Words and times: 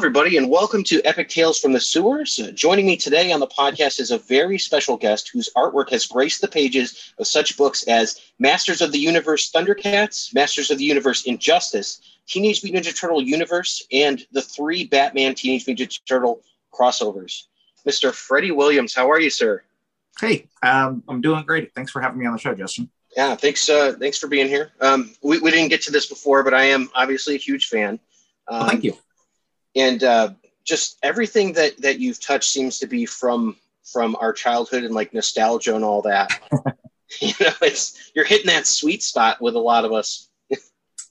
everybody, 0.00 0.38
and 0.38 0.48
welcome 0.48 0.82
to 0.82 1.02
Epic 1.04 1.28
Tales 1.28 1.58
from 1.58 1.74
the 1.74 1.78
Sewers. 1.78 2.38
Uh, 2.38 2.50
joining 2.52 2.86
me 2.86 2.96
today 2.96 3.32
on 3.32 3.38
the 3.38 3.46
podcast 3.46 4.00
is 4.00 4.10
a 4.10 4.16
very 4.16 4.56
special 4.56 4.96
guest 4.96 5.28
whose 5.30 5.50
artwork 5.54 5.90
has 5.90 6.06
graced 6.06 6.40
the 6.40 6.48
pages 6.48 7.12
of 7.18 7.26
such 7.26 7.54
books 7.58 7.82
as 7.82 8.18
Masters 8.38 8.80
of 8.80 8.92
the 8.92 8.98
Universe 8.98 9.52
Thundercats, 9.52 10.34
Masters 10.34 10.70
of 10.70 10.78
the 10.78 10.84
Universe 10.84 11.26
Injustice, 11.26 12.00
Teenage 12.26 12.64
Mutant 12.64 12.86
Ninja 12.86 12.98
Turtle 12.98 13.20
Universe, 13.20 13.86
and 13.92 14.26
the 14.32 14.40
three 14.40 14.86
Batman 14.86 15.34
Teenage 15.34 15.66
Mutant 15.66 15.90
Ninja 15.90 16.00
Turtle 16.06 16.40
crossovers. 16.72 17.42
Mr. 17.86 18.10
Freddie 18.10 18.52
Williams, 18.52 18.94
how 18.94 19.10
are 19.10 19.20
you, 19.20 19.28
sir? 19.28 19.62
Hey, 20.18 20.46
um, 20.62 21.02
I'm 21.10 21.20
doing 21.20 21.44
great. 21.44 21.74
Thanks 21.74 21.92
for 21.92 22.00
having 22.00 22.18
me 22.18 22.24
on 22.24 22.32
the 22.32 22.38
show, 22.38 22.54
Justin. 22.54 22.88
Yeah, 23.18 23.36
thanks. 23.36 23.68
Uh, 23.68 23.92
thanks 24.00 24.16
for 24.16 24.28
being 24.28 24.48
here. 24.48 24.72
Um, 24.80 25.10
we, 25.22 25.40
we 25.40 25.50
didn't 25.50 25.68
get 25.68 25.82
to 25.82 25.92
this 25.92 26.06
before, 26.06 26.42
but 26.42 26.54
I 26.54 26.62
am 26.62 26.88
obviously 26.94 27.34
a 27.34 27.38
huge 27.38 27.66
fan. 27.66 28.00
Um, 28.48 28.60
well, 28.60 28.68
thank 28.70 28.84
you. 28.84 28.96
And 29.76 30.02
uh, 30.02 30.30
just 30.64 30.98
everything 31.02 31.54
that 31.54 31.80
that 31.82 31.98
you've 31.98 32.20
touched 32.20 32.50
seems 32.50 32.78
to 32.80 32.86
be 32.86 33.06
from 33.06 33.56
from 33.84 34.16
our 34.20 34.32
childhood 34.32 34.84
and 34.84 34.94
like 34.94 35.14
nostalgia 35.14 35.74
and 35.74 35.84
all 35.84 36.02
that. 36.02 36.40
you 37.20 37.32
know, 37.40 37.52
it's 37.62 38.10
you're 38.14 38.24
hitting 38.24 38.46
that 38.46 38.66
sweet 38.66 39.02
spot 39.02 39.40
with 39.40 39.54
a 39.54 39.60
lot 39.60 39.84
of 39.84 39.92
us. 39.92 40.28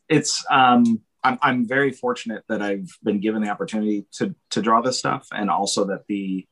it's 0.10 0.46
um, 0.50 1.02
I'm 1.24 1.38
I'm 1.42 1.68
very 1.68 1.92
fortunate 1.92 2.44
that 2.48 2.62
I've 2.62 2.90
been 3.04 3.20
given 3.20 3.42
the 3.42 3.50
opportunity 3.50 4.06
to 4.14 4.36
to 4.52 4.62
draw 4.62 4.82
this 4.82 5.00
stuff, 5.00 5.28
and 5.32 5.50
also 5.50 5.86
that 5.86 6.08
the 6.08 6.48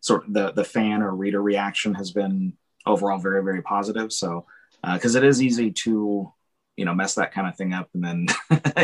sort 0.00 0.26
of 0.26 0.32
the 0.32 0.52
the 0.52 0.64
fan 0.64 1.02
or 1.02 1.14
reader 1.14 1.42
reaction 1.42 1.94
has 1.94 2.12
been 2.12 2.54
overall 2.86 3.18
very 3.18 3.42
very 3.42 3.62
positive. 3.62 4.12
So 4.12 4.46
because 4.82 5.16
uh, 5.16 5.20
it 5.20 5.24
is 5.24 5.42
easy 5.42 5.70
to 5.70 6.32
you 6.76 6.84
know 6.84 6.94
mess 6.94 7.14
that 7.14 7.32
kind 7.32 7.46
of 7.46 7.56
thing 7.56 7.72
up 7.72 7.88
and 7.94 8.04
then 8.04 8.26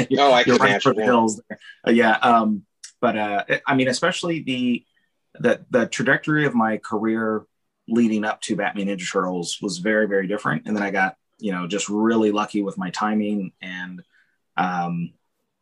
you're, 0.08 0.20
oh, 0.20 0.32
I 0.32 0.44
right 0.44 0.82
for 0.82 0.94
the 0.94 1.02
hills. 1.02 1.40
Uh, 1.86 1.90
yeah, 1.90 2.12
um, 2.18 2.64
but 3.00 3.16
uh, 3.16 3.44
I 3.66 3.74
mean, 3.74 3.88
especially 3.88 4.42
the 4.42 4.84
the 5.38 5.64
the 5.70 5.86
trajectory 5.86 6.46
of 6.46 6.54
my 6.54 6.78
career 6.78 7.46
leading 7.88 8.24
up 8.24 8.40
to 8.42 8.56
Batman 8.56 8.86
Ninja 8.86 9.10
Turtles 9.10 9.58
was 9.60 9.78
very 9.78 10.06
very 10.06 10.26
different, 10.26 10.66
and 10.66 10.76
then 10.76 10.82
I 10.82 10.90
got 10.90 11.16
you 11.38 11.52
know 11.52 11.66
just 11.66 11.88
really 11.88 12.30
lucky 12.30 12.62
with 12.62 12.78
my 12.78 12.90
timing 12.90 13.52
and 13.60 14.02
um, 14.56 15.12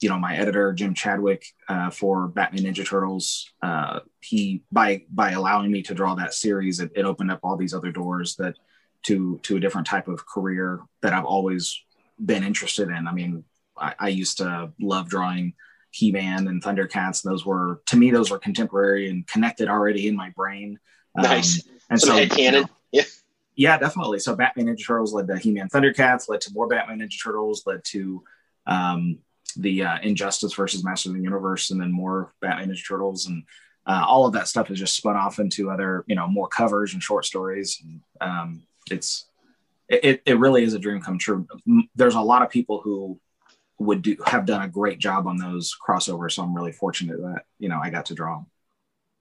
you 0.00 0.08
know 0.08 0.18
my 0.18 0.36
editor 0.36 0.72
Jim 0.72 0.94
Chadwick 0.94 1.44
uh, 1.68 1.90
for 1.90 2.28
Batman 2.28 2.64
Ninja 2.64 2.86
Turtles. 2.86 3.50
Uh, 3.62 4.00
he 4.20 4.62
by 4.70 5.04
by 5.10 5.32
allowing 5.32 5.70
me 5.70 5.82
to 5.82 5.94
draw 5.94 6.14
that 6.16 6.34
series, 6.34 6.80
it, 6.80 6.92
it, 6.94 7.04
opened 7.04 7.30
up 7.30 7.40
all 7.42 7.56
these 7.56 7.74
other 7.74 7.92
doors 7.92 8.36
that 8.36 8.56
to 9.04 9.38
to 9.44 9.56
a 9.56 9.60
different 9.60 9.86
type 9.86 10.08
of 10.08 10.26
career 10.26 10.80
that 11.02 11.12
I've 11.12 11.24
always 11.24 11.80
been 12.24 12.44
interested 12.44 12.88
in. 12.88 13.06
I 13.06 13.12
mean, 13.12 13.44
I, 13.76 13.94
I 13.98 14.08
used 14.08 14.38
to 14.38 14.72
love 14.80 15.08
drawing 15.08 15.54
He-Man 15.90 16.48
and 16.48 16.62
Thundercats. 16.62 17.22
Those 17.22 17.46
were 17.46 17.80
to 17.86 17.96
me 17.96 18.10
those 18.10 18.30
were 18.30 18.38
contemporary 18.38 19.08
and 19.08 19.26
connected 19.26 19.68
already 19.68 20.08
in 20.08 20.16
my 20.16 20.30
brain. 20.30 20.78
Nice. 21.16 21.66
Um, 21.66 21.74
and 21.90 22.00
Some 22.00 22.08
so 22.08 22.14
head 22.14 22.30
canon. 22.30 22.54
You 22.54 22.60
know, 22.60 22.68
yeah. 22.92 23.02
Yeah, 23.56 23.76
definitely. 23.76 24.20
So 24.20 24.36
Batman 24.36 24.66
Ninja 24.66 24.86
Turtles 24.86 25.12
led 25.12 25.26
to 25.26 25.36
He-Man 25.36 25.68
Thundercats, 25.68 26.28
led 26.28 26.40
to 26.42 26.52
more 26.52 26.68
Batman 26.68 27.00
Ninja 27.00 27.20
Turtles, 27.20 27.64
led 27.66 27.82
to 27.86 28.22
um, 28.66 29.18
the 29.56 29.82
uh, 29.82 29.98
Injustice 30.00 30.54
versus 30.54 30.84
Master 30.84 31.08
of 31.08 31.16
the 31.16 31.22
Universe, 31.22 31.70
and 31.70 31.80
then 31.80 31.90
more 31.90 32.32
Batman 32.40 32.68
Ninja 32.68 32.86
Turtles, 32.86 33.26
and 33.26 33.42
uh, 33.84 34.04
all 34.06 34.26
of 34.26 34.34
that 34.34 34.46
stuff 34.46 34.68
has 34.68 34.78
just 34.78 34.94
spun 34.94 35.16
off 35.16 35.40
into 35.40 35.70
other, 35.70 36.04
you 36.06 36.14
know, 36.14 36.28
more 36.28 36.46
covers 36.46 36.92
and 36.92 37.02
short 37.02 37.24
stories. 37.24 37.82
And, 37.82 38.00
um, 38.20 38.62
it's 38.90 39.27
it, 39.88 40.22
it 40.26 40.38
really 40.38 40.62
is 40.64 40.74
a 40.74 40.78
dream 40.78 41.00
come 41.00 41.18
true. 41.18 41.46
There's 41.94 42.14
a 42.14 42.20
lot 42.20 42.42
of 42.42 42.50
people 42.50 42.80
who 42.80 43.18
would 43.78 44.02
do 44.02 44.16
have 44.26 44.44
done 44.44 44.62
a 44.62 44.68
great 44.68 44.98
job 44.98 45.26
on 45.26 45.36
those 45.36 45.74
crossovers, 45.76 46.32
so 46.32 46.42
I'm 46.42 46.54
really 46.54 46.72
fortunate 46.72 47.18
that 47.18 47.44
you 47.58 47.68
know 47.68 47.80
I 47.82 47.90
got 47.90 48.06
to 48.06 48.14
draw 48.14 48.36
them. 48.36 48.46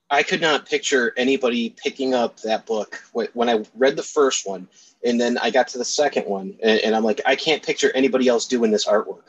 I 0.10 0.24
could 0.24 0.42
not 0.42 0.68
picture 0.68 1.14
anybody 1.18 1.70
picking 1.70 2.14
up 2.14 2.40
that 2.42 2.66
book 2.66 3.02
when 3.34 3.50
I 3.50 3.66
read 3.76 3.96
the 3.98 4.04
first 4.04 4.48
one, 4.48 4.68
and 5.04 5.20
then 5.20 5.38
I 5.38 5.50
got 5.50 5.68
to 5.70 5.78
the 5.78 5.86
second 5.86 6.26
one, 6.26 6.58
and, 6.64 6.80
and 6.80 6.96
I'm 6.96 7.04
like, 7.04 7.22
I 7.26 7.36
can't 7.36 7.64
picture 7.64 7.92
anybody 7.94 8.28
else 8.28 8.48
doing 8.48 8.72
this 8.72 8.88
artwork. 8.88 9.24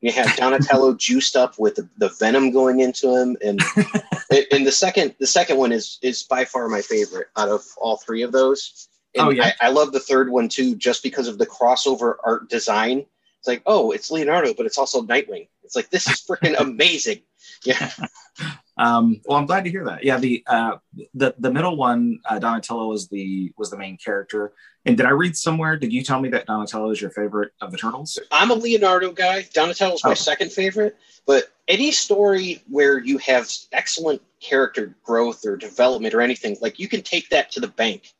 You 0.00 0.12
have 0.12 0.36
Donatello 0.36 0.94
juiced 0.94 1.36
up 1.36 1.58
with 1.58 1.76
the, 1.76 1.88
the 1.98 2.08
venom 2.20 2.50
going 2.50 2.80
into 2.80 3.16
him, 3.16 3.36
and 3.44 3.60
and 4.50 4.66
the 4.66 4.72
second 4.72 5.14
the 5.18 5.26
second 5.26 5.58
one 5.58 5.72
is 5.72 5.98
is 6.02 6.22
by 6.22 6.44
far 6.44 6.68
my 6.68 6.82
favorite 6.82 7.28
out 7.36 7.48
of 7.48 7.64
all 7.76 7.96
three 7.96 8.22
of 8.22 8.32
those. 8.32 8.88
And 9.14 9.26
oh 9.26 9.30
yeah, 9.30 9.52
I, 9.60 9.66
I 9.66 9.70
love 9.70 9.92
the 9.92 10.00
third 10.00 10.30
one 10.30 10.48
too, 10.48 10.74
just 10.74 11.02
because 11.02 11.28
of 11.28 11.38
the 11.38 11.46
crossover 11.46 12.16
art 12.24 12.48
design. 12.48 13.04
It's 13.38 13.48
like, 13.48 13.62
oh, 13.66 13.90
it's 13.90 14.10
Leonardo, 14.10 14.54
but 14.54 14.66
it's 14.66 14.78
also 14.78 15.02
Nightwing. 15.02 15.48
It's 15.64 15.74
like 15.74 15.90
this 15.90 16.06
is 16.06 16.24
freaking 16.24 16.54
amazing. 16.58 17.22
Yeah. 17.64 17.90
Um, 18.78 19.20
well, 19.26 19.36
I'm 19.36 19.44
glad 19.44 19.64
to 19.64 19.70
hear 19.70 19.84
that. 19.84 20.02
Yeah, 20.02 20.16
the 20.16 20.42
uh, 20.46 20.76
the 21.12 21.34
the 21.38 21.52
middle 21.52 21.76
one, 21.76 22.20
uh, 22.24 22.38
Donatello 22.38 22.88
was 22.88 23.06
the 23.08 23.52
was 23.58 23.70
the 23.70 23.76
main 23.76 23.98
character. 23.98 24.54
And 24.84 24.96
did 24.96 25.06
I 25.06 25.10
read 25.10 25.36
somewhere? 25.36 25.76
Did 25.76 25.92
you 25.92 26.02
tell 26.02 26.20
me 26.20 26.30
that 26.30 26.46
Donatello 26.46 26.90
is 26.90 27.00
your 27.00 27.10
favorite 27.10 27.52
of 27.60 27.70
the 27.70 27.76
turtles? 27.76 28.18
I'm 28.32 28.50
a 28.50 28.54
Leonardo 28.54 29.12
guy. 29.12 29.46
Donatello 29.52 29.94
is 29.94 30.04
my 30.04 30.12
oh. 30.12 30.14
second 30.14 30.52
favorite. 30.52 30.96
But 31.26 31.52
any 31.68 31.92
story 31.92 32.62
where 32.68 32.98
you 32.98 33.18
have 33.18 33.48
excellent 33.70 34.22
character 34.40 34.96
growth 35.04 35.46
or 35.46 35.56
development 35.56 36.14
or 36.14 36.20
anything, 36.20 36.56
like 36.60 36.80
you 36.80 36.88
can 36.88 37.02
take 37.02 37.28
that 37.28 37.52
to 37.52 37.60
the 37.60 37.68
bank. 37.68 38.12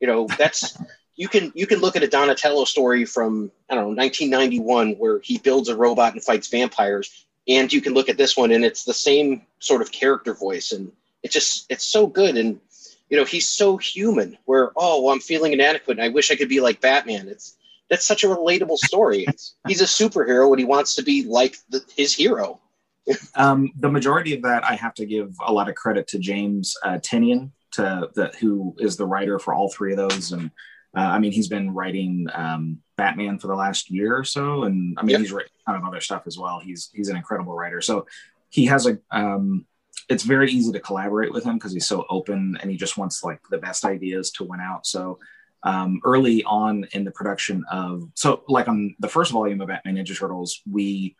You 0.00 0.06
know, 0.06 0.26
that's 0.38 0.76
you 1.16 1.28
can 1.28 1.52
you 1.54 1.66
can 1.66 1.80
look 1.80 1.96
at 1.96 2.02
a 2.02 2.08
Donatello 2.08 2.64
story 2.64 3.04
from 3.04 3.50
I 3.68 3.74
don't 3.74 3.84
know 3.84 4.02
1991 4.02 4.92
where 4.94 5.20
he 5.20 5.38
builds 5.38 5.68
a 5.68 5.76
robot 5.76 6.14
and 6.14 6.22
fights 6.22 6.48
vampires, 6.48 7.26
and 7.46 7.72
you 7.72 7.80
can 7.80 7.94
look 7.94 8.08
at 8.08 8.16
this 8.16 8.36
one 8.36 8.52
and 8.52 8.64
it's 8.64 8.84
the 8.84 8.94
same 8.94 9.42
sort 9.58 9.82
of 9.82 9.92
character 9.92 10.34
voice, 10.34 10.72
and 10.72 10.92
it 11.22 11.30
just 11.30 11.66
it's 11.70 11.84
so 11.84 12.06
good 12.06 12.36
and 12.36 12.60
you 13.08 13.16
know, 13.16 13.24
he's 13.24 13.48
so 13.48 13.76
human. 13.76 14.36
Where 14.44 14.70
oh, 14.76 15.02
well, 15.02 15.14
I'm 15.14 15.20
feeling 15.20 15.52
inadequate, 15.52 15.98
and 15.98 16.04
I 16.04 16.08
wish 16.08 16.30
I 16.30 16.36
could 16.36 16.48
be 16.48 16.60
like 16.60 16.80
Batman. 16.80 17.28
It's 17.28 17.56
that's 17.88 18.04
such 18.04 18.24
a 18.24 18.28
relatable 18.28 18.76
story. 18.76 19.26
he's 19.66 19.80
a 19.80 19.84
superhero, 19.84 20.50
and 20.50 20.58
he 20.58 20.64
wants 20.64 20.94
to 20.96 21.02
be 21.02 21.24
like 21.24 21.56
the, 21.70 21.82
his 21.96 22.14
hero. 22.14 22.60
um, 23.34 23.72
the 23.78 23.88
majority 23.90 24.34
of 24.34 24.42
that, 24.42 24.62
I 24.64 24.74
have 24.74 24.94
to 24.94 25.06
give 25.06 25.34
a 25.44 25.52
lot 25.52 25.68
of 25.68 25.74
credit 25.74 26.06
to 26.08 26.18
James 26.18 26.76
uh, 26.82 26.98
Tynion, 26.98 27.50
to 27.78 28.10
the, 28.14 28.32
who 28.40 28.74
is 28.78 28.96
the 28.96 29.06
writer 29.06 29.38
for 29.38 29.54
all 29.54 29.70
three 29.70 29.92
of 29.92 29.98
those, 29.98 30.32
and 30.32 30.50
uh, 30.96 31.00
I 31.00 31.18
mean, 31.18 31.32
he's 31.32 31.48
been 31.48 31.74
writing 31.74 32.26
um, 32.32 32.78
Batman 32.96 33.38
for 33.38 33.48
the 33.48 33.54
last 33.54 33.90
year 33.90 34.16
or 34.16 34.24
so, 34.24 34.64
and 34.64 34.98
I 34.98 35.02
mean, 35.02 35.12
yep. 35.12 35.20
he's 35.20 35.32
written 35.32 35.52
kind 35.66 35.80
of 35.80 35.86
other 35.86 36.00
stuff 36.00 36.22
as 36.26 36.38
well. 36.38 36.60
He's 36.60 36.90
he's 36.94 37.08
an 37.08 37.16
incredible 37.16 37.54
writer. 37.54 37.80
So 37.80 38.06
he 38.48 38.66
has 38.66 38.86
a 38.86 38.98
um, 39.10 39.66
it's 40.08 40.22
very 40.22 40.50
easy 40.50 40.72
to 40.72 40.80
collaborate 40.80 41.32
with 41.32 41.44
him 41.44 41.54
because 41.56 41.72
he's 41.72 41.86
so 41.86 42.06
open 42.08 42.56
and 42.60 42.70
he 42.70 42.76
just 42.76 42.96
wants 42.96 43.22
like 43.22 43.40
the 43.50 43.58
best 43.58 43.84
ideas 43.84 44.30
to 44.32 44.44
win 44.44 44.60
out. 44.60 44.86
So 44.86 45.18
um, 45.62 46.00
early 46.04 46.42
on 46.44 46.86
in 46.92 47.04
the 47.04 47.10
production 47.10 47.64
of 47.70 48.08
so 48.14 48.42
like 48.48 48.68
on 48.68 48.96
the 48.98 49.08
first 49.08 49.32
volume 49.32 49.60
of 49.60 49.68
Batman 49.68 49.96
Ninja 49.96 50.18
Turtles, 50.18 50.62
we 50.70 51.16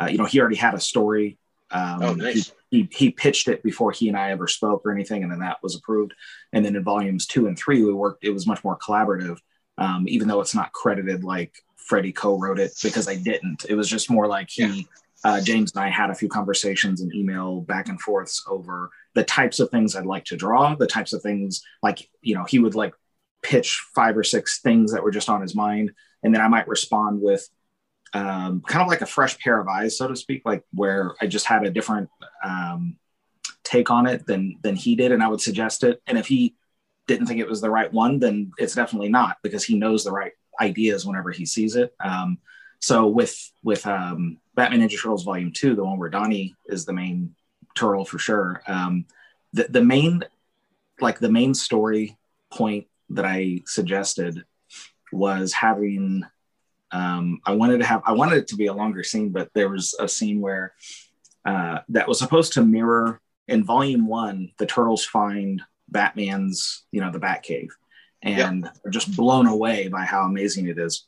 uh, 0.00 0.06
you 0.06 0.18
know 0.18 0.24
he 0.24 0.40
already 0.40 0.56
had 0.56 0.74
a 0.74 0.80
story. 0.80 1.38
Um, 1.70 2.02
oh, 2.02 2.14
nice. 2.14 2.52
He, 2.70 2.82
he, 2.82 2.88
he 2.92 3.10
pitched 3.10 3.48
it 3.48 3.62
before 3.62 3.92
he 3.92 4.08
and 4.08 4.16
I 4.16 4.30
ever 4.30 4.46
spoke 4.46 4.82
or 4.84 4.92
anything, 4.92 5.22
and 5.22 5.30
then 5.32 5.40
that 5.40 5.62
was 5.62 5.74
approved. 5.76 6.14
And 6.52 6.64
then 6.64 6.76
in 6.76 6.84
volumes 6.84 7.26
two 7.26 7.46
and 7.46 7.58
three, 7.58 7.82
we 7.82 7.92
worked. 7.92 8.24
It 8.24 8.30
was 8.30 8.46
much 8.46 8.64
more 8.64 8.78
collaborative, 8.78 9.38
um, 9.76 10.06
even 10.08 10.28
though 10.28 10.40
it's 10.40 10.54
not 10.54 10.72
credited 10.72 11.24
like 11.24 11.54
Freddie 11.76 12.12
co-wrote 12.12 12.58
it 12.58 12.72
because 12.82 13.08
I 13.08 13.16
didn't. 13.16 13.66
It 13.68 13.74
was 13.74 13.88
just 13.88 14.10
more 14.10 14.26
like 14.26 14.50
he. 14.50 14.62
Yeah 14.64 14.82
uh, 15.24 15.40
James 15.40 15.72
and 15.74 15.84
I 15.84 15.88
had 15.88 16.10
a 16.10 16.14
few 16.14 16.28
conversations 16.28 17.00
and 17.00 17.14
email 17.14 17.60
back 17.62 17.88
and 17.88 18.00
forths 18.00 18.44
over 18.48 18.90
the 19.14 19.24
types 19.24 19.58
of 19.58 19.70
things 19.70 19.96
I'd 19.96 20.06
like 20.06 20.24
to 20.26 20.36
draw, 20.36 20.74
the 20.74 20.86
types 20.86 21.12
of 21.12 21.22
things 21.22 21.62
like, 21.82 22.08
you 22.22 22.34
know, 22.34 22.44
he 22.44 22.58
would 22.58 22.74
like 22.74 22.94
pitch 23.42 23.84
five 23.94 24.16
or 24.16 24.22
six 24.22 24.60
things 24.60 24.92
that 24.92 25.02
were 25.02 25.10
just 25.10 25.28
on 25.28 25.42
his 25.42 25.54
mind. 25.54 25.90
And 26.22 26.34
then 26.34 26.40
I 26.40 26.48
might 26.48 26.68
respond 26.68 27.20
with 27.20 27.48
um, 28.14 28.62
kind 28.66 28.82
of 28.82 28.88
like 28.88 29.02
a 29.02 29.06
fresh 29.06 29.38
pair 29.38 29.60
of 29.60 29.68
eyes, 29.68 29.98
so 29.98 30.08
to 30.08 30.16
speak, 30.16 30.42
like 30.44 30.64
where 30.72 31.14
I 31.20 31.26
just 31.26 31.46
had 31.46 31.64
a 31.64 31.70
different 31.70 32.08
um, 32.44 32.96
take 33.64 33.90
on 33.90 34.06
it 34.06 34.26
than, 34.26 34.58
than 34.62 34.76
he 34.76 34.96
did. 34.96 35.12
And 35.12 35.22
I 35.22 35.28
would 35.28 35.40
suggest 35.40 35.84
it. 35.84 36.00
And 36.06 36.18
if 36.18 36.26
he 36.26 36.54
didn't 37.06 37.26
think 37.26 37.40
it 37.40 37.48
was 37.48 37.60
the 37.60 37.70
right 37.70 37.92
one, 37.92 38.18
then 38.18 38.52
it's 38.58 38.74
definitely 38.74 39.08
not 39.08 39.38
because 39.42 39.64
he 39.64 39.78
knows 39.78 40.04
the 40.04 40.12
right 40.12 40.32
ideas 40.60 41.06
whenever 41.06 41.30
he 41.30 41.46
sees 41.46 41.76
it. 41.76 41.94
Um, 42.00 42.38
so 42.80 43.06
with 43.08 43.50
with 43.62 43.86
um, 43.86 44.38
Batman 44.54 44.80
Ninja 44.80 45.00
Turtles 45.00 45.24
Volume 45.24 45.52
Two, 45.52 45.74
the 45.74 45.84
one 45.84 45.98
where 45.98 46.08
Donnie 46.08 46.54
is 46.66 46.84
the 46.84 46.92
main 46.92 47.34
turtle 47.74 48.04
for 48.04 48.18
sure, 48.18 48.62
um, 48.68 49.06
the 49.52 49.64
the 49.64 49.82
main 49.82 50.22
like 51.00 51.18
the 51.18 51.30
main 51.30 51.54
story 51.54 52.16
point 52.50 52.86
that 53.10 53.24
I 53.24 53.62
suggested 53.66 54.44
was 55.12 55.52
having 55.52 56.24
um, 56.90 57.40
I 57.44 57.52
wanted 57.54 57.78
to 57.78 57.84
have 57.84 58.02
I 58.04 58.12
wanted 58.12 58.38
it 58.38 58.48
to 58.48 58.56
be 58.56 58.66
a 58.66 58.74
longer 58.74 59.02
scene, 59.02 59.30
but 59.30 59.50
there 59.54 59.68
was 59.68 59.94
a 59.98 60.08
scene 60.08 60.40
where 60.40 60.74
uh, 61.44 61.80
that 61.90 62.08
was 62.08 62.18
supposed 62.18 62.54
to 62.54 62.64
mirror 62.64 63.20
in 63.46 63.64
Volume 63.64 64.06
One 64.06 64.52
the 64.58 64.66
turtles 64.66 65.04
find 65.04 65.62
Batman's 65.88 66.84
you 66.90 67.00
know 67.00 67.10
the 67.10 67.20
Batcave, 67.20 67.70
and 68.22 68.64
yep. 68.64 68.76
are 68.84 68.90
just 68.90 69.16
blown 69.16 69.46
away 69.46 69.88
by 69.88 70.04
how 70.04 70.22
amazing 70.22 70.68
it 70.68 70.78
is. 70.78 71.06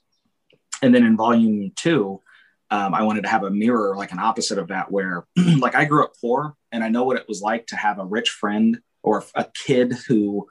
And 0.83 0.95
then 0.95 1.05
in 1.05 1.17
volume 1.17 1.73
two, 1.77 2.23
um, 2.71 2.95
I 2.95 3.03
wanted 3.03 3.25
to 3.25 3.29
have 3.29 3.45
a 3.45 3.51
mirror, 3.51 3.95
like 3.97 4.13
an 4.13 4.19
opposite 4.19 4.59
of 4.59 4.69
that, 4.69 4.91
where 4.91 5.27
like 5.59 5.75
I 5.75 5.85
grew 5.85 6.05
up 6.05 6.13
poor 6.21 6.55
and 6.73 6.85
I 6.85 6.89
know 6.89 7.05
what 7.05 7.17
it 7.17 7.29
was 7.29 7.43
like 7.43 7.67
to 7.69 7.77
have 7.77 7.99
a 7.99 8.05
rich 8.05 8.31
friend 8.31 8.81
or 9.03 9.25
a 9.35 9.47
kid 9.67 9.95
who 10.09 10.47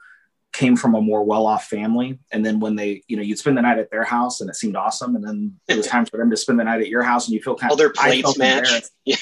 came 0.52 0.76
from 0.76 0.94
a 0.94 1.00
more 1.00 1.22
well-off 1.22 1.66
family. 1.66 2.18
And 2.32 2.44
then 2.44 2.58
when 2.58 2.74
they 2.74 3.02
you 3.06 3.16
know 3.16 3.22
you'd 3.22 3.38
spend 3.38 3.56
the 3.56 3.62
night 3.62 3.78
at 3.78 3.90
their 3.90 4.04
house 4.04 4.40
and 4.40 4.50
it 4.50 4.56
seemed 4.56 4.76
awesome. 4.76 5.14
And 5.14 5.24
then 5.24 5.60
it 5.68 5.76
was 5.76 5.86
time 5.94 6.06
for 6.06 6.16
them 6.16 6.30
to 6.30 6.36
spend 6.36 6.58
the 6.58 6.64
night 6.64 6.80
at 6.80 6.88
your 6.88 7.02
house 7.02 7.26
and 7.26 7.34
you 7.34 7.42
feel 7.42 7.54
kind 7.54 7.70
All 7.70 7.76
their 7.76 7.90
plates 7.90 8.36
match. 8.36 8.68
yeah. 9.04 9.16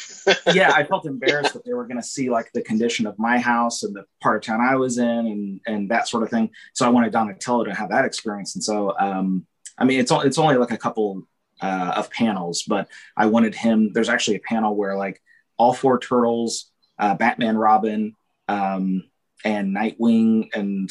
yeah 0.52 0.72
i 0.74 0.84
felt 0.84 1.06
embarrassed 1.06 1.54
that 1.54 1.64
they 1.64 1.72
were 1.72 1.86
going 1.86 2.00
to 2.00 2.06
see 2.06 2.28
like 2.30 2.50
the 2.52 2.62
condition 2.62 3.06
of 3.06 3.18
my 3.18 3.38
house 3.38 3.84
and 3.84 3.94
the 3.94 4.04
part 4.20 4.36
of 4.36 4.42
town 4.42 4.60
i 4.60 4.74
was 4.74 4.98
in 4.98 5.06
and 5.06 5.60
and 5.66 5.90
that 5.90 6.08
sort 6.08 6.22
of 6.22 6.30
thing. 6.30 6.50
So 6.74 6.86
i 6.86 6.88
wanted 6.88 7.12
donatello 7.12 7.64
to 7.64 7.74
have 7.74 7.90
that 7.90 8.04
experience. 8.04 8.54
And 8.54 8.64
so 8.64 8.94
um 8.98 9.46
i 9.78 9.84
mean 9.84 10.00
it's, 10.00 10.10
it's 10.10 10.38
only 10.38 10.56
like 10.56 10.72
a 10.72 10.78
couple 10.78 11.22
uh, 11.60 11.92
of 11.96 12.08
panels 12.10 12.62
but 12.62 12.88
i 13.16 13.26
wanted 13.26 13.52
him 13.52 13.92
there's 13.92 14.08
actually 14.08 14.36
a 14.36 14.40
panel 14.40 14.76
where 14.76 14.96
like 14.96 15.20
all 15.56 15.72
four 15.72 15.98
turtles 15.98 16.70
uh, 17.00 17.14
batman 17.14 17.56
robin 17.56 18.14
um 18.46 19.02
and 19.44 19.74
Nightwing 19.74 20.48
and 20.54 20.90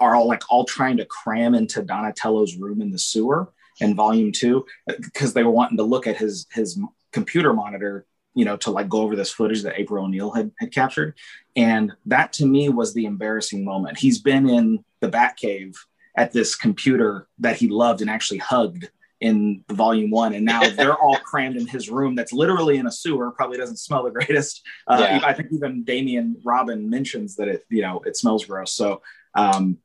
are 0.00 0.14
all 0.14 0.26
like 0.26 0.42
all 0.48 0.64
trying 0.64 0.96
to 0.98 1.04
cram 1.04 1.54
into 1.54 1.82
Donatello's 1.82 2.56
room 2.56 2.80
in 2.80 2.90
the 2.90 2.98
sewer 2.98 3.52
in 3.80 3.94
volume 3.94 4.32
two 4.32 4.64
because 4.86 5.34
they 5.34 5.42
were 5.42 5.50
wanting 5.50 5.76
to 5.76 5.82
look 5.82 6.06
at 6.06 6.16
his 6.16 6.46
his 6.52 6.78
computer 7.12 7.52
monitor, 7.52 8.06
you 8.34 8.44
know, 8.44 8.56
to 8.58 8.70
like 8.70 8.88
go 8.88 9.02
over 9.02 9.16
this 9.16 9.30
footage 9.30 9.62
that 9.62 9.78
April 9.78 10.04
O'Neil 10.04 10.30
had, 10.30 10.50
had 10.58 10.72
captured. 10.72 11.14
And 11.56 11.92
that 12.06 12.32
to 12.34 12.46
me 12.46 12.68
was 12.68 12.92
the 12.92 13.06
embarrassing 13.06 13.64
moment. 13.64 13.98
He's 13.98 14.18
been 14.18 14.48
in 14.48 14.84
the 15.00 15.10
Batcave 15.10 15.76
at 16.16 16.32
this 16.32 16.54
computer 16.54 17.28
that 17.38 17.56
he 17.56 17.68
loved 17.68 18.00
and 18.00 18.10
actually 18.10 18.38
hugged 18.38 18.90
in 19.20 19.64
the 19.68 19.74
volume 19.74 20.10
one 20.10 20.34
and 20.34 20.44
now 20.44 20.68
they're 20.76 20.96
all 20.96 21.16
crammed 21.18 21.56
in 21.56 21.66
his 21.66 21.88
room 21.88 22.14
that's 22.14 22.32
literally 22.32 22.76
in 22.76 22.86
a 22.86 22.92
sewer 22.92 23.30
probably 23.30 23.58
doesn't 23.58 23.76
smell 23.76 24.02
the 24.02 24.10
greatest. 24.10 24.62
Uh, 24.86 24.98
yeah. 25.00 25.20
i 25.24 25.32
think 25.32 25.48
even 25.52 25.84
damian 25.84 26.36
robin 26.44 26.88
mentions 26.90 27.36
that 27.36 27.48
it 27.48 27.64
you 27.68 27.82
know 27.82 28.00
it 28.04 28.16
smells 28.16 28.44
gross. 28.44 28.72
So 28.72 29.02
um 29.34 29.78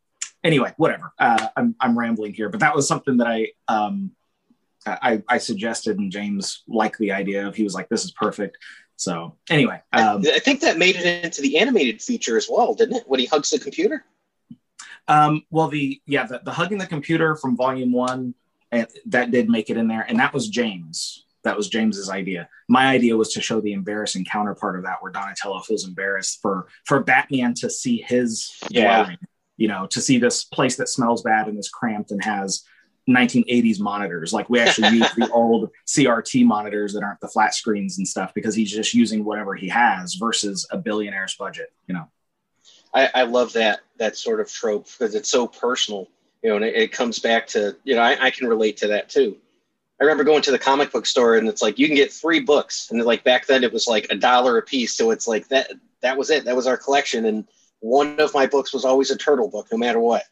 anyway 0.44 0.74
whatever. 0.78 1.12
Uh, 1.20 1.48
I'm, 1.56 1.76
I'm 1.80 1.98
rambling 1.98 2.34
here 2.34 2.50
but 2.50 2.60
that 2.62 2.76
was 2.76 2.88
something 2.88 3.18
that 3.18 3.28
i 3.28 3.48
um 3.68 4.12
I, 4.86 5.22
I 5.28 5.38
suggested 5.40 6.00
and 6.00 6.12
james 6.12 6.64
liked 6.68 6.98
the 7.00 7.12
idea 7.12 7.48
of. 7.48 7.56
He 7.56 7.64
was 7.64 7.76
like 7.76 7.90
this 7.90 8.06
is 8.06 8.12
perfect. 8.12 8.58
So 8.96 9.36
anyway 9.50 9.82
um, 9.94 10.24
I, 10.26 10.34
I 10.36 10.40
think 10.40 10.62
that 10.62 10.78
made 10.78 10.96
it 10.96 11.26
into 11.26 11.42
the 11.42 11.60
animated 11.60 12.02
feature 12.02 12.38
as 12.38 12.48
well 12.50 12.74
didn't 12.74 12.98
it? 12.98 13.04
When 13.06 13.20
he 13.20 13.26
hugs 13.26 13.52
the 13.52 13.60
computer? 13.60 14.06
Um, 15.10 15.44
well, 15.50 15.68
the 15.68 16.00
yeah, 16.06 16.28
the, 16.28 16.40
the 16.46 16.52
hugging 16.52 16.78
the 16.78 16.86
computer 16.86 17.36
from 17.36 17.58
volume 17.58 17.92
one 17.92 18.36
and 18.72 18.88
that 19.08 19.32
did 19.32 19.50
make 19.50 19.70
it 19.70 19.78
in 19.78 19.88
there. 19.88 20.06
And 20.08 20.20
that 20.20 20.34
was 20.34 20.50
james. 20.50 21.26
That 21.44 21.58
was 21.58 21.70
james's 21.70 22.10
idea. 22.10 22.50
My 22.68 22.88
idea 22.88 23.18
was 23.18 23.34
to 23.34 23.42
show 23.42 23.62
the 23.62 23.74
embarrassing 23.74 24.26
counterpart 24.26 24.78
of 24.78 24.84
that 24.84 24.98
where 25.02 25.12
donatello 25.12 25.60
feels 25.62 25.88
embarrassed 25.88 26.40
for 26.42 26.68
for 26.86 27.02
batman 27.02 27.54
to 27.56 27.70
see 27.70 28.04
his 28.06 28.52
yeah. 28.70 29.04
dwelling, 29.04 29.18
you 29.58 29.68
know 29.68 29.88
to 29.88 30.02
see 30.02 30.18
this 30.18 30.44
place 30.44 30.76
that 30.76 30.90
smells 30.90 31.22
bad 31.22 31.48
and 31.48 31.58
is 31.58 31.70
cramped 31.70 32.12
and 32.12 32.24
has 32.24 32.64
1980s 33.10 33.80
monitors. 33.80 34.34
Like 34.34 34.50
we 34.50 34.60
actually 34.60 34.90
use 34.98 35.12
the 35.16 35.30
old 35.32 35.72
crt 35.88 36.46
monitors 36.46 36.94
that 36.94 37.04
aren't 37.04 37.20
the 37.22 37.28
flat 37.28 37.56
screens 37.56 37.98
and 37.98 38.08
stuff 38.08 38.34
because 38.34 38.54
he's 38.54 38.72
just 38.72 38.94
using 38.94 39.26
whatever 39.26 39.56
he 39.56 39.68
has 39.70 40.14
versus 40.16 40.68
a 40.72 40.78
billionaire's 40.78 41.36
budget 41.36 41.72
you 41.88 41.96
know? 41.96 42.08
I, 42.94 43.10
I 43.14 43.24
love 43.24 43.54
that 43.54 43.82
that 43.98 44.18
sort 44.18 44.40
of 44.40 44.52
trope 44.52 44.88
because 44.98 45.16
it's 45.16 45.30
so 45.30 45.48
personal 45.48 46.08
you 46.44 46.50
know, 46.50 46.56
and 46.56 46.66
it, 46.66 46.76
it 46.76 46.92
comes 46.92 47.20
back 47.20 47.48
to, 47.48 47.76
you 47.84 47.96
know, 47.96 48.02
I, 48.02 48.26
I, 48.26 48.32
can 48.32 48.48
relate 48.48 48.78
to 48.78 48.88
that 48.88 49.10
too. 49.10 49.38
I 50.00 50.06
remember 50.06 50.24
going 50.24 50.42
to 50.44 50.52
the 50.52 50.60
comic 50.60 50.92
book 50.92 51.06
store 51.06 51.36
and 51.36 51.48
it's 51.48 51.62
like, 51.62 51.78
you 51.78 51.88
can 51.88 51.96
get 51.96 52.12
three 52.14 52.40
books. 52.40 52.90
And 52.90 53.02
like 53.04 53.24
back 53.24 53.48
then 53.48 53.64
it 53.64 53.74
was 53.74 53.88
like 53.88 54.08
a 54.10 54.16
dollar 54.16 54.58
a 54.58 54.62
piece. 54.62 54.96
So 54.96 55.12
it's 55.12 55.28
like 55.28 55.48
that, 55.50 55.72
that 56.02 56.18
was 56.18 56.30
it. 56.30 56.46
That 56.46 56.56
was 56.56 56.68
our 56.68 56.78
collection. 56.78 57.26
And 57.26 57.46
one 57.82 58.20
of 58.20 58.34
my 58.34 58.46
books 58.46 58.74
was 58.74 58.86
always 58.86 59.12
a 59.12 59.18
turtle 59.18 59.50
book, 59.50 59.68
no 59.72 59.78
matter 59.78 60.00
what. 60.00 60.24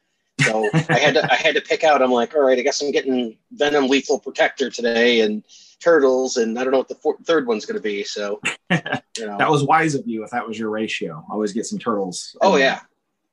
So 0.42 0.70
I 0.74 1.00
had 1.00 1.16
to, 1.16 1.32
I 1.32 1.36
had 1.36 1.56
to 1.56 1.62
pick 1.62 1.84
out, 1.84 2.02
I'm 2.02 2.12
like, 2.12 2.34
all 2.34 2.42
right, 2.42 2.58
I 2.58 2.62
guess 2.62 2.82
I'm 2.82 2.92
getting 2.92 3.38
Venom 3.52 3.88
Lethal 3.88 4.20
Protector 4.20 4.70
today 4.70 5.22
and 5.22 5.44
turtles. 5.82 6.38
And 6.38 6.58
I 6.58 6.64
don't 6.64 6.72
know 6.72 6.80
what 6.80 6.88
the 6.88 6.96
four, 6.96 7.18
third 7.26 7.46
one's 7.46 7.66
going 7.66 7.78
to 7.78 7.84
be. 7.84 8.06
So, 8.06 8.40
you 8.72 9.26
know. 9.26 9.38
that 9.38 9.50
was 9.50 9.64
wise 9.64 9.96
of 9.96 10.08
you. 10.08 10.24
If 10.24 10.32
that 10.32 10.48
was 10.48 10.58
your 10.58 10.70
ratio, 10.70 11.26
always 11.30 11.52
get 11.52 11.66
some 11.66 11.80
turtles. 11.80 12.38
Oh 12.42 12.56
yeah. 12.56 12.80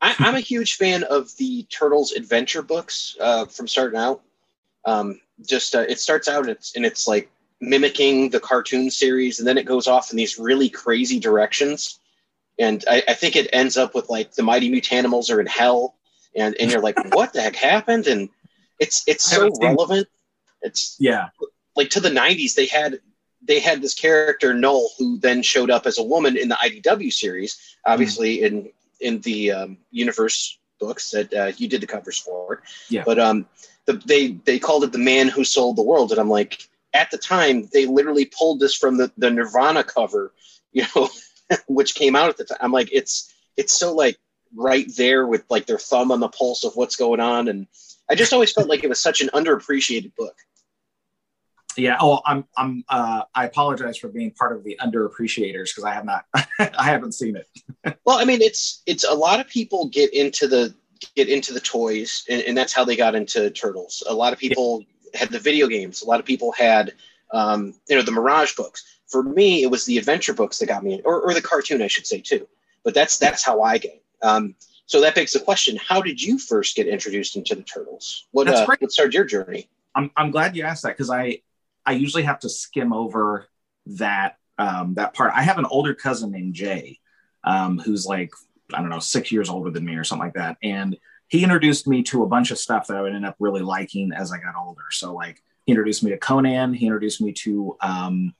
I, 0.05 0.29
am 0.29 0.35
a 0.35 0.41
huge 0.41 0.77
fan 0.77 1.03
of 1.05 1.35
the 1.37 1.63
Turtles 1.65 2.13
adventure 2.13 2.63
books 2.63 3.17
uh, 3.21 3.47
from 3.47 3.67
starting 3.67 3.99
out. 3.99 4.23
Um, 4.85 5.21
just 5.47 5.75
uh, 5.75 5.87
it 5.89 5.99
starts 5.99 6.29
out 6.29 6.43
and 6.43 6.51
it's, 6.51 6.77
and 6.77 6.85
it's 6.85 7.09
like 7.09 7.31
mimicking 7.61 8.29
the 8.29 8.41
cartoon 8.41 8.91
series, 8.91 9.39
and 9.39 9.49
then 9.49 9.57
it 9.57 9.65
goes 9.65 9.87
off 9.87 10.11
in 10.11 10.17
these 10.17 10.39
really 10.39 10.69
crazy 10.69 11.19
directions. 11.19 12.01
And 12.59 12.85
I, 12.89 13.03
I 13.09 13.15
think 13.15 13.35
it 13.35 13.49
ends 13.53 13.77
up 13.79 13.95
with 13.95 14.11
like 14.11 14.33
the 14.33 14.43
Mighty 14.43 14.71
Mutanimals 14.71 15.31
are 15.31 15.41
in 15.41 15.47
hell, 15.47 15.97
and 16.37 16.55
and 16.61 16.71
you're 16.71 16.83
like, 16.83 16.99
what 17.15 17.33
the 17.33 17.41
heck 17.41 17.57
happened? 17.57 18.07
And 18.07 18.29
it's 18.79 19.05
it's 19.07 19.25
so 19.25 19.51
relevant. 19.61 20.07
It's 20.61 20.97
yeah, 21.01 21.29
like 21.77 21.91
to 21.91 22.01
the 22.01 22.11
'90s 22.11 22.55
they 22.55 22.67
had 22.67 23.01
they 23.43 23.59
had 23.59 23.81
this 23.81 23.95
character 23.95 24.53
Null 24.53 24.91
who 24.99 25.19
then 25.19 25.43
showed 25.43 25.71
up 25.71 25.87
as 25.87 25.99
a 25.99 26.03
woman 26.03 26.37
in 26.37 26.49
the 26.49 26.57
IDW 26.57 27.13
series, 27.13 27.59
obviously 27.87 28.39
mm. 28.39 28.43
in 28.43 28.73
in 29.05 29.21
the 29.21 29.53
um, 29.53 29.79
universe 29.91 30.59
books 30.81 31.11
that 31.11 31.33
uh, 31.33 31.53
you 31.57 31.69
did 31.69 31.81
the 31.81 31.87
covers 31.87 32.19
for. 32.19 32.63
Yeah. 32.89 33.05
But 33.05 33.19
um, 33.19 33.47
the, 33.87 33.95
they 34.05 34.33
they 34.45 34.59
called 34.59 34.85
it 34.85 34.93
the 34.93 34.99
man 34.99 35.29
who 35.29 35.45
sold 35.45 35.77
the 35.77 35.83
world, 35.83 36.11
and 36.11 36.21
I'm 36.21 36.31
like, 36.31 36.69
at 36.93 37.11
the 37.11 37.19
time 37.19 37.69
they 37.73 37.87
literally 37.87 38.25
pulled 38.27 38.61
this 38.61 38.75
from 38.75 38.97
the 38.97 39.13
the 39.19 39.31
Nirvana 39.31 39.85
cover, 39.85 40.33
you 40.73 40.85
know, 40.97 41.09
which 41.69 41.95
came 41.95 42.17
out 42.17 42.31
at 42.31 42.39
the 42.39 42.45
time. 42.45 42.59
I'm 42.61 42.73
like, 42.73 42.89
it's 42.93 43.33
it's 43.57 43.73
so 43.73 43.95
like 43.95 44.19
right 44.57 44.87
there 44.97 45.27
with 45.27 45.45
like 45.51 45.67
their 45.67 45.79
thumb 45.79 46.11
on 46.11 46.21
the 46.21 46.29
pulse 46.29 46.65
of 46.65 46.75
what's 46.75 46.97
going 46.97 47.21
on, 47.21 47.49
and 47.49 47.67
I 48.11 48.15
just 48.15 48.33
always 48.33 48.53
felt 48.53 48.69
like 48.69 48.85
it 48.85 48.89
was 48.89 49.01
such 49.01 49.21
an 49.21 49.31
underappreciated 49.35 50.15
book 50.17 50.37
yeah. 51.77 51.97
Oh 52.01 52.21
i'm 52.25 52.45
i'm 52.57 52.85
uh 52.89 53.23
i 53.35 53.45
apologize 53.47 53.97
for 53.97 54.09
being 54.09 54.31
part 54.31 54.57
of 54.57 54.65
the 54.65 54.79
underappreciators 54.81 55.71
because 55.71 55.85
i 55.85 55.93
have 55.93 56.05
not 56.05 56.27
i 56.59 56.85
haven't 56.85 57.13
seen 57.13 57.37
it. 57.37 57.49
Well 58.05 58.19
i 58.19 58.25
mean 58.25 58.41
it's 58.41 58.83
it's 58.87 59.05
a 59.05 59.13
lot 59.15 59.41
of 59.41 59.49
people 59.49 59.89
get 59.89 60.13
into 60.15 60.47
the 60.49 60.75
get 61.15 61.29
into 61.29 61.53
the 61.53 61.61
toys 61.61 62.25
and, 62.31 62.43
and 62.43 62.57
that's 62.57 62.73
how 62.73 62.85
they 62.85 62.97
got 62.97 63.15
into 63.15 63.51
turtles. 63.51 64.03
A 64.09 64.15
lot 64.15 64.33
of 64.33 64.39
people 64.39 64.85
yeah. 65.13 65.21
had 65.21 65.31
the 65.31 65.39
video 65.39 65.67
games. 65.67 66.03
A 66.03 66.07
lot 66.07 66.21
of 66.21 66.27
people 66.27 66.53
had 66.53 66.93
um 67.33 67.75
you 67.89 67.97
know 67.97 68.03
the 68.03 68.13
mirage 68.13 68.55
books. 68.55 68.85
For 69.09 69.23
me 69.23 69.63
it 69.63 69.71
was 69.71 69.85
the 69.85 69.99
adventure 69.99 70.35
books 70.35 70.59
that 70.59 70.67
got 70.67 70.83
me 70.85 71.03
or, 71.05 71.21
or 71.21 71.35
the 71.35 71.43
cartoon 71.43 71.83
i 71.83 71.87
should 71.87 72.07
say 72.07 72.21
too. 72.21 72.47
But 72.85 72.95
that's 72.95 73.19
that's 73.19 73.45
how 73.45 73.63
i 73.63 73.79
get 73.79 74.03
um 74.23 74.55
so 74.87 75.01
that 75.01 75.15
begs 75.15 75.33
the 75.33 75.41
question 75.41 75.77
how 75.77 76.03
did 76.03 76.21
you 76.21 76.39
first 76.39 76.77
get 76.77 76.87
introduced 76.87 77.37
into 77.37 77.55
the 77.55 77.63
turtles? 77.63 78.27
What 78.33 78.49
uh, 78.49 78.67
what 78.67 78.93
started 78.93 79.15
your 79.15 79.25
journey? 79.25 79.69
I'm, 79.95 80.11
I'm 80.17 80.31
glad 80.31 80.57
you 80.57 80.65
asked 80.65 80.83
that 80.83 80.97
because 80.97 81.11
I 81.11 81.41
I 81.87 81.93
usually 81.93 82.23
have 82.25 82.41
to 82.41 82.49
skim 82.49 82.93
over 82.93 83.47
that 83.87 84.39
um, 84.59 84.95
that 84.95 85.15
part. 85.15 85.33
I 85.35 85.43
have 85.43 85.59
an 85.59 85.67
older 85.67 85.95
cousin 85.95 86.31
named 86.31 86.55
Jay, 86.55 86.99
um, 87.43 87.79
who's 87.79 88.07
like 88.07 88.33
I 88.73 88.81
don't 88.81 88.91
know 88.91 89.01
six 89.01 89.33
years 89.33 89.49
older 89.49 89.71
than 89.71 89.85
me 89.85 89.97
or 89.97 90.05
something 90.05 90.27
like 90.27 90.35
that, 90.35 90.57
and 90.63 90.97
he 91.29 91.43
introduced 91.43 91.87
me 91.87 92.03
to 92.05 92.23
a 92.23 92.27
bunch 92.27 92.51
of 92.51 92.59
stuff 92.59 92.87
that 92.87 92.97
I 92.97 93.03
would 93.03 93.15
end 93.15 93.27
up 93.27 93.37
really 93.39 93.63
liking 93.63 94.13
as 94.13 94.33
I 94.33 94.39
got 94.39 94.55
older. 94.57 94.85
So 94.91 95.15
like 95.15 95.43
he 95.67 95.73
introduced 95.73 96.03
me 96.03 96.11
to 96.11 96.19
Conan. 96.19 96.75
He 96.75 96.87
introduced 96.87 97.21
me 97.21 97.33
to 97.33 97.77
um, 97.81 98.35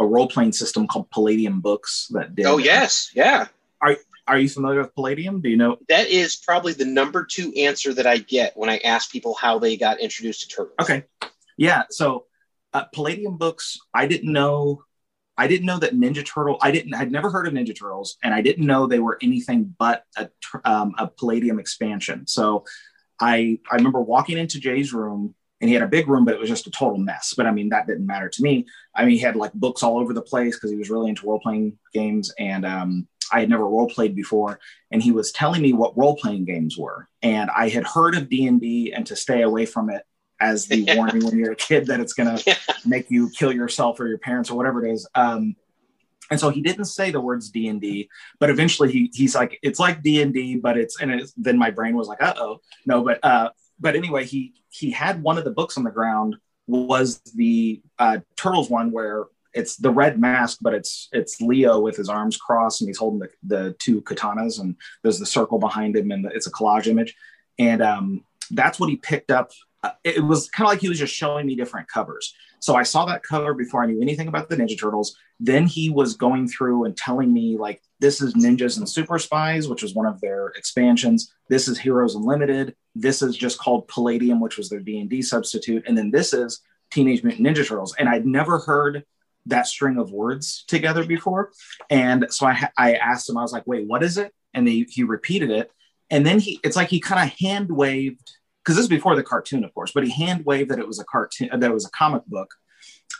a 0.00 0.06
role 0.06 0.28
playing 0.28 0.52
system 0.52 0.86
called 0.86 1.10
Palladium 1.10 1.60
Books 1.60 2.08
that 2.12 2.34
did. 2.34 2.46
Oh 2.46 2.58
yes, 2.58 3.10
yeah. 3.14 3.48
Are 3.80 3.96
are 4.26 4.38
you 4.38 4.48
familiar 4.48 4.80
with 4.80 4.94
Palladium? 4.94 5.40
Do 5.40 5.48
you 5.48 5.56
know? 5.56 5.78
That 5.88 6.08
is 6.08 6.36
probably 6.36 6.72
the 6.72 6.84
number 6.84 7.24
two 7.24 7.52
answer 7.56 7.92
that 7.94 8.06
I 8.06 8.18
get 8.18 8.56
when 8.56 8.70
I 8.70 8.78
ask 8.78 9.10
people 9.10 9.34
how 9.34 9.58
they 9.58 9.76
got 9.76 10.00
introduced 10.00 10.42
to 10.42 10.48
turtles. 10.48 10.76
Okay, 10.80 11.04
yeah. 11.56 11.84
So 11.90 12.26
uh, 12.72 12.84
Palladium 12.94 13.36
books, 13.36 13.78
I 13.94 14.06
didn't 14.06 14.32
know. 14.32 14.84
I 15.36 15.46
didn't 15.46 15.66
know 15.66 15.78
that 15.78 15.94
Ninja 15.94 16.24
Turtle. 16.24 16.58
I 16.60 16.70
didn't. 16.70 16.94
I'd 16.94 17.12
never 17.12 17.30
heard 17.30 17.46
of 17.46 17.54
Ninja 17.54 17.76
Turtles, 17.76 18.16
and 18.22 18.34
I 18.34 18.42
didn't 18.42 18.66
know 18.66 18.86
they 18.86 18.98
were 18.98 19.18
anything 19.22 19.74
but 19.78 20.04
a, 20.16 20.28
um, 20.64 20.94
a 20.98 21.08
Palladium 21.08 21.58
expansion. 21.58 22.26
So, 22.26 22.64
I 23.18 23.58
I 23.70 23.76
remember 23.76 24.00
walking 24.00 24.38
into 24.38 24.60
Jay's 24.60 24.92
room, 24.92 25.34
and 25.60 25.68
he 25.68 25.74
had 25.74 25.82
a 25.82 25.88
big 25.88 26.08
room, 26.08 26.24
but 26.24 26.34
it 26.34 26.40
was 26.40 26.50
just 26.50 26.66
a 26.66 26.70
total 26.70 26.98
mess. 26.98 27.34
But 27.36 27.46
I 27.46 27.50
mean, 27.50 27.70
that 27.70 27.86
didn't 27.86 28.06
matter 28.06 28.28
to 28.28 28.42
me. 28.42 28.66
I 28.94 29.04
mean, 29.04 29.16
he 29.16 29.20
had 29.20 29.36
like 29.36 29.52
books 29.54 29.82
all 29.82 29.98
over 29.98 30.12
the 30.12 30.22
place 30.22 30.56
because 30.56 30.70
he 30.70 30.76
was 30.76 30.90
really 30.90 31.08
into 31.08 31.26
role 31.26 31.40
playing 31.40 31.78
games, 31.94 32.32
and 32.38 32.66
um, 32.66 33.08
I 33.32 33.40
had 33.40 33.48
never 33.48 33.66
role 33.66 33.88
played 33.88 34.14
before, 34.14 34.60
and 34.90 35.02
he 35.02 35.12
was 35.12 35.32
telling 35.32 35.62
me 35.62 35.72
what 35.72 35.96
role 35.96 36.16
playing 36.16 36.44
games 36.44 36.76
were, 36.76 37.08
and 37.22 37.50
I 37.50 37.68
had 37.68 37.86
heard 37.86 38.14
of 38.16 38.28
D 38.28 38.46
and 38.46 38.60
D 38.60 38.92
and 38.92 39.06
to 39.06 39.16
stay 39.16 39.42
away 39.42 39.64
from 39.66 39.88
it 39.88 40.02
as 40.42 40.66
the 40.66 40.76
yeah. 40.86 40.96
warning 40.96 41.24
when 41.24 41.38
you're 41.38 41.52
a 41.52 41.56
kid 41.56 41.86
that 41.86 42.00
it's 42.00 42.12
going 42.12 42.36
to 42.36 42.42
yeah. 42.46 42.56
make 42.84 43.10
you 43.10 43.30
kill 43.30 43.52
yourself 43.52 44.00
or 44.00 44.08
your 44.08 44.18
parents 44.18 44.50
or 44.50 44.56
whatever 44.56 44.84
it 44.84 44.92
is. 44.92 45.08
Um, 45.14 45.56
and 46.30 46.40
so 46.40 46.50
he 46.50 46.62
didn't 46.62 46.86
say 46.86 47.10
the 47.10 47.20
words 47.20 47.50
D 47.50 47.68
and 47.68 47.80
D, 47.80 48.08
but 48.38 48.50
eventually 48.50 48.90
he 48.90 49.10
he's 49.12 49.34
like, 49.34 49.58
it's 49.62 49.78
like 49.78 50.02
D 50.02 50.22
and 50.22 50.32
D, 50.32 50.56
but 50.56 50.76
it's 50.78 51.00
and 51.00 51.12
it's, 51.12 51.32
then 51.36 51.58
my 51.58 51.70
brain 51.70 51.96
was 51.96 52.08
like, 52.08 52.22
uh 52.22 52.34
oh, 52.36 52.60
no, 52.86 53.02
but 53.02 53.18
uh, 53.22 53.50
but 53.78 53.96
anyway, 53.96 54.24
he 54.24 54.54
he 54.70 54.90
had 54.90 55.22
one 55.22 55.36
of 55.38 55.44
the 55.44 55.50
books 55.50 55.76
on 55.76 55.84
the 55.84 55.90
ground 55.90 56.36
was 56.66 57.20
the 57.34 57.82
uh, 57.98 58.18
turtles 58.36 58.70
one 58.70 58.90
where 58.92 59.26
it's 59.52 59.76
the 59.76 59.90
red 59.90 60.18
mask, 60.18 60.58
but 60.62 60.72
it's 60.72 61.10
it's 61.12 61.40
Leo 61.42 61.80
with 61.80 61.96
his 61.96 62.08
arms 62.08 62.38
crossed 62.38 62.80
and 62.80 62.88
he's 62.88 62.96
holding 62.96 63.20
the, 63.20 63.28
the 63.42 63.72
two 63.78 64.00
katanas 64.00 64.58
and 64.58 64.76
there's 65.02 65.18
the 65.18 65.26
circle 65.26 65.58
behind 65.58 65.96
him 65.96 66.10
and 66.12 66.24
it's 66.32 66.46
a 66.46 66.52
collage 66.52 66.86
image, 66.86 67.14
and 67.58 67.82
um, 67.82 68.24
that's 68.50 68.80
what 68.80 68.88
he 68.88 68.96
picked 68.96 69.30
up. 69.30 69.50
Uh, 69.82 69.90
it 70.04 70.24
was 70.24 70.48
kind 70.50 70.66
of 70.66 70.72
like 70.72 70.80
he 70.80 70.88
was 70.88 70.98
just 70.98 71.14
showing 71.14 71.46
me 71.46 71.56
different 71.56 71.88
covers. 71.88 72.34
So 72.60 72.76
I 72.76 72.84
saw 72.84 73.04
that 73.06 73.24
cover 73.24 73.54
before 73.54 73.82
I 73.82 73.86
knew 73.86 74.00
anything 74.00 74.28
about 74.28 74.48
the 74.48 74.56
Ninja 74.56 74.78
Turtles. 74.78 75.16
Then 75.40 75.66
he 75.66 75.90
was 75.90 76.14
going 76.14 76.46
through 76.46 76.84
and 76.84 76.96
telling 76.96 77.32
me 77.32 77.56
like 77.56 77.82
this 77.98 78.20
is 78.20 78.34
Ninjas 78.34 78.78
and 78.78 78.88
Super 78.88 79.18
Spies, 79.18 79.68
which 79.68 79.82
was 79.82 79.94
one 79.94 80.06
of 80.06 80.20
their 80.20 80.48
expansions. 80.48 81.32
This 81.48 81.66
is 81.66 81.78
Heroes 81.78 82.14
Unlimited. 82.14 82.76
This 82.94 83.22
is 83.22 83.36
just 83.36 83.58
called 83.58 83.88
Palladium, 83.88 84.40
which 84.40 84.56
was 84.56 84.68
their 84.68 84.78
D 84.80 85.00
and 85.00 85.10
D 85.10 85.22
substitute, 85.22 85.84
and 85.88 85.98
then 85.98 86.12
this 86.12 86.32
is 86.32 86.60
Teenage 86.92 87.24
Mutant 87.24 87.44
Ninja 87.44 87.66
Turtles. 87.66 87.94
And 87.98 88.08
I'd 88.08 88.26
never 88.26 88.60
heard 88.60 89.04
that 89.46 89.66
string 89.66 89.98
of 89.98 90.12
words 90.12 90.64
together 90.68 91.04
before. 91.04 91.50
And 91.90 92.26
so 92.30 92.46
I, 92.46 92.68
I 92.78 92.94
asked 92.94 93.28
him, 93.28 93.38
I 93.38 93.42
was 93.42 93.52
like, 93.52 93.66
wait, 93.66 93.86
what 93.86 94.02
is 94.02 94.18
it? 94.18 94.32
And 94.54 94.68
he, 94.68 94.86
he 94.88 95.02
repeated 95.02 95.50
it. 95.50 95.70
And 96.10 96.24
then 96.24 96.38
he, 96.38 96.60
it's 96.62 96.76
like 96.76 96.88
he 96.88 97.00
kind 97.00 97.28
of 97.28 97.36
hand 97.38 97.72
waved, 97.72 98.30
because 98.62 98.76
this 98.76 98.84
is 98.84 98.88
before 98.88 99.16
the 99.16 99.22
cartoon, 99.22 99.64
of 99.64 99.74
course, 99.74 99.92
but 99.92 100.04
he 100.04 100.10
hand 100.10 100.44
waved 100.44 100.70
that 100.70 100.78
it 100.78 100.86
was 100.86 101.00
a 101.00 101.04
cartoon, 101.04 101.48
that 101.52 101.70
it 101.70 101.74
was 101.74 101.86
a 101.86 101.90
comic 101.90 102.24
book. 102.26 102.54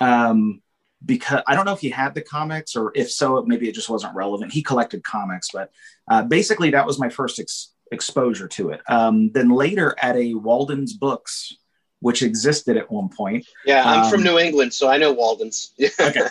Um, 0.01 0.63
because 1.05 1.43
I 1.49 1.57
don't 1.57 1.65
know 1.65 1.73
if 1.73 1.81
he 1.81 1.91
had 1.91 2.15
the 2.15 2.23
comics 2.23 2.77
or 2.77 2.93
if 2.95 3.11
so, 3.11 3.43
maybe 3.45 3.69
it 3.69 3.75
just 3.75 3.89
wasn't 3.89 4.15
relevant. 4.15 4.53
He 4.53 4.63
collected 4.63 5.03
comics, 5.03 5.49
but 5.53 5.71
uh, 6.09 6.23
basically 6.23 6.71
that 6.71 6.87
was 6.87 7.01
my 7.01 7.09
first 7.09 7.41
ex- 7.41 7.73
exposure 7.91 8.47
to 8.49 8.71
it. 8.71 8.83
Um, 8.89 9.33
then 9.33 9.51
later 9.51 9.97
at 10.01 10.15
a 10.17 10.35
Walden's 10.35 10.93
Books 10.93 11.57
which 12.03 12.23
existed 12.23 12.77
at 12.77 12.91
one 12.91 13.09
point. 13.09 13.47
Yeah, 13.65 13.85
I'm 13.87 14.05
um, 14.05 14.11
from 14.11 14.25
New 14.25 14.37
England, 14.37 14.75
so 14.75 14.89
I 14.89 14.99
know 14.99 15.13
Walden's. 15.13 15.73
okay. 16.01 16.27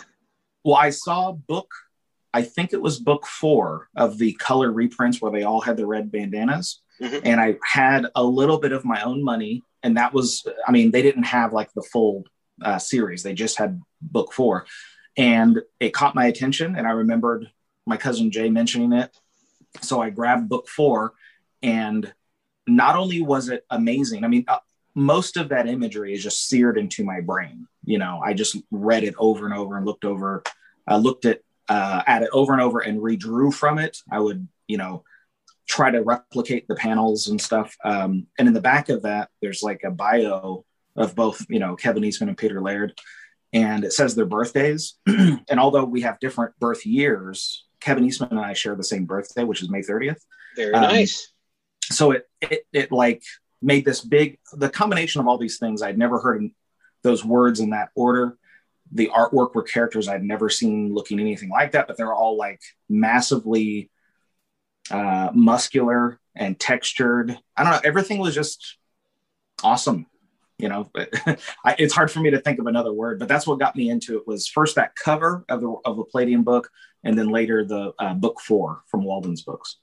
Well, 0.62 0.76
I 0.76 0.90
saw 0.90 1.32
book, 1.32 1.70
I 2.34 2.42
think 2.42 2.74
it 2.74 2.82
was 2.82 3.00
book 3.00 3.26
four 3.26 3.88
of 3.96 4.18
the 4.18 4.34
color 4.34 4.70
reprints 4.70 5.20
where 5.20 5.32
they 5.32 5.44
all 5.44 5.62
had 5.62 5.78
the 5.78 5.86
red 5.86 6.12
bandanas. 6.12 6.81
Mm-hmm. 7.02 7.26
And 7.26 7.40
I 7.40 7.56
had 7.64 8.06
a 8.14 8.22
little 8.22 8.58
bit 8.58 8.72
of 8.72 8.84
my 8.84 9.02
own 9.02 9.24
money. 9.24 9.62
And 9.82 9.96
that 9.96 10.14
was, 10.14 10.46
I 10.66 10.70
mean, 10.70 10.92
they 10.92 11.02
didn't 11.02 11.24
have 11.24 11.52
like 11.52 11.72
the 11.72 11.82
full 11.82 12.24
uh, 12.62 12.78
series, 12.78 13.22
they 13.22 13.34
just 13.34 13.58
had 13.58 13.80
book 14.00 14.32
four. 14.32 14.66
And 15.16 15.60
it 15.80 15.92
caught 15.92 16.14
my 16.14 16.26
attention. 16.26 16.76
And 16.76 16.86
I 16.86 16.92
remembered 16.92 17.50
my 17.86 17.96
cousin 17.96 18.30
Jay 18.30 18.48
mentioning 18.48 18.92
it. 18.92 19.10
So 19.80 20.00
I 20.00 20.10
grabbed 20.10 20.48
book 20.48 20.68
four. 20.68 21.14
And 21.62 22.12
not 22.66 22.96
only 22.96 23.20
was 23.20 23.48
it 23.48 23.64
amazing, 23.70 24.24
I 24.24 24.28
mean, 24.28 24.44
uh, 24.46 24.58
most 24.94 25.36
of 25.36 25.48
that 25.48 25.66
imagery 25.66 26.14
is 26.14 26.22
just 26.22 26.48
seared 26.48 26.78
into 26.78 27.04
my 27.04 27.20
brain. 27.20 27.66
You 27.84 27.98
know, 27.98 28.20
I 28.24 28.34
just 28.34 28.56
read 28.70 29.04
it 29.04 29.14
over 29.18 29.46
and 29.46 29.54
over 29.54 29.76
and 29.76 29.86
looked 29.86 30.04
over, 30.04 30.42
uh, 30.88 30.98
looked 30.98 31.24
at 31.24 31.40
uh, 31.68 32.02
at 32.06 32.22
it 32.22 32.28
over 32.32 32.52
and 32.52 32.60
over 32.60 32.80
and 32.80 33.00
redrew 33.00 33.52
from 33.52 33.78
it. 33.78 33.98
I 34.10 34.18
would, 34.18 34.46
you 34.66 34.76
know, 34.76 35.04
try 35.68 35.90
to 35.90 36.02
replicate 36.02 36.66
the 36.68 36.74
panels 36.74 37.28
and 37.28 37.40
stuff. 37.40 37.76
Um, 37.84 38.26
and 38.38 38.48
in 38.48 38.54
the 38.54 38.60
back 38.60 38.88
of 38.88 39.02
that, 39.02 39.28
there's 39.40 39.62
like 39.62 39.82
a 39.84 39.90
bio 39.90 40.64
of 40.96 41.14
both, 41.14 41.44
you 41.48 41.58
know, 41.58 41.76
Kevin 41.76 42.04
Eastman 42.04 42.28
and 42.28 42.38
Peter 42.38 42.60
Laird, 42.60 42.98
and 43.52 43.84
it 43.84 43.92
says 43.92 44.14
their 44.14 44.26
birthdays. 44.26 44.94
and 45.06 45.58
although 45.58 45.84
we 45.84 46.02
have 46.02 46.20
different 46.20 46.58
birth 46.58 46.84
years, 46.84 47.66
Kevin 47.80 48.04
Eastman 48.04 48.30
and 48.30 48.40
I 48.40 48.52
share 48.52 48.74
the 48.74 48.84
same 48.84 49.06
birthday, 49.06 49.44
which 49.44 49.62
is 49.62 49.70
May 49.70 49.80
30th. 49.80 50.20
Very 50.56 50.74
um, 50.74 50.82
nice. 50.82 51.32
So 51.84 52.12
it, 52.12 52.28
it, 52.40 52.66
it 52.72 52.92
like 52.92 53.22
made 53.62 53.84
this 53.84 54.00
big 54.00 54.38
the 54.52 54.68
combination 54.68 55.20
of 55.20 55.28
all 55.28 55.38
these 55.38 55.58
things 55.58 55.80
i'd 55.82 55.96
never 55.96 56.20
heard 56.20 56.44
those 57.02 57.24
words 57.24 57.60
in 57.60 57.70
that 57.70 57.90
order 57.94 58.36
the 58.90 59.08
artwork 59.14 59.54
were 59.54 59.62
characters 59.62 60.08
i'd 60.08 60.24
never 60.24 60.50
seen 60.50 60.92
looking 60.92 61.20
anything 61.20 61.48
like 61.48 61.72
that 61.72 61.86
but 61.86 61.96
they're 61.96 62.12
all 62.12 62.36
like 62.36 62.60
massively 62.88 63.90
uh, 64.92 65.30
muscular 65.34 66.20
and 66.34 66.58
textured. 66.58 67.36
I 67.56 67.62
don't 67.64 67.72
know 67.72 67.80
everything 67.84 68.18
was 68.18 68.34
just 68.34 68.78
awesome 69.62 70.06
you 70.58 70.68
know? 70.68 70.88
I, 71.64 71.74
it's 71.78 71.92
hard 71.92 72.08
for 72.10 72.20
me 72.20 72.30
to 72.30 72.38
think 72.38 72.60
of 72.60 72.66
another 72.66 72.92
word 72.92 73.18
but 73.18 73.26
that's 73.26 73.46
what 73.46 73.58
got 73.58 73.74
me 73.74 73.90
into 73.90 74.16
it 74.16 74.26
was 74.28 74.46
first 74.46 74.76
that 74.76 74.94
cover 74.94 75.44
of 75.48 75.60
the 75.60 75.74
of 75.84 75.96
the 75.96 76.04
palladium 76.04 76.44
book 76.44 76.70
and 77.04 77.18
then 77.18 77.28
later 77.28 77.64
the 77.64 77.92
uh, 77.98 78.14
book 78.14 78.40
four 78.40 78.82
from 78.86 79.04
walden's 79.04 79.42
books. 79.42 79.78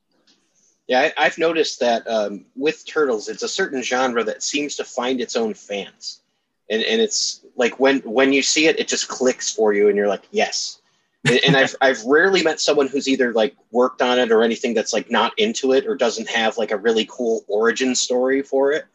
Yeah, 0.87 1.11
I, 1.17 1.23
have 1.25 1.37
noticed 1.37 1.81
that 1.81 2.07
um, 2.07 2.45
with 2.55 2.83
turtles, 2.87 3.29
it's 3.29 3.43
a 3.43 3.47
certain 3.47 3.83
genre 3.83 4.23
that 4.23 4.41
seems 4.41 4.75
to 4.77 4.83
find 4.83 5.21
its 5.21 5.35
own 5.35 5.53
fans, 5.53 6.23
and 6.67 6.81
and 6.81 6.99
it's 6.99 7.45
like 7.55 7.79
when 7.79 7.99
when 7.99 8.33
you 8.33 8.41
see 8.41 8.65
it, 8.65 8.79
it 8.79 8.87
just 8.87 9.07
clicks 9.07 9.53
for 9.53 9.71
you, 9.71 9.87
and 9.87 9.95
you're 9.95 10.07
like, 10.07 10.27
yes. 10.31 10.78
And, 11.27 11.39
and 11.47 11.57
I've 11.57 11.75
I've 11.81 12.03
rarely 12.05 12.43
met 12.43 12.59
someone 12.59 12.87
who's 12.87 13.07
either 13.07 13.33
like 13.33 13.55
worked 13.71 14.01
on 14.01 14.19
it 14.19 14.31
or 14.31 14.43
anything 14.43 14.73
that's 14.73 14.93
like 14.93 15.11
not 15.11 15.37
into 15.37 15.73
it 15.73 15.85
or 15.85 15.95
doesn't 15.95 16.29
have 16.29 16.57
like 16.57 16.71
a 16.71 16.77
really 16.77 17.07
cool 17.09 17.43
origin 17.47 17.95
story 17.95 18.41
for 18.41 18.71
it. 18.71 18.85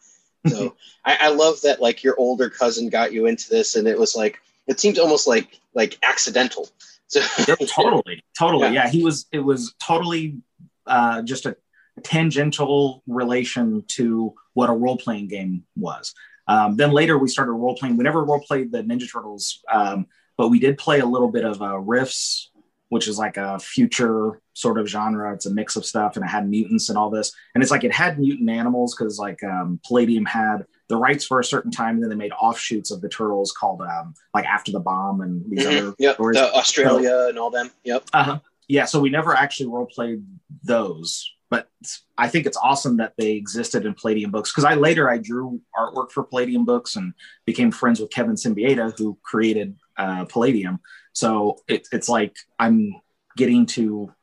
So 0.47 0.75
I, 1.05 1.17
I 1.21 1.29
love 1.29 1.61
that 1.61 1.81
like 1.81 2.03
your 2.03 2.15
older 2.19 2.49
cousin 2.49 2.89
got 2.89 3.13
you 3.13 3.25
into 3.25 3.49
this, 3.49 3.75
and 3.75 3.87
it 3.87 3.97
was 3.97 4.15
like 4.15 4.39
it 4.67 4.79
seems 4.79 4.99
almost 4.99 5.27
like 5.27 5.59
like 5.73 5.97
accidental. 6.03 6.69
So 7.07 7.21
totally, 7.67 8.23
totally, 8.37 8.69
yeah. 8.69 8.85
yeah. 8.85 8.89
He 8.89 9.03
was. 9.03 9.27
It 9.31 9.39
was 9.39 9.75
totally 9.79 10.41
uh, 10.87 11.21
just 11.21 11.45
a 11.45 11.55
tangential 12.03 13.03
relation 13.07 13.83
to 13.89 14.33
what 14.53 14.71
a 14.71 14.73
role 14.73 14.97
playing 14.97 15.27
game 15.27 15.63
was. 15.77 16.15
Um, 16.47 16.75
then 16.75 16.91
later 16.91 17.17
we 17.17 17.27
started 17.27 17.51
role 17.51 17.75
playing. 17.75 17.95
We 17.97 18.03
never 18.03 18.23
role 18.23 18.41
played 18.41 18.71
the 18.71 18.81
Ninja 18.83 19.09
Turtles, 19.09 19.63
um, 19.71 20.07
but 20.37 20.49
we 20.49 20.59
did 20.59 20.77
play 20.77 20.99
a 20.99 21.05
little 21.05 21.29
bit 21.29 21.45
of 21.45 21.61
uh, 21.61 21.77
Rifts, 21.79 22.51
which 22.89 23.07
is 23.07 23.17
like 23.17 23.37
a 23.37 23.59
future 23.59 24.41
sort 24.53 24.77
of 24.77 24.87
genre. 24.87 25.33
It's 25.33 25.45
a 25.45 25.53
mix 25.53 25.75
of 25.75 25.85
stuff, 25.85 26.15
and 26.15 26.25
it 26.25 26.29
had 26.29 26.49
mutants 26.49 26.89
and 26.89 26.97
all 26.97 27.09
this. 27.09 27.33
And 27.53 27.63
it's 27.63 27.71
like 27.71 27.83
it 27.83 27.93
had 27.93 28.19
mutant 28.19 28.49
animals 28.49 28.95
because 28.95 29.17
like 29.19 29.43
um, 29.43 29.79
Palladium 29.85 30.25
had 30.25 30.65
the 30.87 30.97
rights 30.97 31.25
for 31.25 31.39
a 31.39 31.43
certain 31.43 31.71
time, 31.71 31.95
and 31.95 32.03
then 32.03 32.09
they 32.09 32.15
made 32.15 32.31
offshoots 32.33 32.91
of 32.91 33.01
the 33.01 33.09
turtles 33.09 33.51
called 33.51 33.81
um, 33.81 34.13
like 34.33 34.45
After 34.45 34.71
the 34.71 34.79
Bomb 34.79 35.21
and 35.21 35.43
these 35.49 35.65
mm-hmm. 35.65 35.87
other 35.87 35.95
yep. 35.99 36.15
stories. 36.15 36.37
The 36.37 36.53
Australia 36.53 37.09
so, 37.09 37.29
and 37.29 37.39
all 37.39 37.49
them. 37.49 37.71
Yep. 37.83 38.03
Uh-huh. 38.13 38.39
Yeah. 38.67 38.85
So 38.85 38.99
we 38.99 39.09
never 39.09 39.33
actually 39.35 39.67
role 39.67 39.85
played 39.85 40.23
those 40.63 41.31
but 41.49 41.69
I 42.17 42.27
think 42.27 42.45
it's 42.45 42.57
awesome 42.57 42.97
that 42.97 43.13
they 43.17 43.31
existed 43.31 43.85
in 43.85 43.93
Palladium 43.93 44.31
books 44.31 44.51
because 44.51 44.65
I 44.65 44.73
later 44.73 45.09
I 45.09 45.17
drew 45.17 45.61
artwork 45.77 46.11
for 46.11 46.23
Palladium 46.23 46.65
books 46.65 46.95
and 46.95 47.13
became 47.45 47.71
friends 47.71 47.99
with 47.99 48.11
Kevin 48.11 48.35
Siembieda 48.35 48.97
who 48.97 49.17
created 49.23 49.75
uh, 49.97 50.25
Palladium. 50.25 50.79
So 51.13 51.57
it, 51.67 51.87
it's 51.91 52.09
like 52.09 52.35
I'm 52.59 52.95
getting 53.37 53.65
to 53.67 54.13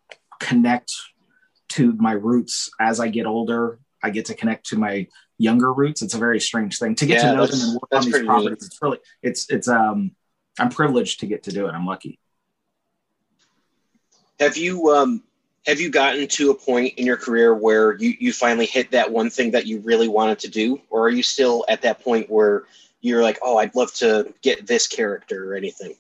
connect 0.41 0.93
to 1.71 1.93
my 1.95 2.13
roots 2.13 2.71
as 2.81 3.01
I 3.01 3.09
get 3.09 3.27
older. 3.27 3.79
I 4.03 4.11
get 4.11 4.27
to 4.27 4.35
connect 4.35 4.67
to 4.67 4.77
my 4.77 5.07
younger 5.39 5.73
roots. 5.73 6.03
It's 6.03 6.15
a 6.15 6.19
very 6.19 6.41
strange 6.41 6.79
thing 6.79 6.95
to 6.97 7.07
get 7.07 7.23
yeah, 7.23 7.31
to 7.31 7.37
know 7.37 7.47
them 7.47 7.61
and 7.61 7.73
work 7.75 7.89
on 7.93 8.05
these 8.05 8.23
properties. 8.23 8.51
Neat. 8.51 8.67
It's 8.67 8.79
really 8.83 8.99
it's 9.23 9.51
it's 9.51 9.69
um 9.69 10.13
I'm 10.59 10.69
privileged 10.69 11.21
to 11.21 11.27
get 11.27 11.45
to 11.45 11.53
do 11.53 11.67
it. 11.67 11.73
I'm 11.73 11.87
lucky. 11.87 12.19
Have 14.39 14.57
you 14.57 14.91
um 14.91 15.23
have 15.67 15.81
you 15.81 15.91
gotten 15.91 16.27
to 16.27 16.51
a 16.51 16.55
point 16.55 16.95
in 16.97 17.07
your 17.07 17.17
career 17.17 17.55
where 17.55 17.97
you, 17.97 18.15
you 18.19 18.33
finally 18.33 18.67
hit 18.67 18.91
that 18.91 19.11
one 19.11 19.31
thing 19.31 19.53
that 19.53 19.67
you 19.67 19.79
really 19.81 20.09
wanted 20.09 20.41
to 20.41 20.49
do 20.49 20.81
or 20.91 21.07
are 21.07 21.11
you 21.11 21.23
still 21.23 21.65
at 21.69 21.83
that 21.83 22.01
point 22.01 22.29
where 22.29 22.65
you're 23.03 23.23
like 23.23 23.39
oh 23.43 23.59
i'd 23.59 23.75
love 23.75 23.93
to 23.93 24.33
get 24.43 24.67
this 24.67 24.87
character 24.87 25.53
or 25.53 25.55
anything. 25.55 25.95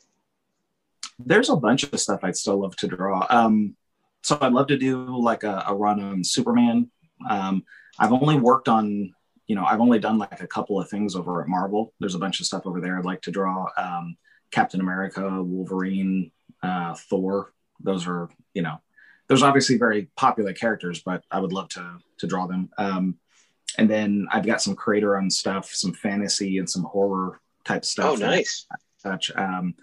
There's 1.18 1.50
a 1.50 1.56
bunch 1.56 1.84
of 1.84 2.00
stuff 2.00 2.20
i'd 2.22 2.36
still 2.36 2.60
love 2.60 2.76
to 2.76 2.86
draw. 2.86 3.26
Um, 3.28 3.76
so 4.22 4.38
i'd 4.40 4.52
love 4.52 4.68
to 4.68 4.78
do 4.78 5.04
like 5.18 5.44
a, 5.44 5.64
a 5.66 5.74
run 5.74 6.00
on 6.00 6.24
superman. 6.24 6.90
Um, 7.28 7.64
i've 7.98 8.12
only 8.12 8.38
worked 8.38 8.68
on 8.68 9.14
you 9.46 9.54
know 9.56 9.64
i've 9.64 9.80
only 9.80 9.98
done 9.98 10.16
like 10.16 10.40
a 10.40 10.46
couple 10.46 10.80
of 10.80 10.88
things 10.88 11.14
over 11.14 11.42
at 11.42 11.48
marvel. 11.48 11.92
There's 12.00 12.14
a 12.14 12.20
bunch 12.20 12.40
of 12.40 12.46
stuff 12.46 12.66
over 12.66 12.80
there 12.80 12.98
i'd 12.98 13.04
like 13.04 13.22
to 13.22 13.30
draw. 13.30 13.66
Um, 13.76 14.16
captain 14.50 14.80
america 14.80 15.42
wolverine 15.42 16.30
uh, 16.62 16.94
thor. 16.94 17.52
Those 17.80 18.06
are 18.06 18.28
you 18.54 18.62
know 18.62 18.80
there's 19.28 19.42
obviously 19.42 19.78
very 19.78 20.08
popular 20.16 20.52
characters, 20.52 21.02
but 21.02 21.24
I 21.30 21.40
would 21.40 21.52
love 21.52 21.68
to 21.70 21.98
to 22.18 22.26
draw 22.26 22.46
them. 22.46 22.70
Um, 22.78 23.18
and 23.78 23.88
then 23.88 24.26
I've 24.30 24.46
got 24.46 24.62
some 24.62 24.74
creator 24.74 25.16
on 25.16 25.30
stuff, 25.30 25.72
some 25.72 25.92
fantasy 25.92 26.58
and 26.58 26.68
some 26.68 26.84
horror 26.84 27.40
type 27.64 27.84
stuff. 27.84 28.12
Oh, 28.12 28.16
nice. 28.16 28.66
Touch. 29.02 29.30
Um, 29.34 29.74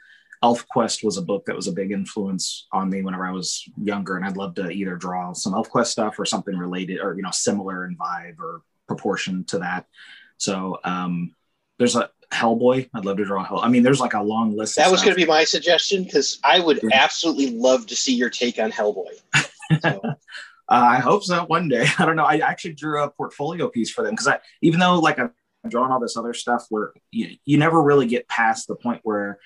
ElfQuest 0.43 1.03
was 1.03 1.17
a 1.17 1.22
book 1.22 1.46
that 1.46 1.55
was 1.55 1.67
a 1.67 1.74
big 1.74 1.91
influence 1.91 2.67
on 2.72 2.89
me 2.89 3.01
whenever 3.01 3.25
I 3.25 3.31
was 3.31 3.67
younger, 3.81 4.15
and 4.15 4.25
I'd 4.25 4.38
love 4.38 4.55
to 4.55 4.69
either 4.69 4.96
draw 4.96 5.34
some 5.34 5.53
ElfQuest 5.53 5.88
stuff 5.88 6.17
or 6.17 6.25
something 6.25 6.58
related, 6.58 7.00
or 7.01 7.15
you 7.15 7.22
know, 7.22 7.31
similar 7.31 7.86
in 7.86 7.98
vibe 7.98 8.39
or 8.39 8.62
proportion 8.88 9.43
to 9.46 9.60
that. 9.60 9.86
So 10.38 10.79
um, 10.86 11.36
there's 11.77 11.96
a 11.96 12.10
Hellboy. 12.31 12.89
I'd 12.93 13.05
love 13.05 13.17
to 13.17 13.25
draw 13.25 13.43
Hell. 13.43 13.60
I 13.60 13.67
mean, 13.67 13.84
there's 13.84 14.00
like 14.00 14.13
a 14.13 14.24
long 14.24 14.55
list. 14.55 14.77
That 14.77 14.91
was 14.91 15.01
going 15.01 15.15
to 15.15 15.22
be 15.22 15.25
my 15.25 15.43
suggestion 15.43 16.03
because 16.03 16.39
I 16.43 16.60
would 16.60 16.79
yeah. 16.84 16.89
absolutely 16.93 17.51
love 17.58 17.88
to 17.88 17.96
see 17.96 18.13
your 18.13 18.29
take 18.29 18.60
on 18.60 18.72
Hellboy. 18.72 19.19
So. 19.84 20.01
Uh, 20.69 20.88
I 20.91 20.99
hope 20.99 21.23
so 21.23 21.45
one 21.45 21.67
day. 21.67 21.88
I 21.99 22.05
don't 22.05 22.15
know. 22.15 22.25
I 22.25 22.38
actually 22.38 22.73
drew 22.73 23.03
a 23.03 23.09
portfolio 23.09 23.67
piece 23.69 23.91
for 23.91 24.03
them 24.03 24.11
because 24.11 24.27
I, 24.27 24.39
even 24.61 24.79
though 24.79 24.99
like 24.99 25.19
I've 25.19 25.31
drawn 25.67 25.91
all 25.91 25.99
this 25.99 26.17
other 26.17 26.33
stuff 26.33 26.65
where 26.69 26.93
you, 27.11 27.35
you 27.45 27.57
never 27.57 27.81
really 27.81 28.05
get 28.05 28.27
past 28.27 28.67
the 28.67 28.75
point 28.75 29.01
where 29.03 29.39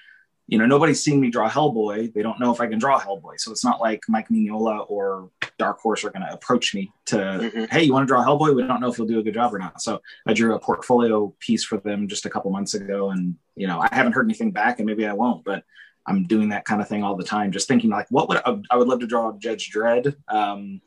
you 0.48 0.58
know, 0.58 0.66
nobody's 0.66 1.02
seen 1.02 1.22
me 1.22 1.30
draw 1.30 1.50
Hellboy. 1.50 2.14
They 2.14 2.22
don't 2.22 2.40
know 2.40 2.52
if 2.52 2.60
I 2.60 2.68
can 2.68 2.78
draw 2.78 3.00
Hellboy. 3.00 3.40
So 3.40 3.52
it's 3.52 3.64
not 3.64 3.80
like 3.80 4.02
Mike 4.10 4.28
Mignola 4.28 4.86
or 4.90 5.30
Dark 5.58 5.80
Horse 5.80 6.04
are 6.04 6.10
going 6.10 6.26
to 6.26 6.34
approach 6.34 6.76
me 6.76 6.92
to, 7.06 7.16
mm-hmm. 7.16 7.64
hey, 7.72 7.84
you 7.84 7.94
want 7.94 8.04
to 8.04 8.08
draw 8.08 8.24
Hellboy? 8.24 8.54
We 8.54 8.68
don't 8.68 8.82
know 8.82 8.92
if 8.92 8.98
you'll 8.98 9.08
do 9.08 9.20
a 9.20 9.24
good 9.24 9.34
job 9.34 9.54
or 9.54 9.60
not. 9.60 9.82
So 9.82 10.02
I 10.28 10.34
drew 10.34 10.54
a 10.54 10.60
portfolio 10.60 11.34
piece 11.40 11.64
for 11.64 11.78
them 11.78 12.10
just 12.10 12.26
a 12.26 12.30
couple 12.30 12.52
months 12.52 12.74
ago. 12.74 13.12
And, 13.12 13.36
you 13.56 13.68
know, 13.68 13.80
I 13.80 13.88
haven't 13.96 14.12
heard 14.12 14.26
anything 14.26 14.52
back 14.52 14.80
and 14.80 14.86
maybe 14.86 15.08
I 15.08 15.14
won't, 15.14 15.46
but 15.46 15.64
I'm 16.06 16.26
doing 16.26 16.50
that 16.50 16.66
kind 16.66 16.82
of 16.82 16.90
thing 16.90 17.04
all 17.04 17.16
the 17.16 17.24
time. 17.24 17.54
Just 17.54 17.70
thinking 17.70 17.90
like, 17.90 18.08
what 18.10 18.28
would 18.28 18.42
I, 18.46 18.58
I 18.70 18.76
would 18.76 18.90
love 18.90 19.00
to 19.00 19.08
draw 19.08 19.32
Judge 19.38 19.72
Dredd. 19.72 20.14
Um, 20.28 20.82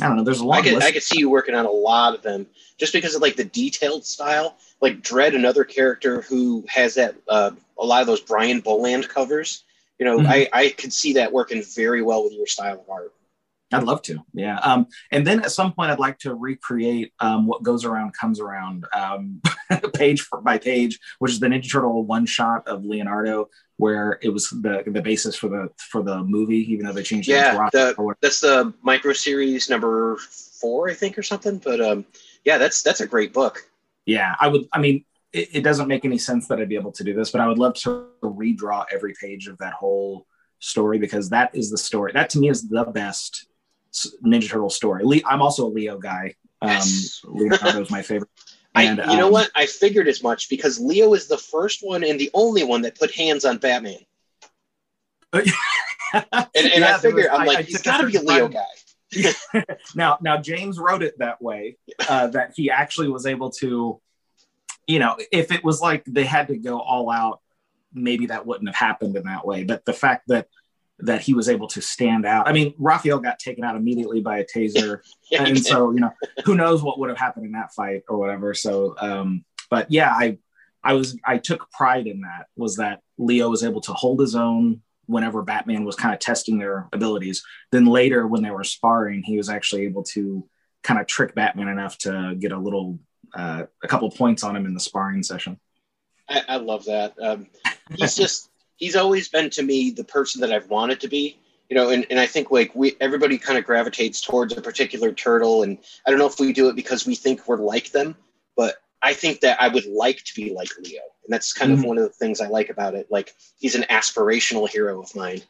I 0.00 0.08
don't 0.08 0.16
know. 0.16 0.24
There's 0.24 0.40
a 0.40 0.46
lot. 0.46 0.58
I 0.58 0.62
could, 0.62 0.82
I 0.82 0.90
could 0.90 1.02
see 1.02 1.18
you 1.18 1.28
working 1.28 1.54
on 1.54 1.66
a 1.66 1.70
lot 1.70 2.14
of 2.14 2.22
them 2.22 2.46
just 2.78 2.92
because 2.92 3.14
of 3.14 3.22
like 3.22 3.36
the 3.36 3.44
detailed 3.44 4.04
style. 4.04 4.56
Like 4.80 5.00
Dredd, 5.00 5.34
another 5.34 5.64
character 5.64 6.22
who 6.22 6.64
has 6.68 6.94
that 6.94 7.14
uh, 7.28 7.52
a 7.78 7.84
lot 7.84 8.00
of 8.00 8.06
those 8.06 8.20
Brian 8.20 8.60
Bolland 8.60 9.08
covers. 9.08 9.64
You 9.98 10.06
know, 10.06 10.18
mm-hmm. 10.18 10.26
I 10.28 10.48
I 10.52 10.68
could 10.70 10.92
see 10.92 11.12
that 11.14 11.32
working 11.32 11.62
very 11.62 12.02
well 12.02 12.24
with 12.24 12.32
your 12.32 12.46
style 12.46 12.80
of 12.80 12.90
art. 12.90 13.12
I'd 13.72 13.84
love 13.84 14.02
to, 14.02 14.18
yeah. 14.34 14.58
Um, 14.58 14.86
and 15.10 15.26
then 15.26 15.40
at 15.40 15.50
some 15.50 15.72
point, 15.72 15.90
I'd 15.90 15.98
like 15.98 16.18
to 16.20 16.34
recreate 16.34 17.12
um, 17.20 17.46
what 17.46 17.62
goes 17.62 17.84
around 17.84 18.14
comes 18.14 18.40
around, 18.40 18.86
um, 18.94 19.40
page 19.94 20.26
by 20.42 20.58
page, 20.58 20.98
which 21.18 21.32
is 21.32 21.40
the 21.40 21.48
Ninja 21.48 21.70
Turtle 21.70 22.04
one 22.04 22.26
shot 22.26 22.66
of 22.66 22.84
Leonardo, 22.84 23.48
where 23.76 24.18
it 24.22 24.28
was 24.28 24.48
the 24.50 24.82
the 24.86 25.02
basis 25.02 25.36
for 25.36 25.48
the 25.48 25.68
for 25.78 26.02
the 26.02 26.22
movie, 26.22 26.70
even 26.72 26.86
though 26.86 26.92
they 26.92 27.02
changed 27.02 27.28
yeah, 27.28 27.68
that's 28.20 28.40
the 28.40 28.72
micro 28.82 29.12
series 29.12 29.68
number 29.68 30.16
four, 30.60 30.88
I 30.88 30.94
think, 30.94 31.18
or 31.18 31.22
something. 31.22 31.58
But 31.58 31.80
um, 31.80 32.04
yeah, 32.44 32.58
that's 32.58 32.82
that's 32.82 33.00
a 33.00 33.06
great 33.06 33.32
book. 33.32 33.68
Yeah, 34.06 34.34
I 34.38 34.48
would. 34.48 34.68
I 34.72 34.80
mean, 34.80 35.04
it, 35.32 35.48
it 35.52 35.60
doesn't 35.62 35.88
make 35.88 36.04
any 36.04 36.18
sense 36.18 36.48
that 36.48 36.60
I'd 36.60 36.68
be 36.68 36.76
able 36.76 36.92
to 36.92 37.04
do 37.04 37.14
this, 37.14 37.30
but 37.30 37.40
I 37.40 37.48
would 37.48 37.58
love 37.58 37.74
to 37.74 38.08
redraw 38.22 38.84
every 38.92 39.14
page 39.20 39.48
of 39.48 39.58
that 39.58 39.74
whole 39.74 40.26
story 40.58 40.98
because 40.98 41.30
that 41.30 41.54
is 41.54 41.70
the 41.70 41.78
story. 41.78 42.12
That 42.12 42.30
to 42.30 42.38
me 42.38 42.48
is 42.48 42.68
the 42.68 42.84
best 42.84 43.46
Ninja 44.24 44.48
Turtle 44.48 44.70
story. 44.70 45.22
I'm 45.26 45.42
also 45.42 45.66
a 45.66 45.70
Leo 45.70 45.98
guy. 45.98 46.34
Um, 46.60 46.70
yes. 46.70 47.20
Leonardo's 47.24 47.90
my 47.90 48.02
favorite. 48.02 48.30
And, 48.74 49.02
I, 49.02 49.04
you 49.04 49.10
um, 49.10 49.18
know 49.18 49.28
what? 49.28 49.50
I 49.54 49.66
figured 49.66 50.08
as 50.08 50.22
much 50.22 50.48
because 50.48 50.80
Leo 50.80 51.12
is 51.12 51.28
the 51.28 51.36
first 51.36 51.80
one 51.82 52.02
and 52.02 52.18
the 52.18 52.30
only 52.32 52.64
one 52.64 52.80
that 52.82 52.98
put 52.98 53.14
hands 53.14 53.44
on 53.44 53.58
Batman. 53.58 53.98
and, 55.34 55.44
and 56.14 56.54
yeah, 56.54 56.94
I 56.94 56.98
figured, 56.98 57.26
I'm 57.26 57.46
like, 57.46 57.58
I 57.58 57.62
he's 57.64 57.82
got 57.82 57.98
to 57.98 58.06
be 58.06 58.16
a 58.16 58.22
Leo 58.22 58.48
guy. 58.48 58.64
now, 59.94 60.16
now 60.22 60.38
James 60.38 60.78
wrote 60.78 61.02
it 61.02 61.18
that 61.18 61.42
way 61.42 61.76
uh, 62.08 62.28
that 62.28 62.54
he 62.56 62.70
actually 62.70 63.08
was 63.08 63.26
able 63.26 63.50
to, 63.50 64.00
you 64.86 64.98
know, 64.98 65.18
if 65.30 65.52
it 65.52 65.62
was 65.62 65.82
like 65.82 66.04
they 66.06 66.24
had 66.24 66.48
to 66.48 66.56
go 66.56 66.80
all 66.80 67.10
out, 67.10 67.40
maybe 67.92 68.26
that 68.26 68.46
wouldn't 68.46 68.68
have 68.68 68.76
happened 68.76 69.16
in 69.16 69.24
that 69.24 69.46
way. 69.46 69.64
But 69.64 69.84
the 69.84 69.92
fact 69.92 70.28
that 70.28 70.48
that 70.98 71.20
he 71.20 71.34
was 71.34 71.48
able 71.48 71.66
to 71.68 71.80
stand 71.80 72.24
out. 72.24 72.48
I 72.48 72.52
mean, 72.52 72.74
Raphael 72.78 73.18
got 73.18 73.38
taken 73.38 73.64
out 73.64 73.76
immediately 73.76 74.20
by 74.20 74.38
a 74.38 74.44
taser, 74.44 75.00
yeah, 75.30 75.42
and 75.46 75.58
so 75.58 75.90
you 75.90 76.00
know, 76.00 76.12
who 76.44 76.54
knows 76.54 76.82
what 76.82 76.98
would 76.98 77.08
have 77.08 77.18
happened 77.18 77.46
in 77.46 77.52
that 77.52 77.72
fight 77.74 78.02
or 78.08 78.18
whatever. 78.18 78.54
So, 78.54 78.94
um, 78.98 79.44
but 79.70 79.90
yeah, 79.90 80.10
I, 80.10 80.38
I 80.84 80.94
was, 80.94 81.18
I 81.24 81.38
took 81.38 81.70
pride 81.70 82.06
in 82.06 82.22
that. 82.22 82.46
Was 82.56 82.76
that 82.76 83.00
Leo 83.18 83.48
was 83.48 83.64
able 83.64 83.80
to 83.82 83.92
hold 83.92 84.20
his 84.20 84.34
own 84.34 84.82
whenever 85.06 85.42
Batman 85.42 85.84
was 85.84 85.96
kind 85.96 86.14
of 86.14 86.20
testing 86.20 86.58
their 86.58 86.88
abilities. 86.92 87.42
Then 87.70 87.86
later, 87.86 88.26
when 88.26 88.42
they 88.42 88.50
were 88.50 88.64
sparring, 88.64 89.22
he 89.22 89.36
was 89.36 89.48
actually 89.48 89.82
able 89.82 90.04
to 90.04 90.48
kind 90.82 91.00
of 91.00 91.06
trick 91.06 91.34
Batman 91.34 91.68
enough 91.68 91.98
to 91.98 92.34
get 92.38 92.52
a 92.52 92.58
little, 92.58 92.98
uh, 93.34 93.64
a 93.82 93.88
couple 93.88 94.10
points 94.10 94.42
on 94.42 94.56
him 94.56 94.66
in 94.66 94.74
the 94.74 94.80
sparring 94.80 95.22
session. 95.22 95.58
I, 96.28 96.42
I 96.48 96.56
love 96.56 96.84
that. 96.86 97.14
Um, 97.20 97.48
he's 97.94 98.14
just 98.14 98.50
he's 98.82 98.96
always 98.96 99.28
been 99.28 99.48
to 99.48 99.62
me 99.62 99.92
the 99.92 100.02
person 100.02 100.40
that 100.40 100.52
I've 100.52 100.68
wanted 100.68 101.00
to 101.02 101.08
be. 101.08 101.38
You 101.70 101.76
know, 101.76 101.90
and, 101.90 102.04
and 102.10 102.18
I 102.18 102.26
think 102.26 102.50
like 102.50 102.74
we 102.74 102.96
everybody 103.00 103.38
kind 103.38 103.58
of 103.58 103.64
gravitates 103.64 104.20
towards 104.20 104.54
a 104.54 104.60
particular 104.60 105.12
turtle, 105.12 105.62
and 105.62 105.78
I 106.04 106.10
don't 106.10 106.18
know 106.18 106.26
if 106.26 106.38
we 106.38 106.52
do 106.52 106.68
it 106.68 106.76
because 106.76 107.06
we 107.06 107.14
think 107.14 107.48
we're 107.48 107.56
like 107.56 107.92
them, 107.92 108.14
but 108.56 108.74
I 109.00 109.14
think 109.14 109.40
that 109.40 109.62
I 109.62 109.68
would 109.68 109.86
like 109.86 110.22
to 110.24 110.34
be 110.34 110.52
like 110.52 110.68
Leo, 110.78 111.00
and 111.24 111.32
that's 111.32 111.54
kind 111.54 111.70
mm-hmm. 111.70 111.80
of 111.80 111.86
one 111.86 111.96
of 111.96 112.04
the 112.04 112.10
things 112.10 112.42
I 112.42 112.48
like 112.48 112.68
about 112.68 112.94
it. 112.94 113.06
Like 113.10 113.32
he's 113.58 113.74
an 113.74 113.86
aspirational 113.88 114.68
hero 114.68 115.00
of 115.00 115.14
mine. 115.14 115.40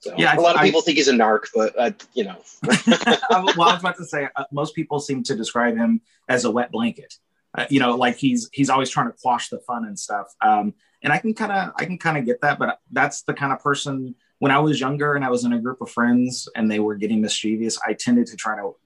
So, 0.00 0.14
yeah, 0.16 0.36
a 0.36 0.40
lot 0.40 0.56
of 0.56 0.62
people 0.62 0.80
I, 0.80 0.84
think 0.84 0.96
he's 0.96 1.06
a 1.06 1.12
narc, 1.12 1.44
but 1.54 1.78
uh, 1.78 1.92
you 2.14 2.24
know. 2.24 2.38
well, 2.66 3.68
I 3.68 3.74
was 3.74 3.80
about 3.80 3.98
to 3.98 4.04
say 4.04 4.28
uh, 4.34 4.44
most 4.50 4.74
people 4.74 4.98
seem 4.98 5.22
to 5.24 5.36
describe 5.36 5.76
him 5.76 6.00
as 6.28 6.44
a 6.44 6.50
wet 6.50 6.72
blanket. 6.72 7.14
Uh, 7.56 7.66
you 7.68 7.78
know, 7.78 7.94
like 7.94 8.16
he's 8.16 8.48
he's 8.52 8.70
always 8.70 8.90
trying 8.90 9.06
to 9.06 9.16
quash 9.22 9.50
the 9.50 9.60
fun 9.60 9.84
and 9.84 9.96
stuff. 9.96 10.34
Um, 10.40 10.74
and 11.02 11.12
I 11.12 11.18
can 11.18 11.34
kind 11.34 11.52
of 11.52 11.72
I 11.76 11.84
can 11.84 11.98
kind 11.98 12.16
of 12.16 12.24
get 12.24 12.40
that, 12.42 12.58
but 12.58 12.78
that's 12.90 13.22
the 13.22 13.34
kind 13.34 13.52
of 13.52 13.60
person. 13.60 14.14
When 14.38 14.50
I 14.50 14.58
was 14.58 14.80
younger 14.80 15.14
and 15.14 15.24
I 15.24 15.30
was 15.30 15.44
in 15.44 15.52
a 15.52 15.60
group 15.60 15.80
of 15.80 15.90
friends 15.90 16.48
and 16.56 16.70
they 16.70 16.80
were 16.80 16.96
getting 16.96 17.20
mischievous, 17.20 17.78
I 17.86 17.94
tended 17.94 18.26
to 18.28 18.36
try 18.36 18.56
to. 18.56 18.76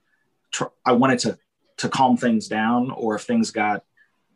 Tr- 0.53 0.65
I 0.85 0.93
wanted 0.93 1.19
to 1.21 1.39
to 1.79 1.89
calm 1.89 2.17
things 2.17 2.49
down, 2.49 2.91
or 2.91 3.17
if 3.17 3.23
things 3.23 3.51
got, 3.51 3.85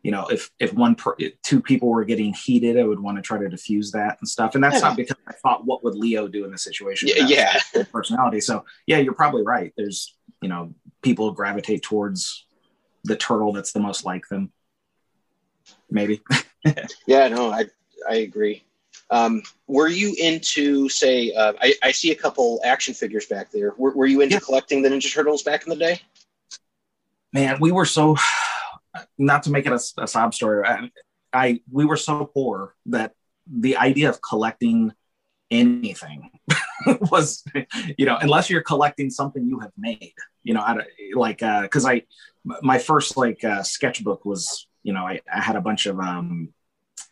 you 0.03 0.11
know, 0.11 0.27
if 0.27 0.51
if 0.59 0.73
one 0.73 0.95
per, 0.95 1.15
two 1.43 1.61
people 1.61 1.89
were 1.89 2.05
getting 2.05 2.33
heated, 2.33 2.77
I 2.77 2.83
would 2.83 2.99
want 2.99 3.17
to 3.17 3.21
try 3.21 3.39
to 3.39 3.49
diffuse 3.49 3.91
that 3.91 4.17
and 4.19 4.27
stuff. 4.27 4.55
And 4.55 4.63
that's 4.63 4.75
yeah. 4.75 4.89
not 4.89 4.97
because 4.97 5.17
I 5.27 5.33
thought, 5.33 5.65
what 5.65 5.83
would 5.83 5.95
Leo 5.95 6.27
do 6.27 6.45
in 6.45 6.51
this 6.51 6.63
situation? 6.63 7.09
Yeah, 7.13 7.57
yeah. 7.73 7.83
personality. 7.91 8.41
So 8.41 8.65
yeah, 8.85 8.97
you're 8.97 9.13
probably 9.13 9.43
right. 9.43 9.73
There's 9.75 10.15
you 10.41 10.49
know 10.49 10.73
people 11.01 11.31
gravitate 11.31 11.83
towards 11.83 12.45
the 13.03 13.15
turtle 13.15 13.53
that's 13.53 13.71
the 13.71 13.79
most 13.79 14.05
like 14.05 14.27
them. 14.27 14.51
Maybe. 15.89 16.21
yeah, 17.07 17.27
no, 17.27 17.51
I 17.51 17.65
I 18.09 18.15
agree. 18.15 18.63
Um, 19.09 19.43
were 19.67 19.89
you 19.89 20.15
into 20.19 20.87
say? 20.89 21.33
Uh, 21.33 21.53
I, 21.61 21.73
I 21.83 21.91
see 21.91 22.11
a 22.11 22.15
couple 22.15 22.61
action 22.63 22.93
figures 22.93 23.25
back 23.25 23.51
there. 23.51 23.73
Were, 23.77 23.93
were 23.95 24.05
you 24.05 24.21
into 24.21 24.35
yeah. 24.35 24.39
collecting 24.39 24.81
the 24.81 24.89
Ninja 24.89 25.13
Turtles 25.13 25.43
back 25.43 25.63
in 25.63 25.69
the 25.69 25.75
day? 25.75 26.01
Man, 27.33 27.57
we 27.59 27.71
were 27.71 27.85
so. 27.85 28.17
Not 29.17 29.43
to 29.43 29.51
make 29.51 29.65
it 29.65 29.71
a, 29.71 30.03
a 30.03 30.07
sob 30.07 30.33
story, 30.33 30.67
I, 30.67 30.89
I 31.31 31.61
we 31.71 31.85
were 31.85 31.95
so 31.95 32.25
poor 32.25 32.75
that 32.87 33.13
the 33.47 33.77
idea 33.77 34.09
of 34.09 34.21
collecting 34.21 34.91
anything 35.49 36.29
was 37.11 37.43
you 37.97 38.05
know 38.05 38.17
unless 38.21 38.49
you're 38.49 38.61
collecting 38.61 39.09
something 39.09 39.45
you 39.45 39.59
have 39.59 39.71
made 39.77 40.13
you 40.43 40.53
know 40.53 40.63
like 41.13 41.43
uh 41.43 41.61
because 41.63 41.85
i 41.85 42.01
my 42.61 42.79
first 42.79 43.17
like 43.17 43.43
uh 43.43 43.61
sketchbook 43.61 44.23
was 44.23 44.67
you 44.83 44.93
know 44.93 45.05
i, 45.05 45.19
I 45.31 45.41
had 45.41 45.55
a 45.55 45.61
bunch 45.61 45.85
of 45.85 45.99
um 45.99 46.49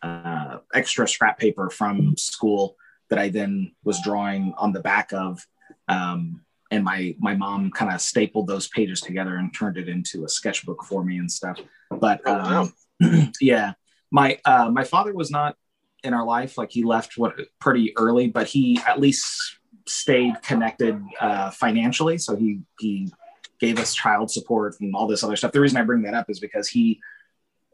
uh 0.02 0.58
extra 0.74 1.08
scrap 1.08 1.38
paper 1.40 1.70
from 1.70 2.16
school 2.18 2.76
that 3.10 3.20
i 3.20 3.30
then 3.30 3.72
was 3.84 4.02
drawing 4.04 4.54
on 4.58 4.72
the 4.72 4.80
back 4.80 5.14
of 5.14 5.46
um 5.88 6.42
and 6.72 6.84
my 6.84 7.16
my 7.20 7.36
mom 7.36 7.72
kind 7.72 7.94
of 7.94 8.02
stapled 8.02 8.48
those 8.48 8.68
pages 8.68 9.02
together 9.02 9.36
and 9.36 9.54
turned 9.54 9.78
it 9.78 9.90
into 9.90 10.26
a 10.26 10.30
sketchbook 10.30 10.84
for 10.84 11.04
me 11.04 11.18
and 11.18 11.32
stuff 11.32 11.60
but 12.00 12.26
um, 12.28 12.74
yeah 13.42 13.74
my 14.12 14.40
uh 14.46 14.70
my 14.70 14.84
father 14.84 15.14
was 15.14 15.32
not 15.32 15.56
in 16.04 16.14
our 16.14 16.26
life. 16.26 16.58
Like 16.58 16.72
he 16.72 16.84
left 16.84 17.18
what 17.18 17.36
pretty 17.60 17.94
early, 17.98 18.28
but 18.28 18.48
he 18.48 18.80
at 18.88 19.00
least 19.00 19.58
stayed 19.88 20.42
connected 20.42 21.02
uh, 21.20 21.52
financially. 21.52 22.18
So 22.18 22.36
he 22.36 22.62
he 22.80 23.12
gave 23.60 23.80
us 23.80 23.94
child 23.94 24.32
support 24.32 24.76
and 24.80 24.96
all 24.96 25.08
this 25.08 25.24
other 25.24 25.36
stuff. 25.36 25.52
The 25.52 25.60
reason 25.60 25.78
I 25.78 25.84
bring 25.84 26.04
that 26.04 26.14
up 26.14 26.30
is 26.30 26.40
because 26.40 26.70
he 26.70 27.02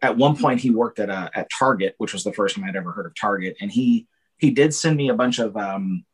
at 0.05 0.17
one 0.17 0.37
point 0.37 0.61
he 0.61 0.69
worked 0.69 0.99
at 0.99 1.09
a, 1.09 1.13
uh, 1.13 1.29
at 1.35 1.49
Target, 1.49 1.95
which 1.97 2.13
was 2.13 2.23
the 2.23 2.33
first 2.33 2.55
time 2.55 2.65
I'd 2.65 2.75
ever 2.75 2.91
heard 2.91 3.05
of 3.05 3.15
Target, 3.15 3.57
and 3.61 3.71
he 3.71 4.07
he 4.37 4.51
did 4.51 4.73
send 4.73 4.97
me 4.97 5.09
a 5.09 5.13
bunch 5.13 5.39
of 5.39 5.55
um, 5.57 6.05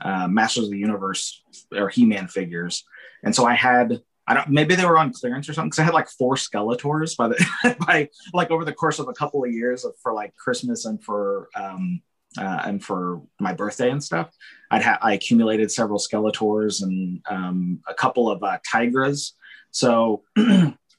uh, 0.00 0.28
Masters 0.28 0.64
of 0.64 0.70
the 0.70 0.78
Universe 0.78 1.42
or 1.74 1.88
He 1.88 2.04
Man 2.04 2.28
figures, 2.28 2.84
and 3.22 3.34
so 3.34 3.44
I 3.44 3.54
had 3.54 4.00
I 4.26 4.34
don't 4.34 4.48
maybe 4.48 4.74
they 4.74 4.84
were 4.84 4.98
on 4.98 5.12
clearance 5.12 5.48
or 5.48 5.54
something 5.54 5.70
because 5.70 5.80
I 5.80 5.84
had 5.84 5.94
like 5.94 6.08
four 6.08 6.36
Skeletors 6.36 7.16
by 7.16 7.28
the 7.28 7.76
by 7.86 8.08
like 8.32 8.50
over 8.50 8.64
the 8.64 8.72
course 8.72 8.98
of 8.98 9.08
a 9.08 9.12
couple 9.12 9.44
of 9.44 9.52
years 9.52 9.84
of, 9.84 9.94
for 10.02 10.12
like 10.12 10.36
Christmas 10.36 10.84
and 10.84 11.02
for 11.02 11.48
um 11.56 12.02
uh, 12.38 12.62
and 12.64 12.82
for 12.82 13.22
my 13.40 13.52
birthday 13.52 13.90
and 13.90 14.02
stuff. 14.02 14.30
I'd 14.70 14.82
ha- 14.82 14.98
I 15.02 15.14
accumulated 15.14 15.70
several 15.70 15.98
Skeletors 15.98 16.82
and 16.82 17.20
um, 17.28 17.80
a 17.86 17.94
couple 17.94 18.30
of 18.30 18.42
uh, 18.42 18.58
Tigras. 18.72 19.32
So 19.70 20.22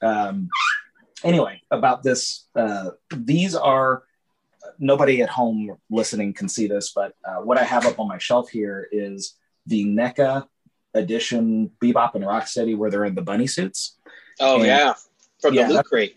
um, 0.02 0.48
anyway, 1.24 1.60
about 1.70 2.02
this, 2.02 2.46
uh, 2.54 2.90
these 3.10 3.54
are 3.54 4.04
nobody 4.78 5.22
at 5.22 5.28
home 5.28 5.76
listening 5.90 6.32
can 6.32 6.48
see 6.48 6.66
this, 6.66 6.92
but 6.94 7.14
uh, 7.24 7.36
what 7.36 7.58
I 7.58 7.64
have 7.64 7.86
up 7.86 7.98
on 7.98 8.08
my 8.08 8.18
shelf 8.18 8.50
here 8.50 8.88
is 8.92 9.34
the 9.66 9.84
NECA 9.84 10.46
edition 10.94 11.70
Bebop 11.82 12.14
and 12.14 12.24
Rocksteady 12.24 12.76
where 12.76 12.90
they're 12.90 13.04
in 13.04 13.14
the 13.14 13.22
bunny 13.22 13.46
suits. 13.46 13.96
Oh 14.40 14.56
and, 14.56 14.66
yeah, 14.66 14.94
from 15.40 15.54
yeah, 15.54 15.68
the 15.68 15.74
loot 15.74 15.86
crate. 15.86 16.16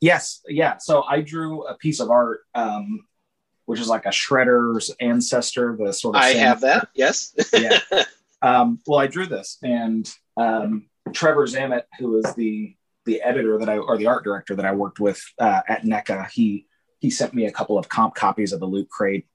Yes, 0.00 0.42
yeah. 0.48 0.78
So 0.78 1.02
I 1.02 1.20
drew 1.20 1.64
a 1.66 1.74
piece 1.74 2.00
of 2.00 2.10
art, 2.10 2.40
um, 2.54 3.06
which 3.66 3.80
is 3.80 3.88
like 3.88 4.06
a 4.06 4.10
shredder's 4.10 4.90
ancestor. 5.00 5.76
The 5.78 5.92
sort 5.92 6.16
of 6.16 6.22
I 6.22 6.30
have 6.34 6.60
that. 6.62 6.88
Yes. 6.94 7.34
yeah. 7.52 7.78
Um, 8.42 8.80
well, 8.86 8.98
I 8.98 9.06
drew 9.06 9.26
this, 9.26 9.58
and 9.62 10.10
um, 10.38 10.86
Trevor 11.12 11.46
Zammit, 11.46 11.82
who 11.98 12.16
is 12.20 12.34
the 12.36 12.74
the 13.10 13.22
editor 13.22 13.58
that 13.58 13.68
I 13.68 13.76
or 13.76 13.98
the 13.98 14.06
art 14.06 14.22
director 14.22 14.54
that 14.54 14.64
I 14.64 14.70
worked 14.70 15.00
with 15.00 15.20
uh, 15.40 15.62
at 15.66 15.82
NECA, 15.82 16.30
he 16.30 16.66
he 17.00 17.10
sent 17.10 17.34
me 17.34 17.46
a 17.46 17.50
couple 17.50 17.76
of 17.76 17.88
comp 17.88 18.14
copies 18.14 18.52
of 18.52 18.60
the 18.60 18.66
Loot 18.66 18.88
Crate. 18.88 19.26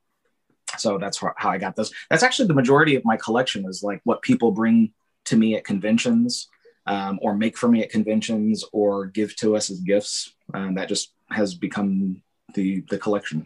So 0.77 0.97
that's 0.97 1.19
how 1.19 1.49
I 1.49 1.57
got 1.57 1.75
those. 1.75 1.91
That's 2.09 2.23
actually 2.23 2.47
the 2.47 2.53
majority 2.53 2.95
of 2.95 3.03
my 3.03 3.17
collection 3.17 3.65
is 3.67 3.83
like 3.83 3.99
what 4.05 4.21
people 4.21 4.51
bring 4.51 4.93
to 5.25 5.35
me 5.35 5.57
at 5.57 5.65
conventions 5.65 6.47
um, 6.87 7.19
or 7.21 7.35
make 7.35 7.57
for 7.57 7.67
me 7.67 7.83
at 7.83 7.89
conventions 7.89 8.63
or 8.71 9.07
give 9.07 9.35
to 9.37 9.57
us 9.57 9.69
as 9.69 9.81
gifts. 9.81 10.33
Um, 10.53 10.75
that 10.75 10.87
just 10.87 11.11
has 11.29 11.53
become 11.53 12.21
the 12.53 12.81
the 12.89 12.97
collection. 12.97 13.45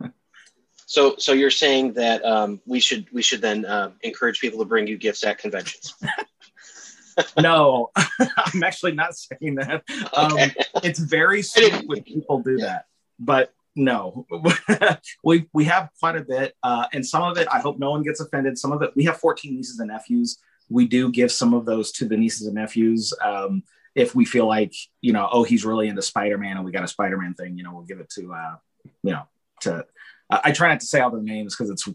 so, 0.86 1.14
so 1.16 1.32
you're 1.32 1.50
saying 1.50 1.94
that 1.94 2.22
um, 2.22 2.60
we 2.66 2.80
should 2.80 3.06
we 3.14 3.22
should 3.22 3.40
then 3.40 3.64
uh, 3.64 3.92
encourage 4.02 4.40
people 4.40 4.58
to 4.58 4.66
bring 4.66 4.86
you 4.86 4.98
gifts 4.98 5.24
at 5.24 5.38
conventions. 5.38 5.94
no, 7.38 7.90
I'm 8.20 8.62
actually 8.62 8.92
not 8.92 9.14
saying 9.14 9.56
that. 9.56 9.82
Um, 10.14 10.50
it's 10.82 10.98
very 10.98 11.42
sweet 11.42 11.86
when 11.86 12.02
people 12.02 12.40
do 12.40 12.56
yeah. 12.58 12.66
that, 12.66 12.84
but 13.18 13.52
no, 13.76 14.26
we 15.24 15.46
we 15.52 15.64
have 15.64 15.90
quite 15.98 16.16
a 16.16 16.22
bit, 16.22 16.54
uh, 16.62 16.86
and 16.92 17.06
some 17.06 17.22
of 17.22 17.38
it 17.38 17.48
I 17.50 17.60
hope 17.60 17.78
no 17.78 17.90
one 17.90 18.02
gets 18.02 18.20
offended. 18.20 18.58
Some 18.58 18.72
of 18.72 18.82
it 18.82 18.90
we 18.96 19.04
have 19.04 19.18
14 19.18 19.54
nieces 19.54 19.78
and 19.78 19.88
nephews 19.88 20.38
we 20.70 20.86
do 20.86 21.10
give 21.10 21.30
some 21.30 21.52
of 21.52 21.66
those 21.66 21.92
to 21.92 22.06
the 22.06 22.16
nieces 22.16 22.46
and 22.46 22.54
nephews. 22.54 23.12
Um, 23.22 23.64
if 23.94 24.14
we 24.14 24.24
feel 24.24 24.46
like, 24.46 24.72
you 25.00 25.12
know, 25.12 25.28
oh, 25.30 25.42
he's 25.42 25.64
really 25.64 25.88
into 25.88 26.00
Spider-Man 26.00 26.56
and 26.56 26.64
we 26.64 26.70
got 26.70 26.84
a 26.84 26.88
Spider-Man 26.88 27.34
thing, 27.34 27.58
you 27.58 27.64
know, 27.64 27.74
we'll 27.74 27.82
give 27.82 27.98
it 27.98 28.08
to, 28.10 28.32
uh, 28.32 28.56
you 29.02 29.10
know, 29.10 29.24
to, 29.62 29.84
I 30.30 30.52
try 30.52 30.68
not 30.68 30.78
to 30.80 30.86
say 30.86 31.00
all 31.00 31.10
their 31.10 31.20
names 31.20 31.56
because 31.56 31.70
it's 31.70 31.88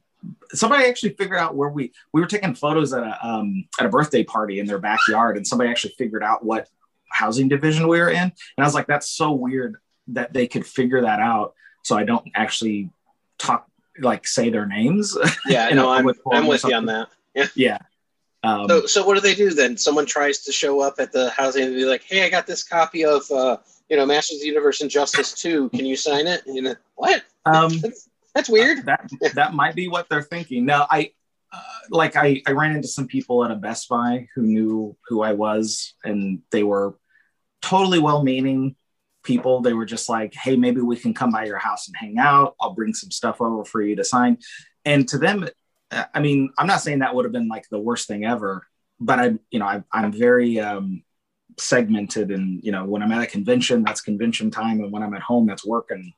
somebody 0.52 0.86
actually 0.86 1.14
figured 1.14 1.40
out 1.40 1.56
where 1.56 1.70
we, 1.70 1.92
we 2.14 2.22
were 2.22 2.28
taking 2.28 2.56
photos 2.56 2.94
at 2.94 3.04
a, 3.04 3.28
um, 3.28 3.66
at 3.80 3.86
a 3.86 3.90
birthday 3.90 4.24
party 4.24 4.60
in 4.60 4.66
their 4.66 4.80
backyard 4.80 5.38
and 5.38 5.46
somebody 5.46 5.70
actually 5.70 5.94
figured 5.98 6.24
out 6.24 6.44
what 6.44 6.70
housing 7.10 7.48
division 7.48 7.88
we 7.88 8.00
were 8.00 8.10
in. 8.10 8.24
And 8.24 8.34
I 8.58 8.64
was 8.64 8.74
like, 8.74 8.88
that's 8.88 9.10
so 9.10 9.32
weird 9.32 9.78
that 10.10 10.34
they 10.34 10.48
could 10.48 10.66
figure 10.66 11.02
that 11.02 11.20
out. 11.20 11.56
So 11.84 11.98
I 11.98 12.04
don't 12.04 12.28
actually 12.36 12.90
talk, 13.38 13.68
like 14.00 14.28
say 14.28 14.50
their 14.50 14.66
names. 14.66 15.18
Yeah, 15.48 15.70
no, 15.70 15.90
I'm, 15.90 16.10
I'm 16.32 16.48
with 16.48 16.64
you 16.64 16.74
on 16.74 16.86
that. 16.88 17.10
Yeah. 17.34 17.48
yeah. 17.56 17.78
Um, 18.46 18.68
so, 18.68 18.86
so 18.86 19.06
what 19.06 19.16
do 19.16 19.22
they 19.22 19.34
do 19.34 19.52
then? 19.52 19.78
Someone 19.78 20.06
tries 20.06 20.40
to 20.40 20.52
show 20.52 20.80
up 20.82 20.96
at 21.00 21.12
the 21.12 21.32
housing 21.32 21.64
and 21.64 21.74
be 21.74 21.86
like, 21.86 22.04
"Hey, 22.04 22.24
I 22.24 22.30
got 22.30 22.46
this 22.46 22.64
copy 22.64 23.04
of 23.04 23.30
uh, 23.32 23.58
you 23.90 23.98
know 23.98 24.06
Masters 24.06 24.38
of 24.38 24.42
the 24.42 24.48
Universe 24.48 24.82
Injustice 24.82 25.34
Two. 25.34 25.70
Can 25.70 25.86
you 25.86 25.96
sign 25.96 26.28
it?" 26.28 26.46
And 26.46 26.56
you 26.56 26.62
know, 26.62 26.76
what? 26.94 27.24
Um, 27.46 27.72
that's, 28.36 28.50
weird. 28.50 28.86
That 28.86 29.10
that 29.34 29.54
might 29.54 29.76
be 29.76 29.88
what 29.88 30.08
they're 30.10 30.22
thinking. 30.22 30.66
Now, 30.66 30.88
I 30.90 31.12
uh, 31.52 31.62
like 31.90 32.16
I 32.16 32.42
I 32.46 32.52
ran 32.52 32.76
into 32.76 32.88
some 32.88 33.08
people 33.08 33.44
at 33.44 33.52
a 33.52 33.56
Best 33.56 33.90
Buy 33.90 34.28
who 34.36 34.44
knew 34.44 34.98
who 35.08 35.22
I 35.22 35.34
was, 35.34 35.94
and 36.04 36.42
they 36.52 36.64
were 36.64 36.98
totally 37.62 38.00
well-meaning 38.00 38.76
people. 39.24 39.62
They 39.62 39.74
were 39.74 39.86
just 39.86 40.10
like, 40.10 40.34
"Hey, 40.34 40.56
maybe 40.56 40.82
we 40.82 40.98
can 40.98 41.14
come 41.14 41.32
by 41.32 41.46
your 41.46 41.58
house 41.58 41.88
and 41.88 41.96
hang 41.98 42.18
out. 42.20 42.56
I'll 42.60 42.74
bring 42.74 42.94
some 42.94 43.12
stuff 43.12 43.42
over 43.42 43.66
for 43.66 43.82
you 43.82 43.96
to 43.96 44.04
sign." 44.04 44.38
And 44.84 45.08
to 45.10 45.18
them, 45.18 45.48
I 46.14 46.20
mean, 46.20 46.52
I'm 46.58 46.68
not 46.68 46.82
saying 46.82 47.00
that 47.00 47.16
would 47.16 47.26
have 47.26 47.32
been 47.32 47.48
like 47.48 47.68
the 47.70 47.80
worst 47.80 48.08
thing 48.08 48.26
ever, 48.26 48.68
but 49.00 49.20
I, 49.20 49.34
you 49.50 49.60
know, 49.60 49.66
I, 49.66 49.84
I'm 49.92 50.12
very 50.12 50.60
um, 50.60 51.04
segmented, 51.58 52.32
and 52.32 52.64
you 52.64 52.72
know, 52.72 52.86
when 52.86 53.02
I'm 53.02 53.12
at 53.12 53.24
a 53.24 53.28
convention, 53.28 53.84
that's 53.84 54.02
convention 54.02 54.52
time, 54.52 54.82
and 54.82 54.92
when 54.92 55.04
I'm 55.04 55.14
at 55.14 55.22
home, 55.22 55.48
that's 55.48 55.66
work 55.66 55.88
and 55.90 56.12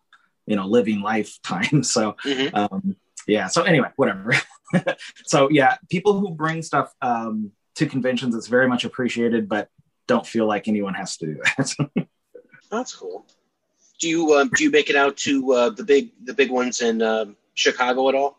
you 0.47 0.55
know, 0.55 0.65
living 0.65 1.01
lifetime. 1.01 1.83
So, 1.83 2.15
mm-hmm. 2.25 2.55
um, 2.55 2.95
yeah. 3.27 3.47
So 3.47 3.63
anyway, 3.63 3.89
whatever. 3.97 4.33
so 5.25 5.49
yeah, 5.51 5.77
people 5.89 6.19
who 6.19 6.31
bring 6.31 6.61
stuff 6.61 6.93
um, 7.01 7.51
to 7.75 7.85
conventions, 7.85 8.35
it's 8.35 8.47
very 8.47 8.67
much 8.67 8.85
appreciated, 8.85 9.47
but 9.47 9.69
don't 10.07 10.25
feel 10.25 10.47
like 10.47 10.67
anyone 10.67 10.93
has 10.93 11.17
to 11.17 11.25
do 11.27 11.41
that. 11.43 12.07
that's 12.71 12.95
cool. 12.95 13.25
Do 13.99 14.09
you 14.09 14.33
uh, 14.33 14.45
do 14.55 14.63
you 14.63 14.71
make 14.71 14.89
it 14.89 14.95
out 14.95 15.17
to 15.17 15.51
uh, 15.53 15.69
the 15.69 15.83
big 15.83 16.11
the 16.23 16.33
big 16.33 16.49
ones 16.49 16.81
in 16.81 17.01
uh, 17.01 17.25
Chicago 17.53 18.09
at 18.09 18.15
all? 18.15 18.37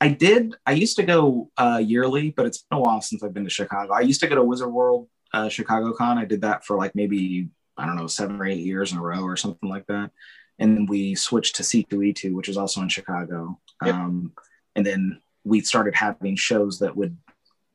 I 0.00 0.08
did. 0.08 0.54
I 0.66 0.72
used 0.72 0.96
to 0.96 1.02
go 1.02 1.50
uh, 1.58 1.80
yearly, 1.84 2.30
but 2.30 2.46
it's 2.46 2.58
been 2.58 2.78
a 2.78 2.80
while 2.80 3.00
since 3.00 3.22
I've 3.22 3.34
been 3.34 3.44
to 3.44 3.50
Chicago. 3.50 3.92
I 3.92 4.00
used 4.00 4.20
to 4.20 4.26
go 4.26 4.34
to 4.34 4.42
Wizard 4.42 4.72
World 4.72 5.08
uh, 5.32 5.48
Chicago 5.48 5.92
Con. 5.92 6.18
I 6.18 6.24
did 6.24 6.40
that 6.42 6.64
for 6.64 6.76
like 6.76 6.94
maybe 6.94 7.48
I 7.80 7.86
don't 7.86 7.96
know 7.96 8.06
seven 8.06 8.40
or 8.40 8.46
eight 8.46 8.60
years 8.60 8.92
in 8.92 8.98
a 8.98 9.02
row 9.02 9.22
or 9.22 9.36
something 9.36 9.68
like 9.68 9.86
that. 9.86 10.10
And 10.58 10.76
then 10.76 10.86
we 10.86 11.14
switched 11.14 11.56
to 11.56 11.62
C2E2, 11.62 12.34
which 12.34 12.48
is 12.48 12.56
also 12.56 12.82
in 12.82 12.88
Chicago. 12.88 13.58
Yep. 13.84 13.94
Um, 13.94 14.32
and 14.76 14.84
then 14.84 15.20
we 15.44 15.60
started 15.60 15.94
having 15.94 16.36
shows 16.36 16.78
that 16.80 16.94
would 16.94 17.16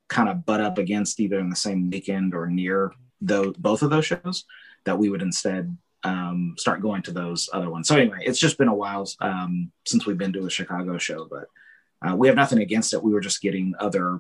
kind 0.08 0.30
of 0.30 0.46
butt 0.46 0.62
up 0.62 0.78
against 0.78 1.20
either 1.20 1.40
in 1.40 1.50
the 1.50 1.56
same 1.56 1.90
weekend 1.90 2.36
or 2.36 2.48
near 2.48 2.92
those 3.22 3.56
both 3.58 3.82
of 3.82 3.90
those 3.90 4.06
shows 4.06 4.46
that 4.84 4.98
we 5.00 5.10
would 5.10 5.22
instead 5.22 5.76
um, 6.04 6.54
start 6.58 6.82
going 6.82 7.02
to 7.02 7.12
those 7.12 7.50
other 7.52 7.70
ones. 7.70 7.88
So 7.88 7.96
anyway, 7.98 8.20
it's 8.22 8.40
just 8.40 8.60
been 8.60 8.68
a 8.68 8.76
while 8.76 9.10
um, 9.20 9.72
since 9.86 10.06
we've 10.06 10.18
been 10.18 10.34
to 10.34 10.46
a 10.46 10.50
Chicago 10.50 11.00
show, 11.00 11.28
but 11.30 11.48
uh, 12.08 12.16
we 12.16 12.28
have 12.28 12.36
nothing 12.36 12.60
against 12.60 12.94
it. 12.94 13.02
We 13.02 13.14
were 13.14 13.20
just 13.20 13.42
getting 13.42 13.74
other. 13.80 14.20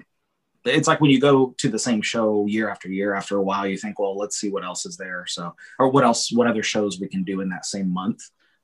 It's 0.65 0.88
like 0.88 1.01
when 1.01 1.12
you 1.12 1.19
go 1.19 1.54
to 1.58 1.69
the 1.69 1.80
same 1.80 2.01
show 2.01 2.45
year 2.47 2.69
after 2.69 2.89
year. 2.89 3.13
After 3.13 3.38
a 3.38 3.41
while, 3.41 3.67
you 3.67 3.78
think, 3.78 3.99
well, 3.99 4.17
let's 4.17 4.38
see 4.38 4.49
what 4.49 4.63
else 4.63 4.86
is 4.86 4.97
there. 4.97 5.25
So, 5.28 5.56
or 5.80 5.89
what 5.89 6.04
else, 6.04 6.32
what 6.32 6.47
other 6.47 6.63
shows 6.63 6.99
we 6.99 7.08
can 7.08 7.23
do 7.23 7.41
in 7.41 7.49
that 7.49 7.65
same 7.65 7.91
month. 7.91 8.21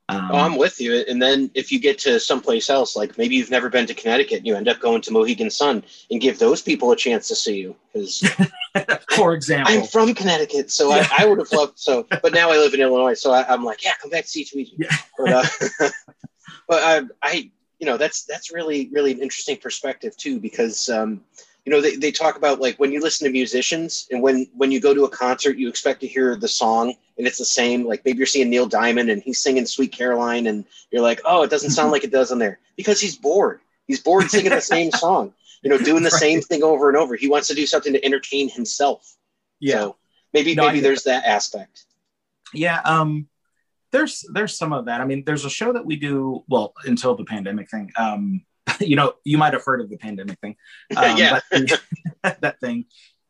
Um, 0.09 0.29
oh, 0.31 0.37
I'm 0.37 0.57
with 0.57 0.81
you. 0.81 1.05
And 1.07 1.21
then 1.21 1.51
if 1.53 1.71
you 1.71 1.79
get 1.79 1.97
to 1.99 2.19
someplace 2.19 2.69
else, 2.69 2.95
like 2.95 3.17
maybe 3.17 3.35
you've 3.35 3.51
never 3.51 3.69
been 3.69 3.87
to 3.87 3.93
Connecticut, 3.93 4.45
you 4.45 4.55
end 4.55 4.67
up 4.67 4.79
going 4.79 5.01
to 5.03 5.11
Mohegan 5.11 5.49
Sun 5.49 5.83
and 6.09 6.19
give 6.19 6.37
those 6.37 6.61
people 6.61 6.91
a 6.91 6.97
chance 6.97 7.29
to 7.29 7.35
see 7.35 7.59
you. 7.59 7.75
Because, 7.93 8.19
for 9.15 9.33
example, 9.33 9.73
I'm 9.73 9.83
from 9.85 10.13
Connecticut, 10.13 10.69
so. 10.69 10.91
I, 10.91 11.07
I, 11.17 11.25
would 11.25 11.37
have 11.37 11.51
loved. 11.53 11.79
So, 11.79 12.05
but 12.21 12.33
now 12.33 12.51
I 12.51 12.57
live 12.57 12.73
in 12.73 12.81
Illinois, 12.81 13.13
so 13.13 13.31
I, 13.31 13.53
am 13.53 13.63
like, 13.63 13.85
yeah, 13.85 13.93
come 14.01 14.09
back 14.09 14.25
to 14.25 14.29
C2E2. 14.29 14.73
Yeah. 14.77 14.97
But, 15.17 15.31
uh, 15.31 15.43
but 16.67 16.83
I, 16.83 17.01
I 17.21 17.51
you 17.81 17.87
know 17.87 17.97
that's 17.97 18.23
that's 18.25 18.53
really 18.53 18.89
really 18.93 19.11
an 19.11 19.19
interesting 19.19 19.57
perspective 19.57 20.15
too 20.15 20.39
because 20.39 20.87
um, 20.87 21.21
you 21.65 21.71
know 21.71 21.81
they, 21.81 21.95
they 21.95 22.11
talk 22.11 22.37
about 22.37 22.59
like 22.59 22.77
when 22.77 22.91
you 22.91 22.99
listen 23.01 23.25
to 23.25 23.31
musicians 23.31 24.07
and 24.11 24.21
when 24.21 24.47
when 24.55 24.71
you 24.71 24.79
go 24.79 24.93
to 24.93 25.05
a 25.05 25.09
concert 25.09 25.57
you 25.57 25.67
expect 25.69 26.01
to 26.01 26.07
hear 26.07 26.35
the 26.35 26.47
song 26.47 26.93
and 27.17 27.27
it's 27.27 27.37
the 27.37 27.45
same 27.45 27.85
like 27.85 28.03
maybe 28.03 28.17
you're 28.17 28.27
seeing 28.27 28.49
neil 28.49 28.67
diamond 28.67 29.09
and 29.09 29.21
he's 29.21 29.39
singing 29.39 29.65
sweet 29.65 29.91
caroline 29.91 30.47
and 30.47 30.65
you're 30.91 31.01
like 31.01 31.21
oh 31.25 31.43
it 31.43 31.49
doesn't 31.49 31.71
sound 31.71 31.91
like 31.93 32.03
it 32.03 32.11
does 32.11 32.31
on 32.31 32.39
there 32.39 32.59
because 32.75 32.99
he's 32.99 33.15
bored 33.15 33.61
he's 33.87 34.01
bored 34.01 34.29
singing 34.29 34.51
the 34.51 34.61
same 34.61 34.91
song 35.03 35.33
you 35.61 35.69
know 35.69 35.77
doing 35.77 36.03
the 36.03 36.09
right. 36.09 36.19
same 36.19 36.41
thing 36.41 36.63
over 36.63 36.89
and 36.89 36.97
over 36.97 37.15
he 37.15 37.29
wants 37.29 37.47
to 37.47 37.55
do 37.55 37.65
something 37.65 37.93
to 37.93 38.03
entertain 38.03 38.49
himself 38.49 39.15
yeah 39.59 39.81
so 39.81 39.95
maybe 40.33 40.55
no, 40.55 40.67
maybe 40.67 40.79
there's 40.79 41.03
that 41.03 41.25
aspect 41.25 41.85
yeah 42.53 42.81
um 42.85 43.27
there's 43.91 44.25
there's 44.33 44.57
some 44.57 44.73
of 44.73 44.85
that. 44.85 45.01
I 45.01 45.05
mean, 45.05 45.23
there's 45.25 45.45
a 45.45 45.49
show 45.49 45.73
that 45.73 45.85
we 45.85 45.95
do 45.97 46.43
well 46.47 46.73
until 46.85 47.15
the 47.15 47.25
pandemic 47.25 47.69
thing. 47.69 47.91
Um, 47.97 48.43
you 48.79 48.95
know, 48.95 49.13
you 49.23 49.37
might 49.37 49.53
have 49.53 49.63
heard 49.63 49.81
of 49.81 49.89
the 49.89 49.97
pandemic 49.97 50.39
thing. 50.39 50.55
Um, 50.95 51.17
yeah, 51.17 51.39
that 52.23 52.59
thing. 52.59 52.85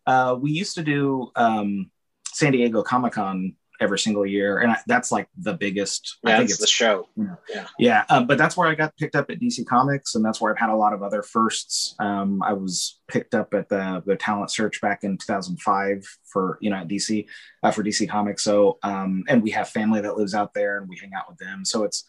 Uh, 0.05 0.35
we 0.39 0.51
used 0.51 0.75
to 0.75 0.83
do 0.83 1.31
um, 1.35 1.91
San 2.27 2.53
Diego 2.53 2.81
Comic 2.81 3.13
Con 3.13 3.55
every 3.79 3.99
single 3.99 4.25
year, 4.25 4.59
and 4.59 4.71
I, 4.71 4.77
that's 4.87 5.11
like 5.11 5.27
the 5.37 5.53
biggest. 5.53 6.17
Yeah, 6.23 6.35
I 6.35 6.37
think 6.37 6.49
it's 6.49 6.59
the 6.59 6.67
show. 6.67 7.07
You 7.15 7.25
know, 7.25 7.37
yeah, 7.49 7.67
yeah. 7.77 8.03
Um, 8.09 8.25
but 8.25 8.37
that's 8.37 8.57
where 8.57 8.67
I 8.67 8.75
got 8.75 8.95
picked 8.97 9.15
up 9.15 9.29
at 9.29 9.39
DC 9.39 9.65
Comics, 9.67 10.15
and 10.15 10.25
that's 10.25 10.41
where 10.41 10.51
I've 10.51 10.59
had 10.59 10.69
a 10.69 10.75
lot 10.75 10.93
of 10.93 11.03
other 11.03 11.21
firsts. 11.21 11.95
Um, 11.99 12.41
I 12.41 12.53
was 12.53 12.99
picked 13.07 13.35
up 13.35 13.53
at 13.53 13.69
the 13.69 14.01
the 14.05 14.15
talent 14.15 14.51
search 14.51 14.81
back 14.81 15.03
in 15.03 15.17
2005 15.17 16.03
for 16.25 16.57
you 16.61 16.69
know 16.69 16.77
at 16.77 16.87
DC 16.87 17.27
uh, 17.61 17.71
for 17.71 17.83
DC 17.83 18.09
Comics. 18.09 18.43
So, 18.43 18.79
um, 18.81 19.23
and 19.27 19.43
we 19.43 19.51
have 19.51 19.69
family 19.69 20.01
that 20.01 20.17
lives 20.17 20.33
out 20.33 20.53
there, 20.53 20.77
and 20.77 20.89
we 20.89 20.97
hang 20.97 21.13
out 21.15 21.29
with 21.29 21.37
them. 21.37 21.63
So 21.63 21.83
it's 21.83 22.05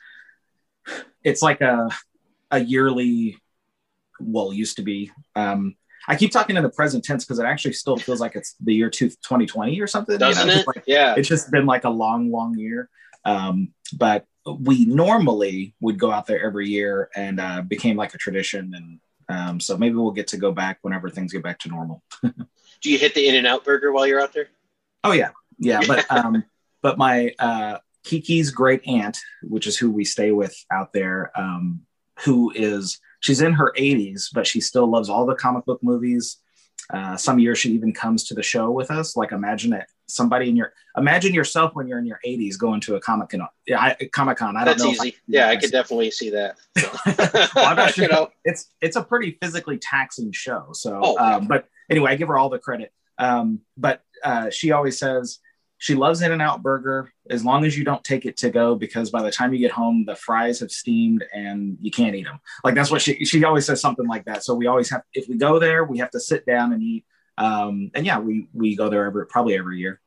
it's 1.22 1.42
like 1.42 1.61
a 1.61 1.88
a 2.52 2.60
yearly 2.60 3.36
well 4.20 4.52
used 4.52 4.76
to 4.76 4.82
be 4.82 5.10
um 5.34 5.74
I 6.08 6.16
keep 6.16 6.32
talking 6.32 6.56
in 6.56 6.62
the 6.62 6.70
present 6.70 7.04
tense 7.04 7.24
because 7.24 7.38
it 7.38 7.44
actually 7.44 7.74
still 7.74 7.96
feels 7.96 8.20
like 8.20 8.34
it's 8.34 8.54
the 8.60 8.74
year 8.74 8.90
two, 8.90 9.08
2020 9.08 9.80
or 9.80 9.86
something. 9.86 10.18
Doesn't 10.18 10.48
you 10.48 10.54
know? 10.54 10.60
it? 10.60 10.66
Like, 10.66 10.84
yeah. 10.86 11.14
It's 11.16 11.28
just 11.28 11.50
been 11.50 11.66
like 11.66 11.84
a 11.84 11.90
long, 11.90 12.30
long 12.30 12.58
year. 12.58 12.88
Um, 13.24 13.72
but 13.96 14.26
we 14.44 14.84
normally 14.84 15.74
would 15.80 15.98
go 15.98 16.10
out 16.10 16.26
there 16.26 16.44
every 16.44 16.68
year 16.68 17.08
and 17.14 17.38
uh, 17.38 17.62
became 17.62 17.96
like 17.96 18.14
a 18.14 18.18
tradition. 18.18 18.72
And 18.74 19.00
um, 19.28 19.60
so 19.60 19.76
maybe 19.76 19.94
we'll 19.94 20.10
get 20.10 20.26
to 20.28 20.36
go 20.36 20.50
back 20.50 20.78
whenever 20.82 21.08
things 21.08 21.32
get 21.32 21.44
back 21.44 21.60
to 21.60 21.68
normal. 21.68 22.02
Do 22.22 22.90
you 22.90 22.98
hit 22.98 23.14
the 23.14 23.28
In 23.28 23.36
and 23.36 23.46
Out 23.46 23.64
burger 23.64 23.92
while 23.92 24.06
you're 24.06 24.20
out 24.20 24.32
there? 24.32 24.48
Oh, 25.04 25.12
yeah. 25.12 25.30
Yeah. 25.58 25.82
But, 25.86 26.10
um, 26.10 26.42
but 26.82 26.98
my 26.98 27.32
uh, 27.38 27.78
Kiki's 28.02 28.50
great 28.50 28.86
aunt, 28.88 29.18
which 29.42 29.68
is 29.68 29.78
who 29.78 29.92
we 29.92 30.04
stay 30.04 30.32
with 30.32 30.56
out 30.72 30.92
there, 30.92 31.30
um, 31.36 31.82
who 32.24 32.52
is 32.54 33.00
she's 33.20 33.40
in 33.40 33.52
her 33.52 33.72
80s, 33.78 34.28
but 34.32 34.46
she 34.46 34.61
still 34.61 34.87
loves 34.87 35.08
all 35.08 35.26
the 35.26 35.35
comic 35.35 35.64
book 35.64 35.82
movies. 35.82 36.38
Uh, 36.92 37.16
some 37.16 37.38
years 37.38 37.58
she 37.58 37.70
even 37.72 37.92
comes 37.92 38.24
to 38.24 38.35
the 38.35 38.42
show 38.42 38.70
with 38.70 38.90
us. 38.90 39.16
Like 39.16 39.32
imagine 39.32 39.72
it, 39.72 39.87
somebody 40.06 40.48
in 40.48 40.56
your 40.56 40.72
imagine 40.96 41.32
yourself 41.32 41.74
when 41.74 41.88
you're 41.88 41.98
in 41.98 42.06
your 42.06 42.20
80s 42.26 42.58
going 42.58 42.80
to 42.82 42.96
a 42.96 43.00
comic 43.00 43.30
con. 43.30 43.46
Yeah, 43.66 43.94
Comic 44.12 44.38
Con. 44.38 44.56
I 44.56 44.64
don't 44.64 44.78
That's 44.78 44.85
know. 44.85 44.90
easy. 44.90 45.14
I, 45.16 45.20
yeah, 45.26 45.48
I 45.48 45.56
could 45.56 45.70
definitely 45.70 46.11
see 46.11 46.30
that. 46.30 46.58
So. 46.76 46.90
well, 47.54 47.87
sure. 47.88 48.04
you 48.04 48.11
know, 48.11 48.30
it's 48.44 48.66
it's 48.80 48.96
a 48.96 49.02
pretty 49.02 49.38
physically 49.40 49.78
taxing 49.78 50.32
show. 50.32 50.68
So, 50.72 51.00
oh, 51.02 51.18
um, 51.18 51.46
but 51.46 51.68
anyway, 51.90 52.12
I 52.12 52.16
give 52.16 52.28
her 52.28 52.37
all 52.37 52.50
the 52.50 52.58
credit. 52.58 52.92
Um, 53.18 53.61
but 53.76 54.02
uh, 54.24 54.50
she 54.50 54.72
always 54.72 54.98
says 54.98 55.38
she 55.83 55.97
loves 55.97 56.23
In 56.23 56.31
and 56.31 56.40
Out 56.40 56.62
Burger 56.62 57.12
as 57.29 57.45
long 57.45 57.64
as 57.64 57.77
you 57.77 57.83
don't 57.83 58.05
take 58.05 58.25
it 58.25 58.37
to 58.37 58.51
go 58.51 58.77
because 58.77 59.11
by 59.11 59.21
the 59.21 59.33
time 59.33 59.53
you 59.53 59.59
get 59.59 59.73
home, 59.73 60.05
the 60.07 60.14
fries 60.14 60.61
have 60.61 60.71
steamed 60.71 61.25
and 61.35 61.77
you 61.81 61.90
can't 61.90 62.14
eat 62.14 62.23
them. 62.23 62.38
Like 62.62 62.77
that's 62.77 62.92
what 62.92 63.03
she 63.03 63.25
she 63.25 63.42
always 63.42 63.66
says 63.66 63.81
something 63.81 64.07
like 64.07 64.25
that. 64.27 64.45
So 64.45 64.55
we 64.55 64.68
always 64.68 64.88
have 64.90 65.03
if 65.12 65.29
we 65.29 65.37
go 65.37 65.59
there, 65.59 65.83
we 65.83 65.99
have 65.99 66.12
to 66.12 66.21
sit 66.21 66.47
down 66.47 66.73
and 66.73 66.81
eat. 66.81 67.05
Um, 67.37 67.90
and 67.95 68.07
yeah, 68.07 68.21
we 68.21 68.47
we 68.55 68.77
go 68.77 68.90
there 68.90 69.07
every 69.07 69.27
probably 69.27 69.59
every 69.59 69.81
year. 69.81 70.01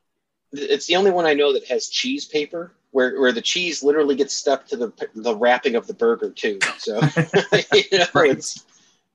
It's 0.53 0.85
the 0.85 0.95
only 0.95 1.11
one 1.11 1.25
I 1.25 1.33
know 1.33 1.51
that 1.51 1.67
has 1.67 1.89
cheese 1.89 2.23
paper 2.23 2.71
where, 2.91 3.19
where 3.19 3.33
the 3.33 3.41
cheese 3.41 3.83
literally 3.83 4.15
gets 4.15 4.33
stuck 4.33 4.65
to 4.67 4.77
the 4.77 4.93
the 5.13 5.35
wrapping 5.35 5.75
of 5.75 5.87
the 5.87 5.93
burger 5.93 6.29
too. 6.29 6.57
So 6.77 7.01
you 7.73 7.99
know, 7.99 8.05
right. 8.13 8.31
it's 8.31 8.65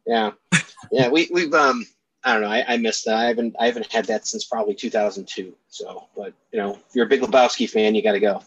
yeah, 0.06 0.32
yeah. 0.92 1.08
We 1.08 1.30
we've 1.32 1.54
um 1.54 1.86
I 2.22 2.34
don't 2.34 2.42
know. 2.42 2.48
I, 2.48 2.64
I 2.68 2.76
missed 2.76 3.06
that. 3.06 3.16
I 3.16 3.24
haven't 3.24 3.56
I 3.58 3.66
haven't 3.66 3.90
had 3.90 4.04
that 4.06 4.26
since 4.26 4.44
probably 4.44 4.74
2002. 4.74 5.54
So, 5.68 6.06
but 6.16 6.34
you 6.52 6.58
know, 6.58 6.74
if 6.74 6.94
you're 6.94 7.06
a 7.06 7.08
Big 7.08 7.22
Lebowski 7.22 7.68
fan, 7.68 7.94
you 7.94 8.02
got 8.02 8.12
to 8.12 8.20
go. 8.20 8.42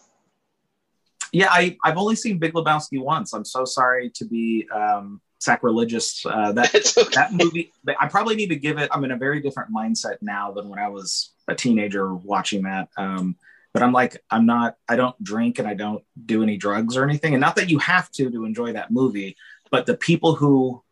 Yeah, 1.32 1.48
I 1.50 1.76
I've 1.84 1.96
only 1.96 2.14
seen 2.14 2.38
Big 2.38 2.52
Lebowski 2.52 3.02
once. 3.02 3.32
I'm 3.32 3.44
so 3.44 3.64
sorry 3.64 4.10
to 4.14 4.24
be 4.24 4.68
um, 4.72 5.20
sacrilegious. 5.40 6.24
Uh, 6.24 6.52
that 6.52 6.74
okay. 6.98 7.10
that 7.14 7.32
movie, 7.32 7.72
I 7.98 8.06
probably 8.06 8.36
need 8.36 8.48
to 8.48 8.56
give 8.56 8.78
it. 8.78 8.88
I'm 8.92 9.02
in 9.04 9.10
a 9.10 9.16
very 9.16 9.40
different 9.40 9.74
mindset 9.74 10.18
now 10.22 10.52
than 10.52 10.68
when 10.68 10.78
I 10.78 10.88
was 10.88 11.32
a 11.48 11.54
teenager 11.54 12.14
watching 12.14 12.62
that. 12.62 12.88
Um, 12.96 13.36
but 13.72 13.82
I'm 13.82 13.92
like, 13.92 14.22
I'm 14.30 14.46
not. 14.46 14.76
I 14.88 14.94
don't 14.94 15.20
drink 15.22 15.58
and 15.58 15.66
I 15.66 15.74
don't 15.74 16.04
do 16.24 16.44
any 16.44 16.56
drugs 16.56 16.96
or 16.96 17.02
anything. 17.02 17.34
And 17.34 17.40
not 17.40 17.56
that 17.56 17.68
you 17.68 17.80
have 17.80 18.10
to 18.12 18.30
to 18.30 18.44
enjoy 18.44 18.72
that 18.74 18.92
movie, 18.92 19.36
but 19.72 19.86
the 19.86 19.96
people 19.96 20.36
who 20.36 20.84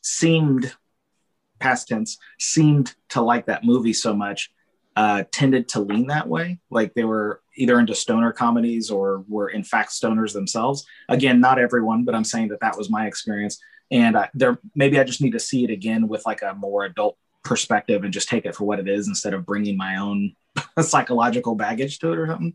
seemed 0.00 0.74
past 1.62 1.88
tense 1.88 2.18
seemed 2.38 2.94
to 3.10 3.20
like 3.20 3.46
that 3.46 3.64
movie 3.64 3.92
so 3.92 4.14
much 4.14 4.50
uh, 4.96 5.24
tended 5.30 5.68
to 5.68 5.80
lean 5.80 6.08
that 6.08 6.28
way. 6.28 6.58
Like 6.70 6.94
they 6.94 7.04
were 7.04 7.40
either 7.56 7.78
into 7.78 7.94
stoner 7.94 8.32
comedies 8.32 8.90
or 8.90 9.24
were 9.28 9.48
in 9.48 9.64
fact 9.64 9.90
stoners 9.90 10.32
themselves. 10.32 10.84
Again, 11.08 11.40
not 11.40 11.58
everyone, 11.58 12.04
but 12.04 12.14
I'm 12.14 12.24
saying 12.24 12.48
that 12.48 12.60
that 12.60 12.76
was 12.76 12.90
my 12.90 13.06
experience. 13.06 13.58
And 13.90 14.16
uh, 14.16 14.26
there, 14.34 14.58
maybe 14.74 14.98
I 14.98 15.04
just 15.04 15.22
need 15.22 15.32
to 15.32 15.40
see 15.40 15.64
it 15.64 15.70
again 15.70 16.08
with 16.08 16.24
like 16.26 16.42
a 16.42 16.54
more 16.54 16.84
adult 16.84 17.16
perspective 17.44 18.04
and 18.04 18.12
just 18.12 18.28
take 18.28 18.44
it 18.44 18.54
for 18.54 18.64
what 18.64 18.78
it 18.78 18.88
is 18.88 19.08
instead 19.08 19.34
of 19.34 19.46
bringing 19.46 19.76
my 19.76 19.96
own 19.96 20.34
psychological 20.80 21.54
baggage 21.54 21.98
to 22.00 22.12
it 22.12 22.18
or 22.18 22.26
something. 22.26 22.52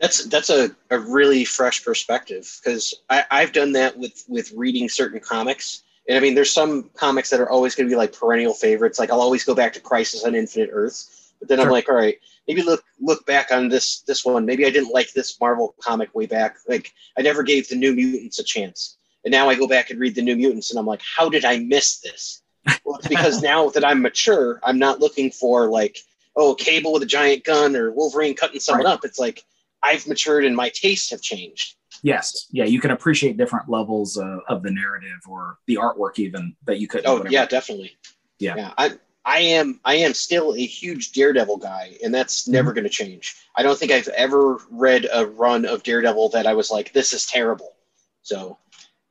That's 0.00 0.26
that's 0.26 0.48
a, 0.48 0.70
a 0.90 0.98
really 0.98 1.44
fresh 1.44 1.84
perspective 1.84 2.48
because 2.62 2.94
I've 3.10 3.52
done 3.52 3.72
that 3.72 3.98
with 3.98 4.24
with 4.28 4.52
reading 4.52 4.88
certain 4.88 5.18
comics 5.18 5.82
and 6.08 6.16
I 6.16 6.20
mean, 6.20 6.34
there's 6.34 6.52
some 6.52 6.90
comics 6.94 7.30
that 7.30 7.40
are 7.40 7.50
always 7.50 7.74
going 7.74 7.86
to 7.86 7.92
be 7.92 7.96
like 7.96 8.18
perennial 8.18 8.54
favorites. 8.54 8.98
Like 8.98 9.10
I'll 9.10 9.20
always 9.20 9.44
go 9.44 9.54
back 9.54 9.74
to 9.74 9.80
Crisis 9.80 10.24
on 10.24 10.34
Infinite 10.34 10.70
Earths, 10.72 11.32
but 11.38 11.48
then 11.48 11.58
sure. 11.58 11.66
I'm 11.66 11.72
like, 11.72 11.88
all 11.88 11.94
right, 11.94 12.18
maybe 12.46 12.62
look 12.62 12.82
look 12.98 13.26
back 13.26 13.52
on 13.52 13.68
this 13.68 14.00
this 14.00 14.24
one. 14.24 14.46
Maybe 14.46 14.64
I 14.64 14.70
didn't 14.70 14.92
like 14.92 15.12
this 15.12 15.38
Marvel 15.38 15.74
comic 15.80 16.14
way 16.14 16.26
back. 16.26 16.56
Like 16.66 16.92
I 17.16 17.22
never 17.22 17.42
gave 17.42 17.68
the 17.68 17.76
New 17.76 17.94
Mutants 17.94 18.38
a 18.38 18.44
chance, 18.44 18.96
and 19.24 19.32
now 19.32 19.50
I 19.50 19.54
go 19.54 19.68
back 19.68 19.90
and 19.90 20.00
read 20.00 20.14
the 20.14 20.22
New 20.22 20.36
Mutants, 20.36 20.70
and 20.70 20.78
I'm 20.78 20.86
like, 20.86 21.02
how 21.02 21.28
did 21.28 21.44
I 21.44 21.58
miss 21.58 22.00
this? 22.00 22.42
Well, 22.84 22.96
it's 22.96 23.08
because 23.08 23.42
now 23.42 23.68
that 23.70 23.84
I'm 23.84 24.00
mature, 24.00 24.60
I'm 24.62 24.78
not 24.78 25.00
looking 25.00 25.30
for 25.30 25.68
like, 25.68 25.98
oh, 26.36 26.54
Cable 26.54 26.92
with 26.94 27.02
a 27.02 27.06
giant 27.06 27.44
gun 27.44 27.76
or 27.76 27.92
Wolverine 27.92 28.34
cutting 28.34 28.60
someone 28.60 28.86
right. 28.86 28.92
up. 28.92 29.04
It's 29.04 29.18
like 29.18 29.44
I've 29.82 30.06
matured 30.06 30.46
and 30.46 30.56
my 30.56 30.70
tastes 30.70 31.10
have 31.10 31.20
changed. 31.20 31.74
Yes, 32.02 32.46
yeah, 32.50 32.64
you 32.64 32.80
can 32.80 32.92
appreciate 32.92 33.36
different 33.36 33.68
levels 33.68 34.16
uh, 34.18 34.38
of 34.48 34.62
the 34.62 34.70
narrative 34.70 35.20
or 35.28 35.58
the 35.66 35.76
artwork 35.76 36.18
even 36.18 36.54
that 36.64 36.78
you 36.78 36.88
could. 36.88 37.04
Oh 37.06 37.24
yeah, 37.28 37.46
definitely. 37.46 37.96
Yeah. 38.38 38.54
yeah, 38.56 38.72
I 38.78 38.92
I 39.24 39.40
am 39.40 39.78
I 39.84 39.96
am 39.96 40.14
still 40.14 40.54
a 40.54 40.64
huge 40.64 41.12
Daredevil 41.12 41.58
guy, 41.58 41.96
and 42.02 42.14
that's 42.14 42.42
mm-hmm. 42.42 42.52
never 42.52 42.72
going 42.72 42.84
to 42.84 42.90
change. 42.90 43.36
I 43.56 43.62
don't 43.62 43.78
think 43.78 43.92
I've 43.92 44.08
ever 44.08 44.58
read 44.70 45.06
a 45.12 45.26
run 45.26 45.66
of 45.66 45.82
Daredevil 45.82 46.30
that 46.30 46.46
I 46.46 46.54
was 46.54 46.70
like, 46.70 46.92
this 46.92 47.12
is 47.12 47.26
terrible. 47.26 47.74
So, 48.22 48.58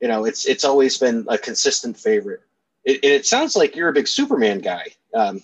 you 0.00 0.08
know, 0.08 0.24
it's 0.24 0.46
it's 0.46 0.64
always 0.64 0.98
been 0.98 1.24
a 1.28 1.38
consistent 1.38 1.96
favorite. 1.96 2.40
It, 2.84 3.04
it 3.04 3.26
sounds 3.26 3.54
like 3.54 3.76
you're 3.76 3.90
a 3.90 3.92
big 3.92 4.08
Superman 4.08 4.58
guy. 4.58 4.86
Um, 5.14 5.40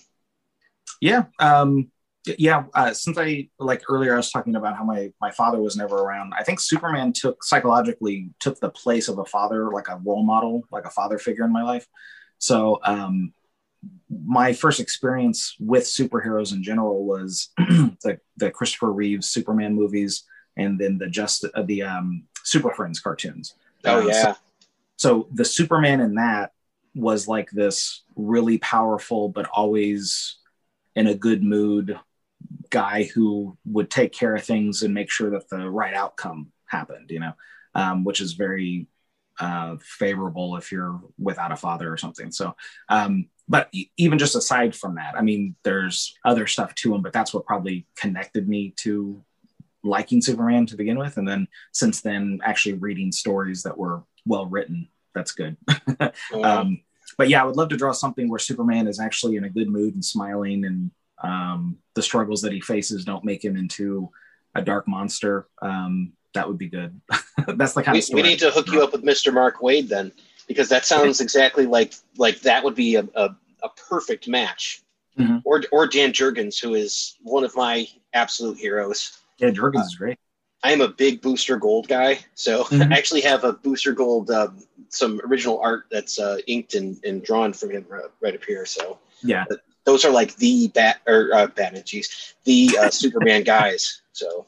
yeah, 0.99 1.25
um, 1.39 1.91
yeah 2.37 2.63
uh, 2.73 2.93
since 2.93 3.17
i 3.17 3.47
like 3.59 3.83
earlier 3.89 4.13
i 4.13 4.17
was 4.17 4.31
talking 4.31 4.55
about 4.55 4.75
how 4.75 4.83
my 4.83 5.11
my 5.21 5.31
father 5.31 5.59
was 5.59 5.75
never 5.75 5.97
around 5.97 6.33
i 6.37 6.43
think 6.43 6.59
superman 6.59 7.13
took 7.13 7.43
psychologically 7.43 8.29
took 8.39 8.59
the 8.59 8.69
place 8.69 9.07
of 9.07 9.19
a 9.19 9.25
father 9.25 9.71
like 9.71 9.87
a 9.89 9.99
role 10.03 10.23
model 10.23 10.63
like 10.71 10.85
a 10.85 10.89
father 10.89 11.17
figure 11.17 11.45
in 11.45 11.51
my 11.51 11.63
life. 11.63 11.87
So 12.37 12.79
um 12.83 13.33
my 14.09 14.53
first 14.53 14.79
experience 14.79 15.55
with 15.59 15.83
superheroes 15.83 16.53
in 16.53 16.63
general 16.63 17.05
was 17.05 17.49
the 17.57 18.19
the 18.37 18.49
christopher 18.49 18.91
reeves 18.91 19.29
superman 19.29 19.75
movies 19.75 20.23
and 20.57 20.79
then 20.79 20.97
the 20.97 21.07
just 21.07 21.45
uh, 21.53 21.61
the 21.63 21.83
um 21.83 22.23
super 22.43 22.71
friends 22.71 22.99
cartoons. 22.99 23.55
Oh 23.83 24.01
uh, 24.01 24.07
yeah. 24.07 24.21
so, 24.21 24.35
so 24.97 25.27
the 25.33 25.45
superman 25.45 25.99
in 25.99 26.15
that 26.15 26.51
was 26.95 27.27
like 27.27 27.49
this 27.51 28.03
really 28.15 28.57
powerful 28.59 29.29
but 29.29 29.47
always 29.47 30.37
in 30.95 31.07
a 31.07 31.15
good 31.15 31.43
mood 31.43 31.99
guy 32.75 33.09
who 33.15 33.57
would 33.63 33.89
take 33.89 34.11
care 34.11 34.35
of 34.35 34.43
things 34.43 34.83
and 34.83 34.93
make 34.93 35.09
sure 35.09 35.29
that 35.29 35.47
the 35.47 35.69
right 35.69 35.93
outcome 35.93 36.51
happened, 36.65 37.09
you 37.09 37.21
know, 37.21 37.31
um, 37.73 38.03
which 38.03 38.19
is 38.19 38.33
very 38.33 38.87
uh, 39.39 39.77
favorable 39.79 40.57
if 40.57 40.73
you're 40.73 40.99
without 41.17 41.53
a 41.53 41.55
father 41.55 41.89
or 41.91 41.95
something. 41.95 42.33
So, 42.33 42.53
um, 42.89 43.29
but 43.47 43.71
even 43.95 44.19
just 44.19 44.35
aside 44.35 44.75
from 44.75 44.95
that, 44.95 45.15
I 45.17 45.21
mean, 45.21 45.55
there's 45.63 46.17
other 46.25 46.47
stuff 46.47 46.75
to 46.75 46.93
him, 46.93 47.01
but 47.01 47.13
that's 47.13 47.33
what 47.33 47.45
probably 47.45 47.87
connected 47.95 48.45
me 48.45 48.73
to 48.79 49.23
liking 49.81 50.21
Superman 50.21 50.65
to 50.65 50.75
begin 50.75 50.99
with. 50.99 51.15
And 51.15 51.25
then 51.25 51.47
since 51.71 52.01
then, 52.01 52.41
actually 52.43 52.73
reading 52.73 53.13
stories 53.13 53.63
that 53.63 53.77
were 53.77 54.03
well 54.25 54.47
written. 54.47 54.89
That's 55.13 55.31
good. 55.31 55.55
um, 56.43 56.81
but 57.17 57.29
yeah, 57.29 57.41
I 57.41 57.45
would 57.45 57.55
love 57.55 57.69
to 57.69 57.77
draw 57.77 57.93
something 57.93 58.27
where 58.27 58.39
Superman 58.39 58.87
is 58.87 58.99
actually 58.99 59.37
in 59.37 59.45
a 59.45 59.49
good 59.49 59.69
mood 59.69 59.93
and 59.93 60.03
smiling 60.03 60.65
and 60.65 60.91
um, 61.21 61.77
the 61.93 62.01
struggles 62.01 62.41
that 62.41 62.51
he 62.51 62.61
faces 62.61 63.05
don't 63.05 63.23
make 63.23 63.43
him 63.43 63.55
into 63.55 64.09
a 64.53 64.61
dark 64.61 64.87
monster. 64.87 65.47
Um, 65.61 66.13
that 66.33 66.47
would 66.47 66.57
be 66.57 66.67
good. 66.67 66.99
That's 67.47 67.73
the 67.73 67.83
kind 67.83 67.93
we, 67.93 67.99
of 67.99 68.05
story. 68.05 68.21
We 68.21 68.29
need 68.29 68.39
to 68.39 68.51
hook 68.51 68.67
you 68.67 68.83
up 68.83 68.91
with 68.91 69.03
Mr. 69.03 69.33
Mark 69.33 69.59
Waid 69.59 69.87
then, 69.87 70.11
because 70.47 70.69
that 70.69 70.85
sounds 70.85 71.21
exactly 71.21 71.65
like 71.65 71.93
like 72.17 72.39
that 72.41 72.63
would 72.63 72.75
be 72.75 72.95
a, 72.95 73.07
a, 73.15 73.35
a 73.63 73.69
perfect 73.89 74.27
match. 74.27 74.81
Mm-hmm. 75.17 75.37
Or 75.45 75.63
or 75.71 75.87
Dan 75.87 76.11
Jurgens, 76.11 76.59
who 76.61 76.73
is 76.73 77.15
one 77.23 77.45
of 77.45 77.55
my 77.55 77.87
absolute 78.13 78.57
heroes. 78.57 79.19
Yeah, 79.37 79.51
Jurgens 79.51 79.83
uh, 79.83 79.85
is 79.85 79.95
great. 79.95 80.19
I 80.61 80.71
am 80.71 80.81
a 80.81 80.87
big 80.87 81.21
Booster 81.21 81.57
Gold 81.57 81.87
guy, 81.87 82.19
so 82.33 82.63
mm-hmm. 82.65 82.91
I 82.91 82.97
actually 82.97 83.21
have 83.21 83.43
a 83.43 83.53
Booster 83.53 83.93
Gold, 83.93 84.29
uh, 84.31 84.49
some 84.89 85.21
original 85.23 85.59
art 85.59 85.85
that's 85.89 86.19
uh, 86.19 86.37
inked 86.47 86.73
and, 86.73 86.97
and 87.05 87.23
drawn 87.23 87.53
from 87.53 87.71
him 87.71 87.85
right 88.19 88.35
up 88.35 88.43
here. 88.43 88.65
So 88.65 88.99
yeah, 89.23 89.45
those 89.85 90.05
are 90.05 90.11
like 90.11 90.35
the 90.37 90.67
bat 90.69 91.01
or 91.07 91.29
uh, 91.33 91.47
Batman, 91.47 91.83
geez, 91.85 92.35
the 92.43 92.77
uh, 92.79 92.89
Superman 92.91 93.43
guys. 93.43 94.01
So 94.13 94.45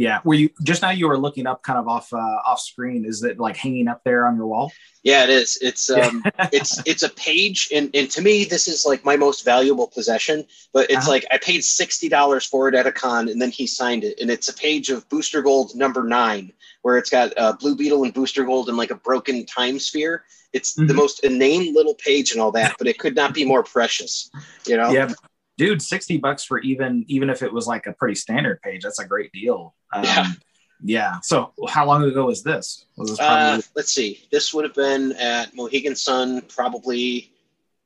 yeah, 0.00 0.20
were 0.24 0.32
you 0.32 0.48
just 0.62 0.80
now? 0.80 0.92
You 0.92 1.08
were 1.08 1.18
looking 1.18 1.46
up, 1.46 1.62
kind 1.62 1.78
of 1.78 1.86
off 1.86 2.10
uh, 2.12 2.16
off 2.16 2.58
screen. 2.58 3.04
Is 3.04 3.22
it 3.22 3.38
like 3.38 3.56
hanging 3.56 3.86
up 3.86 4.02
there 4.02 4.26
on 4.26 4.34
your 4.34 4.46
wall? 4.46 4.72
Yeah, 5.02 5.24
it 5.24 5.28
is. 5.28 5.58
It's 5.60 5.90
um, 5.90 6.24
it's 6.52 6.80
it's 6.86 7.02
a 7.02 7.10
page, 7.10 7.68
and 7.70 7.90
and 7.92 8.10
to 8.12 8.22
me, 8.22 8.44
this 8.44 8.66
is 8.66 8.86
like 8.86 9.04
my 9.04 9.16
most 9.16 9.44
valuable 9.44 9.88
possession. 9.88 10.46
But 10.72 10.90
it's 10.90 11.00
uh-huh. 11.00 11.10
like 11.10 11.26
I 11.30 11.36
paid 11.36 11.64
sixty 11.64 12.08
dollars 12.08 12.46
for 12.46 12.66
it 12.66 12.74
at 12.74 12.86
a 12.86 12.92
con, 12.92 13.28
and 13.28 13.42
then 13.42 13.50
he 13.50 13.66
signed 13.66 14.04
it, 14.04 14.18
and 14.20 14.30
it's 14.30 14.48
a 14.48 14.54
page 14.54 14.88
of 14.88 15.06
Booster 15.10 15.42
Gold 15.42 15.74
number 15.74 16.02
nine, 16.02 16.50
where 16.82 16.98
it's 16.98 17.10
got 17.10 17.32
uh, 17.36 17.52
Blue 17.54 17.76
Beetle 17.76 18.04
and 18.04 18.14
Booster 18.14 18.44
Gold 18.44 18.68
and 18.68 18.76
like 18.76 18.90
a 18.90 18.96
broken 18.96 19.44
time 19.46 19.78
sphere. 19.78 20.24
It's 20.52 20.74
mm-hmm. 20.74 20.86
the 20.86 20.94
most 20.94 21.24
inane 21.24 21.74
little 21.74 21.94
page 21.94 22.32
and 22.32 22.40
all 22.40 22.52
that, 22.52 22.74
but 22.78 22.86
it 22.86 22.98
could 22.98 23.14
not 23.14 23.34
be 23.34 23.44
more 23.44 23.62
precious. 23.62 24.30
You 24.66 24.76
know? 24.76 24.90
Yeah, 24.90 25.12
dude, 25.56 25.82
sixty 25.82 26.16
bucks 26.16 26.44
for 26.44 26.58
even 26.60 27.04
even 27.08 27.30
if 27.30 27.42
it 27.42 27.52
was 27.52 27.66
like 27.66 27.86
a 27.86 27.92
pretty 27.92 28.14
standard 28.14 28.60
page. 28.62 28.82
That's 28.82 28.98
a 28.98 29.06
great 29.06 29.32
deal. 29.32 29.74
Um, 29.92 30.04
yeah. 30.04 30.26
Yeah. 30.82 31.20
So, 31.22 31.52
how 31.68 31.86
long 31.86 32.04
ago 32.04 32.26
was 32.26 32.42
this? 32.42 32.86
Was 32.96 33.10
this 33.10 33.18
probably- 33.18 33.58
uh, 33.58 33.62
let's 33.76 33.92
see. 33.92 34.26
This 34.32 34.54
would 34.54 34.64
have 34.64 34.74
been 34.74 35.12
at 35.12 35.54
Mohegan 35.54 35.94
Sun, 35.94 36.42
probably 36.42 37.32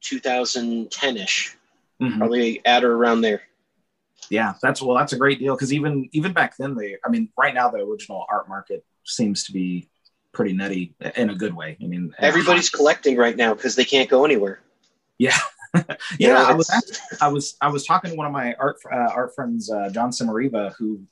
2010 0.02 1.16
ish, 1.16 1.57
mm-hmm. 2.00 2.18
probably 2.18 2.64
at 2.64 2.85
or 2.85 2.94
around 2.94 3.22
there. 3.22 3.42
Yeah, 4.30 4.54
that's 4.62 4.82
well, 4.82 4.96
that's 4.96 5.12
a 5.12 5.18
great 5.18 5.38
deal 5.38 5.54
because 5.54 5.72
even 5.72 6.08
even 6.12 6.32
back 6.32 6.56
then, 6.56 6.74
they, 6.74 6.96
I 7.04 7.08
mean, 7.08 7.28
right 7.37 7.54
now 7.54 7.68
the 7.68 7.78
original 7.78 8.26
art 8.30 8.48
market 8.48 8.84
seems 9.04 9.44
to 9.44 9.52
be 9.52 9.88
pretty 10.32 10.52
nutty 10.52 10.94
in 11.16 11.30
a 11.30 11.34
good 11.34 11.54
way. 11.54 11.76
I 11.82 11.87
mean, 11.87 12.14
everybody's 12.18 12.70
collecting 12.78 13.16
right 13.16 13.37
now 13.37 13.54
because 13.54 13.76
they 13.76 13.84
can't 13.84 14.08
go 14.08 14.24
anywhere. 14.24 14.60
Yeah, 15.18 15.37
yeah, 16.18 16.34
know, 16.34 16.44
I 16.44 16.54
was 16.54 16.70
I 17.20 17.28
was 17.28 17.56
I 17.60 17.68
was 17.68 17.84
talking 17.84 18.10
to 18.10 18.16
one 18.16 18.26
of 18.26 18.32
my 18.32 18.54
art 18.54 18.76
uh, 18.90 19.10
art 19.14 19.34
friends, 19.34 19.70
uh, 19.70 19.90
Jon 19.90 20.10
Sommariva, 20.10 20.74
who 20.76 21.02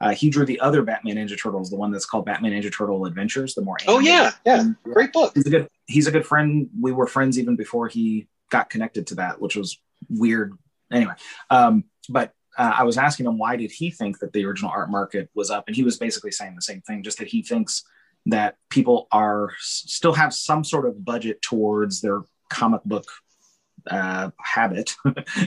uh, 0.00 0.10
he 0.10 0.30
drew 0.30 0.46
the 0.46 0.60
other 0.60 0.82
Batman 0.82 1.16
Ninja 1.16 1.40
Turtles, 1.40 1.70
the 1.70 1.76
one 1.76 1.90
that's 1.90 2.06
called 2.06 2.24
Batman 2.24 2.52
Ninja 2.52 2.74
Turtle 2.74 3.04
Adventures, 3.04 3.54
the 3.54 3.62
more. 3.62 3.76
Oh 3.86 3.98
yeah, 3.98 4.32
yeah, 4.46 4.64
great 4.84 5.12
book. 5.12 5.32
He's 5.34 5.46
a 5.46 5.50
good 5.50 5.68
he's 5.86 6.06
a 6.06 6.10
good 6.10 6.26
friend. 6.26 6.68
We 6.80 6.92
were 6.92 7.06
friends 7.06 7.38
even 7.38 7.56
before 7.56 7.88
he 7.88 8.28
got 8.50 8.70
connected 8.70 9.06
to 9.08 9.16
that, 9.16 9.40
which 9.40 9.56
was 9.56 9.78
weird. 10.08 10.52
Anyway, 10.90 11.14
um, 11.50 11.84
but 12.08 12.32
uh, 12.60 12.74
I 12.76 12.84
was 12.84 12.98
asking 12.98 13.24
him 13.24 13.38
why 13.38 13.56
did 13.56 13.70
he 13.70 13.90
think 13.90 14.18
that 14.18 14.34
the 14.34 14.44
original 14.44 14.70
art 14.70 14.90
market 14.90 15.30
was 15.34 15.50
up, 15.50 15.64
and 15.66 15.74
he 15.74 15.82
was 15.82 15.96
basically 15.96 16.30
saying 16.30 16.54
the 16.54 16.60
same 16.60 16.82
thing, 16.82 17.02
just 17.02 17.16
that 17.16 17.28
he 17.28 17.42
thinks 17.42 17.84
that 18.26 18.56
people 18.68 19.08
are 19.10 19.52
still 19.58 20.12
have 20.12 20.34
some 20.34 20.62
sort 20.62 20.84
of 20.86 21.02
budget 21.02 21.40
towards 21.40 22.02
their 22.02 22.20
comic 22.50 22.84
book 22.84 23.06
uh, 23.90 24.30
habit, 24.38 24.94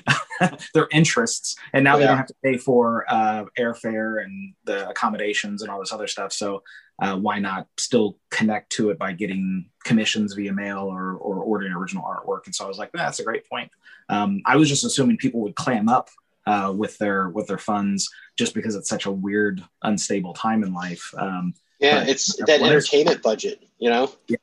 their 0.74 0.88
interests, 0.92 1.56
and 1.72 1.84
now 1.84 1.94
yeah. 1.94 2.00
they 2.00 2.08
don't 2.08 2.18
have 2.18 2.26
to 2.26 2.36
pay 2.44 2.58
for 2.58 3.06
uh, 3.08 3.46
airfare 3.60 4.24
and 4.24 4.56
the 4.64 4.90
accommodations 4.90 5.62
and 5.62 5.70
all 5.70 5.80
this 5.80 5.94
other 5.94 6.08
stuff. 6.08 6.34
So 6.34 6.64
uh, 7.00 7.16
why 7.16 7.38
not 7.38 7.68
still 7.78 8.18
connect 8.32 8.72
to 8.72 8.90
it 8.90 8.98
by 8.98 9.14
getting 9.14 9.70
commissions 9.84 10.34
via 10.34 10.52
mail 10.52 10.88
or, 10.92 11.14
or 11.14 11.44
ordering 11.44 11.74
original 11.74 12.04
artwork? 12.04 12.48
And 12.48 12.56
so 12.56 12.66
I 12.66 12.68
was 12.68 12.80
like, 12.80 12.92
that's 12.92 13.20
a 13.20 13.24
great 13.24 13.48
point. 13.48 13.70
Um, 14.10 14.42
I 14.48 14.56
was 14.56 14.68
just 14.68 14.84
assuming 14.84 15.18
people 15.18 15.42
would 15.42 15.56
clam 15.56 15.88
up 15.88 16.10
uh, 16.46 16.74
with 16.76 16.98
their 16.98 17.30
with 17.30 17.48
their 17.48 17.58
funds 17.58 18.10
just 18.38 18.54
because 18.54 18.76
it's 18.76 18.90
such 18.90 19.06
a 19.06 19.12
weird, 19.12 19.64
unstable 19.84 20.34
time 20.34 20.64
in 20.64 20.74
life. 20.74 21.14
Um, 21.18 21.54
yeah, 21.80 22.04
it's 22.08 22.36
that 22.46 22.62
entertainment 22.62 23.22
budget, 23.22 23.64
you 23.78 23.90
know. 23.90 24.12
Yeah. 24.28 24.38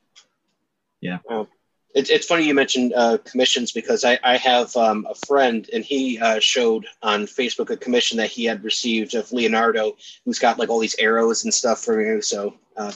Yeah. 1.01 1.17
Um, 1.29 1.47
it's, 1.93 2.09
it's 2.09 2.25
funny 2.25 2.45
you 2.45 2.53
mentioned 2.53 2.93
uh, 2.95 3.17
commissions 3.25 3.71
because 3.71 4.05
I, 4.05 4.17
I 4.23 4.37
have 4.37 4.75
um, 4.77 5.05
a 5.09 5.15
friend 5.25 5.69
and 5.73 5.83
he 5.83 6.19
uh, 6.19 6.39
showed 6.39 6.85
on 7.01 7.25
Facebook 7.25 7.69
a 7.69 7.77
commission 7.77 8.17
that 8.17 8.29
he 8.29 8.45
had 8.45 8.63
received 8.63 9.15
of 9.15 9.31
Leonardo, 9.31 9.97
who's 10.23 10.39
got 10.39 10.57
like 10.57 10.69
all 10.69 10.79
these 10.79 10.95
arrows 10.99 11.43
and 11.43 11.53
stuff 11.53 11.79
for 11.81 12.01
you. 12.01 12.21
So 12.21 12.53
uh, 12.77 12.93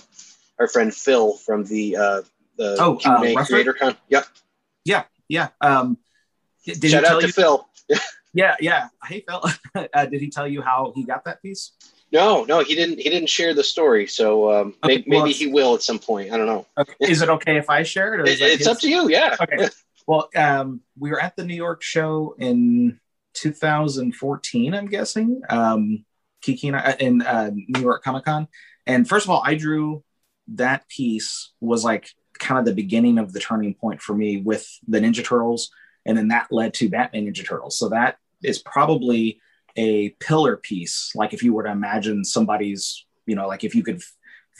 our 0.59 0.67
friend 0.67 0.93
Phil 0.93 1.33
from 1.33 1.65
the 1.65 1.97
uh, 1.97 2.21
the 2.57 2.77
oh, 2.79 2.95
Q&A 2.95 3.35
uh, 3.35 3.43
Creator 3.43 3.73
Con. 3.73 3.97
Yep. 4.09 4.25
Yeah, 4.85 5.03
yeah. 5.27 5.49
Um, 5.59 5.97
Shout 6.65 7.03
out 7.03 7.21
to 7.21 7.27
you? 7.27 7.33
Phil. 7.33 7.67
yeah, 8.35 8.55
yeah. 8.59 8.87
Hey 9.03 9.23
Phil, 9.27 9.43
uh, 9.93 10.05
did 10.05 10.21
he 10.21 10.29
tell 10.29 10.47
you 10.47 10.61
how 10.61 10.91
he 10.95 11.03
got 11.03 11.25
that 11.25 11.41
piece? 11.41 11.71
No, 12.11 12.43
no, 12.43 12.59
he 12.59 12.75
didn't. 12.75 12.99
He 12.99 13.09
didn't 13.09 13.29
share 13.29 13.53
the 13.53 13.63
story, 13.63 14.07
so 14.07 14.51
um, 14.51 14.67
okay, 14.83 14.97
maybe, 14.97 15.05
well, 15.07 15.23
maybe 15.23 15.33
he 15.33 15.47
will 15.47 15.73
at 15.73 15.81
some 15.81 15.99
point. 15.99 16.31
I 16.31 16.37
don't 16.37 16.45
know. 16.45 16.65
Okay. 16.77 16.93
Is 16.99 17.21
it 17.21 17.29
okay 17.29 17.57
if 17.57 17.69
I 17.69 17.83
share 17.83 18.13
it? 18.15 18.27
it 18.27 18.41
it's 18.41 18.59
his... 18.59 18.67
up 18.67 18.79
to 18.79 18.89
you. 18.89 19.09
Yeah. 19.09 19.35
Okay. 19.41 19.69
Well, 20.07 20.29
um, 20.35 20.81
we 20.99 21.09
were 21.09 21.19
at 21.19 21.35
the 21.35 21.43
New 21.43 21.55
York 21.55 21.81
show 21.81 22.35
in 22.37 22.99
2014, 23.33 24.73
I'm 24.75 24.85
guessing. 24.85 25.41
Um, 25.49 26.05
Kiki 26.41 26.67
and 26.67 26.77
I, 26.77 26.95
in 26.99 27.21
uh, 27.23 27.49
New 27.53 27.81
York 27.81 28.03
Comic 28.03 28.25
Con, 28.25 28.47
and 28.85 29.09
first 29.09 29.25
of 29.25 29.31
all, 29.31 29.41
I 29.43 29.55
drew 29.55 30.03
that 30.49 30.87
piece 30.89 31.53
was 31.59 31.83
like 31.83 32.09
kind 32.37 32.59
of 32.59 32.65
the 32.65 32.73
beginning 32.73 33.17
of 33.17 33.33
the 33.33 33.39
turning 33.39 33.73
point 33.73 34.01
for 34.01 34.13
me 34.13 34.37
with 34.37 34.67
the 34.87 34.99
Ninja 34.99 35.25
Turtles, 35.25 35.71
and 36.05 36.17
then 36.17 36.27
that 36.27 36.51
led 36.51 36.75
to 36.75 36.89
Batman 36.89 37.25
Ninja 37.25 37.45
Turtles. 37.45 37.79
So 37.79 37.89
that 37.89 38.17
is 38.45 38.59
probably 38.59 39.39
a 39.75 40.09
pillar 40.21 40.57
piece. 40.57 41.11
Like 41.15 41.33
if 41.33 41.43
you 41.43 41.53
were 41.53 41.63
to 41.63 41.71
imagine 41.71 42.23
somebody's 42.23 43.05
you 43.25 43.35
know 43.35 43.47
like 43.47 43.63
if 43.63 43.75
you 43.75 43.83
could 43.83 44.01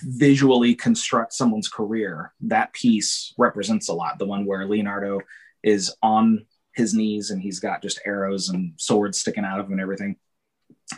visually 0.04 0.76
construct 0.76 1.32
someone's 1.32 1.70
career 1.70 2.34
that 2.42 2.74
piece 2.74 3.34
represents 3.38 3.88
a 3.88 3.94
lot. 3.94 4.20
The 4.20 4.26
one 4.26 4.46
where 4.46 4.68
leonardo 4.68 5.20
is 5.64 5.96
on 6.04 6.46
his 6.74 6.94
knees 6.94 7.32
and 7.32 7.42
he's 7.42 7.60
got 7.60 7.82
just 7.82 8.02
arrows 8.06 8.50
and 8.50 8.74
swords 8.76 9.20
sticking 9.20 9.46
out 9.46 9.60
of 9.60 9.68
him 9.68 9.74
and 9.74 9.82
everything. 9.82 10.18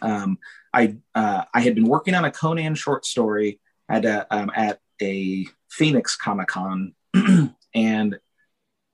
Um, 0.02 0.40
i 0.74 0.96
uh, 1.16 1.44
i 1.54 1.62
had 1.62 1.76
been 1.76 1.88
working 1.88 2.14
on 2.16 2.26
a 2.26 2.32
conan 2.32 2.76
short 2.76 3.06
story 3.06 3.60
at 3.90 4.04
a, 4.06 4.28
um, 4.36 4.52
at 4.56 4.80
a 5.02 5.46
phoenix 5.70 6.16
comic 6.16 6.48
con 6.48 6.94
and 7.76 8.20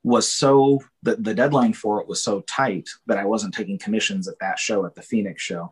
was 0.04 0.30
so 0.30 0.82
the, 1.02 1.16
the 1.16 1.34
deadline 1.34 1.74
for 1.74 2.02
it 2.02 2.08
was 2.08 2.22
so 2.22 2.42
tight 2.42 2.90
that 3.08 3.18
I 3.18 3.26
wasn't 3.26 3.54
taking 3.54 3.80
commissions 3.80 4.28
at 4.28 4.40
that 4.40 4.60
show 4.60 4.86
at 4.86 4.96
the 4.96 5.02
Phoenix 5.02 5.42
show. 5.42 5.72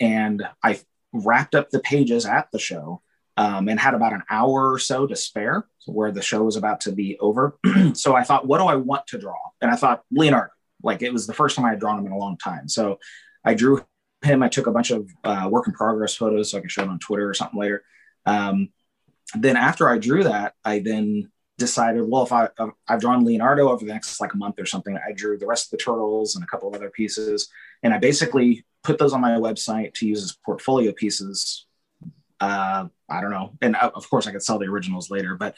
And 0.00 0.46
I 0.62 0.80
wrapped 1.12 1.54
up 1.54 1.70
the 1.70 1.80
pages 1.80 2.26
at 2.26 2.50
the 2.52 2.58
show 2.58 3.02
um, 3.36 3.68
and 3.68 3.78
had 3.78 3.94
about 3.94 4.12
an 4.12 4.24
hour 4.30 4.72
or 4.72 4.78
so 4.78 5.06
to 5.06 5.14
spare 5.14 5.66
where 5.86 6.10
the 6.10 6.22
show 6.22 6.42
was 6.42 6.56
about 6.56 6.80
to 6.82 6.92
be 6.92 7.16
over. 7.20 7.56
so 7.94 8.16
I 8.16 8.24
thought, 8.24 8.46
what 8.46 8.58
do 8.58 8.64
I 8.64 8.74
want 8.74 9.06
to 9.08 9.18
draw? 9.18 9.38
And 9.62 9.70
I 9.70 9.76
thought 9.76 10.02
Leonardo, 10.10 10.52
like 10.82 11.02
it 11.02 11.12
was 11.12 11.26
the 11.26 11.34
first 11.34 11.54
time 11.56 11.64
I 11.64 11.70
had 11.70 11.80
drawn 11.80 11.98
him 11.98 12.06
in 12.06 12.12
a 12.12 12.18
long 12.18 12.36
time. 12.36 12.68
So 12.68 12.98
I 13.44 13.54
drew 13.54 13.84
him. 14.22 14.42
I 14.42 14.48
took 14.48 14.66
a 14.66 14.72
bunch 14.72 14.90
of 14.90 15.08
uh, 15.22 15.48
work 15.50 15.68
in 15.68 15.72
progress 15.72 16.16
photos 16.16 16.50
so 16.50 16.58
I 16.58 16.60
could 16.60 16.70
show 16.70 16.82
it 16.82 16.88
on 16.88 16.98
Twitter 16.98 17.28
or 17.28 17.34
something 17.34 17.58
later. 17.58 17.84
Um, 18.26 18.70
then 19.34 19.56
after 19.56 19.88
I 19.88 19.98
drew 19.98 20.24
that, 20.24 20.54
I 20.64 20.80
then 20.80 21.30
decided, 21.58 22.08
well, 22.08 22.22
if 22.22 22.32
I 22.32 22.48
I've 22.88 23.00
drawn 23.00 23.24
Leonardo 23.24 23.68
over 23.68 23.84
the 23.84 23.92
next 23.92 24.20
like 24.20 24.32
a 24.32 24.36
month 24.36 24.58
or 24.58 24.66
something, 24.66 24.96
I 24.96 25.12
drew 25.12 25.36
the 25.36 25.46
rest 25.46 25.66
of 25.66 25.70
the 25.72 25.84
turtles 25.84 26.34
and 26.34 26.44
a 26.44 26.46
couple 26.46 26.68
of 26.68 26.74
other 26.74 26.90
pieces, 26.90 27.48
and 27.82 27.92
I 27.92 27.98
basically 27.98 28.64
put 28.84 28.98
those 28.98 29.12
on 29.12 29.20
my 29.20 29.32
website 29.32 29.94
to 29.94 30.06
use 30.06 30.22
as 30.22 30.38
portfolio 30.44 30.92
pieces. 30.92 31.66
Uh, 32.40 32.86
I 33.08 33.20
don't 33.20 33.32
know, 33.32 33.52
and 33.60 33.76
uh, 33.76 33.90
of 33.94 34.08
course 34.08 34.26
I 34.26 34.32
could 34.32 34.42
sell 34.42 34.58
the 34.58 34.66
originals 34.66 35.10
later, 35.10 35.34
but 35.34 35.56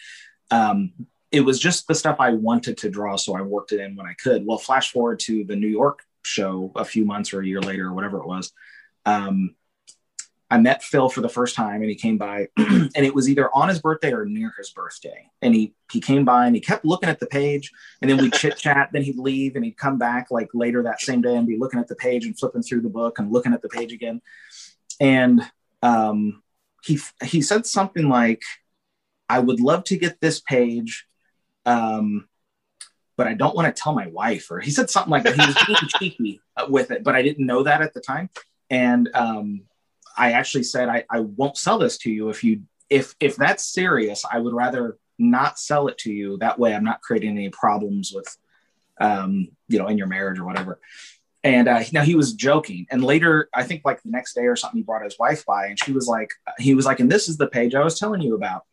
um, 0.50 0.92
it 1.30 1.42
was 1.42 1.60
just 1.60 1.86
the 1.86 1.94
stuff 1.94 2.16
I 2.18 2.30
wanted 2.30 2.78
to 2.78 2.90
draw, 2.90 3.16
so 3.16 3.36
I 3.36 3.42
worked 3.42 3.72
it 3.72 3.80
in 3.80 3.94
when 3.94 4.06
I 4.06 4.14
could. 4.14 4.44
Well, 4.44 4.58
flash 4.58 4.90
forward 4.90 5.20
to 5.20 5.44
the 5.44 5.56
New 5.56 5.68
York 5.68 6.02
show 6.24 6.72
a 6.74 6.84
few 6.84 7.04
months 7.04 7.32
or 7.32 7.40
a 7.40 7.46
year 7.46 7.60
later, 7.60 7.88
or 7.88 7.92
whatever 7.92 8.18
it 8.18 8.26
was. 8.26 8.52
Um, 9.04 9.54
I 10.50 10.58
met 10.58 10.82
Phil 10.82 11.08
for 11.08 11.20
the 11.20 11.28
first 11.28 11.54
time 11.54 11.80
and 11.80 11.88
he 11.88 11.94
came 11.94 12.18
by 12.18 12.48
and 12.56 12.90
it 12.96 13.14
was 13.14 13.28
either 13.28 13.48
on 13.54 13.68
his 13.68 13.80
birthday 13.80 14.12
or 14.12 14.24
near 14.24 14.52
his 14.58 14.70
birthday. 14.70 15.30
And 15.40 15.54
he 15.54 15.74
he 15.92 16.00
came 16.00 16.24
by 16.24 16.46
and 16.46 16.54
he 16.54 16.60
kept 16.60 16.84
looking 16.84 17.08
at 17.08 17.20
the 17.20 17.26
page 17.26 17.70
and 18.02 18.10
then 18.10 18.18
we 18.18 18.30
chit 18.32 18.56
chat, 18.56 18.90
then 18.92 19.02
he'd 19.02 19.18
leave 19.18 19.54
and 19.54 19.64
he'd 19.64 19.76
come 19.76 19.96
back 19.96 20.30
like 20.30 20.48
later 20.52 20.82
that 20.82 21.00
same 21.00 21.22
day 21.22 21.36
and 21.36 21.46
be 21.46 21.56
looking 21.56 21.78
at 21.78 21.86
the 21.86 21.94
page 21.94 22.26
and 22.26 22.38
flipping 22.38 22.62
through 22.62 22.80
the 22.80 22.88
book 22.88 23.18
and 23.18 23.32
looking 23.32 23.52
at 23.52 23.62
the 23.62 23.68
page 23.68 23.92
again. 23.92 24.20
And 24.98 25.42
um, 25.82 26.42
he 26.82 26.98
he 27.22 27.42
said 27.42 27.64
something 27.64 28.08
like, 28.08 28.42
I 29.28 29.38
would 29.38 29.60
love 29.60 29.84
to 29.84 29.96
get 29.96 30.20
this 30.20 30.40
page. 30.40 31.06
Um, 31.64 32.26
but 33.16 33.26
I 33.26 33.34
don't 33.34 33.54
want 33.54 33.74
to 33.74 33.82
tell 33.82 33.92
my 33.92 34.06
wife, 34.06 34.50
or 34.50 34.60
he 34.60 34.70
said 34.70 34.88
something 34.88 35.10
like 35.10 35.24
that. 35.24 35.34
He 35.34 35.46
was 35.46 35.56
being 35.66 35.78
cheeky 35.98 36.40
with 36.68 36.90
it, 36.90 37.04
but 37.04 37.14
I 37.14 37.20
didn't 37.20 37.46
know 37.46 37.62
that 37.64 37.82
at 37.82 37.92
the 37.92 38.00
time. 38.00 38.30
And 38.70 39.10
um, 39.12 39.62
I 40.16 40.33
actually 40.33 40.64
said 40.64 40.88
I, 40.88 41.05
I 41.11 41.20
won't 41.20 41.57
sell 41.57 41.79
this 41.79 41.99
to 41.99 42.11
you 42.11 42.29
if 42.31 42.44
you 42.44 42.62
if 42.88 43.14
if 43.20 43.37
that's 43.37 43.64
serious. 43.64 44.25
I 44.31 44.38
would 44.38 44.55
rather 44.55 44.99
not 45.18 45.59
sell 45.59 45.88
it 45.88 45.99
to 45.99 46.12
you. 46.12 46.38
That 46.38 46.59
way, 46.59 46.75
I'm 46.75 46.85
not 46.85 47.03
creating 47.03 47.31
any 47.31 47.51
problems 47.51 48.12
with 48.14 48.37
um, 49.01 49.49
you 49.68 49.79
know 49.79 49.88
in 49.88 49.99
your 49.99 50.07
marriage 50.07 50.38
or 50.38 50.44
whatever. 50.44 50.81
And 51.42 51.68
uh, 51.68 51.83
now 51.92 52.03
he 52.03 52.14
was 52.14 52.35
joking. 52.35 52.87
And 52.90 53.03
later, 53.03 53.49
I 53.55 53.62
think 53.62 53.83
like 53.85 54.03
the 54.03 54.11
next 54.11 54.35
day 54.35 54.46
or 54.46 54.57
something, 54.57 54.79
he 54.79 54.83
brought 54.85 55.05
his 55.05 55.18
wife 55.18 55.46
by, 55.46 55.66
and 55.66 55.79
she 55.83 55.92
was 55.92 56.07
like, 56.07 56.31
he 56.59 56.75
was 56.75 56.85
like, 56.85 57.01
and 57.01 57.11
this 57.11 57.31
is 57.31 57.38
the 57.38 57.46
page 57.46 57.75
I 57.75 57.83
was 57.83 57.99
telling 57.99 58.20
you 58.20 58.35
about. 58.35 58.64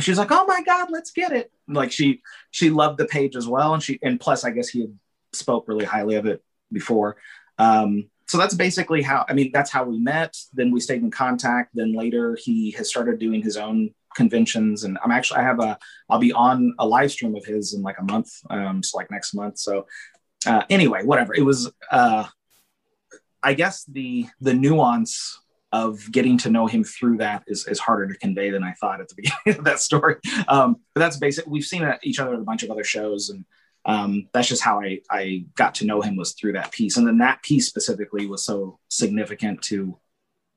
She 0.00 0.10
was 0.10 0.18
like, 0.18 0.30
oh 0.30 0.44
my 0.44 0.62
god, 0.62 0.88
let's 0.90 1.12
get 1.12 1.32
it. 1.32 1.50
like 1.68 1.92
she 1.92 2.20
she 2.50 2.68
loved 2.68 2.98
the 2.98 3.06
page 3.06 3.36
as 3.36 3.46
well, 3.46 3.74
and 3.74 3.82
she 3.82 3.98
and 4.02 4.20
plus, 4.20 4.44
I 4.44 4.50
guess 4.50 4.68
he 4.68 4.82
had 4.82 4.98
spoke 5.32 5.68
really 5.68 5.84
highly 5.84 6.16
of 6.16 6.26
it 6.26 6.42
before. 6.72 7.16
Um, 7.58 8.10
so 8.28 8.38
that's 8.38 8.54
basically 8.54 9.02
how 9.02 9.24
i 9.28 9.32
mean 9.32 9.50
that's 9.52 9.70
how 9.70 9.84
we 9.84 9.98
met. 9.98 10.36
Then 10.52 10.70
we 10.70 10.80
stayed 10.80 11.02
in 11.02 11.10
contact. 11.10 11.70
Then 11.74 11.94
later 11.94 12.38
he 12.40 12.70
has 12.72 12.88
started 12.88 13.18
doing 13.18 13.42
his 13.42 13.56
own 13.56 13.90
conventions. 14.14 14.84
And 14.84 14.98
i'm 15.04 15.10
actually 15.10 15.40
i 15.40 15.42
have 15.42 15.60
a 15.60 15.78
i'll 16.08 16.18
be 16.18 16.32
on 16.32 16.74
a 16.78 16.86
live 16.86 17.10
stream 17.10 17.34
of 17.34 17.44
his 17.44 17.74
in 17.74 17.82
like 17.82 17.98
a 17.98 18.04
month 18.04 18.30
um 18.50 18.82
so 18.82 18.96
like 18.98 19.10
next 19.10 19.34
month. 19.34 19.58
So 19.58 19.86
uh 20.46 20.62
anyway 20.70 21.04
whatever. 21.04 21.34
It 21.34 21.44
was 21.44 21.70
uh 21.90 22.24
i 23.42 23.54
guess 23.54 23.84
the 23.84 24.26
the 24.40 24.54
nuance 24.54 25.40
of 25.72 26.10
getting 26.12 26.38
to 26.38 26.50
know 26.50 26.68
him 26.68 26.84
through 26.84 27.16
that 27.18 27.42
is, 27.48 27.66
is 27.66 27.80
harder 27.80 28.06
to 28.06 28.18
convey 28.18 28.48
than 28.50 28.62
i 28.62 28.72
thought 28.80 29.00
at 29.00 29.08
the 29.08 29.14
beginning 29.16 29.58
of 29.58 29.64
that 29.64 29.80
story. 29.80 30.16
Um 30.48 30.76
but 30.94 31.00
that's 31.00 31.18
basic 31.18 31.46
we've 31.46 31.64
seen 31.64 31.86
each 32.02 32.20
other 32.20 32.34
at 32.34 32.40
a 32.40 32.44
bunch 32.44 32.62
of 32.62 32.70
other 32.70 32.84
shows 32.84 33.30
and 33.30 33.44
um, 33.86 34.28
that's 34.32 34.48
just 34.48 34.62
how 34.62 34.80
I, 34.80 35.00
I 35.10 35.44
got 35.56 35.76
to 35.76 35.86
know 35.86 36.00
him 36.00 36.16
was 36.16 36.32
through 36.32 36.52
that 36.52 36.72
piece. 36.72 36.96
And 36.96 37.06
then 37.06 37.18
that 37.18 37.42
piece 37.42 37.66
specifically 37.66 38.26
was 38.26 38.44
so 38.44 38.78
significant 38.88 39.62
to 39.62 39.98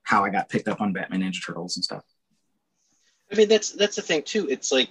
how 0.03 0.23
I 0.23 0.29
got 0.29 0.49
picked 0.49 0.67
up 0.67 0.79
on 0.79 0.93
Batman 0.93 1.21
Ninja 1.21 1.45
Turtles 1.45 1.75
and 1.75 1.83
stuff. 1.83 2.03
I 3.31 3.35
mean, 3.35 3.49
that's, 3.49 3.71
that's 3.71 3.97
the 3.97 4.01
thing 4.01 4.23
too. 4.23 4.47
It's 4.49 4.71
like, 4.71 4.89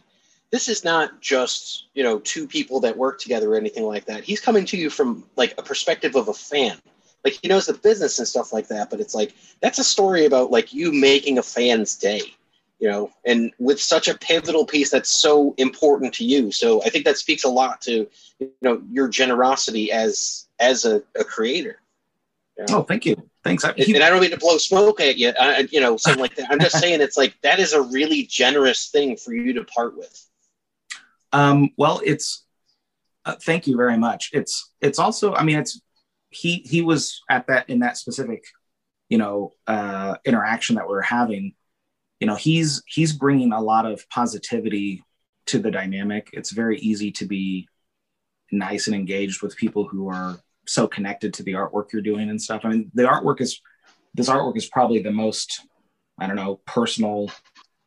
this 0.53 0.68
is 0.68 0.84
not 0.84 1.20
just, 1.20 1.87
you 1.95 2.05
know, 2.05 2.18
two 2.20 2.47
people 2.47 2.80
that 2.80 2.97
work 2.97 3.18
together 3.18 3.53
or 3.53 3.57
anything 3.57 3.84
like 3.84 4.05
that. 4.05 4.22
He's 4.22 4.41
coming 4.41 4.64
to 4.66 4.76
you 4.76 4.91
from 4.91 5.24
like 5.37 5.55
a 5.59 5.62
perspective 5.62 6.14
of 6.14 6.28
a 6.28 6.34
fan. 6.34 6.78
Like 7.24 7.39
he 7.43 7.49
knows 7.49 7.66
the 7.66 7.72
business 7.72 8.18
and 8.20 8.28
stuff 8.28 8.53
like 8.53 8.68
that, 8.68 8.89
but 8.89 9.01
it's 9.01 9.14
like, 9.14 9.34
that's 9.61 9.80
a 9.80 9.84
story 9.84 10.26
about 10.26 10.53
like 10.53 10.72
you 10.72 10.93
making 10.93 11.39
a 11.39 11.43
fan's 11.43 11.97
day 11.97 12.20
you 12.78 12.88
know, 12.88 13.10
and 13.24 13.52
with 13.58 13.80
such 13.80 14.08
a 14.08 14.18
pivotal 14.18 14.66
piece 14.66 14.90
that's 14.90 15.10
so 15.10 15.54
important 15.56 16.12
to 16.14 16.24
you. 16.24 16.52
So 16.52 16.82
I 16.82 16.90
think 16.90 17.04
that 17.04 17.16
speaks 17.16 17.44
a 17.44 17.48
lot 17.48 17.80
to 17.82 18.06
you 18.38 18.52
know 18.62 18.82
your 18.90 19.08
generosity 19.08 19.90
as 19.92 20.46
as 20.60 20.84
a, 20.84 21.02
a 21.18 21.24
creator. 21.24 21.80
You 22.58 22.64
know? 22.68 22.78
Oh, 22.78 22.82
thank 22.82 23.04
you. 23.06 23.16
Thanks. 23.44 23.64
I, 23.64 23.70
and, 23.70 23.88
and 23.88 24.02
I 24.02 24.10
don't 24.10 24.20
mean 24.20 24.30
to 24.30 24.38
blow 24.38 24.58
smoke 24.58 25.00
at 25.00 25.16
you, 25.16 25.32
I, 25.38 25.68
you 25.70 25.80
know, 25.80 25.96
something 25.96 26.20
like 26.20 26.34
that. 26.36 26.48
I'm 26.50 26.58
just 26.58 26.78
saying 26.78 27.00
it's 27.00 27.16
like 27.16 27.34
that 27.42 27.60
is 27.60 27.74
a 27.74 27.82
really 27.82 28.24
generous 28.24 28.88
thing 28.88 29.16
for 29.16 29.34
you 29.34 29.52
to 29.54 29.64
part 29.64 29.96
with. 29.96 30.26
Um, 31.32 31.70
well, 31.76 32.00
it's 32.04 32.44
uh, 33.24 33.36
thank 33.42 33.66
you 33.66 33.76
very 33.76 33.98
much. 33.98 34.30
It's 34.32 34.72
it's 34.80 34.98
also, 34.98 35.34
I 35.34 35.44
mean, 35.44 35.58
it's 35.58 35.80
he 36.30 36.56
he 36.68 36.82
was 36.82 37.22
at 37.30 37.46
that 37.46 37.68
in 37.68 37.80
that 37.80 37.96
specific, 37.96 38.44
you 39.08 39.18
know, 39.18 39.52
uh, 39.66 40.16
interaction 40.24 40.76
that 40.76 40.86
we 40.86 40.92
we're 40.92 41.02
having 41.02 41.54
you 42.20 42.26
know 42.26 42.34
he's 42.34 42.82
he's 42.86 43.12
bringing 43.12 43.52
a 43.52 43.60
lot 43.60 43.86
of 43.86 44.08
positivity 44.08 45.02
to 45.46 45.58
the 45.58 45.70
dynamic. 45.70 46.30
It's 46.32 46.50
very 46.50 46.78
easy 46.78 47.12
to 47.12 47.26
be 47.26 47.68
nice 48.50 48.86
and 48.86 48.96
engaged 48.96 49.42
with 49.42 49.56
people 49.56 49.86
who 49.86 50.08
are 50.08 50.38
so 50.66 50.86
connected 50.86 51.34
to 51.34 51.42
the 51.42 51.52
artwork 51.52 51.92
you're 51.92 52.02
doing 52.02 52.30
and 52.30 52.40
stuff. 52.40 52.62
I 52.64 52.68
mean 52.70 52.90
the 52.94 53.04
artwork 53.04 53.40
is 53.40 53.60
this 54.14 54.28
artwork 54.28 54.56
is 54.56 54.66
probably 54.66 55.02
the 55.02 55.12
most 55.12 55.60
i 56.18 56.26
don't 56.26 56.36
know 56.36 56.60
personal 56.66 57.30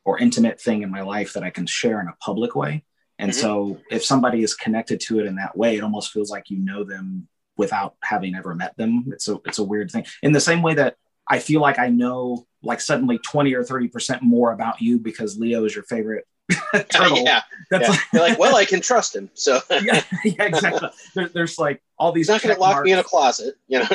or 0.05 0.19
intimate 0.19 0.61
thing 0.61 0.83
in 0.83 0.91
my 0.91 1.01
life 1.01 1.33
that 1.33 1.43
i 1.43 1.49
can 1.49 1.65
share 1.65 1.99
in 1.99 2.07
a 2.07 2.15
public 2.21 2.55
way. 2.55 2.83
And 3.17 3.31
mm-hmm. 3.31 3.41
so 3.41 3.79
if 3.91 4.05
somebody 4.05 4.43
is 4.43 4.53
connected 4.53 5.01
to 5.01 5.19
it 5.19 5.25
in 5.25 5.35
that 5.35 5.57
way 5.57 5.75
it 5.75 5.83
almost 5.83 6.11
feels 6.11 6.29
like 6.29 6.49
you 6.49 6.59
know 6.59 6.83
them 6.83 7.27
without 7.57 7.95
having 8.01 8.35
ever 8.35 8.55
met 8.55 8.77
them. 8.77 9.09
It's 9.11 9.27
a 9.27 9.39
it's 9.45 9.59
a 9.59 9.63
weird 9.63 9.91
thing. 9.91 10.05
In 10.23 10.31
the 10.31 10.39
same 10.39 10.61
way 10.61 10.75
that 10.75 10.95
i 11.27 11.39
feel 11.39 11.61
like 11.61 11.79
i 11.79 11.89
know 11.89 12.45
like 12.61 12.81
suddenly 12.81 13.17
20 13.19 13.53
or 13.53 13.63
30% 13.63 14.21
more 14.21 14.51
about 14.51 14.81
you 14.81 14.99
because 14.99 15.37
Leo 15.37 15.65
is 15.65 15.73
your 15.73 15.83
favorite 15.85 16.25
turtle. 16.89 17.19
yeah. 17.25 17.41
That's 17.69 17.87
yeah. 17.87 17.93
Like, 17.93 17.99
You're 18.13 18.21
like, 18.21 18.39
well, 18.39 18.55
I 18.55 18.65
can 18.65 18.81
trust 18.81 19.15
him. 19.15 19.29
So 19.33 19.61
yeah, 19.69 20.03
yeah, 20.23 20.43
exactly. 20.43 20.89
There, 21.15 21.29
there's 21.29 21.57
like 21.57 21.81
all 21.97 22.11
these. 22.11 22.27
He's 22.27 22.35
not 22.35 22.41
going 22.41 22.55
to 22.55 22.61
lock 22.61 22.73
marks. 22.75 22.85
me 22.85 22.91
in 22.93 22.99
a 22.99 23.03
closet, 23.03 23.55
you 23.67 23.79
know. 23.79 23.87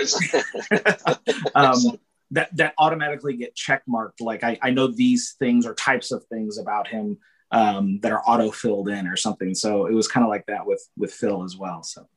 um, 1.55 1.99
that 2.31 2.57
that 2.57 2.75
automatically 2.79 3.37
get 3.37 3.55
check 3.55 3.83
marked. 3.87 4.21
Like 4.21 4.45
I, 4.45 4.59
I 4.63 4.71
know 4.71 4.87
these 4.87 5.35
things 5.39 5.67
or 5.67 5.75
types 5.75 6.11
of 6.13 6.25
things 6.27 6.59
about 6.59 6.89
him 6.89 7.19
um, 7.51 8.01
that 8.01 8.13
are 8.13 8.23
auto 8.27 8.51
filled 8.51 8.89
in 8.89 9.07
or 9.07 9.17
something. 9.17 9.55
So 9.55 9.87
it 9.87 9.93
was 9.93 10.09
kind 10.09 10.25
of 10.25 10.31
like 10.31 10.47
that 10.47 10.67
with 10.67 10.83
with 10.97 11.13
Phil 11.13 11.45
as 11.45 11.57
well. 11.57 11.83
So 11.83 12.09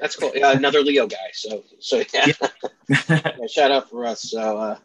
that's 0.00 0.16
cool. 0.16 0.32
Yeah, 0.34 0.52
another 0.52 0.80
Leo 0.80 1.06
guy. 1.06 1.30
So 1.32 1.64
so 1.78 2.02
yeah. 2.12 2.26
yeah. 2.88 3.46
shout 3.48 3.70
out 3.70 3.90
for 3.90 4.06
us. 4.06 4.22
So. 4.22 4.58
uh 4.58 4.78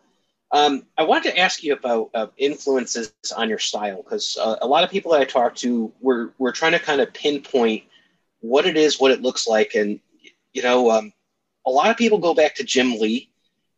um, 0.52 0.86
I 0.98 1.04
wanted 1.04 1.32
to 1.32 1.38
ask 1.38 1.64
you 1.64 1.74
about 1.74 2.10
uh, 2.14 2.28
influences 2.38 3.14
on 3.36 3.50
your 3.50 3.60
style 3.60 4.02
because 4.02 4.38
uh, 4.42 4.56
a 4.62 4.68
lot 4.68 4.84
of 4.84 4.90
people 4.90 5.12
that 5.12 5.22
I 5.22 5.26
talk 5.26 5.56
to 5.58 5.92
were 6.02 6.34
we're 6.38 6.52
trying 6.52 6.72
to 6.72 6.80
kind 6.80 7.02
of 7.02 7.14
pinpoint 7.14 7.84
what 8.40 8.66
it 8.66 8.76
is, 8.76 9.00
what 9.00 9.12
it 9.12 9.22
looks 9.22 9.48
like, 9.48 9.76
and 9.76 10.00
you 10.54 10.64
know, 10.64 10.90
um, 10.90 11.14
a 11.68 11.70
lot 11.70 11.92
of 11.92 11.98
people 11.98 12.18
go 12.18 12.34
back 12.34 12.56
to 12.56 12.64
Jim 12.64 12.94
Lee, 12.94 13.30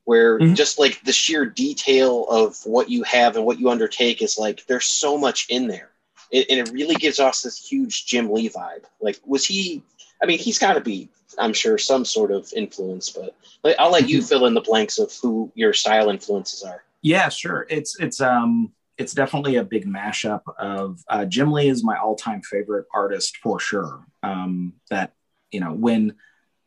where 0.05 0.39
mm-hmm. 0.39 0.53
just 0.53 0.79
like 0.79 1.03
the 1.03 1.11
sheer 1.11 1.45
detail 1.45 2.25
of 2.29 2.57
what 2.63 2.89
you 2.89 3.03
have 3.03 3.35
and 3.35 3.45
what 3.45 3.59
you 3.59 3.69
undertake 3.69 4.21
is 4.21 4.37
like 4.37 4.65
there's 4.67 4.85
so 4.85 5.17
much 5.17 5.47
in 5.49 5.67
there, 5.67 5.91
it, 6.31 6.47
and 6.49 6.59
it 6.59 6.73
really 6.73 6.95
gives 6.95 7.19
us 7.19 7.41
this 7.41 7.57
huge 7.57 8.05
Jim 8.05 8.31
Lee 8.31 8.49
vibe. 8.49 8.85
Like, 9.01 9.19
was 9.25 9.45
he? 9.45 9.83
I 10.21 10.25
mean, 10.25 10.39
he's 10.39 10.59
got 10.59 10.73
to 10.73 10.81
be 10.81 11.09
I'm 11.37 11.53
sure 11.53 11.77
some 11.77 12.05
sort 12.05 12.31
of 12.31 12.51
influence, 12.55 13.09
but 13.09 13.35
I'll 13.79 13.91
let 13.91 14.09
you 14.09 14.19
mm-hmm. 14.19 14.27
fill 14.27 14.45
in 14.47 14.53
the 14.53 14.61
blanks 14.61 14.99
of 14.99 15.11
who 15.21 15.51
your 15.55 15.73
style 15.73 16.09
influences 16.09 16.63
are. 16.63 16.83
Yeah, 17.01 17.29
sure. 17.29 17.65
It's 17.69 17.99
it's 17.99 18.21
um 18.21 18.71
it's 18.97 19.13
definitely 19.13 19.55
a 19.55 19.63
big 19.63 19.85
mashup 19.85 20.41
of 20.59 20.99
uh, 21.07 21.25
Jim 21.25 21.51
Lee 21.51 21.69
is 21.69 21.83
my 21.83 21.97
all-time 21.97 22.41
favorite 22.43 22.85
artist 22.93 23.37
for 23.37 23.59
sure. 23.59 24.05
Um, 24.21 24.73
that 24.89 25.13
you 25.51 25.59
know 25.59 25.73
when 25.73 26.15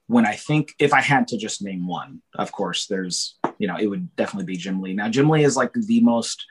when 0.06 0.26
I 0.26 0.34
think 0.34 0.74
if 0.78 0.92
I 0.92 1.00
had 1.00 1.28
to 1.28 1.38
just 1.38 1.62
name 1.62 1.86
one, 1.86 2.20
of 2.34 2.52
course, 2.52 2.86
there's 2.86 3.36
you 3.58 3.68
know 3.68 3.76
it 3.76 3.86
would 3.86 4.14
definitely 4.16 4.46
be 4.46 4.56
Jim 4.56 4.80
Lee. 4.80 4.94
Now 4.94 5.08
Jim 5.08 5.28
Lee 5.28 5.44
is 5.44 5.56
like 5.56 5.72
the 5.72 6.00
most 6.00 6.44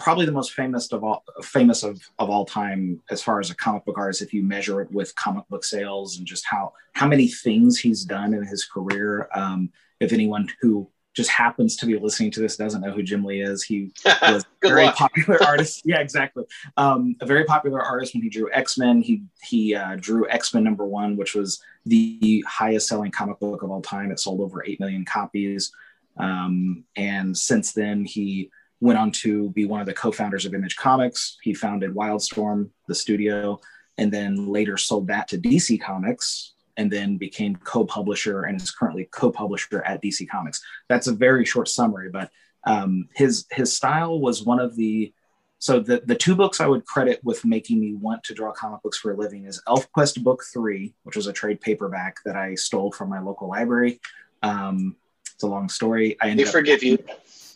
probably 0.00 0.26
the 0.26 0.32
most 0.32 0.54
famous 0.54 0.90
of 0.92 1.04
all 1.04 1.22
famous 1.42 1.82
of, 1.82 2.00
of 2.18 2.30
all 2.30 2.44
time 2.44 3.00
as 3.10 3.22
far 3.22 3.38
as 3.38 3.50
a 3.50 3.54
comic 3.54 3.84
book 3.84 3.98
artist 3.98 4.22
if 4.22 4.32
you 4.32 4.42
measure 4.42 4.80
it 4.80 4.90
with 4.90 5.14
comic 5.14 5.46
book 5.48 5.64
sales 5.64 6.18
and 6.18 6.26
just 6.26 6.44
how 6.46 6.72
how 6.94 7.06
many 7.06 7.28
things 7.28 7.78
he's 7.78 8.04
done 8.04 8.34
in 8.34 8.44
his 8.44 8.64
career 8.64 9.28
um, 9.34 9.70
if 10.00 10.12
anyone 10.12 10.48
who 10.60 10.88
just 11.12 11.30
happens 11.30 11.76
to 11.76 11.86
be 11.86 11.98
listening 11.98 12.30
to 12.30 12.40
this 12.40 12.56
doesn't 12.56 12.80
know 12.80 12.92
who 12.92 13.02
jim 13.02 13.24
lee 13.24 13.42
is 13.42 13.62
he 13.62 13.92
was 14.22 14.44
a 14.64 14.68
very 14.68 14.84
luck. 14.84 14.96
popular 14.96 15.42
artist. 15.46 15.82
Yeah 15.84 16.00
exactly. 16.00 16.44
Um, 16.76 17.16
a 17.20 17.26
very 17.26 17.44
popular 17.44 17.82
artist 17.82 18.14
when 18.14 18.22
he 18.22 18.28
drew 18.28 18.50
x-men. 18.52 19.02
He 19.02 19.24
he 19.42 19.74
uh, 19.74 19.96
drew 19.98 20.28
x-men 20.28 20.64
number 20.64 20.86
one 20.86 21.16
which 21.16 21.34
was 21.34 21.62
the 21.84 22.44
highest 22.48 22.88
selling 22.88 23.10
comic 23.10 23.38
book 23.38 23.62
of 23.62 23.70
all 23.70 23.82
time. 23.82 24.12
It 24.12 24.20
sold 24.20 24.40
over 24.40 24.64
8 24.64 24.80
million 24.80 25.04
copies. 25.04 25.72
Um, 26.16 26.84
and 26.96 27.36
since 27.36 27.72
then 27.72 28.04
he 28.04 28.50
went 28.80 28.98
on 28.98 29.10
to 29.12 29.50
be 29.50 29.66
one 29.66 29.80
of 29.80 29.86
the 29.86 29.94
co-founders 29.94 30.46
of 30.46 30.54
Image 30.54 30.76
Comics. 30.76 31.36
He 31.42 31.54
founded 31.54 31.94
Wildstorm, 31.94 32.70
the 32.88 32.94
studio, 32.94 33.60
and 33.98 34.10
then 34.10 34.48
later 34.48 34.76
sold 34.76 35.08
that 35.08 35.28
to 35.28 35.38
DC 35.38 35.80
Comics 35.80 36.54
and 36.76 36.90
then 36.90 37.18
became 37.18 37.56
co-publisher 37.56 38.44
and 38.44 38.60
is 38.60 38.70
currently 38.70 39.06
co-publisher 39.10 39.82
at 39.82 40.02
DC 40.02 40.28
Comics. 40.28 40.62
That's 40.88 41.08
a 41.08 41.12
very 41.12 41.44
short 41.44 41.68
summary, 41.68 42.08
but 42.10 42.30
um, 42.64 43.08
his 43.14 43.46
his 43.50 43.74
style 43.74 44.20
was 44.20 44.44
one 44.44 44.60
of 44.60 44.76
the 44.76 45.12
so 45.58 45.80
the 45.80 46.02
the 46.06 46.14
two 46.14 46.34
books 46.34 46.60
I 46.60 46.66
would 46.66 46.86
credit 46.86 47.20
with 47.22 47.44
making 47.44 47.80
me 47.80 47.94
want 47.94 48.24
to 48.24 48.34
draw 48.34 48.52
comic 48.52 48.82
books 48.82 48.98
for 48.98 49.12
a 49.12 49.16
living 49.16 49.44
is 49.44 49.62
ElfQuest 49.68 50.22
Book 50.22 50.42
Three, 50.52 50.94
which 51.02 51.16
was 51.16 51.26
a 51.26 51.32
trade 51.32 51.60
paperback 51.60 52.16
that 52.24 52.36
I 52.36 52.54
stole 52.54 52.92
from 52.92 53.10
my 53.10 53.20
local 53.20 53.48
library. 53.48 54.00
Um, 54.42 54.96
it's 55.40 55.44
a 55.46 55.48
long 55.48 55.70
story. 55.70 56.18
I 56.20 56.28
ended 56.28 56.48
forgive 56.48 56.80
up, 56.80 56.82
you. 56.82 56.98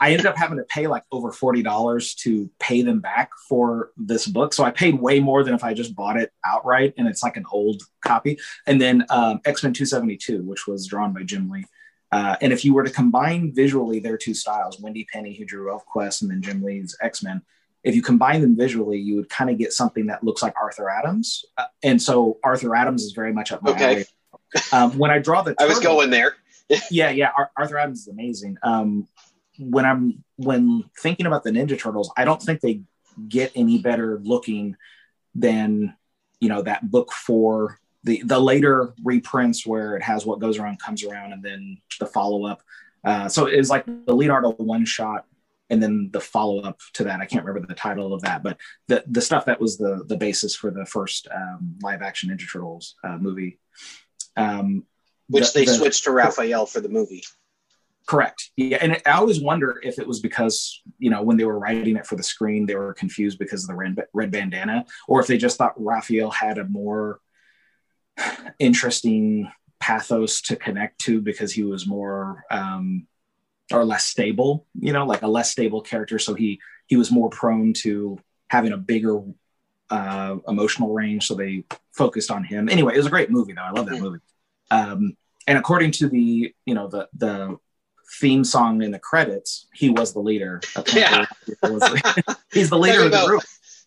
I 0.01 0.12
ended 0.12 0.24
up 0.24 0.39
having 0.39 0.57
to 0.57 0.64
pay 0.64 0.87
like 0.87 1.03
over 1.12 1.30
forty 1.30 1.62
dollars 1.62 2.14
to 2.16 2.49
pay 2.59 2.80
them 2.80 3.01
back 3.01 3.30
for 3.47 3.91
this 3.99 4.26
book. 4.26 4.55
So 4.55 4.64
I 4.64 4.70
paid 4.70 4.99
way 4.99 5.20
more 5.20 5.45
than 5.45 5.53
if 5.53 5.62
I 5.62 5.74
just 5.74 5.95
bought 5.95 6.16
it 6.16 6.32
outright, 6.47 6.95
and 6.97 7.07
it's 7.07 7.22
like 7.22 7.37
an 7.37 7.45
old 7.53 7.82
copy. 8.03 8.39
And 8.66 8.80
then 8.80 9.05
um, 9.11 9.41
X 9.45 9.62
Men 9.62 9.74
Two 9.74 9.85
Seventy 9.85 10.16
Two, 10.16 10.43
which 10.45 10.66
was 10.66 10.87
drawn 10.87 11.12
by 11.12 11.24
Jim 11.24 11.51
Lee. 11.51 11.66
Uh, 12.11 12.37
and 12.41 12.55
if 12.55 12.64
you 12.64 12.72
were 12.72 12.85
to 12.85 12.91
combine 12.91 13.53
visually 13.55 14.01
their 14.01 14.16
two 14.16 14.32
styles, 14.32 14.80
Wendy 14.80 15.07
Pini, 15.14 15.37
who 15.37 15.45
drew 15.45 15.70
ElfQuest, 15.70 16.22
and 16.22 16.30
then 16.30 16.41
Jim 16.41 16.62
Lee's 16.62 16.97
X 17.03 17.22
Men, 17.22 17.43
if 17.82 17.95
you 17.95 18.01
combine 18.01 18.41
them 18.41 18.57
visually, 18.57 18.97
you 18.99 19.16
would 19.16 19.28
kind 19.28 19.51
of 19.51 19.59
get 19.59 19.74
something 19.74 20.07
that 20.07 20.24
looks 20.24 20.43
like 20.43 20.55
Arthur 20.59 20.89
Adams. 20.89 21.45
Uh, 21.59 21.64
and 21.82 22.01
so 22.01 22.39
Arthur 22.43 22.74
Adams 22.74 23.03
is 23.03 23.12
very 23.12 23.35
much 23.35 23.53
up 23.53 23.62
my 23.62 23.72
okay. 23.72 23.85
alley. 23.85 24.05
Um, 24.72 24.97
when 24.97 25.11
I 25.11 25.18
draw 25.18 25.43
the, 25.43 25.55
turtle, 25.55 25.66
I 25.66 25.68
was 25.68 25.80
going 25.80 26.09
there. 26.09 26.37
Yeah, 26.90 27.10
yeah. 27.10 27.30
Arthur 27.56 27.78
Adams 27.78 28.00
is 28.00 28.08
amazing. 28.08 28.56
Um, 28.62 29.08
when 29.58 29.84
I'm 29.84 30.24
when 30.36 30.84
thinking 30.98 31.26
about 31.26 31.44
the 31.44 31.50
Ninja 31.50 31.78
Turtles, 31.78 32.12
I 32.16 32.24
don't 32.24 32.42
think 32.42 32.60
they 32.60 32.82
get 33.28 33.52
any 33.54 33.78
better 33.78 34.20
looking 34.22 34.76
than 35.34 35.94
you 36.40 36.48
know 36.48 36.62
that 36.62 36.90
book 36.90 37.12
four 37.12 37.78
the 38.04 38.22
the 38.24 38.38
later 38.38 38.94
reprints 39.02 39.66
where 39.66 39.96
it 39.96 40.02
has 40.02 40.24
what 40.24 40.38
goes 40.38 40.58
around 40.58 40.78
comes 40.78 41.04
around 41.04 41.32
and 41.32 41.42
then 41.42 41.78
the 41.98 42.06
follow 42.06 42.46
up. 42.46 42.62
Uh, 43.02 43.28
so 43.28 43.46
it's 43.46 43.70
like 43.70 43.84
the 43.86 44.14
lead 44.14 44.28
Leonardo 44.28 44.50
one 44.52 44.84
shot 44.84 45.26
and 45.70 45.82
then 45.82 46.10
the 46.12 46.20
follow 46.20 46.60
up 46.60 46.80
to 46.94 47.04
that. 47.04 47.20
I 47.20 47.26
can't 47.26 47.44
remember 47.44 47.66
the 47.66 47.74
title 47.74 48.12
of 48.12 48.22
that, 48.22 48.42
but 48.42 48.58
the 48.88 49.02
the 49.06 49.22
stuff 49.22 49.46
that 49.46 49.60
was 49.60 49.78
the 49.78 50.04
the 50.06 50.16
basis 50.16 50.54
for 50.54 50.70
the 50.70 50.86
first 50.86 51.28
um, 51.34 51.76
live 51.82 52.02
action 52.02 52.30
Ninja 52.30 52.50
Turtles 52.50 52.94
uh, 53.02 53.16
movie. 53.16 53.58
Um, 54.36 54.84
Which 55.29 55.53
the, 55.53 55.61
they 55.61 55.64
the, 55.66 55.75
switched 55.75 56.05
to 56.05 56.12
Raphael 56.12 56.66
for 56.66 56.81
the 56.81 56.89
movie. 56.89 57.22
Correct. 58.07 58.51
Yeah, 58.57 58.79
and 58.81 59.01
I 59.07 59.12
always 59.12 59.41
wonder 59.41 59.81
if 59.83 59.99
it 59.99 60.07
was 60.07 60.20
because 60.20 60.83
you 60.99 61.11
know 61.11 61.22
when 61.22 61.39
they 61.39 61.45
were 61.45 61.59
writing 61.59 61.97
it 61.97 62.07
for 62.07 62.16
the 62.16 62.22
screen, 62.22 62.66
they 62.66 62.75
were 62.75 62.93
confused 62.93 63.39
because 63.39 63.64
of 63.64 63.68
the 63.68 63.75
red, 63.75 63.97
red 64.12 64.31
bandana, 64.31 64.85
or 65.09 65.20
if 65.20 65.27
they 65.27 65.39
just 65.39 65.57
thought 65.57 65.72
Raphael 65.77 66.31
had 66.31 66.59
a 66.59 66.64
more 66.64 67.20
interesting 68.59 69.51
pathos 69.81 70.43
to 70.43 70.57
connect 70.57 70.99
to 71.01 71.20
because 71.20 71.53
he 71.53 71.62
was 71.62 71.87
more 71.87 72.45
um, 72.51 73.07
or 73.72 73.85
less 73.85 74.07
stable. 74.07 74.66
You 74.79 74.93
know, 74.93 75.07
like 75.07 75.22
a 75.22 75.29
less 75.29 75.51
stable 75.51 75.81
character, 75.81 76.18
so 76.18 76.35
he 76.35 76.61
he 76.87 76.97
was 76.97 77.11
more 77.11 77.31
prone 77.31 77.72
to 77.79 78.18
having 78.49 78.72
a 78.72 78.77
bigger 78.77 79.22
uh, 79.89 80.37
emotional 80.47 80.93
range. 80.93 81.27
So 81.27 81.35
they 81.35 81.64
focused 81.93 82.31
on 82.31 82.45
him. 82.45 82.68
Anyway, 82.68 82.95
it 82.95 82.99
was 82.99 83.07
a 83.07 83.11
great 83.11 83.31
movie, 83.31 83.55
though. 83.55 83.62
I 83.62 83.70
love 83.70 83.87
that 83.87 84.01
movie. 84.01 84.18
Um, 84.70 85.16
and 85.46 85.58
according 85.58 85.92
to 85.92 86.08
the 86.08 86.54
you 86.64 86.74
know 86.74 86.88
the 86.88 87.08
the 87.14 87.58
theme 88.20 88.44
song 88.44 88.82
in 88.82 88.90
the 88.90 88.98
credits, 88.98 89.66
he 89.74 89.90
was 89.90 90.12
the 90.12 90.20
leader. 90.20 90.60
Yeah. 90.92 91.26
he's 92.52 92.70
the 92.70 92.78
leader 92.78 93.04
of 93.04 93.10
the 93.10 93.24
group. 93.26 93.42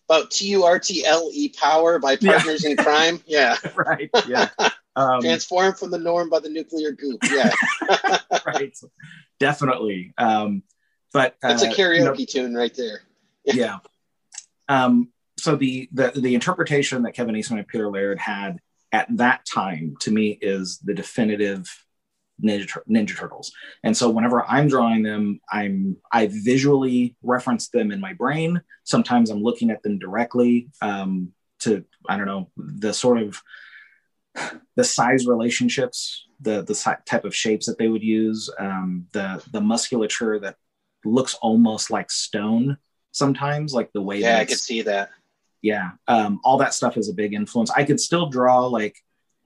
About 0.08 0.30
T 0.30 0.46
U 0.48 0.64
R 0.64 0.78
T 0.78 1.04
L 1.04 1.30
E 1.32 1.50
power 1.50 1.98
by 1.98 2.16
Partners 2.16 2.64
yeah. 2.64 2.70
in 2.70 2.76
Crime. 2.76 3.20
Yeah. 3.26 3.56
right. 3.74 4.10
Yeah. 4.26 4.48
Um, 4.96 5.20
Transformed 5.20 5.78
from 5.78 5.92
the 5.92 5.98
norm 5.98 6.28
by 6.28 6.40
the 6.40 6.48
nuclear 6.48 6.90
goop. 6.90 7.20
Yeah. 7.30 7.52
right. 8.44 8.76
Definitely. 9.38 10.12
Um, 10.18 10.64
but 11.12 11.36
that's 11.40 11.62
uh, 11.62 11.66
a 11.66 11.68
karaoke 11.68 11.98
you 11.98 12.04
know, 12.04 12.14
tune 12.48 12.54
right 12.56 12.74
there. 12.74 13.02
yeah. 13.44 13.78
um, 14.68 15.10
so 15.36 15.54
the, 15.54 15.88
the 15.92 16.10
the 16.16 16.34
interpretation 16.34 17.04
that 17.04 17.12
Kevin 17.12 17.36
Eastman 17.36 17.60
and 17.60 17.68
Peter 17.68 17.88
Laird 17.88 18.18
had 18.18 18.58
at 18.92 19.06
that 19.16 19.44
time 19.46 19.96
to 20.00 20.10
me 20.10 20.38
is 20.40 20.78
the 20.78 20.94
definitive 20.94 21.68
Ninja, 22.42 22.78
Ninja 22.88 23.16
Turtles. 23.16 23.52
And 23.82 23.96
so 23.96 24.10
whenever 24.10 24.44
I'm 24.44 24.68
drawing 24.68 25.02
them, 25.02 25.40
I'm 25.50 25.96
I 26.12 26.28
visually 26.28 27.16
reference 27.22 27.68
them 27.68 27.90
in 27.90 28.00
my 28.00 28.12
brain. 28.12 28.60
Sometimes 28.84 29.30
I'm 29.30 29.42
looking 29.42 29.70
at 29.70 29.82
them 29.82 29.98
directly 29.98 30.68
um, 30.80 31.32
to 31.60 31.84
I 32.08 32.16
don't 32.16 32.26
know 32.26 32.50
the 32.56 32.94
sort 32.94 33.20
of 33.20 33.42
the 34.76 34.84
size 34.84 35.26
relationships, 35.26 36.26
the 36.40 36.62
the 36.62 36.96
type 37.06 37.24
of 37.24 37.34
shapes 37.34 37.66
that 37.66 37.78
they 37.78 37.88
would 37.88 38.04
use, 38.04 38.50
um, 38.58 39.06
the 39.12 39.42
the 39.52 39.60
musculature 39.60 40.38
that 40.40 40.56
looks 41.04 41.34
almost 41.34 41.90
like 41.90 42.10
stone 42.10 42.78
sometimes, 43.12 43.72
like 43.72 43.92
the 43.92 44.02
way. 44.02 44.20
Yeah, 44.20 44.38
I 44.38 44.44
could 44.44 44.58
see 44.58 44.82
that. 44.82 45.10
Yeah, 45.62 45.90
um, 46.06 46.40
all 46.44 46.58
that 46.58 46.74
stuff 46.74 46.96
is 46.96 47.08
a 47.08 47.14
big 47.14 47.34
influence. 47.34 47.70
I 47.70 47.84
could 47.84 48.00
still 48.00 48.28
draw 48.28 48.66
like 48.66 48.96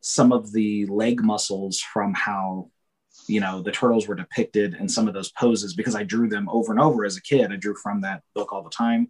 some 0.00 0.32
of 0.32 0.52
the 0.52 0.86
leg 0.86 1.22
muscles 1.22 1.80
from 1.80 2.12
how 2.12 2.70
you 3.28 3.40
know 3.40 3.62
the 3.62 3.70
turtles 3.70 4.06
were 4.06 4.14
depicted 4.14 4.74
in 4.74 4.88
some 4.88 5.08
of 5.08 5.14
those 5.14 5.30
poses 5.32 5.74
because 5.74 5.94
I 5.94 6.02
drew 6.02 6.28
them 6.28 6.48
over 6.50 6.72
and 6.72 6.80
over 6.80 7.04
as 7.04 7.16
a 7.16 7.22
kid. 7.22 7.52
I 7.52 7.56
drew 7.56 7.74
from 7.74 8.02
that 8.02 8.22
book 8.34 8.52
all 8.52 8.62
the 8.62 8.70
time, 8.70 9.08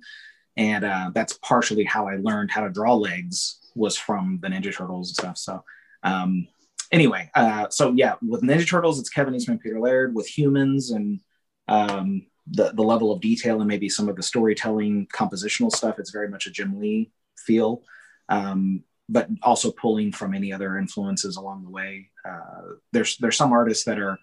and 0.57 0.85
uh, 0.85 1.11
that's 1.15 1.39
partially 1.39 1.85
how 1.85 2.09
I 2.09 2.17
learned 2.17 2.51
how 2.51 2.63
to 2.63 2.71
draw 2.71 2.95
legs 2.95 3.59
was 3.75 3.97
from 3.97 4.39
the 4.43 4.49
Ninja 4.49 4.75
Turtles 4.75 5.09
and 5.11 5.17
stuff. 5.17 5.39
So 5.39 5.65
um, 6.03 6.47
anyway, 6.91 7.31
uh, 7.35 7.69
so 7.71 7.93
yeah, 7.97 8.15
with 8.23 8.43
Ninja 8.43 8.69
Turtles, 8.69 9.01
it's 9.01 9.09
Kevin 9.09 9.35
Eastman, 9.35 9.59
Peter 9.59 9.81
Laird. 9.81 10.15
With 10.15 10.27
humans 10.27 10.91
and 10.91 11.21
um, 11.69 12.27
the 12.51 12.73
the 12.73 12.83
level 12.83 13.13
of 13.13 13.21
detail 13.21 13.61
and 13.61 13.69
maybe 13.69 13.89
some 13.89 14.09
of 14.09 14.17
the 14.17 14.23
storytelling, 14.23 15.07
compositional 15.15 15.71
stuff, 15.71 15.99
it's 15.99 16.11
very 16.11 16.29
much 16.29 16.47
a 16.47 16.51
Jim 16.51 16.79
Lee 16.81 17.11
feel. 17.37 17.83
Um, 18.29 18.85
but 19.09 19.29
also 19.43 19.71
pulling 19.71 20.13
from 20.13 20.35
any 20.35 20.53
other 20.53 20.79
influences 20.79 21.37
along 21.37 21.65
the 21.65 21.71
way. 21.71 22.09
Uh, 22.25 22.77
there's 22.93 23.17
there's 23.19 23.37
some 23.37 23.53
artists 23.53 23.85
that 23.85 23.99
are 23.99 24.19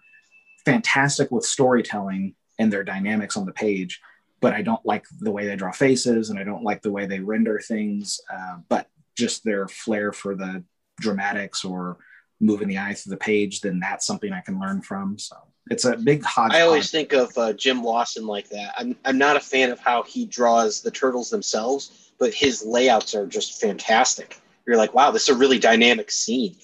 fantastic 0.64 1.30
with 1.30 1.44
storytelling 1.44 2.34
and 2.58 2.72
their 2.72 2.84
dynamics 2.84 3.36
on 3.36 3.46
the 3.46 3.52
page, 3.52 4.00
but 4.40 4.52
I 4.52 4.62
don't 4.62 4.84
like 4.84 5.04
the 5.20 5.30
way 5.30 5.46
they 5.46 5.56
draw 5.56 5.72
faces 5.72 6.30
and 6.30 6.38
I 6.38 6.44
don't 6.44 6.64
like 6.64 6.82
the 6.82 6.90
way 6.90 7.06
they 7.06 7.20
render 7.20 7.60
things. 7.60 8.20
Uh, 8.32 8.58
but 8.68 8.88
just 9.16 9.44
their 9.44 9.68
flair 9.68 10.12
for 10.12 10.34
the 10.34 10.64
dramatics 10.98 11.64
or 11.64 11.98
moving 12.40 12.68
the 12.68 12.78
eye 12.78 12.94
through 12.94 13.10
the 13.10 13.16
page, 13.16 13.60
then 13.60 13.80
that's 13.80 14.06
something 14.06 14.32
I 14.32 14.40
can 14.40 14.58
learn 14.58 14.82
from. 14.82 15.18
So 15.18 15.36
it's 15.70 15.84
a 15.84 15.96
big 15.96 16.22
hodgepodge. 16.22 16.60
I 16.60 16.62
always 16.62 16.90
think 16.90 17.12
of 17.12 17.36
uh, 17.36 17.52
Jim 17.52 17.82
Lawson 17.82 18.26
like 18.26 18.48
that. 18.50 18.74
I'm 18.76 18.96
I'm 19.04 19.18
not 19.18 19.36
a 19.36 19.40
fan 19.40 19.70
of 19.70 19.78
how 19.78 20.02
he 20.02 20.26
draws 20.26 20.80
the 20.80 20.90
turtles 20.90 21.30
themselves, 21.30 22.12
but 22.18 22.32
his 22.32 22.64
layouts 22.64 23.14
are 23.14 23.26
just 23.26 23.60
fantastic 23.60 24.40
you're 24.70 24.78
like, 24.78 24.94
wow, 24.94 25.10
this 25.10 25.22
is 25.22 25.30
a 25.30 25.34
really 25.34 25.58
dynamic 25.58 26.12
scene. 26.12 26.54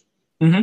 Mm-hmm. 0.40 0.60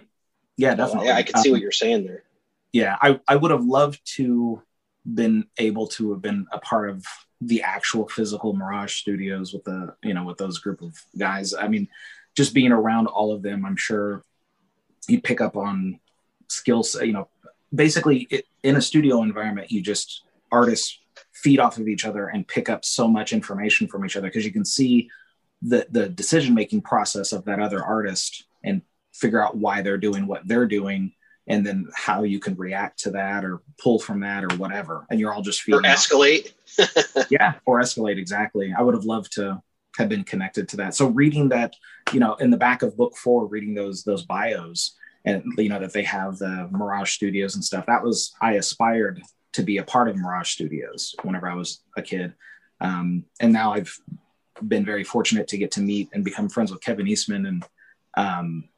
Yeah, 0.55 0.75
definitely. 0.75 1.09
I, 1.09 1.17
I 1.17 1.23
can 1.23 1.41
see 1.41 1.49
um, 1.49 1.53
what 1.53 1.61
you're 1.61 1.71
saying 1.71 2.05
there. 2.05 2.23
Yeah, 2.71 2.95
I, 3.01 3.19
I 3.27 3.35
would 3.35 3.51
have 3.51 3.65
loved 3.65 3.99
to 4.15 4.61
been 5.05 5.45
able 5.57 5.87
to 5.87 6.11
have 6.11 6.21
been 6.21 6.47
a 6.53 6.59
part 6.59 6.89
of 6.89 7.05
the 7.41 7.61
actual 7.61 8.07
physical 8.07 8.53
Mirage 8.53 8.95
Studios 8.95 9.53
with 9.53 9.65
the 9.65 9.93
you 10.01 10.13
know 10.13 10.23
with 10.23 10.37
those 10.37 10.59
group 10.59 10.81
of 10.81 10.97
guys. 11.17 11.53
I 11.53 11.67
mean, 11.67 11.89
just 12.35 12.53
being 12.53 12.71
around 12.71 13.07
all 13.07 13.33
of 13.33 13.41
them, 13.41 13.65
I'm 13.65 13.75
sure 13.75 14.23
you 15.09 15.19
pick 15.19 15.41
up 15.41 15.57
on 15.57 15.99
skills. 16.47 16.95
You 16.95 17.11
know, 17.11 17.27
basically 17.73 18.27
it, 18.29 18.45
in 18.63 18.75
a 18.75 18.81
studio 18.81 19.21
environment, 19.21 19.71
you 19.71 19.81
just 19.81 20.23
artists 20.51 20.99
feed 21.31 21.59
off 21.59 21.77
of 21.77 21.87
each 21.87 22.05
other 22.05 22.27
and 22.27 22.47
pick 22.47 22.69
up 22.69 22.85
so 22.85 23.07
much 23.07 23.33
information 23.33 23.87
from 23.87 24.05
each 24.05 24.15
other 24.15 24.27
because 24.27 24.45
you 24.45 24.51
can 24.51 24.65
see 24.65 25.09
the 25.61 25.85
the 25.91 26.09
decision 26.09 26.53
making 26.53 26.81
process 26.81 27.31
of 27.31 27.45
that 27.45 27.59
other 27.59 27.83
artist 27.83 28.45
and 28.63 28.81
figure 29.13 29.43
out 29.43 29.57
why 29.57 29.81
they're 29.81 29.97
doing 29.97 30.27
what 30.27 30.47
they're 30.47 30.67
doing 30.67 31.13
and 31.47 31.65
then 31.65 31.87
how 31.93 32.23
you 32.23 32.39
can 32.39 32.55
react 32.55 32.99
to 32.99 33.11
that 33.11 33.43
or 33.43 33.61
pull 33.77 33.99
from 33.99 34.21
that 34.21 34.43
or 34.43 34.55
whatever. 34.55 35.05
And 35.09 35.19
you're 35.19 35.33
all 35.33 35.41
just 35.41 35.61
feeling 35.61 35.85
or 35.85 35.89
escalate. 35.89 36.53
Yeah 37.29 37.55
or 37.65 37.81
escalate 37.81 38.17
exactly. 38.17 38.73
I 38.77 38.81
would 38.81 38.95
have 38.95 39.03
loved 39.03 39.33
to 39.33 39.61
have 39.97 40.09
been 40.09 40.23
connected 40.23 40.69
to 40.69 40.77
that. 40.77 40.95
So 40.95 41.07
reading 41.07 41.49
that 41.49 41.75
you 42.11 42.19
know 42.19 42.35
in 42.35 42.49
the 42.49 42.57
back 42.57 42.81
of 42.81 42.95
book 42.97 43.15
four 43.17 43.45
reading 43.47 43.73
those 43.73 44.03
those 44.03 44.23
bios 44.23 44.95
and 45.25 45.43
you 45.57 45.69
know 45.69 45.79
that 45.79 45.93
they 45.93 46.03
have 46.03 46.37
the 46.37 46.67
mirage 46.71 47.11
studios 47.11 47.55
and 47.55 47.63
stuff. 47.63 47.85
That 47.85 48.03
was 48.03 48.33
i 48.41 48.53
aspired 48.53 49.21
to 49.53 49.63
be 49.63 49.77
a 49.77 49.83
part 49.83 50.09
of 50.09 50.17
mirage 50.17 50.49
studios 50.49 51.15
whenever 51.23 51.47
i 51.47 51.55
was 51.55 51.81
a 51.97 52.01
kid. 52.01 52.33
Um, 52.81 53.25
and 53.39 53.53
now 53.53 53.73
i've 53.73 53.97
been 54.67 54.85
very 54.85 55.03
fortunate 55.03 55.47
to 55.49 55.57
get 55.57 55.71
to 55.71 55.81
meet 55.81 56.09
and 56.13 56.23
become 56.23 56.49
friends 56.49 56.71
with 56.71 56.81
Kevin 56.81 57.07
Eastman 57.07 57.45
and 57.45 57.65
um, 58.15 58.69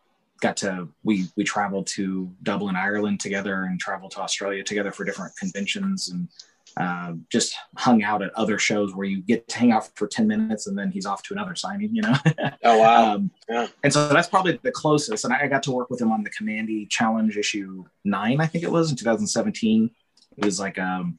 got 0.42 0.58
to 0.58 0.88
we 1.04 1.28
we 1.36 1.44
traveled 1.44 1.88
to 1.88 2.32
Dublin, 2.44 2.76
Ireland 2.76 3.20
together 3.20 3.64
and 3.64 3.80
traveled 3.80 4.12
to 4.12 4.22
Australia 4.22 4.64
together 4.64 4.92
for 4.92 5.04
different 5.04 5.36
conventions 5.38 6.10
and 6.10 6.30
uh, 6.78 7.14
just 7.32 7.56
hung 7.78 8.04
out 8.04 8.22
at 8.22 8.34
other 8.34 8.60
shows 8.60 8.94
where 8.94 9.06
you 9.06 9.22
get 9.22 9.48
to 9.48 9.58
hang 9.58 9.72
out 9.72 9.90
for 9.96 10.08
10 10.08 10.28
minutes 10.28 10.68
and 10.68 10.78
then 10.78 10.92
he's 10.92 11.06
off 11.06 11.24
to 11.24 11.34
another 11.34 11.56
signing, 11.56 11.96
you 11.96 12.02
know? 12.02 12.16
oh, 12.64 12.80
wow. 12.80 13.14
um, 13.16 13.32
yeah. 13.50 13.68
And 13.84 13.94
so 13.94 14.10
that's 14.10 14.28
probably 14.28 14.60
the 14.62 14.72
closest. 14.72 15.24
And 15.24 15.34
I 15.34 15.48
got 15.48 15.64
to 15.64 15.72
work 15.72 15.90
with 15.90 16.02
him 16.02 16.12
on 16.12 16.24
the 16.24 16.30
Kamandi 16.30 16.90
Challenge 16.90 17.38
issue 17.38 17.86
nine, 18.04 18.42
I 18.42 18.48
think 18.48 18.64
it 18.64 18.72
was 18.72 18.92
in 18.92 18.98
2017. 18.98 19.90
It 20.38 20.46
was 20.46 20.60
like 20.60 20.78
um, 20.78 21.18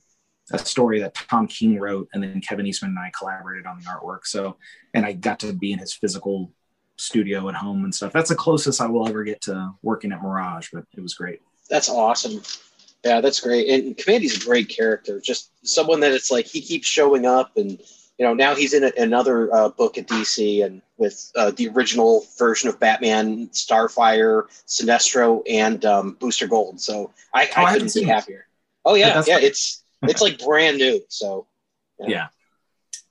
a 0.52 0.59
story 0.59 1.00
that 1.00 1.14
Tom 1.14 1.46
King 1.46 1.78
wrote, 1.78 2.09
and 2.12 2.22
then 2.22 2.40
Kevin 2.40 2.66
Eastman 2.66 2.90
and 2.90 2.98
I 2.98 3.11
collaborated 3.18 3.66
on 3.66 3.78
the 3.78 3.84
artwork. 3.84 4.24
So, 4.24 4.57
and 4.94 5.07
I 5.07 5.12
got 5.12 5.40
to 5.40 5.52
be 5.52 5.72
in 5.72 5.78
his 5.78 5.94
physical 5.94 6.52
studio 6.96 7.48
at 7.48 7.54
home 7.54 7.84
and 7.84 7.94
stuff. 7.94 8.12
That's 8.12 8.28
the 8.28 8.36
closest 8.36 8.80
I 8.80 8.86
will 8.86 9.09
ever 9.09 9.24
get 9.24 9.40
to 9.42 9.72
working 9.82 10.12
at 10.12 10.22
Mirage, 10.22 10.68
but 10.72 10.84
it 10.96 11.00
was 11.00 11.14
great. 11.14 11.40
That's 11.68 11.88
awesome. 11.88 12.42
Yeah, 13.05 13.20
that's 13.20 13.40
great. 13.40 13.68
And 13.68 13.97
Kamandi's 13.97 14.36
a 14.36 14.44
great 14.44 14.68
character. 14.68 15.20
Just 15.20 15.51
someone 15.66 16.01
that 16.01 16.12
it's 16.12 16.30
like 16.30 16.47
he 16.47 16.61
keeps 16.61 16.86
showing 16.86 17.24
up, 17.24 17.57
and 17.57 17.70
you 18.18 18.26
know 18.26 18.34
now 18.34 18.55
he's 18.55 18.74
in 18.74 18.84
a, 18.84 18.92
another 18.99 19.55
uh, 19.55 19.68
book 19.68 19.97
at 19.99 20.09
DC, 20.09 20.64
and 20.64 20.82
with 20.97 21.30
uh, 21.36 21.53
the 21.53 21.68
original 21.68 22.24
version 22.38 22.68
of 22.68 22.80
Batman, 22.80 23.49
Starfire, 23.49 24.44
Sinestro, 24.66 25.42
and 25.49 25.84
um, 25.84 26.12
Booster 26.14 26.47
Gold. 26.47 26.80
So 26.80 27.12
I, 27.32 27.49
oh, 27.57 27.64
I 27.64 27.72
couldn't 27.74 27.94
be 27.94 28.03
happier. 28.03 28.47
Oh 28.84 28.94
yeah, 28.94 29.22
yeah. 29.26 29.38
It's 29.38 29.84
it's 30.03 30.22
like 30.22 30.38
brand 30.38 30.78
new. 30.78 31.01
So 31.09 31.47
yeah, 32.01 32.07
yeah, 32.09 32.26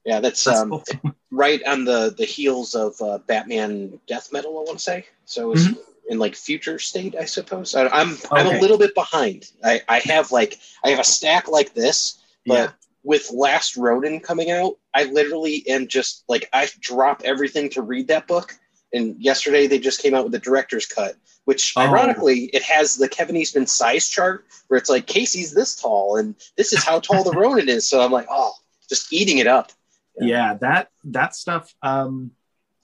yeah 0.06 0.20
that's, 0.20 0.44
that's 0.44 0.60
um, 0.60 0.70
cool. 0.70 0.84
right 1.32 1.62
on 1.66 1.86
the 1.86 2.14
the 2.18 2.26
heels 2.26 2.76
of 2.76 3.00
uh, 3.02 3.20
Batman 3.20 4.00
Death 4.08 4.32
Metal. 4.34 4.52
I 4.60 4.64
want 4.64 4.80
to 4.80 4.84
say 4.84 5.06
so. 5.26 5.52
It's 5.52 5.64
mm-hmm. 5.64 5.80
In 6.10 6.20
like 6.20 6.36
future 6.36 6.80
state, 6.80 7.16
I 7.20 7.26
suppose. 7.26 7.76
I, 7.76 7.84
am 7.84 7.90
I'm, 7.92 8.12
okay. 8.12 8.28
I'm 8.32 8.56
a 8.56 8.60
little 8.60 8.78
bit 8.78 8.94
behind. 8.96 9.52
I 9.64 9.82
I 9.88 10.00
have 10.00 10.32
like 10.32 10.60
I 10.84 10.90
have 10.90 11.00
a 11.00 11.06
stack 11.06 11.48
like 11.48 11.74
this, 11.74 12.22
but. 12.46 12.54
Yeah. 12.54 12.70
With 13.08 13.30
Last 13.32 13.78
Ronin 13.78 14.20
coming 14.20 14.50
out, 14.50 14.80
I 14.92 15.04
literally 15.04 15.64
am 15.68 15.88
just 15.88 16.24
like 16.28 16.50
I 16.52 16.68
drop 16.80 17.22
everything 17.24 17.70
to 17.70 17.84
read 17.84 18.08
that 18.08 18.26
book. 18.26 18.58
And 18.94 19.16
yesterday 19.22 19.68
they 19.68 19.78
just 19.78 20.02
came 20.02 20.16
out 20.16 20.24
with 20.24 20.32
the 20.32 20.40
director's 20.40 20.88
cut, 20.88 21.16
which 21.44 21.74
oh. 21.76 21.82
ironically 21.82 22.46
it 22.46 22.64
has 22.64 22.96
the 22.96 23.08
Kevin 23.08 23.36
Eastman 23.36 23.68
size 23.68 24.08
chart 24.08 24.48
where 24.70 24.80
it's 24.80 24.90
like 24.90 25.06
Casey's 25.06 25.54
this 25.54 25.76
tall 25.76 26.18
and 26.18 26.34
this 26.58 26.74
is 26.74 26.84
how 26.84 27.00
tall 27.00 27.24
the 27.24 27.32
Ronin 27.40 27.70
is. 27.70 27.88
So 27.88 28.02
I'm 28.02 28.12
like, 28.12 28.26
oh, 28.28 28.54
just 28.90 29.14
eating 29.14 29.38
it 29.38 29.46
up. 29.46 29.72
Yeah, 30.18 30.28
yeah 30.28 30.54
that 30.56 30.90
that 31.06 31.36
stuff. 31.36 31.76
Um, 31.82 32.32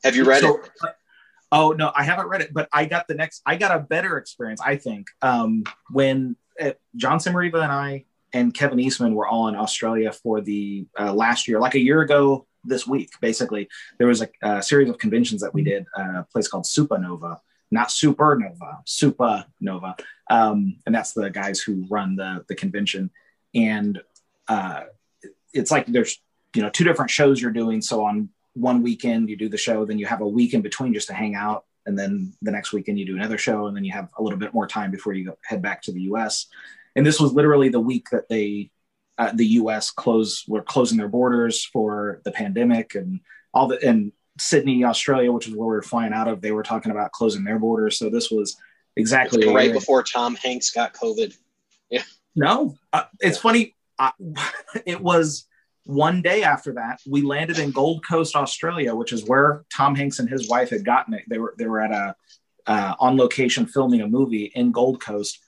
Have 0.03 0.15
you 0.15 0.25
read 0.25 0.41
so, 0.41 0.59
it? 0.59 0.69
Oh 1.51 1.71
no, 1.71 1.91
I 1.93 2.03
haven't 2.03 2.27
read 2.27 2.41
it, 2.41 2.53
but 2.53 2.69
I 2.71 2.85
got 2.85 3.07
the 3.07 3.15
next. 3.15 3.41
I 3.45 3.57
got 3.57 3.75
a 3.75 3.79
better 3.79 4.17
experience, 4.17 4.61
I 4.61 4.77
think, 4.77 5.07
um, 5.21 5.63
when 5.89 6.37
uh, 6.59 6.71
Jon 6.95 7.19
Sommariva 7.19 7.61
and 7.61 7.71
I 7.71 8.05
and 8.33 8.53
Kevin 8.53 8.79
Eastman 8.79 9.13
were 9.13 9.27
all 9.27 9.47
in 9.49 9.55
Australia 9.55 10.11
for 10.11 10.39
the 10.41 10.87
uh, 10.99 11.13
last 11.13 11.47
year, 11.47 11.59
like 11.59 11.75
a 11.75 11.79
year 11.79 12.01
ago 12.01 12.47
this 12.63 12.87
week. 12.87 13.09
Basically, 13.19 13.67
there 13.97 14.07
was 14.07 14.21
a, 14.21 14.29
a 14.41 14.63
series 14.63 14.89
of 14.89 14.97
conventions 14.97 15.41
that 15.41 15.53
we 15.53 15.63
did, 15.63 15.85
uh, 15.97 16.19
a 16.19 16.27
place 16.31 16.47
called 16.47 16.63
Supanova, 16.63 17.39
not 17.69 17.89
Supernova, 17.89 18.85
Supanova, 18.85 19.99
um, 20.29 20.77
and 20.85 20.95
that's 20.95 21.13
the 21.13 21.29
guys 21.29 21.59
who 21.59 21.85
run 21.89 22.15
the 22.15 22.45
the 22.47 22.55
convention. 22.55 23.09
And 23.53 24.01
uh, 24.47 24.83
it's 25.53 25.71
like 25.71 25.85
there's 25.87 26.21
you 26.55 26.61
know 26.61 26.69
two 26.69 26.85
different 26.85 27.11
shows 27.11 27.41
you're 27.41 27.51
doing. 27.51 27.81
So 27.81 28.05
on 28.05 28.29
one 28.53 28.81
weekend 28.81 29.29
you 29.29 29.37
do 29.37 29.49
the 29.49 29.57
show, 29.57 29.85
then 29.85 29.99
you 29.99 30.05
have 30.05 30.21
a 30.21 30.27
week 30.27 30.53
in 30.53 30.61
between 30.61 30.93
just 30.93 31.07
to 31.07 31.13
hang 31.13 31.35
out, 31.35 31.65
and 31.85 31.97
then 31.97 32.33
the 32.41 32.51
next 32.51 32.73
weekend 32.73 32.99
you 32.99 33.05
do 33.05 33.15
another 33.15 33.37
show, 33.37 33.67
and 33.67 33.75
then 33.75 33.83
you 33.83 33.91
have 33.91 34.09
a 34.17 34.23
little 34.23 34.39
bit 34.39 34.53
more 34.53 34.67
time 34.67 34.91
before 34.91 35.13
you 35.13 35.25
go, 35.25 35.37
head 35.43 35.61
back 35.61 35.81
to 35.83 35.91
the 35.91 36.01
U.S. 36.01 36.47
And 36.95 37.05
this 37.05 37.19
was 37.19 37.33
literally 37.33 37.69
the 37.69 37.79
week 37.79 38.09
that 38.11 38.29
they 38.29 38.71
uh, 39.17 39.31
the 39.33 39.45
U.S. 39.45 39.91
close 39.91 40.45
were 40.47 40.61
closing 40.61 40.97
their 40.97 41.07
borders 41.07 41.63
for 41.63 42.21
the 42.25 42.31
pandemic 42.31 42.95
and 42.95 43.19
all 43.53 43.67
the 43.67 43.79
and 43.87 44.11
Sydney, 44.39 44.83
Australia, 44.83 45.31
which 45.31 45.47
is 45.47 45.53
where 45.53 45.67
we 45.67 45.75
were 45.75 45.81
flying 45.81 46.13
out 46.13 46.27
of, 46.27 46.41
they 46.41 46.51
were 46.51 46.63
talking 46.63 46.91
about 46.91 47.11
closing 47.11 47.43
their 47.43 47.59
borders. 47.59 47.97
So 47.97 48.09
this 48.09 48.31
was 48.31 48.57
exactly 48.95 49.47
right 49.47 49.73
before 49.73 50.03
Tom 50.03 50.35
Hanks 50.35 50.71
got 50.71 50.93
COVID. 50.93 51.35
Yeah. 51.89 52.03
No, 52.35 52.77
uh, 52.93 53.03
it's 53.19 53.37
funny. 53.37 53.75
I, 53.99 54.11
it 54.85 55.01
was 55.01 55.45
one 55.85 56.21
day 56.21 56.43
after 56.43 56.73
that, 56.73 56.99
we 57.09 57.21
landed 57.21 57.59
in 57.59 57.71
Gold 57.71 58.05
Coast, 58.05 58.35
Australia, 58.35 58.95
which 58.95 59.11
is 59.11 59.25
where 59.25 59.63
Tom 59.75 59.95
Hanks 59.95 60.19
and 60.19 60.29
his 60.29 60.47
wife 60.47 60.69
had 60.69 60.85
gotten 60.85 61.13
it. 61.13 61.23
They 61.27 61.39
were 61.39 61.55
they 61.57 61.65
were 61.65 61.81
at 61.81 61.91
a 61.91 62.15
uh, 62.67 62.95
on 62.99 63.17
location 63.17 63.65
filming 63.65 64.01
a 64.01 64.07
movie 64.07 64.51
in 64.53 64.71
Gold 64.71 65.01
Coast. 65.01 65.39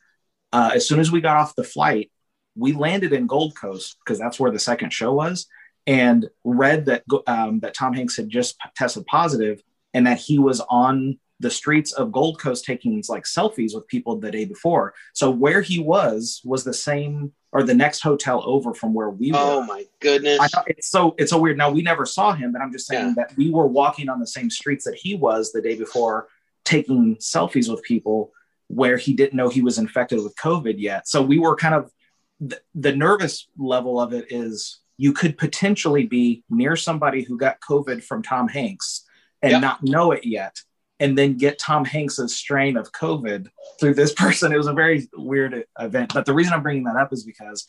Uh, 0.52 0.72
as 0.74 0.88
soon 0.88 1.00
as 1.00 1.12
we 1.12 1.22
got 1.22 1.38
off 1.38 1.56
the 1.56 1.64
flight, 1.64 2.12
we 2.56 2.74
landed 2.74 3.14
in 3.14 3.28
Gold 3.28 3.56
Coast 3.56 3.98
because 4.04 4.20
that's 4.20 4.40
where 4.40 4.52
the 4.52 4.60
second 4.60 4.92
show 4.92 5.14
was, 5.14 5.48
and 5.86 6.30
read 6.44 6.86
that 6.86 7.04
um, 7.28 7.60
that 7.60 7.76
Tom 7.76 7.94
Hanks 7.94 8.18
had 8.18 8.30
just 8.30 8.58
tested 8.76 9.06
positive 9.06 9.62
and 9.94 10.08
that 10.08 10.20
he 10.20 10.40
was 10.40 10.62
on 10.62 11.20
the 11.44 11.52
streets 11.52 11.92
of 11.92 12.12
Gold 12.12 12.40
Coast 12.40 12.64
taking 12.64 12.96
these 12.96 13.10
like 13.10 13.26
selfies 13.26 13.76
with 13.76 13.86
people 13.88 14.18
the 14.18 14.32
day 14.32 14.46
before. 14.46 14.94
So 15.12 15.30
where 15.30 15.62
he 15.62 15.78
was 15.78 16.42
was 16.44 16.64
the 16.64 16.74
same 16.74 17.34
or 17.52 17.64
the 17.64 17.76
next 17.76 18.00
hotel 18.00 18.42
over 18.46 18.74
from 18.74 18.94
where 18.94 19.10
we 19.10 19.32
were. 19.32 19.38
Oh 19.38 19.66
my 19.66 19.86
goodness! 20.00 20.40
I 20.40 20.48
thought 20.48 20.64
it's 20.68 20.90
so 20.90 21.14
it's 21.20 21.30
so 21.30 21.38
weird. 21.38 21.58
Now 21.58 21.70
we 21.70 21.84
never 21.84 22.06
saw 22.06 22.34
him, 22.34 22.54
but 22.54 22.62
I'm 22.62 22.72
just 22.72 22.88
saying 22.88 23.10
yeah. 23.10 23.14
that 23.18 23.38
we 23.38 23.52
were 23.52 23.68
walking 23.68 24.10
on 24.10 24.20
the 24.20 24.26
same 24.26 24.50
streets 24.50 24.86
that 24.86 24.96
he 24.96 25.16
was 25.16 25.52
the 25.52 25.62
day 25.62 25.76
before, 25.76 26.30
taking 26.64 27.18
selfies 27.18 27.70
with 27.70 27.84
people 27.84 28.32
where 28.68 28.98
he 28.98 29.14
didn't 29.14 29.36
know 29.36 29.50
he 29.50 29.62
was 29.62 29.78
infected 29.78 30.24
with 30.24 30.36
COVID 30.38 30.76
yet. 30.78 31.08
So 31.08 31.22
we 31.22 31.38
were 31.38 31.56
kind 31.56 31.76
of 31.76 31.92
the, 32.40 32.60
the 32.74 32.96
nervous 32.96 33.48
level 33.58 34.00
of 34.00 34.14
it 34.14 34.28
is 34.30 34.80
you 34.98 35.12
could 35.12 35.38
potentially 35.38 36.08
be 36.08 36.44
near 36.50 36.78
somebody 36.78 37.22
who 37.22 37.38
got 37.38 37.60
COVID 37.60 38.02
from 38.02 38.24
Tom 38.24 38.48
Hanks 38.48 39.04
and 39.42 39.52
yep. 39.52 39.62
not 39.62 39.84
know 39.84 40.12
it 40.12 40.26
yet 40.26 40.58
and 41.04 41.18
then 41.18 41.36
get 41.36 41.60
Tom 41.60 41.84
Hanks's 41.84 42.34
strain 42.34 42.78
of 42.78 42.94
COVID 42.94 43.50
through 43.78 43.94
this 43.94 44.14
person. 44.24 44.54
It 44.54 44.58
was 44.58 44.68
a 44.68 44.74
very 44.74 45.10
weird 45.14 45.66
event. 45.78 46.14
But 46.14 46.26
the 46.26 46.34
reason 46.34 46.54
I'm 46.54 46.64
bringing 46.64 46.86
that 46.86 46.96
up 46.96 47.12
is 47.12 47.26
because 47.26 47.68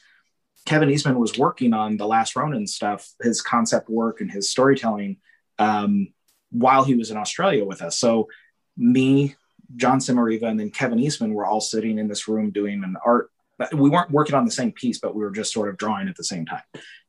Kevin 0.67 0.89
Eastman 0.89 1.19
was 1.19 1.37
working 1.37 1.75
on 1.75 1.97
the 1.97 2.07
Last 2.07 2.37
Ronin 2.37 2.69
stuff, 2.69 3.11
his 3.21 3.43
concept 3.43 3.91
work 3.91 4.21
and 4.21 4.31
his 4.31 4.51
storytelling 4.51 5.17
um, 5.59 6.13
while 6.53 6.85
he 6.85 6.95
was 6.95 7.11
in 7.11 7.17
Australia 7.17 7.65
with 7.65 7.83
us. 7.83 7.99
So 7.99 8.29
me, 8.77 9.35
Jon 9.75 9.99
Sommariva, 9.99 10.45
and 10.45 10.61
then 10.61 10.71
Kevin 10.71 11.01
Eastman 11.01 11.35
were 11.35 11.45
all 11.45 11.61
sitting 11.61 11.99
in 11.99 12.07
this 12.07 12.29
room 12.29 12.53
doing 12.53 12.85
an 12.85 12.97
art. 13.05 13.31
We 13.73 13.91
weren't 13.91 14.13
working 14.13 14.37
on 14.37 14.45
the 14.45 14.53
same 14.53 14.71
piece, 14.71 15.01
but 15.01 15.13
we 15.13 15.25
were 15.25 15.33
just 15.33 15.53
sort 15.53 15.71
of 15.71 15.77
drawing 15.77 16.09
at 16.09 16.17
the 16.17 16.25
same 16.25 16.47
time. 16.47 16.63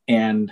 And 0.08 0.52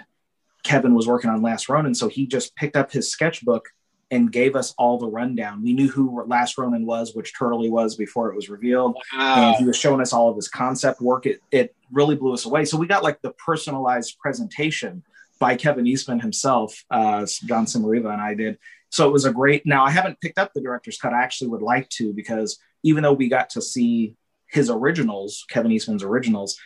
Kevin 0.63 0.93
was 0.93 1.07
working 1.07 1.31
on 1.31 1.41
Last 1.41 1.67
Ronin, 1.67 1.95
so 1.95 2.09
he 2.09 2.27
just 2.27 2.55
picked 2.55 2.77
up 2.77 2.91
his 2.91 3.09
sketchbook 3.09 3.69
and 4.11 4.31
gave 4.31 4.55
us 4.55 4.73
all 4.77 4.97
the 4.97 5.07
rundown. 5.07 5.63
We 5.63 5.73
knew 5.73 5.89
who 5.89 6.23
Last 6.25 6.57
Ronin 6.57 6.85
was, 6.85 7.15
which 7.15 7.37
turtle 7.37 7.63
he 7.63 7.69
was 7.69 7.95
before 7.95 8.29
it 8.29 8.35
was 8.35 8.49
revealed. 8.49 8.95
Wow. 9.17 9.49
And 9.49 9.55
he 9.55 9.65
was 9.65 9.77
showing 9.77 10.01
us 10.01 10.13
all 10.13 10.29
of 10.29 10.35
his 10.35 10.47
concept 10.47 11.01
work. 11.01 11.25
It, 11.25 11.41
it 11.51 11.75
really 11.91 12.15
blew 12.15 12.33
us 12.33 12.45
away. 12.45 12.65
So 12.65 12.77
we 12.77 12.85
got 12.85 13.03
like 13.03 13.21
the 13.21 13.31
personalized 13.31 14.17
presentation 14.19 15.03
by 15.39 15.55
Kevin 15.55 15.87
Eastman 15.87 16.19
himself, 16.19 16.83
uh, 16.91 17.25
Jon 17.45 17.65
Sommariva 17.65 18.11
and 18.11 18.21
I 18.21 18.35
did. 18.35 18.57
So 18.89 19.07
it 19.07 19.11
was 19.11 19.25
a 19.25 19.33
great. 19.33 19.65
Now 19.65 19.83
I 19.83 19.89
haven't 19.89 20.21
picked 20.21 20.37
up 20.37 20.53
the 20.53 20.61
director's 20.61 20.97
cut. 20.97 21.13
I 21.13 21.23
actually 21.23 21.49
would 21.49 21.63
like 21.63 21.89
to 21.89 22.13
because 22.13 22.59
even 22.83 23.01
though 23.01 23.13
we 23.13 23.27
got 23.27 23.49
to 23.51 23.61
see 23.61 24.15
his 24.47 24.69
originals, 24.69 25.45
Kevin 25.49 25.71
Eastman's 25.71 26.03
originals, 26.03 26.59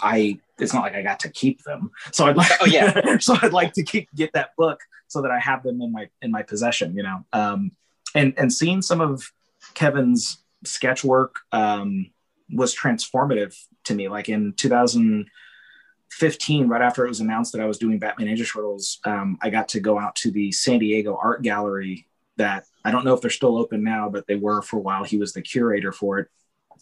I 0.00 0.38
it's 0.58 0.72
not 0.72 0.82
like 0.82 0.94
I 0.94 1.02
got 1.02 1.20
to 1.20 1.28
keep 1.28 1.62
them. 1.64 1.90
So 2.12 2.26
I'd 2.26 2.36
like 2.36 2.50
oh 2.62 2.66
yeah. 2.66 3.18
so 3.20 3.36
I'd 3.42 3.52
like 3.52 3.74
to 3.74 3.82
keep 3.82 4.08
get 4.14 4.32
that 4.32 4.56
book 4.56 4.80
so 5.12 5.22
that 5.22 5.30
I 5.30 5.38
have 5.38 5.62
them 5.62 5.80
in 5.82 5.92
my 5.92 6.08
in 6.22 6.30
my 6.30 6.42
possession, 6.42 6.96
you 6.96 7.02
know. 7.02 7.24
Um, 7.32 7.72
and 8.14 8.34
and 8.38 8.52
seeing 8.52 8.82
some 8.82 9.00
of 9.00 9.32
Kevin's 9.74 10.38
sketch 10.64 11.02
work 11.04 11.40
um, 11.52 12.10
was 12.50 12.74
transformative 12.74 13.54
to 13.84 13.94
me. 13.94 14.08
Like 14.08 14.28
in 14.28 14.54
2015, 14.54 16.68
right 16.68 16.82
after 16.82 17.04
it 17.04 17.08
was 17.08 17.20
announced 17.20 17.52
that 17.52 17.60
I 17.60 17.66
was 17.66 17.78
doing 17.78 17.98
Batman 17.98 18.28
Ninja 18.28 18.50
Turtles, 18.50 19.00
um, 19.04 19.38
I 19.42 19.50
got 19.50 19.68
to 19.68 19.80
go 19.80 19.98
out 19.98 20.16
to 20.16 20.30
the 20.30 20.50
San 20.50 20.78
Diego 20.78 21.18
Art 21.22 21.42
Gallery. 21.42 22.06
That 22.38 22.64
I 22.84 22.90
don't 22.90 23.04
know 23.04 23.12
if 23.12 23.20
they're 23.20 23.30
still 23.30 23.58
open 23.58 23.84
now, 23.84 24.08
but 24.08 24.26
they 24.26 24.36
were 24.36 24.62
for 24.62 24.78
a 24.78 24.80
while. 24.80 25.04
He 25.04 25.18
was 25.18 25.34
the 25.34 25.42
curator 25.42 25.92
for 25.92 26.18
it 26.18 26.28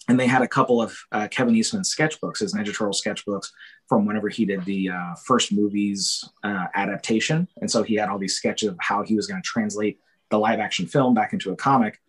and 0.09 0.18
they 0.18 0.26
had 0.26 0.42
a 0.42 0.48
couple 0.48 0.82
of 0.82 0.96
uh, 1.12 1.28
Kevin 1.28 1.55
Eastman 1.55 1.82
sketchbooks, 1.82 2.40
his 2.40 2.55
Ninja 2.55 2.66
Turtle 2.66 2.88
sketchbooks 2.88 3.48
from 3.88 4.07
whenever 4.07 4.28
he 4.28 4.44
did 4.44 4.64
the 4.64 4.90
uh, 4.90 5.14
first 5.24 5.53
movies 5.53 6.24
uh, 6.42 6.66
adaptation. 6.74 7.46
And 7.61 7.70
so 7.70 7.82
he 7.82 7.94
had 7.94 8.09
all 8.09 8.18
these 8.18 8.36
sketches 8.36 8.70
of 8.70 8.76
how 8.80 9.03
he 9.03 9.14
was 9.14 9.26
going 9.26 9.40
to 9.40 9.46
translate 9.46 10.01
the 10.30 10.38
live 10.38 10.59
action 10.59 10.86
film 10.86 11.14
back 11.14 11.32
into 11.32 11.53
a 11.53 11.57
comic. 11.57 12.01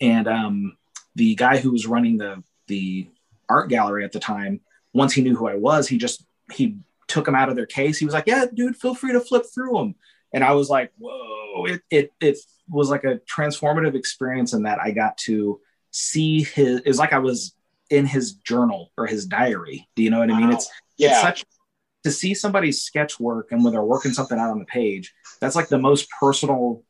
And 0.00 0.28
um, 0.28 0.76
the 1.14 1.34
guy 1.34 1.58
who 1.58 1.72
was 1.72 1.86
running 1.86 2.18
the 2.18 2.42
the 2.66 3.08
art 3.48 3.68
gallery 3.68 4.04
at 4.04 4.12
the 4.12 4.20
time, 4.20 4.60
once 4.94 5.12
he 5.12 5.22
knew 5.22 5.36
who 5.36 5.48
I 5.48 5.56
was, 5.56 5.88
he 5.88 5.98
just 5.98 6.24
he 6.52 6.76
took 7.08 7.24
them 7.24 7.34
out 7.34 7.48
of 7.48 7.56
their 7.56 7.66
case. 7.66 7.98
He 7.98 8.04
was 8.04 8.14
like, 8.14 8.26
"Yeah, 8.26 8.46
dude, 8.52 8.76
feel 8.76 8.94
free 8.94 9.12
to 9.12 9.20
flip 9.20 9.44
through 9.52 9.76
them." 9.76 9.94
And 10.32 10.44
I 10.44 10.52
was 10.52 10.70
like, 10.70 10.92
"Whoa!" 10.98 11.66
It 11.66 11.82
it 11.90 12.12
it 12.20 12.38
was 12.68 12.88
like 12.88 13.04
a 13.04 13.20
transformative 13.30 13.94
experience 13.94 14.52
in 14.52 14.62
that 14.62 14.78
I 14.78 14.92
got 14.92 15.18
to 15.18 15.60
see 15.90 16.42
his 16.42 16.82
it's 16.84 16.98
like 16.98 17.12
I 17.12 17.18
was 17.18 17.54
in 17.90 18.06
his 18.06 18.34
journal 18.34 18.92
or 18.96 19.06
his 19.06 19.26
diary. 19.26 19.88
Do 19.96 20.02
you 20.02 20.10
know 20.10 20.20
what 20.20 20.30
I 20.30 20.38
mean? 20.38 20.52
It's 20.52 20.70
yeah. 20.96 21.12
it's 21.12 21.20
such 21.20 21.44
to 22.04 22.10
see 22.10 22.34
somebody's 22.34 22.82
sketch 22.82 23.20
work 23.20 23.52
and 23.52 23.62
when 23.62 23.72
they're 23.72 23.82
working 23.82 24.12
something 24.12 24.38
out 24.38 24.50
on 24.50 24.58
the 24.58 24.64
page, 24.64 25.12
that's 25.40 25.56
like 25.56 25.68
the 25.68 25.78
most 25.78 26.08
personal, 26.18 26.82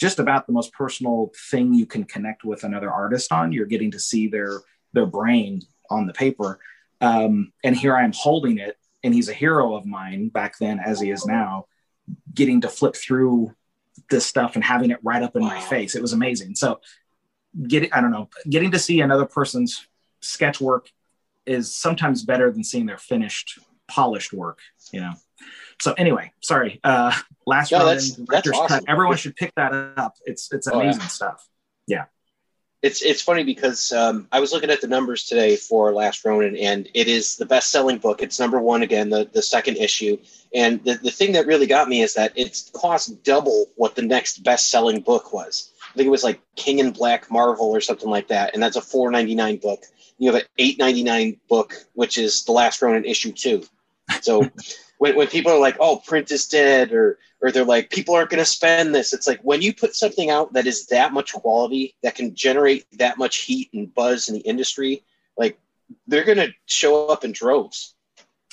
just 0.00 0.18
about 0.18 0.46
the 0.46 0.52
most 0.52 0.72
personal 0.72 1.30
thing 1.50 1.72
you 1.72 1.86
can 1.86 2.04
connect 2.04 2.44
with 2.44 2.64
another 2.64 2.90
artist 2.90 3.32
on. 3.32 3.52
You're 3.52 3.66
getting 3.66 3.90
to 3.92 4.00
see 4.00 4.28
their 4.28 4.60
their 4.92 5.06
brain 5.06 5.62
on 5.90 6.06
the 6.06 6.12
paper. 6.12 6.58
Um, 7.00 7.52
and 7.64 7.76
here 7.76 7.96
I 7.96 8.04
am 8.04 8.12
holding 8.12 8.58
it, 8.58 8.76
and 9.02 9.14
he's 9.14 9.28
a 9.28 9.34
hero 9.34 9.74
of 9.74 9.86
mine 9.86 10.28
back 10.28 10.58
then 10.58 10.80
as 10.80 11.00
he 11.00 11.10
is 11.10 11.26
now, 11.26 11.66
getting 12.34 12.60
to 12.62 12.68
flip 12.68 12.96
through 12.96 13.54
this 14.10 14.26
stuff 14.26 14.54
and 14.54 14.64
having 14.64 14.90
it 14.90 14.98
right 15.02 15.22
up 15.22 15.36
in 15.36 15.42
wow. 15.42 15.48
my 15.48 15.60
face. 15.60 15.94
It 15.94 16.02
was 16.02 16.12
amazing. 16.12 16.54
So 16.54 16.80
getting 17.66 17.92
I 17.92 18.00
don't 18.00 18.10
know, 18.10 18.28
getting 18.48 18.70
to 18.72 18.78
see 18.78 19.00
another 19.00 19.26
person's 19.26 19.86
sketch 20.20 20.60
work 20.60 20.90
is 21.46 21.74
sometimes 21.74 22.22
better 22.22 22.50
than 22.50 22.62
seeing 22.64 22.86
their 22.86 22.98
finished, 22.98 23.58
polished 23.88 24.32
work, 24.32 24.58
you 24.92 25.00
know. 25.00 25.12
So 25.80 25.94
anyway, 25.94 26.32
sorry. 26.40 26.80
Uh 26.84 27.16
last 27.46 27.72
no, 27.72 27.84
that's, 27.86 28.16
that's 28.28 28.48
awesome. 28.50 28.66
cut. 28.66 28.84
Everyone 28.88 29.16
should 29.16 29.36
pick 29.36 29.54
that 29.56 29.72
up. 29.96 30.16
It's 30.24 30.52
it's 30.52 30.66
amazing 30.66 31.00
oh, 31.00 31.04
yeah. 31.04 31.08
stuff. 31.08 31.48
Yeah. 31.86 32.04
It's 32.82 33.02
it's 33.02 33.20
funny 33.20 33.44
because 33.44 33.92
um, 33.92 34.26
I 34.32 34.40
was 34.40 34.52
looking 34.52 34.70
at 34.70 34.80
the 34.80 34.86
numbers 34.86 35.24
today 35.24 35.56
for 35.56 35.92
Last 35.92 36.24
Ronin, 36.24 36.56
and 36.56 36.88
it 36.94 37.08
is 37.08 37.36
the 37.36 37.44
best 37.44 37.70
selling 37.70 37.98
book. 37.98 38.22
It's 38.22 38.40
number 38.40 38.58
one 38.58 38.82
again, 38.82 39.10
the, 39.10 39.28
the 39.30 39.42
second 39.42 39.76
issue. 39.76 40.16
And 40.54 40.82
the, 40.82 40.94
the 40.94 41.10
thing 41.10 41.32
that 41.32 41.46
really 41.46 41.66
got 41.66 41.90
me 41.90 42.00
is 42.00 42.14
that 42.14 42.32
it's 42.36 42.70
cost 42.70 43.22
double 43.22 43.66
what 43.76 43.96
the 43.96 44.02
next 44.02 44.44
best 44.44 44.70
selling 44.70 45.00
book 45.02 45.34
was. 45.34 45.72
I 45.90 45.92
think 45.94 46.06
it 46.06 46.10
was 46.10 46.24
like 46.24 46.40
King 46.54 46.78
in 46.78 46.92
Black 46.92 47.30
Marvel 47.30 47.66
or 47.66 47.80
something 47.80 48.08
like 48.08 48.28
that, 48.28 48.54
and 48.54 48.62
that's 48.62 48.76
a 48.76 48.80
four 48.80 49.10
ninety 49.10 49.34
nine 49.34 49.56
book. 49.56 49.82
You 50.18 50.32
have 50.32 50.40
an 50.40 50.48
eight 50.58 50.78
ninety 50.78 51.02
nine 51.02 51.40
book, 51.48 51.74
which 51.94 52.16
is 52.16 52.44
the 52.44 52.52
Last 52.52 52.80
Ronin 52.80 53.04
issue 53.04 53.32
two. 53.32 53.64
So 54.20 54.48
when 54.98 55.16
when 55.16 55.26
people 55.26 55.50
are 55.50 55.58
like, 55.58 55.76
"Oh, 55.80 55.96
print 55.96 56.30
is 56.30 56.46
dead," 56.46 56.92
or 56.92 57.18
or 57.42 57.50
they're 57.50 57.64
like, 57.64 57.90
"People 57.90 58.14
aren't 58.14 58.30
going 58.30 58.38
to 58.38 58.44
spend 58.44 58.94
this," 58.94 59.12
it's 59.12 59.26
like 59.26 59.40
when 59.40 59.62
you 59.62 59.74
put 59.74 59.96
something 59.96 60.30
out 60.30 60.52
that 60.52 60.66
is 60.66 60.86
that 60.86 61.12
much 61.12 61.32
quality 61.32 61.96
that 62.02 62.14
can 62.14 62.34
generate 62.36 62.86
that 62.98 63.18
much 63.18 63.38
heat 63.38 63.70
and 63.74 63.92
buzz 63.92 64.28
in 64.28 64.34
the 64.34 64.40
industry, 64.42 65.02
like 65.36 65.58
they're 66.06 66.24
going 66.24 66.38
to 66.38 66.52
show 66.66 67.08
up 67.08 67.24
in 67.24 67.32
droves. 67.32 67.96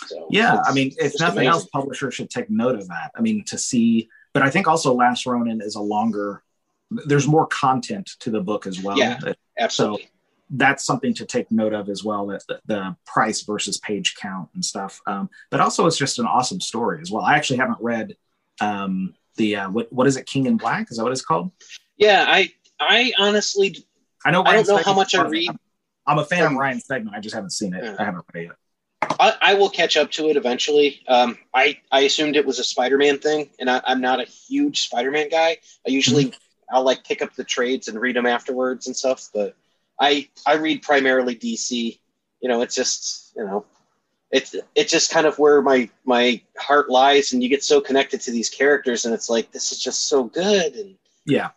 So 0.08 0.28
yeah, 0.32 0.60
I 0.66 0.74
mean, 0.74 0.94
if 0.98 1.20
nothing 1.20 1.40
amazing. 1.40 1.48
else, 1.48 1.66
publishers 1.68 2.16
should 2.16 2.30
take 2.30 2.50
note 2.50 2.76
of 2.76 2.88
that. 2.88 3.12
I 3.16 3.22
mean, 3.22 3.44
to 3.46 3.58
see, 3.58 4.10
but 4.34 4.42
I 4.42 4.50
think 4.50 4.68
also 4.68 4.94
Last 4.94 5.26
Ronin 5.26 5.62
is 5.62 5.76
a 5.76 5.82
longer 5.82 6.44
there's 6.90 7.28
more 7.28 7.48
content 7.48 8.12
to 8.20 8.30
the 8.30 8.42
book 8.42 8.68
as 8.68 8.82
well. 8.82 8.98
Yeah, 8.98 9.20
absolutely. 9.60 10.04
So 10.04 10.10
that's 10.50 10.86
something 10.86 11.14
to 11.16 11.26
take 11.26 11.52
note 11.52 11.74
of 11.74 11.90
as 11.90 12.04
well. 12.04 12.28
That 12.28 12.44
the, 12.48 12.62
the 12.66 12.96
price 13.06 13.42
versus 13.42 13.78
page 13.78 14.16
count 14.16 14.50
and 14.54 14.64
stuff. 14.64 15.02
Um, 15.06 15.30
but 15.50 15.60
also, 15.60 15.86
it's 15.88 15.98
just 15.98 16.20
an 16.20 16.26
awesome 16.26 16.62
story 16.62 17.02
as 17.02 17.12
well. 17.12 17.24
I 17.24 17.36
actually 17.36 17.58
haven't 17.58 17.80
read 17.82 18.16
um, 18.62 19.14
the 19.36 19.58
uh, 19.58 19.70
what 19.70 19.92
what 19.92 20.08
is 20.08 20.18
it, 20.18 20.26
King 20.26 20.46
in 20.46 20.58
Black? 20.58 20.90
Is 20.90 20.98
that 20.98 21.04
what 21.04 21.12
it's 21.12 21.26
called? 21.26 21.52
Yeah, 21.98 22.26
I 22.28 22.52
I 22.80 23.12
honestly 23.20 23.86
I 24.26 24.32
know. 24.32 24.44
I 24.44 24.56
don't 24.56 24.68
know 24.68 24.78
how 24.78 24.94
much 24.94 25.16
I 25.16 25.24
read. 25.24 25.50
I'm, 25.50 25.60
I'm 26.06 26.20
a 26.20 26.26
fan 26.26 26.46
of 26.46 26.54
Ryan 26.54 26.80
Stegman. 26.80 27.14
I 27.14 27.20
just 27.20 27.36
haven't 27.36 27.52
seen 27.52 27.74
it. 27.74 27.84
Yeah. 27.84 27.96
I 28.00 28.06
haven't 28.06 28.26
read 28.34 28.52
it. 28.52 28.56
I, 29.20 29.34
I, 29.42 29.54
will 29.54 29.70
catch 29.70 29.96
up 29.96 30.12
to 30.12 30.30
it 30.30 30.38
eventually. 30.38 31.02
Um, 31.08 31.38
I 31.54 31.80
I 31.92 32.02
assumed 32.02 32.36
it 32.36 32.46
was 32.46 32.60
a 32.60 32.64
Spider-Man 32.64 33.20
thing, 33.20 33.50
and 33.60 33.70
I, 33.70 33.82
am 33.86 34.02
not 34.02 34.20
a 34.20 34.26
huge 34.26 34.82
Spider-Man 34.82 35.30
guy. 35.30 35.58
I 35.86 35.90
usually 35.90 36.26
mm-hmm. 36.26 36.38
I'll 36.72 36.84
like 36.84 37.04
pick 37.04 37.22
up 37.22 37.34
the 37.36 37.44
trades 37.44 37.88
and 37.88 38.00
read 38.00 38.16
them 38.16 38.26
afterwards 38.26 38.88
and 38.88 38.96
stuff. 38.96 39.30
But 39.34 39.56
I 40.00 40.30
I 40.46 40.56
read 40.56 40.82
primarily 40.82 41.36
DC. 41.36 42.00
You 42.42 42.50
know, 42.50 42.62
it's 42.62 42.76
just 42.76 43.34
you 43.36 43.46
know, 43.46 43.66
it's 44.32 44.56
it's 44.76 44.92
just 44.92 45.12
kind 45.12 45.26
of 45.26 45.40
where 45.40 45.62
my 45.62 45.90
my 46.06 46.42
heart 46.58 46.90
lies, 46.90 47.34
and 47.34 47.42
you 47.42 47.50
get 47.50 47.64
so 47.64 47.82
connected 47.82 48.22
to 48.22 48.32
these 48.32 48.50
characters, 48.50 49.06
and 49.06 49.14
it's 49.14 49.30
like 49.30 49.52
this 49.52 49.72
is 49.72 49.80
just 49.82 50.08
so 50.08 50.26
good, 50.26 50.76
and 50.76 50.96
yeah, 51.26 51.50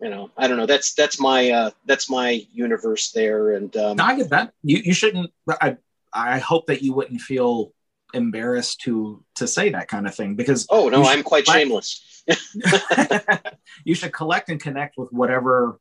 you 0.00 0.08
know, 0.08 0.30
I 0.36 0.48
don't 0.48 0.56
know. 0.56 0.66
That's 0.66 0.94
that's 0.94 1.20
my 1.20 1.50
uh, 1.50 1.70
that's 1.86 2.08
my 2.08 2.46
universe 2.52 3.10
there, 3.12 3.52
and 3.52 3.74
um, 3.76 3.96
no, 3.96 4.04
I 4.04 4.16
get 4.16 4.30
that. 4.30 4.52
You 4.62 4.80
you 4.84 4.94
shouldn't. 4.94 5.30
I 5.60 5.76
I 6.12 6.38
hope 6.38 6.66
that 6.66 6.82
you 6.82 6.92
wouldn't 6.94 7.20
feel 7.20 7.72
embarrassed 8.14 8.80
to 8.80 9.22
to 9.34 9.46
say 9.46 9.70
that 9.70 9.88
kind 9.88 10.06
of 10.06 10.14
thing 10.14 10.34
because 10.34 10.66
oh 10.70 10.88
no 10.88 11.04
i'm 11.04 11.22
quite 11.22 11.46
shameless 11.46 12.24
you 13.84 13.94
should 13.94 14.12
collect 14.12 14.48
and 14.48 14.60
connect 14.60 14.96
with 14.96 15.12
whatever 15.12 15.78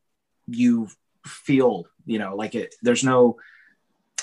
you 0.48 0.88
feel 1.26 1.86
you 2.06 2.20
know 2.20 2.36
like 2.36 2.56
it 2.56 2.74
there's 2.82 3.04
no 3.04 3.38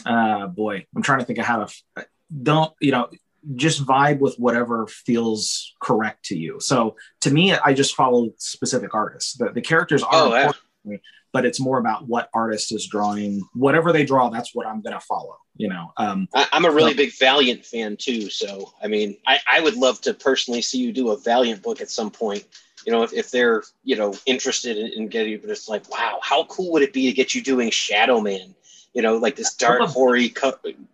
uh 0.07 0.47
boy 0.47 0.85
i'm 0.97 1.03
trying 1.03 1.19
to 1.19 1.25
think 1.25 1.39
of 1.39 1.45
how 1.45 1.65
to 1.65 2.07
don't 2.43 2.73
you 2.81 2.91
know 2.91 3.09
just 3.55 3.85
vibe 3.85 4.21
with 4.21 4.37
whatever 4.37 4.87
feels 4.87 5.75
correct 5.81 6.25
to 6.25 6.37
you. 6.37 6.59
So 6.61 6.97
to 7.21 7.31
me 7.31 7.53
i 7.53 7.75
just 7.75 7.95
follow 7.95 8.31
specific 8.39 8.95
artists. 8.95 9.35
The, 9.35 9.51
the 9.51 9.61
characters 9.61 10.03
are 10.03 10.09
oh, 10.13 10.53
yeah. 10.85 10.97
but 11.33 11.45
it's 11.45 11.61
more 11.61 11.79
about 11.79 12.09
what 12.09 12.31
artist 12.33 12.73
is 12.75 12.87
drawing. 12.87 13.43
Whatever 13.53 13.93
they 13.93 14.05
draw 14.05 14.31
that's 14.31 14.55
what 14.55 14.67
i'm 14.67 14.81
going 14.81 14.95
to 14.95 15.01
follow 15.01 15.37
you 15.57 15.69
know 15.69 15.93
um, 15.97 16.29
I, 16.35 16.49
am 16.53 16.65
a 16.65 16.71
really 16.71 16.93
so, 16.93 16.97
big 16.97 17.13
valiant 17.19 17.65
fan 17.65 17.97
too 17.97 18.29
so 18.29 18.73
i 18.83 18.89
mean 18.89 19.17
I, 19.27 19.39
I 19.47 19.61
would 19.61 19.77
love 19.77 20.01
to 20.03 20.15
personally 20.15 20.63
see 20.63 20.79
you 20.79 20.93
do 20.93 21.11
a 21.11 21.17
valiant 21.17 21.63
book 21.63 21.81
at 21.81 21.91
some 21.91 22.11
point 22.11 22.45
you 22.87 22.93
know 22.93 23.03
if, 23.03 23.13
if 23.13 23.31
they're 23.31 23.63
you 23.83 23.97
know 23.97 24.15
interested 24.27 24.77
in, 24.77 24.87
in 24.93 25.09
getting 25.09 25.39
but 25.41 25.51
it's 25.51 25.69
like 25.69 25.89
wow 25.91 26.19
how 26.23 26.45
cool 26.45 26.73
would 26.73 26.83
it 26.83 26.93
be 26.93 27.07
to 27.07 27.13
get 27.13 27.35
you 27.35 27.43
doing 27.43 27.71
shadow 27.71 28.21
man? 28.21 28.55
You 28.93 29.03
know 29.03 29.17
like 29.17 29.37
this 29.37 29.55
dark 29.55 29.81
hoary 29.83 30.33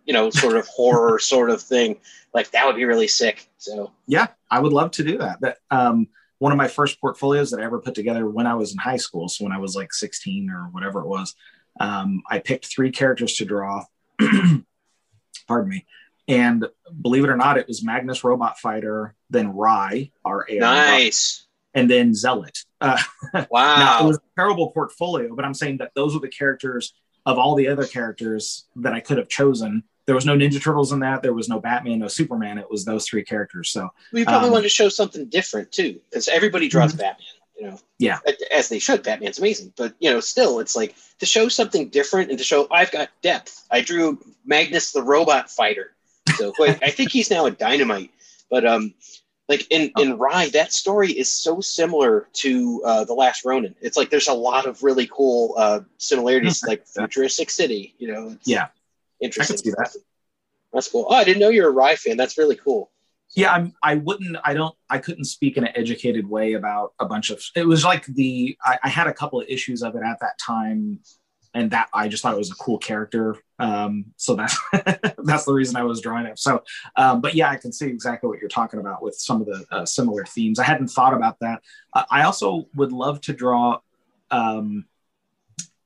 you 0.05 0.13
know 0.13 0.29
sort 0.29 0.57
of 0.57 0.67
horror 0.67 1.19
sort 1.33 1.49
of 1.49 1.61
thing. 1.61 1.97
Like 2.33 2.51
that 2.51 2.65
would 2.65 2.75
be 2.75 2.85
really 2.85 3.07
sick. 3.07 3.47
So 3.57 3.91
yeah 4.07 4.27
i 4.49 4.59
would 4.59 4.73
love 4.73 4.91
to 4.91 5.03
do 5.03 5.17
that. 5.19 5.41
That 5.41 5.57
um 5.69 6.07
one 6.39 6.51
of 6.51 6.57
my 6.57 6.67
first 6.67 6.99
portfolios 6.99 7.51
that 7.51 7.59
i 7.59 7.63
ever 7.63 7.79
put 7.79 7.93
together 7.93 8.27
when 8.27 8.47
i 8.47 8.55
was 8.55 8.71
in 8.71 8.79
high 8.79 8.97
school 8.97 9.29
so 9.29 9.43
when 9.43 9.53
i 9.53 9.59
was 9.59 9.75
like 9.75 9.93
16 9.93 10.49
or 10.49 10.69
whatever 10.71 11.01
it 11.01 11.05
was 11.05 11.35
um, 11.79 12.23
i 12.29 12.39
picked 12.39 12.65
three 12.65 12.91
characters 12.91 13.35
to 13.35 13.45
draw. 13.45 13.85
Pardon 15.47 15.69
me. 15.69 15.85
And 16.27 16.67
believe 17.01 17.23
it 17.23 17.29
or 17.29 17.37
not, 17.37 17.57
it 17.57 17.67
was 17.67 17.83
Magnus 17.83 18.23
Robot 18.23 18.59
Fighter, 18.59 19.15
then 19.29 19.55
Rai, 19.55 20.11
our 20.23 20.45
Nice. 20.49 21.45
And 21.73 21.89
then 21.89 22.13
Zealot. 22.13 22.59
Uh, 22.79 22.97
wow. 23.49 23.75
now, 23.77 24.03
it 24.03 24.07
was 24.07 24.17
a 24.17 24.21
terrible 24.35 24.71
portfolio, 24.71 25.35
but 25.35 25.45
I'm 25.45 25.53
saying 25.53 25.77
that 25.77 25.91
those 25.95 26.13
were 26.13 26.19
the 26.19 26.29
characters 26.29 26.93
of 27.25 27.37
all 27.37 27.55
the 27.55 27.67
other 27.67 27.85
characters 27.85 28.65
that 28.77 28.93
I 28.93 28.99
could 28.99 29.17
have 29.17 29.29
chosen. 29.29 29.83
There 30.05 30.15
was 30.15 30.25
no 30.25 30.35
Ninja 30.35 30.61
Turtles 30.61 30.91
in 30.91 30.99
that. 31.01 31.21
There 31.21 31.33
was 31.33 31.47
no 31.47 31.59
Batman, 31.59 31.99
no 31.99 32.07
Superman. 32.07 32.57
It 32.57 32.69
was 32.69 32.83
those 32.83 33.07
three 33.07 33.23
characters. 33.23 33.69
So 33.69 33.89
we 34.11 34.25
probably 34.25 34.47
um, 34.47 34.53
wanted 34.53 34.63
to 34.63 34.69
show 34.69 34.89
something 34.89 35.27
different 35.27 35.71
too, 35.71 36.01
because 36.09 36.27
everybody 36.27 36.67
draws 36.67 36.91
mm-hmm. 36.91 37.01
Batman 37.01 37.27
you 37.61 37.67
know 37.67 37.77
yeah 37.99 38.17
as 38.51 38.69
they 38.69 38.79
should 38.79 39.03
batman's 39.03 39.37
amazing 39.37 39.71
but 39.77 39.93
you 39.99 40.09
know 40.09 40.19
still 40.19 40.59
it's 40.59 40.75
like 40.75 40.95
to 41.19 41.27
show 41.27 41.47
something 41.47 41.89
different 41.89 42.29
and 42.29 42.39
to 42.39 42.43
show 42.43 42.67
i've 42.71 42.91
got 42.91 43.09
depth 43.21 43.65
i 43.69 43.81
drew 43.81 44.19
magnus 44.43 44.91
the 44.91 45.03
robot 45.03 45.49
fighter 45.49 45.91
so 46.37 46.51
i 46.59 46.89
think 46.89 47.11
he's 47.11 47.29
now 47.29 47.45
a 47.45 47.51
dynamite 47.51 48.09
but 48.49 48.65
um 48.65 48.93
like 49.51 49.67
in 49.69 49.91
in 49.99 50.17
Rai, 50.17 50.49
that 50.51 50.71
story 50.71 51.11
is 51.11 51.29
so 51.29 51.59
similar 51.59 52.29
to 52.33 52.81
uh, 52.85 53.03
the 53.03 53.13
Last 53.13 53.43
Ronin. 53.43 53.75
It's 53.81 53.97
like 53.97 54.09
there's 54.09 54.29
a 54.29 54.33
lot 54.33 54.65
of 54.65 54.81
really 54.81 55.09
cool 55.11 55.55
uh, 55.57 55.81
similarities, 55.97 56.63
like 56.67 56.87
futuristic 56.87 57.49
city. 57.49 57.93
You 57.97 58.13
know, 58.13 58.37
yeah, 58.45 58.67
interesting. 59.19 59.55
I 59.55 59.57
can 59.57 59.63
see 59.63 59.71
that. 59.71 59.95
That's 60.71 60.89
cool. 60.89 61.05
Oh, 61.09 61.13
I 61.15 61.25
didn't 61.25 61.41
know 61.41 61.49
you're 61.49 61.67
a 61.67 61.73
Rai 61.73 61.97
fan. 61.97 62.15
That's 62.15 62.37
really 62.37 62.55
cool 62.55 62.89
yeah 63.33 63.53
i'm 63.53 63.73
i 63.81 63.95
wouldn't 63.95 64.35
i 64.43 64.53
don't 64.53 64.75
i 64.89 64.97
couldn't 64.97 65.23
speak 65.23 65.55
in 65.55 65.63
an 65.63 65.71
educated 65.75 66.29
way 66.29 66.51
about 66.51 66.93
a 66.99 67.05
bunch 67.05 67.29
of 67.29 67.41
it 67.55 67.65
was 67.65 67.85
like 67.85 68.05
the 68.07 68.57
i, 68.65 68.77
I 68.83 68.89
had 68.89 69.07
a 69.07 69.13
couple 69.13 69.39
of 69.39 69.47
issues 69.47 69.83
of 69.83 69.95
it 69.95 70.01
at 70.05 70.19
that 70.19 70.37
time 70.37 70.99
and 71.53 71.71
that 71.71 71.89
i 71.93 72.07
just 72.07 72.23
thought 72.23 72.33
it 72.33 72.37
was 72.37 72.51
a 72.51 72.55
cool 72.55 72.77
character 72.77 73.35
um, 73.59 74.05
so 74.17 74.35
that's 74.35 74.57
that's 75.23 75.45
the 75.45 75.53
reason 75.53 75.75
i 75.75 75.83
was 75.83 76.01
drawing 76.01 76.25
it 76.25 76.39
so 76.39 76.63
um, 76.95 77.21
but 77.21 77.35
yeah 77.35 77.49
i 77.49 77.55
can 77.55 77.71
see 77.71 77.87
exactly 77.87 78.27
what 78.27 78.39
you're 78.39 78.49
talking 78.49 78.79
about 78.79 79.01
with 79.03 79.15
some 79.15 79.41
of 79.41 79.47
the 79.47 79.65
uh, 79.71 79.85
similar 79.85 80.25
themes 80.25 80.59
i 80.59 80.63
hadn't 80.63 80.87
thought 80.87 81.13
about 81.13 81.37
that 81.39 81.61
uh, 81.93 82.03
i 82.09 82.23
also 82.23 82.67
would 82.75 82.91
love 82.91 83.21
to 83.21 83.33
draw 83.33 83.79
um, 84.31 84.85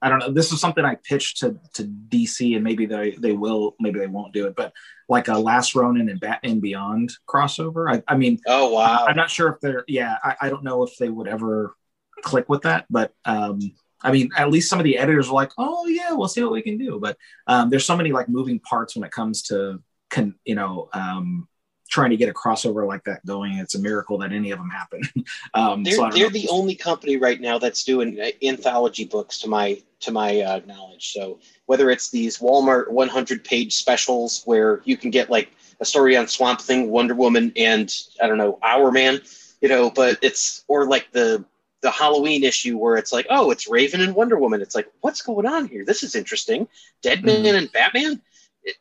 I 0.01 0.09
don't 0.09 0.19
know. 0.19 0.31
This 0.31 0.51
is 0.51 0.61
something 0.61 0.85
I 0.85 0.95
pitched 0.95 1.39
to 1.39 1.57
to 1.73 1.83
DC, 1.83 2.53
and 2.53 2.63
maybe 2.63 2.85
they 2.85 3.11
they 3.11 3.31
will, 3.31 3.75
maybe 3.79 3.97
they 3.97 4.05
won't 4.05 4.33
do 4.33 4.45
it. 4.45 4.55
But 4.55 4.71
like 5.09 5.27
a 5.29 5.37
Last 5.37 5.73
Ronin 5.73 6.09
and 6.09 6.19
Batman 6.19 6.59
Beyond 6.59 7.11
crossover. 7.27 7.91
I, 7.91 8.03
I 8.07 8.15
mean, 8.15 8.39
oh 8.45 8.73
wow. 8.73 9.05
I'm 9.07 9.15
not 9.15 9.31
sure 9.31 9.49
if 9.49 9.59
they're. 9.61 9.83
Yeah, 9.87 10.17
I, 10.23 10.35
I 10.41 10.49
don't 10.49 10.63
know 10.63 10.83
if 10.83 10.95
they 10.97 11.09
would 11.09 11.27
ever 11.27 11.75
click 12.21 12.49
with 12.49 12.63
that, 12.63 12.85
but 12.89 13.13
um, 13.25 13.59
I 14.01 14.11
mean, 14.11 14.29
at 14.37 14.49
least 14.49 14.69
some 14.69 14.79
of 14.79 14.83
the 14.83 14.97
editors 14.97 15.29
were 15.29 15.35
like, 15.35 15.51
"Oh 15.57 15.87
yeah, 15.87 16.11
we'll 16.11 16.27
see 16.27 16.43
what 16.43 16.51
we 16.51 16.61
can 16.61 16.77
do." 16.77 16.99
But 16.99 17.17
um, 17.47 17.69
there's 17.69 17.85
so 17.85 17.97
many 17.97 18.11
like 18.11 18.29
moving 18.29 18.59
parts 18.59 18.95
when 18.95 19.03
it 19.03 19.11
comes 19.11 19.43
to, 19.43 19.81
con, 20.09 20.35
you 20.45 20.55
know, 20.55 20.89
um, 20.93 21.47
trying 21.89 22.09
to 22.09 22.17
get 22.17 22.29
a 22.29 22.33
crossover 22.33 22.87
like 22.87 23.03
that 23.05 23.25
going. 23.25 23.53
It's 23.53 23.75
a 23.75 23.79
miracle 23.79 24.17
that 24.19 24.31
any 24.31 24.51
of 24.51 24.59
them 24.59 24.69
happen. 24.69 25.01
um, 25.53 25.83
they're 25.83 25.95
so 25.95 26.09
they're 26.09 26.29
the 26.29 26.49
only 26.49 26.75
company 26.75 27.17
right 27.17 27.39
now 27.39 27.57
that's 27.57 27.83
doing 27.83 28.19
uh, 28.19 28.29
anthology 28.43 29.05
books 29.05 29.39
to 29.39 29.47
my 29.47 29.81
to 30.01 30.11
my 30.11 30.41
uh, 30.41 30.59
knowledge. 30.65 31.13
So 31.13 31.39
whether 31.65 31.89
it's 31.89 32.09
these 32.09 32.39
Walmart 32.39 32.91
100 32.91 33.43
page 33.43 33.75
specials 33.75 34.43
where 34.45 34.81
you 34.85 34.97
can 34.97 35.09
get 35.09 35.29
like 35.29 35.51
a 35.79 35.85
story 35.85 36.15
on 36.17 36.27
Swamp 36.27 36.61
Thing, 36.61 36.89
Wonder 36.89 37.15
Woman, 37.15 37.51
and 37.55 37.93
I 38.21 38.27
don't 38.27 38.37
know 38.37 38.59
Hourman, 38.63 39.21
you 39.61 39.69
know, 39.69 39.89
but 39.89 40.17
it's 40.21 40.63
or 40.67 40.85
like 40.85 41.11
the 41.11 41.45
the 41.81 41.91
Halloween 41.91 42.43
issue 42.43 42.77
where 42.77 42.97
it's 42.97 43.13
like, 43.13 43.27
oh, 43.29 43.51
it's 43.51 43.69
Raven 43.69 44.01
and 44.01 44.15
Wonder 44.15 44.37
Woman. 44.37 44.61
It's 44.61 44.75
like, 44.75 44.91
what's 45.01 45.21
going 45.21 45.45
on 45.45 45.67
here? 45.67 45.85
This 45.85 46.03
is 46.03 46.15
interesting. 46.15 46.67
Deadman 47.01 47.43
mm-hmm. 47.43 47.55
and 47.55 47.71
Batman 47.71 48.21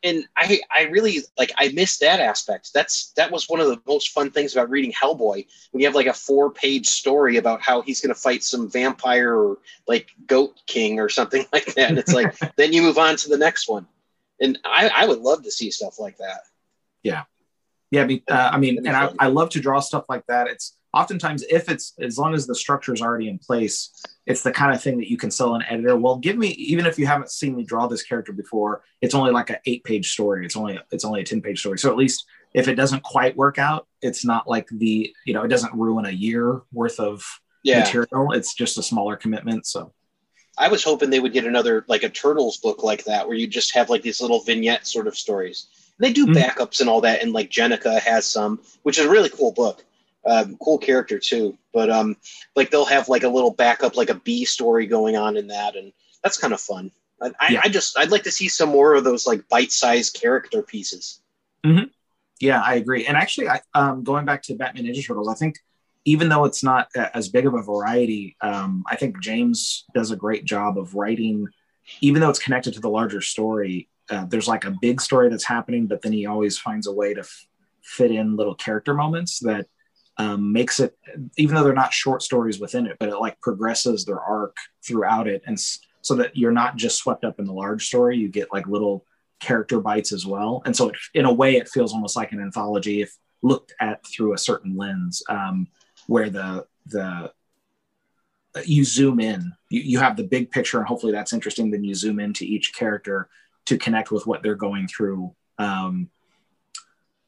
and 0.03 0.27
I 0.35 0.61
I 0.73 0.83
really 0.83 1.19
like 1.37 1.51
I 1.57 1.69
miss 1.69 1.97
that 1.99 2.19
aspect. 2.19 2.73
That's 2.73 3.11
that 3.11 3.31
was 3.31 3.49
one 3.49 3.59
of 3.59 3.67
the 3.67 3.79
most 3.87 4.09
fun 4.09 4.31
things 4.31 4.53
about 4.53 4.69
reading 4.69 4.91
Hellboy 4.91 5.45
when 5.71 5.81
you 5.81 5.85
have 5.85 5.95
like 5.95 6.07
a 6.07 6.13
four 6.13 6.51
page 6.51 6.87
story 6.87 7.37
about 7.37 7.61
how 7.61 7.81
he's 7.81 8.01
going 8.01 8.13
to 8.13 8.19
fight 8.19 8.43
some 8.43 8.69
vampire 8.69 9.35
or 9.35 9.59
like 9.87 10.09
goat 10.27 10.59
king 10.65 10.99
or 10.99 11.09
something 11.09 11.45
like 11.53 11.73
that. 11.75 11.89
And 11.89 11.99
it's 11.99 12.13
like 12.13 12.35
then 12.55 12.73
you 12.73 12.81
move 12.81 12.97
on 12.97 13.15
to 13.17 13.29
the 13.29 13.37
next 13.37 13.67
one, 13.67 13.87
and 14.39 14.57
I 14.63 14.89
I 14.93 15.05
would 15.05 15.19
love 15.19 15.43
to 15.43 15.51
see 15.51 15.71
stuff 15.71 15.99
like 15.99 16.17
that. 16.17 16.41
Yeah, 17.03 17.23
yeah. 17.91 18.03
I 18.03 18.05
mean, 18.05 18.21
uh, 18.29 18.49
I 18.53 18.57
mean, 18.57 18.77
and 18.85 18.95
I, 18.95 19.11
I 19.19 19.27
love 19.27 19.49
to 19.51 19.59
draw 19.59 19.79
stuff 19.79 20.05
like 20.09 20.25
that. 20.27 20.47
It's 20.47 20.75
oftentimes 20.95 21.43
if 21.49 21.69
it's 21.69 21.93
as 21.99 22.17
long 22.17 22.33
as 22.33 22.47
the 22.47 22.55
structure 22.55 22.93
is 22.93 23.01
already 23.01 23.27
in 23.27 23.37
place 23.37 23.91
it's 24.25 24.41
the 24.41 24.51
kind 24.51 24.73
of 24.73 24.81
thing 24.81 24.97
that 24.97 25.11
you 25.11 25.17
can 25.17 25.29
sell 25.29 25.53
an 25.53 25.63
editor 25.69 25.95
well 25.95 26.17
give 26.17 26.37
me 26.37 26.47
even 26.51 26.85
if 26.85 26.97
you 26.97 27.05
haven't 27.05 27.29
seen 27.29 27.55
me 27.55 27.63
draw 27.63 27.85
this 27.85 28.01
character 28.01 28.31
before 28.31 28.81
it's 29.01 29.13
only 29.13 29.31
like 29.31 29.49
an 29.49 29.57
eight 29.65 29.83
page 29.83 30.11
story 30.13 30.45
it's 30.45 30.55
only 30.55 30.79
it's 30.91 31.05
only 31.05 31.21
a 31.21 31.23
10 31.23 31.41
page 31.41 31.59
story 31.59 31.77
so 31.77 31.89
at 31.91 31.97
least 31.97 32.25
if 32.53 32.67
it 32.67 32.75
doesn't 32.75 33.03
quite 33.03 33.35
work 33.35 33.59
out 33.59 33.87
it's 34.01 34.25
not 34.25 34.47
like 34.47 34.67
the 34.71 35.13
you 35.25 35.33
know 35.33 35.43
it 35.43 35.49
doesn't 35.49 35.73
ruin 35.73 36.05
a 36.05 36.11
year 36.11 36.61
worth 36.71 36.99
of 36.99 37.23
yeah. 37.63 37.81
material 37.81 38.31
it's 38.31 38.55
just 38.55 38.77
a 38.77 38.83
smaller 38.83 39.17
commitment 39.17 39.65
so 39.65 39.93
i 40.57 40.69
was 40.69 40.83
hoping 40.83 41.09
they 41.09 41.19
would 41.19 41.33
get 41.33 41.45
another 41.45 41.83
like 41.89 42.03
a 42.03 42.09
turtles 42.09 42.57
book 42.57 42.83
like 42.83 43.03
that 43.03 43.27
where 43.27 43.35
you 43.35 43.47
just 43.47 43.75
have 43.75 43.89
like 43.89 44.01
these 44.01 44.21
little 44.21 44.41
vignette 44.43 44.87
sort 44.87 45.07
of 45.07 45.17
stories 45.17 45.67
they 45.99 46.13
do 46.13 46.27
mm-hmm. 46.27 46.37
backups 46.37 46.81
and 46.81 46.89
all 46.89 47.01
that 47.01 47.21
and 47.21 47.33
like 47.33 47.49
Jennika 47.49 47.99
has 47.99 48.25
some 48.25 48.59
which 48.83 48.97
is 48.97 49.05
a 49.05 49.09
really 49.09 49.29
cool 49.29 49.51
book 49.51 49.83
um, 50.25 50.57
cool 50.57 50.77
character 50.77 51.19
too. 51.19 51.57
But 51.73 51.89
um, 51.89 52.17
like 52.55 52.71
they'll 52.71 52.85
have 52.85 53.09
like 53.09 53.23
a 53.23 53.29
little 53.29 53.51
backup, 53.51 53.95
like 53.95 54.09
a 54.09 54.15
B 54.15 54.45
story 54.45 54.87
going 54.87 55.15
on 55.15 55.37
in 55.37 55.47
that, 55.47 55.75
and 55.75 55.93
that's 56.23 56.37
kind 56.37 56.53
of 56.53 56.59
fun. 56.59 56.91
I, 57.21 57.31
yeah. 57.49 57.61
I, 57.63 57.69
just 57.69 57.97
I'd 57.97 58.11
like 58.11 58.23
to 58.23 58.31
see 58.31 58.49
some 58.49 58.69
more 58.69 58.93
of 58.93 59.03
those 59.03 59.25
like 59.25 59.47
bite-sized 59.47 60.19
character 60.19 60.61
pieces. 60.61 61.21
Mm-hmm. 61.65 61.85
Yeah, 62.41 62.61
I 62.61 62.75
agree. 62.75 63.07
And 63.07 63.15
actually, 63.15 63.47
I, 63.47 63.61
um, 63.73 64.03
going 64.03 64.25
back 64.25 64.43
to 64.43 64.55
Batman 64.55 64.85
Ninja 64.85 65.05
Turtles, 65.05 65.29
I 65.29 65.33
think 65.33 65.55
even 66.03 66.27
though 66.27 66.43
it's 66.43 66.63
not 66.63 66.89
as 66.95 67.29
big 67.29 67.47
of 67.47 67.53
a 67.53 67.61
variety, 67.61 68.35
um, 68.41 68.83
I 68.89 68.97
think 68.97 69.21
James 69.21 69.85
does 69.95 70.11
a 70.11 70.15
great 70.15 70.43
job 70.43 70.77
of 70.77 70.93
writing, 70.93 71.47
even 72.01 72.21
though 72.21 72.29
it's 72.29 72.37
connected 72.37 72.73
to 72.73 72.81
the 72.81 72.89
larger 72.89 73.21
story. 73.21 73.87
Uh, 74.09 74.25
there's 74.25 74.47
like 74.47 74.65
a 74.65 74.75
big 74.81 75.01
story 75.01 75.29
that's 75.29 75.43
happening, 75.45 75.87
but 75.87 76.01
then 76.01 76.13
he 76.13 76.25
always 76.25 76.57
finds 76.57 76.87
a 76.87 76.93
way 76.93 77.13
to 77.13 77.21
f- 77.21 77.47
fit 77.81 78.11
in 78.11 78.35
little 78.35 78.55
character 78.55 78.93
moments 78.93 79.39
that 79.39 79.67
um, 80.17 80.51
makes 80.53 80.79
it 80.79 80.97
even 81.37 81.55
though 81.55 81.63
they're 81.63 81.73
not 81.73 81.93
short 81.93 82.23
stories 82.23 82.59
within 82.59 82.85
it 82.85 82.95
but 82.99 83.09
it 83.09 83.17
like 83.17 83.39
progresses 83.41 84.05
their 84.05 84.19
arc 84.19 84.55
throughout 84.85 85.27
it. 85.27 85.43
And 85.45 85.55
s- 85.55 85.79
so 86.01 86.15
that 86.15 86.37
you're 86.37 86.51
not 86.51 86.77
just 86.77 86.97
swept 86.97 87.25
up 87.25 87.39
in 87.39 87.45
the 87.45 87.53
large 87.53 87.87
story 87.87 88.17
you 88.17 88.29
get 88.29 88.53
like 88.53 88.67
little 88.67 89.05
character 89.39 89.79
bites 89.79 90.13
as 90.13 90.25
well. 90.25 90.61
And 90.65 90.75
so 90.75 90.89
it, 90.89 90.95
in 91.13 91.25
a 91.25 91.33
way 91.33 91.57
it 91.57 91.67
feels 91.67 91.93
almost 91.93 92.15
like 92.15 92.31
an 92.31 92.41
anthology 92.41 93.01
if 93.01 93.15
looked 93.41 93.73
at 93.79 94.05
through 94.05 94.33
a 94.33 94.37
certain 94.37 94.77
lens 94.77 95.21
um, 95.29 95.67
where 96.07 96.29
the 96.29 96.65
the 96.87 97.31
you 98.65 98.85
zoom 98.85 99.19
in. 99.19 99.51
You, 99.69 99.81
you 99.81 99.99
have 99.99 100.15
the 100.15 100.23
big 100.23 100.49
picture 100.49 100.77
and 100.77 100.87
hopefully 100.87 101.11
that's 101.11 101.33
interesting 101.33 101.71
then 101.71 101.83
you 101.83 101.93
zoom 101.93 102.19
into 102.19 102.45
each 102.45 102.73
character 102.73 103.27
to 103.65 103.77
connect 103.77 104.11
with 104.11 104.27
what 104.27 104.43
they're 104.43 104.55
going 104.55 104.87
through 104.87 105.33
um, 105.57 106.09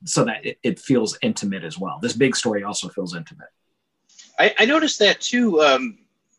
so 0.06 0.24
that 0.26 0.46
it, 0.46 0.60
it, 0.64 0.80
feels 0.80 1.18
intimate 1.22 1.64
as 1.64 1.78
well. 1.78 2.00
This 2.02 2.14
big 2.14 2.36
story 2.36 2.64
also 2.64 2.90
feels 2.90 3.16
intimate. 3.16 3.48
I, 4.38 4.54
I 4.60 4.66
noticed 4.66 5.00
that 5.00 5.20
too. 5.22 5.62
Um, 5.62 5.98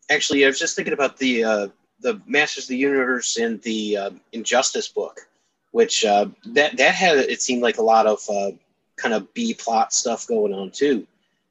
actually, 0.09 0.45
I 0.45 0.47
was 0.47 0.59
just 0.59 0.75
thinking 0.75 0.93
about 0.93 1.17
the 1.17 1.43
uh, 1.43 1.67
the 1.99 2.21
Masters 2.25 2.65
of 2.65 2.69
the 2.69 2.77
Universe 2.77 3.37
and 3.37 3.61
the 3.61 3.97
uh, 3.97 4.09
Injustice 4.31 4.87
book, 4.87 5.27
which 5.71 6.05
uh, 6.05 6.27
that 6.45 6.77
that 6.77 6.95
had 6.95 7.17
it 7.17 7.41
seemed 7.41 7.61
like 7.61 7.77
a 7.77 7.83
lot 7.83 8.07
of 8.07 8.19
uh, 8.29 8.51
kind 8.95 9.13
of 9.13 9.33
B 9.33 9.53
plot 9.53 9.93
stuff 9.93 10.27
going 10.27 10.53
on 10.53 10.71
too. 10.71 11.05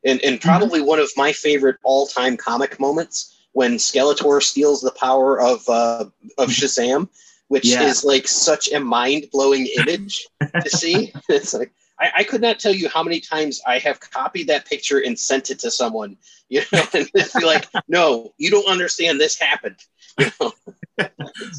And 0.05 0.22
and 0.24 0.40
probably 0.40 0.80
mm-hmm. 0.80 0.88
one 0.88 1.01
of 1.01 1.11
my 1.16 1.32
favorite 1.32 1.76
all 1.82 2.07
time 2.07 2.36
comic 2.36 2.80
moments 2.80 3.36
when 3.53 3.74
Skeletor 3.74 4.42
steals 4.42 4.80
the 4.80 4.92
power 4.92 5.40
of 5.40 5.68
uh, 5.68 6.07
of 6.38 6.49
Shazam, 6.49 7.09
which 7.49 7.66
yeah. 7.66 7.82
is 7.82 8.05
like 8.05 8.28
such 8.28 8.72
a 8.72 8.80
mind 8.80 9.26
blowing 9.32 9.66
image 9.78 10.26
to 10.40 10.70
see. 10.70 11.12
It's 11.28 11.55
like 11.55 11.72
I, 12.01 12.11
I, 12.18 12.24
could 12.24 12.40
not 12.40 12.59
tell 12.59 12.72
you 12.72 12.88
how 12.88 13.03
many 13.03 13.20
times 13.20 13.61
I 13.66 13.78
have 13.78 13.99
copied 13.99 14.46
that 14.49 14.66
picture 14.66 14.99
and 14.99 15.18
sent 15.18 15.51
it 15.51 15.59
to 15.61 15.70
someone, 15.70 16.16
you 16.49 16.62
know, 16.72 16.82
and 16.94 17.11
be 17.12 17.44
like, 17.44 17.66
"No, 17.88 18.32
you 18.38 18.51
don't 18.51 18.68
understand. 18.68 19.20
This 19.20 19.38
happened." 19.38 19.78
You 20.18 20.30
know? 20.40 20.53
like, 20.99 21.12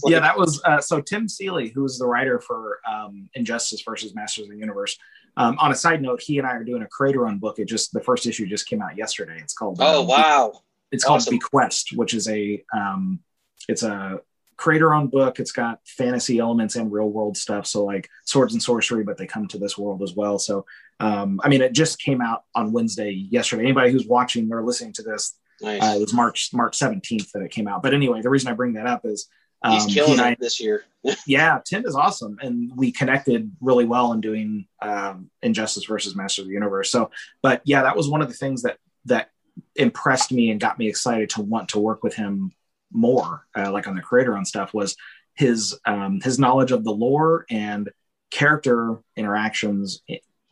yeah, 0.07 0.19
that 0.19 0.37
was 0.37 0.61
uh, 0.65 0.79
so. 0.81 1.01
Tim 1.01 1.27
Seeley, 1.27 1.69
who 1.69 1.85
is 1.85 1.97
the 1.97 2.07
writer 2.07 2.39
for 2.39 2.79
um, 2.89 3.29
Injustice 3.33 3.81
versus 3.81 4.15
Masters 4.15 4.45
of 4.45 4.51
the 4.51 4.57
Universe. 4.57 4.97
Um, 5.37 5.57
on 5.59 5.71
a 5.71 5.75
side 5.75 6.01
note, 6.01 6.21
he 6.21 6.39
and 6.39 6.47
I 6.47 6.51
are 6.51 6.63
doing 6.63 6.81
a 6.81 6.87
creator 6.87 7.21
run 7.21 7.37
book. 7.37 7.59
It 7.59 7.65
just 7.65 7.93
the 7.93 8.01
first 8.01 8.25
issue 8.25 8.45
just 8.47 8.67
came 8.67 8.81
out 8.81 8.97
yesterday. 8.97 9.37
It's 9.39 9.53
called. 9.53 9.77
Oh 9.79 10.01
um, 10.01 10.07
wow! 10.07 10.61
It's 10.91 11.03
called 11.03 11.21
awesome. 11.21 11.37
Bequest, 11.37 11.95
which 11.95 12.13
is 12.13 12.27
a 12.27 12.63
um, 12.75 13.19
it's 13.67 13.83
a 13.83 14.21
creator 14.59 14.93
owned 14.93 15.09
book. 15.09 15.39
It's 15.39 15.53
got 15.53 15.79
fantasy 15.85 16.39
elements 16.39 16.75
and 16.75 16.91
real 16.91 17.09
world 17.09 17.37
stuff. 17.37 17.65
So 17.65 17.85
like 17.85 18.09
swords 18.25 18.53
and 18.53 18.61
sorcery, 18.61 19.03
but 19.05 19.17
they 19.17 19.25
come 19.25 19.47
to 19.47 19.57
this 19.57 19.77
world 19.77 20.03
as 20.03 20.13
well. 20.13 20.37
So 20.37 20.65
um, 20.99 21.39
I 21.43 21.47
mean, 21.47 21.61
it 21.61 21.71
just 21.71 22.01
came 22.01 22.21
out 22.21 22.43
on 22.53 22.73
Wednesday 22.73 23.11
yesterday. 23.11 23.63
Anybody 23.63 23.91
who's 23.91 24.05
watching 24.05 24.51
or 24.51 24.63
listening 24.63 24.93
to 24.93 25.03
this, 25.03 25.33
nice. 25.61 25.81
uh, 25.81 25.95
it 25.95 26.01
was 26.01 26.13
March 26.13 26.49
March 26.53 26.77
seventeenth 26.77 27.31
that 27.31 27.41
it 27.41 27.51
came 27.51 27.69
out. 27.69 27.81
But 27.81 27.93
anyway, 27.93 28.21
the 28.21 28.29
reason 28.29 28.49
I 28.49 28.53
bring 28.53 28.73
that 28.73 28.85
up 28.85 29.05
is 29.05 29.27
um, 29.61 29.73
he's 29.73 29.85
killing 29.85 30.17
he 30.17 30.23
I, 30.23 30.31
it 30.31 30.39
this 30.41 30.59
year. 30.59 30.83
yeah, 31.25 31.61
Tim 31.65 31.85
is 31.85 31.95
awesome, 31.95 32.37
and 32.41 32.73
we 32.75 32.91
connected 32.91 33.49
really 33.61 33.85
well 33.85 34.11
in 34.11 34.19
doing 34.19 34.67
um, 34.81 35.29
Injustice 35.41 35.85
versus 35.85 36.17
Master 36.17 36.41
of 36.41 36.49
the 36.49 36.53
Universe. 36.53 36.91
So, 36.91 37.11
but 37.41 37.61
yeah, 37.63 37.83
that 37.83 37.95
was 37.95 38.09
one 38.09 38.21
of 38.21 38.27
the 38.27 38.33
things 38.33 38.63
that 38.63 38.77
that 39.05 39.29
impressed 39.77 40.33
me 40.33 40.51
and 40.51 40.59
got 40.59 40.77
me 40.77 40.89
excited 40.89 41.29
to 41.29 41.41
want 41.41 41.69
to 41.69 41.79
work 41.79 42.03
with 42.03 42.15
him 42.15 42.51
more, 42.91 43.45
uh, 43.55 43.71
like 43.71 43.87
on 43.87 43.95
the 43.95 44.01
creator 44.01 44.35
on 44.35 44.45
stuff, 44.45 44.73
was 44.73 44.95
his 45.35 45.79
um, 45.85 46.19
his 46.21 46.39
knowledge 46.39 46.71
of 46.71 46.83
the 46.83 46.91
lore 46.91 47.45
and 47.49 47.89
character 48.31 48.99
interactions 49.15 50.01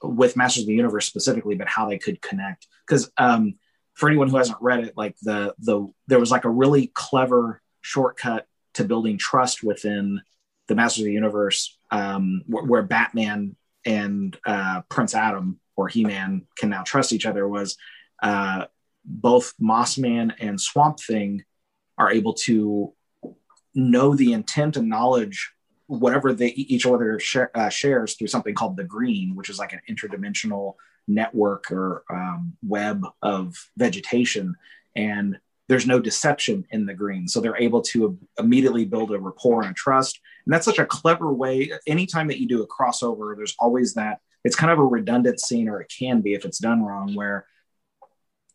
with 0.02 0.38
Masters 0.38 0.64
of 0.64 0.68
the 0.68 0.74
Universe 0.74 1.06
specifically, 1.06 1.56
but 1.56 1.68
how 1.68 1.90
they 1.90 1.98
could 1.98 2.22
connect. 2.22 2.68
Because 2.86 3.12
um, 3.18 3.56
for 3.94 4.08
anyone 4.08 4.30
who 4.30 4.38
hasn't 4.38 4.62
read 4.62 4.84
it, 4.84 4.94
like 4.96 5.16
the 5.22 5.54
the 5.60 5.88
there 6.08 6.20
was 6.20 6.32
like 6.32 6.46
a 6.46 6.50
really 6.50 6.92
clever 6.94 7.62
shortcut 7.82 8.48
to 8.76 8.84
building 8.84 9.18
trust 9.18 9.64
within 9.64 10.22
the 10.68 10.76
Masters 10.76 11.02
of 11.02 11.06
the 11.06 11.14
Universe, 11.14 11.78
um, 11.92 12.44
where, 12.46 12.64
where, 12.64 12.84
Batman 12.84 13.56
and 13.86 14.38
uh, 14.46 14.82
Prince 14.90 15.16
Adam 15.16 15.60
or 15.76 15.88
He 15.88 16.04
Man 16.04 16.46
can 16.58 16.70
now 16.70 16.84
trust 16.84 17.14
each 17.14 17.26
other. 17.26 17.48
Was 17.48 17.78
uh, 18.22 18.66
both 19.04 19.54
Mossman 19.62 20.34
and 20.40 20.60
Swamp 20.60 21.00
Thing 21.00 21.44
are 21.98 22.12
able 22.12 22.34
to 22.34 22.94
know 23.74 24.16
the 24.16 24.34
intent 24.34 24.78
and 24.78 24.90
knowledge 24.90 25.52
whatever 25.88 26.34
they 26.34 26.48
each 26.48 26.86
other 26.86 27.18
share, 27.20 27.56
uh, 27.56 27.70
shares 27.70 28.16
through 28.16 28.28
something 28.28 28.54
called 28.54 28.76
the 28.76 28.84
green 28.84 29.36
which 29.36 29.50
is 29.50 29.58
like 29.58 29.72
an 29.72 29.80
interdimensional 29.90 30.74
network 31.08 31.72
or 31.72 32.04
um, 32.10 32.58
web 32.66 33.06
of 33.22 33.56
vegetation. 33.78 34.56
And 34.96 35.38
there's 35.70 35.88
no 35.88 36.00
deception 36.00 36.66
in 36.72 36.86
the 36.86 36.94
green. 36.94 37.28
So 37.28 37.40
they're 37.40 37.58
able 37.58 37.82
to 37.84 38.18
immediately 38.40 38.86
build 38.86 39.12
a 39.12 39.20
rapport 39.20 39.64
and 39.64 39.76
trust. 39.76 40.20
And 40.46 40.54
that's 40.54 40.66
such 40.66 40.80
a 40.80 40.86
clever 40.86 41.32
way 41.34 41.72
anytime 41.88 42.28
that 42.28 42.40
you 42.40 42.48
do 42.48 42.64
a 42.64 42.68
crossover 42.68 43.36
there's 43.36 43.56
always 43.60 43.94
that 43.96 44.20
it's 44.44 44.56
kind 44.56 44.72
of 44.72 44.80
a 44.80 44.86
redundant 44.86 45.40
scene 45.40 45.68
or 45.68 45.82
it 45.82 45.92
can 45.98 46.22
be 46.22 46.34
if 46.34 46.46
it's 46.46 46.60
done 46.60 46.82
wrong 46.82 47.16
where 47.16 47.46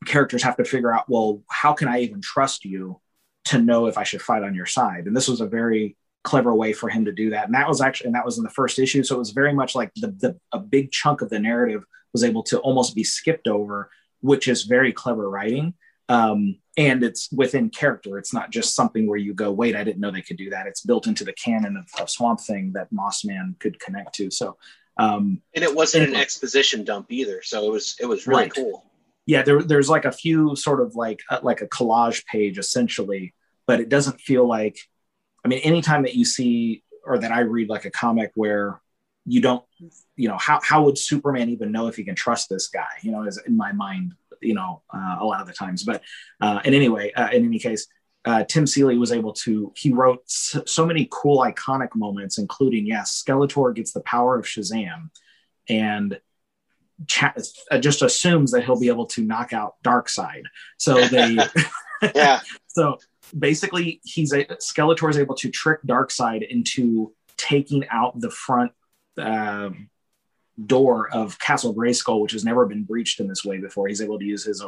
characters 0.06 0.42
have 0.42 0.56
to 0.56 0.64
figure 0.64 0.92
out 0.92 1.04
well 1.08 1.42
how 1.48 1.72
can 1.72 1.86
i 1.86 2.00
even 2.00 2.20
trust 2.20 2.64
you 2.64 3.00
to 3.44 3.58
know 3.58 3.86
if 3.86 3.98
I 3.98 4.04
should 4.04 4.22
fight 4.22 4.42
on 4.42 4.54
your 4.54 4.66
side. 4.66 5.06
And 5.06 5.16
this 5.16 5.28
was 5.28 5.40
a 5.40 5.46
very 5.46 5.96
clever 6.24 6.54
way 6.54 6.72
for 6.72 6.88
him 6.88 7.04
to 7.04 7.12
do 7.12 7.30
that. 7.30 7.46
And 7.46 7.54
that 7.54 7.68
was 7.68 7.80
actually, 7.80 8.06
and 8.06 8.14
that 8.14 8.24
was 8.24 8.38
in 8.38 8.44
the 8.44 8.50
first 8.50 8.78
issue. 8.78 9.02
So 9.02 9.16
it 9.16 9.18
was 9.18 9.30
very 9.30 9.52
much 9.52 9.74
like 9.74 9.92
the, 9.96 10.08
the 10.08 10.38
a 10.52 10.58
big 10.58 10.92
chunk 10.92 11.20
of 11.20 11.30
the 11.30 11.38
narrative 11.38 11.84
was 12.12 12.24
able 12.24 12.42
to 12.44 12.58
almost 12.60 12.94
be 12.94 13.04
skipped 13.04 13.48
over, 13.48 13.90
which 14.20 14.46
is 14.48 14.62
very 14.62 14.92
clever 14.92 15.28
writing. 15.28 15.74
Um, 16.08 16.58
and 16.76 17.02
it's 17.02 17.30
within 17.32 17.70
character. 17.70 18.18
It's 18.18 18.34
not 18.34 18.50
just 18.50 18.74
something 18.74 19.06
where 19.06 19.18
you 19.18 19.34
go, 19.34 19.50
wait, 19.50 19.76
I 19.76 19.84
didn't 19.84 20.00
know 20.00 20.10
they 20.10 20.22
could 20.22 20.36
do 20.36 20.50
that. 20.50 20.66
It's 20.66 20.82
built 20.82 21.06
into 21.06 21.24
the 21.24 21.32
canon 21.32 21.76
of, 21.76 21.86
of 22.00 22.10
Swamp 22.10 22.40
Thing 22.40 22.72
that 22.74 22.92
Mossman 22.92 23.58
could 23.58 23.80
connect 23.80 24.14
to. 24.16 24.30
So, 24.30 24.56
um, 24.98 25.40
and 25.54 25.64
it 25.64 25.74
wasn't 25.74 26.08
an 26.08 26.16
exposition 26.16 26.84
dump 26.84 27.10
either. 27.10 27.42
So 27.42 27.66
it 27.66 27.72
was, 27.72 27.96
it 28.00 28.06
was 28.06 28.26
really 28.26 28.44
right. 28.44 28.54
cool 28.54 28.84
yeah 29.26 29.42
there, 29.42 29.62
there's 29.62 29.88
like 29.88 30.04
a 30.04 30.12
few 30.12 30.56
sort 30.56 30.80
of 30.80 30.94
like 30.94 31.20
uh, 31.30 31.40
like 31.42 31.60
a 31.60 31.68
collage 31.68 32.24
page 32.26 32.58
essentially 32.58 33.34
but 33.66 33.80
it 33.80 33.88
doesn't 33.88 34.20
feel 34.20 34.46
like 34.46 34.76
i 35.44 35.48
mean 35.48 35.60
anytime 35.60 36.02
that 36.02 36.14
you 36.14 36.24
see 36.24 36.82
or 37.04 37.18
that 37.18 37.32
i 37.32 37.40
read 37.40 37.68
like 37.68 37.84
a 37.84 37.90
comic 37.90 38.32
where 38.34 38.80
you 39.24 39.40
don't 39.40 39.64
you 40.16 40.28
know 40.28 40.38
how, 40.38 40.60
how 40.62 40.82
would 40.82 40.98
superman 40.98 41.48
even 41.48 41.70
know 41.70 41.86
if 41.86 41.96
he 41.96 42.04
can 42.04 42.14
trust 42.14 42.48
this 42.48 42.68
guy 42.68 42.88
you 43.02 43.12
know 43.12 43.22
is 43.24 43.40
in 43.46 43.56
my 43.56 43.72
mind 43.72 44.14
you 44.40 44.54
know 44.54 44.82
uh, 44.92 45.16
a 45.20 45.24
lot 45.24 45.40
of 45.40 45.46
the 45.46 45.52
times 45.52 45.84
but 45.84 46.02
uh, 46.40 46.60
in 46.64 46.74
anyway 46.74 47.12
uh, 47.12 47.28
in 47.32 47.44
any 47.44 47.58
case 47.58 47.86
uh, 48.24 48.44
Tim 48.44 48.66
Seeley 48.66 48.98
was 48.98 49.12
able 49.12 49.32
to, 49.32 49.72
he 49.76 49.92
wrote 49.92 50.22
so, 50.26 50.86
many 50.86 51.08
cool 51.10 51.38
iconic 51.38 51.94
moments, 51.94 52.38
including, 52.38 52.86
yes, 52.86 53.22
Skeletor 53.22 53.74
gets 53.74 53.92
the 53.92 54.00
power 54.02 54.38
of 54.38 54.44
Shazam. 54.44 55.10
And 55.68 56.20
cha- 57.06 57.34
uh, 57.70 57.78
just 57.78 58.02
assumes 58.02 58.50
that 58.52 58.64
he'll 58.64 58.78
be 58.78 58.88
able 58.88 59.06
to 59.06 59.22
knock 59.22 59.52
out 59.52 59.74
Darkseid. 59.84 60.42
So 60.76 61.06
they, 61.08 61.38
yeah. 62.14 62.40
so 62.66 62.98
basically, 63.36 64.00
he's 64.04 64.32
a 64.32 64.44
Skeletor 64.44 65.10
is 65.10 65.18
able 65.18 65.34
to 65.36 65.50
trick 65.50 65.80
Darkseid 65.86 66.48
into 66.48 67.12
taking 67.36 67.86
out 67.88 68.20
the 68.20 68.30
front 68.30 68.72
uh, 69.18 69.70
door 70.66 71.08
of 71.12 71.38
Castle 71.38 71.74
Grayskull, 71.74 72.20
which 72.20 72.32
has 72.32 72.44
never 72.44 72.66
been 72.66 72.84
breached 72.84 73.20
in 73.20 73.28
this 73.28 73.44
way 73.44 73.58
before. 73.58 73.88
He's 73.88 74.02
able 74.02 74.18
to 74.18 74.24
use 74.24 74.44
his 74.44 74.62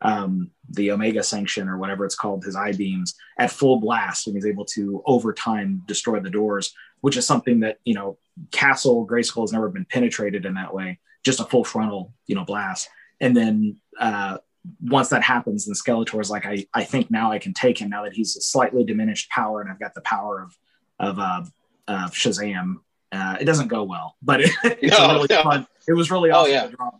um, 0.00 0.50
the 0.70 0.90
Omega 0.90 1.22
Sanction 1.22 1.68
or 1.68 1.78
whatever 1.78 2.04
it's 2.04 2.14
called, 2.14 2.44
his 2.44 2.56
eye 2.56 2.72
beams 2.72 3.14
at 3.38 3.50
full 3.50 3.80
blast, 3.80 4.26
and 4.26 4.36
he's 4.36 4.46
able 4.46 4.64
to 4.66 5.02
over 5.06 5.32
time 5.32 5.82
destroy 5.86 6.20
the 6.20 6.30
doors, 6.30 6.74
which 7.00 7.16
is 7.16 7.26
something 7.26 7.60
that 7.60 7.78
you 7.84 7.94
know 7.94 8.18
Castle 8.52 9.06
Grayskull 9.06 9.42
has 9.42 9.52
never 9.52 9.68
been 9.68 9.86
penetrated 9.86 10.44
in 10.44 10.54
that 10.54 10.74
way 10.74 10.98
just 11.24 11.40
a 11.40 11.44
full 11.44 11.64
frontal, 11.64 12.12
you 12.26 12.34
know, 12.34 12.44
blast. 12.44 12.88
And 13.20 13.36
then 13.36 13.78
uh, 13.98 14.38
once 14.82 15.08
that 15.08 15.22
happens, 15.22 15.66
then 15.66 15.74
Skeletor 15.74 16.20
is 16.20 16.30
like, 16.30 16.46
I, 16.46 16.66
I 16.72 16.84
think 16.84 17.10
now 17.10 17.32
I 17.32 17.38
can 17.38 17.54
take 17.54 17.78
him 17.78 17.90
now 17.90 18.04
that 18.04 18.12
he's 18.12 18.36
a 18.36 18.40
slightly 18.40 18.84
diminished 18.84 19.30
power 19.30 19.60
and 19.60 19.70
I've 19.70 19.80
got 19.80 19.94
the 19.94 20.02
power 20.02 20.42
of 20.42 20.56
of, 21.00 21.18
uh, 21.18 21.42
of 21.88 22.12
Shazam. 22.12 22.76
Uh, 23.10 23.36
it 23.40 23.44
doesn't 23.44 23.68
go 23.68 23.84
well, 23.84 24.16
but 24.22 24.40
it, 24.40 24.50
it's 24.64 24.98
no, 24.98 25.14
really 25.14 25.26
no. 25.30 25.42
fun. 25.42 25.66
It 25.86 25.92
was 25.92 26.10
really 26.10 26.30
oh, 26.30 26.40
awesome. 26.40 26.76
Oh, 26.80 26.90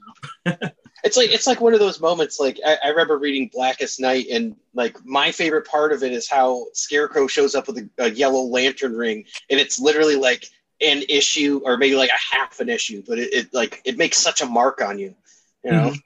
yeah. 0.47 0.69
it's 1.05 1.17
like 1.17 1.31
it's 1.31 1.47
like 1.47 1.61
one 1.61 1.75
of 1.75 1.81
those 1.81 2.01
moments. 2.01 2.39
Like 2.39 2.61
I, 2.65 2.77
I, 2.85 2.89
remember 2.89 3.19
reading 3.19 3.51
Blackest 3.53 3.99
Night, 3.99 4.27
and 4.31 4.55
like 4.75 4.97
my 5.05 5.33
favorite 5.33 5.67
part 5.67 5.93
of 5.93 6.03
it 6.03 6.13
is 6.13 6.29
how 6.29 6.67
Scarecrow 6.73 7.27
shows 7.27 7.55
up 7.55 7.67
with 7.67 7.79
a, 7.79 7.89
a 7.99 8.11
yellow 8.11 8.43
lantern 8.43 8.95
ring, 8.95 9.25
and 9.51 9.59
it's 9.59 9.81
literally 9.81 10.17
like 10.17 10.47
an 10.81 11.03
issue 11.09 11.61
or 11.65 11.77
maybe 11.77 11.97
like 11.97 12.11
a 12.11 12.37
half 12.37 12.61
an 12.61 12.69
issue, 12.69 13.03
but 13.07 13.19
it, 13.19 13.33
it 13.33 13.55
like 13.55 13.81
it 13.85 13.97
makes 13.97 14.19
such 14.19 14.41
a 14.41 14.47
mark 14.47 14.81
on 14.81 14.99
you, 14.99 15.15
you 15.65 15.71
know. 15.71 15.89
Mm-hmm. 15.89 15.99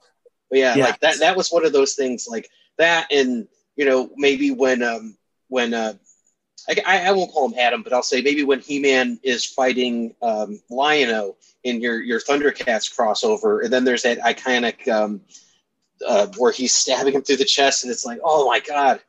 Yeah, 0.50 0.76
yeah, 0.76 0.84
like 0.84 1.00
that 1.00 1.18
that 1.20 1.36
was 1.36 1.50
one 1.50 1.66
of 1.66 1.72
those 1.72 1.94
things 1.94 2.26
like 2.28 2.48
that, 2.78 3.08
and 3.12 3.48
you 3.76 3.84
know 3.84 4.10
maybe 4.16 4.50
when 4.50 4.82
um 4.82 5.16
when 5.48 5.74
uh 5.74 5.94
I, 6.86 7.08
I 7.08 7.12
won't 7.12 7.32
call 7.32 7.48
him 7.48 7.58
Adam, 7.58 7.82
but 7.82 7.92
I'll 7.92 8.02
say 8.02 8.20
maybe 8.20 8.44
when 8.44 8.60
He 8.60 8.78
Man 8.78 9.18
is 9.22 9.44
fighting 9.44 10.14
um, 10.20 10.60
Lion-O 10.68 11.36
in 11.64 11.80
your 11.80 12.00
your 12.02 12.20
Thundercats 12.20 12.94
crossover, 12.94 13.64
and 13.64 13.72
then 13.72 13.84
there's 13.84 14.02
that 14.02 14.18
iconic 14.18 14.86
um, 14.88 15.22
uh, 16.06 16.26
where 16.36 16.52
he's 16.52 16.74
stabbing 16.74 17.14
him 17.14 17.22
through 17.22 17.36
the 17.36 17.44
chest, 17.44 17.84
and 17.84 17.90
it's 17.90 18.04
like, 18.04 18.18
oh 18.22 18.46
my 18.46 18.60
god, 18.60 19.00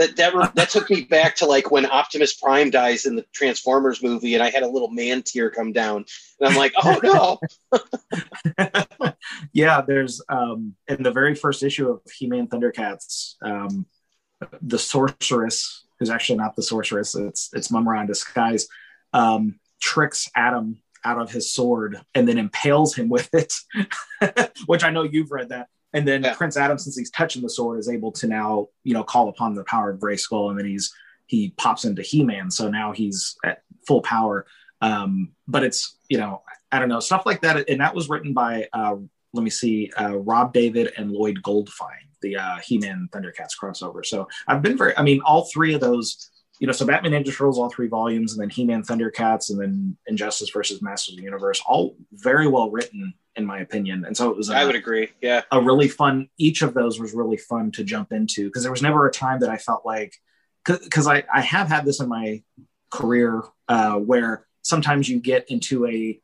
that 0.00 0.16
that 0.16 0.54
that 0.54 0.70
took 0.70 0.88
me 0.88 1.02
back 1.02 1.36
to 1.36 1.46
like 1.46 1.70
when 1.70 1.84
Optimus 1.84 2.34
Prime 2.34 2.70
dies 2.70 3.04
in 3.04 3.16
the 3.16 3.26
Transformers 3.34 4.02
movie, 4.02 4.34
and 4.34 4.42
I 4.42 4.48
had 4.48 4.62
a 4.62 4.68
little 4.68 4.88
man 4.88 5.22
tear 5.22 5.50
come 5.50 5.72
down, 5.72 6.06
and 6.40 6.48
I'm 6.48 6.56
like, 6.56 6.72
oh 6.82 7.38
no. 8.62 9.12
yeah, 9.52 9.82
there's 9.82 10.22
um, 10.30 10.74
in 10.88 11.02
the 11.02 11.10
very 11.12 11.34
first 11.34 11.62
issue 11.62 11.90
of 11.90 12.00
He-Man 12.16 12.46
Thundercats, 12.46 13.34
um, 13.42 13.84
the 14.62 14.78
sorceress, 14.78 15.84
who's 15.98 16.10
actually 16.10 16.38
not 16.38 16.56
the 16.56 16.62
sorceress, 16.62 17.14
it's 17.14 17.50
it's 17.52 17.70
Mumm-Ra 17.70 18.00
in 18.00 18.06
disguise, 18.06 18.68
um, 19.12 19.60
tricks 19.82 20.30
Adam 20.34 20.80
out 21.04 21.20
of 21.20 21.30
his 21.30 21.52
sword 21.52 22.00
and 22.14 22.26
then 22.26 22.38
impales 22.38 22.94
him 22.94 23.10
with 23.10 23.28
it, 23.34 23.52
which 24.66 24.82
I 24.82 24.90
know 24.90 25.02
you've 25.02 25.30
read 25.30 25.50
that 25.50 25.68
and 25.92 26.06
then 26.06 26.22
yeah. 26.22 26.34
Prince 26.34 26.56
Adam, 26.56 26.78
since 26.78 26.96
he's 26.96 27.10
touching 27.10 27.42
the 27.42 27.50
sword, 27.50 27.78
is 27.78 27.88
able 27.88 28.12
to 28.12 28.26
now, 28.26 28.68
you 28.84 28.94
know, 28.94 29.02
call 29.02 29.28
upon 29.28 29.54
the 29.54 29.64
power 29.64 29.90
of 29.90 29.98
Grayskull, 29.98 30.50
and 30.50 30.58
then 30.58 30.66
he's 30.66 30.92
he 31.26 31.54
pops 31.56 31.84
into 31.84 32.02
He-Man. 32.02 32.50
So 32.50 32.68
now 32.68 32.92
he's 32.92 33.36
at 33.44 33.62
full 33.86 34.02
power. 34.02 34.46
Um, 34.80 35.32
but 35.46 35.62
it's 35.62 35.96
you 36.08 36.18
know 36.18 36.42
I 36.72 36.78
don't 36.78 36.88
know 36.88 37.00
stuff 37.00 37.26
like 37.26 37.40
that, 37.42 37.68
and 37.68 37.80
that 37.80 37.94
was 37.94 38.08
written 38.08 38.32
by 38.32 38.68
uh, 38.72 38.96
let 39.32 39.42
me 39.42 39.50
see 39.50 39.90
uh, 40.00 40.16
Rob 40.16 40.52
David 40.52 40.92
and 40.96 41.10
Lloyd 41.10 41.40
Goldfine, 41.42 42.08
the 42.22 42.36
uh, 42.36 42.58
He-Man 42.58 43.08
Thundercats 43.12 43.56
crossover. 43.60 44.04
So 44.06 44.28
I've 44.46 44.62
been 44.62 44.78
very 44.78 44.96
I 44.96 45.02
mean 45.02 45.20
all 45.24 45.48
three 45.52 45.74
of 45.74 45.80
those 45.80 46.30
you 46.60 46.66
know, 46.66 46.74
so 46.74 46.84
Batman 46.84 47.12
Ninja 47.12 47.34
Turtles, 47.34 47.58
all 47.58 47.70
three 47.70 47.88
volumes, 47.88 48.34
and 48.34 48.42
then 48.42 48.50
He-Man, 48.50 48.82
Thundercats, 48.82 49.48
and 49.48 49.58
then 49.58 49.96
Injustice 50.06 50.50
versus 50.50 50.82
Masters 50.82 51.14
of 51.14 51.18
the 51.18 51.24
Universe, 51.24 51.62
all 51.66 51.96
very 52.12 52.46
well 52.46 52.70
written 52.70 53.14
in 53.36 53.46
my 53.46 53.60
opinion. 53.60 54.04
And 54.04 54.16
so 54.16 54.30
it 54.30 54.36
was. 54.36 54.50
A, 54.50 54.56
I 54.56 54.64
would 54.64 54.74
agree. 54.74 55.10
Yeah, 55.20 55.42
a 55.50 55.60
really 55.60 55.88
fun. 55.88 56.28
Each 56.38 56.62
of 56.62 56.74
those 56.74 57.00
was 57.00 57.14
really 57.14 57.36
fun 57.36 57.70
to 57.72 57.84
jump 57.84 58.12
into 58.12 58.46
because 58.46 58.62
there 58.62 58.72
was 58.72 58.82
never 58.82 59.06
a 59.06 59.12
time 59.12 59.40
that 59.40 59.50
I 59.50 59.56
felt 59.56 59.84
like, 59.84 60.14
because 60.64 61.06
I 61.06 61.24
I 61.32 61.40
have 61.40 61.68
had 61.68 61.84
this 61.84 62.00
in 62.00 62.08
my 62.08 62.42
career 62.90 63.42
uh, 63.68 63.94
where 63.94 64.46
sometimes 64.62 65.08
you 65.08 65.20
get 65.20 65.50
into 65.50 65.86
a 65.86 66.20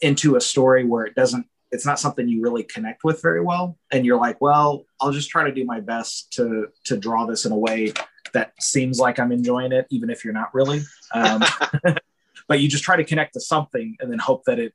into 0.00 0.36
a 0.36 0.40
story 0.40 0.84
where 0.84 1.04
it 1.04 1.14
doesn't 1.14 1.46
it's 1.72 1.86
not 1.86 2.00
something 2.00 2.28
you 2.28 2.42
really 2.42 2.62
connect 2.62 3.02
with 3.02 3.20
very 3.22 3.40
well 3.40 3.76
and 3.90 4.06
you're 4.06 4.18
like 4.18 4.40
well 4.40 4.84
i'll 5.00 5.10
just 5.10 5.30
try 5.30 5.42
to 5.42 5.52
do 5.52 5.64
my 5.64 5.80
best 5.80 6.32
to 6.32 6.68
to 6.84 6.96
draw 6.96 7.26
this 7.26 7.44
in 7.44 7.50
a 7.50 7.56
way 7.56 7.92
that 8.32 8.52
seems 8.60 8.98
like 8.98 9.18
I'm 9.18 9.32
enjoying 9.32 9.72
it, 9.72 9.86
even 9.90 10.10
if 10.10 10.24
you're 10.24 10.34
not 10.34 10.54
really. 10.54 10.82
Um, 11.12 11.42
but 12.48 12.60
you 12.60 12.68
just 12.68 12.84
try 12.84 12.96
to 12.96 13.04
connect 13.04 13.34
to 13.34 13.40
something 13.40 13.96
and 14.00 14.10
then 14.10 14.18
hope 14.18 14.44
that 14.44 14.58
it 14.58 14.74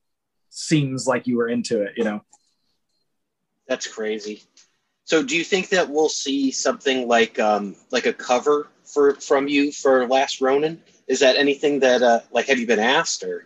seems 0.56 1.06
like 1.06 1.28
you 1.28 1.38
were 1.38 1.49
into 1.49 1.82
it, 1.82 1.93
you 1.97 2.03
know? 2.03 2.22
That's 3.68 3.88
crazy. 3.88 4.43
So 5.03 5.22
do 5.22 5.38
you 5.38 5.43
think 5.43 5.70
that 5.70 5.89
we'll 5.89 6.10
see 6.10 6.51
something 6.51 7.08
like 7.08 7.38
um, 7.39 7.76
like 7.91 8.06
a 8.06 8.14
cover 8.14 8.68
for 8.84 9.14
from 9.16 9.47
you 9.47 9.72
for 9.72 10.08
Last 10.08 10.41
Ronin? 10.41 10.82
Is 11.08 11.20
that 11.20 11.36
anything 11.36 11.80
that 11.80 12.01
uh, 12.01 12.22
like 12.32 12.47
have 12.47 12.58
you 12.58 12.66
been 12.66 12.80
asked 12.80 13.24
or? 13.24 13.45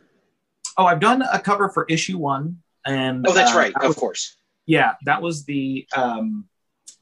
Oh, 0.78 0.86
I've 0.86 1.02
done 1.02 1.22
a 1.22 1.40
cover 1.40 1.70
for 1.70 1.86
issue 1.90 2.18
one, 2.18 2.60
and 2.86 3.26
oh, 3.28 3.34
that's 3.34 3.54
uh, 3.54 3.58
right, 3.58 3.74
that 3.74 3.84
of 3.84 3.90
was, 3.90 3.98
course. 3.98 4.38
Yeah, 4.66 4.94
that 5.04 5.22
was 5.22 5.44
the 5.44 5.86
um, 5.96 6.46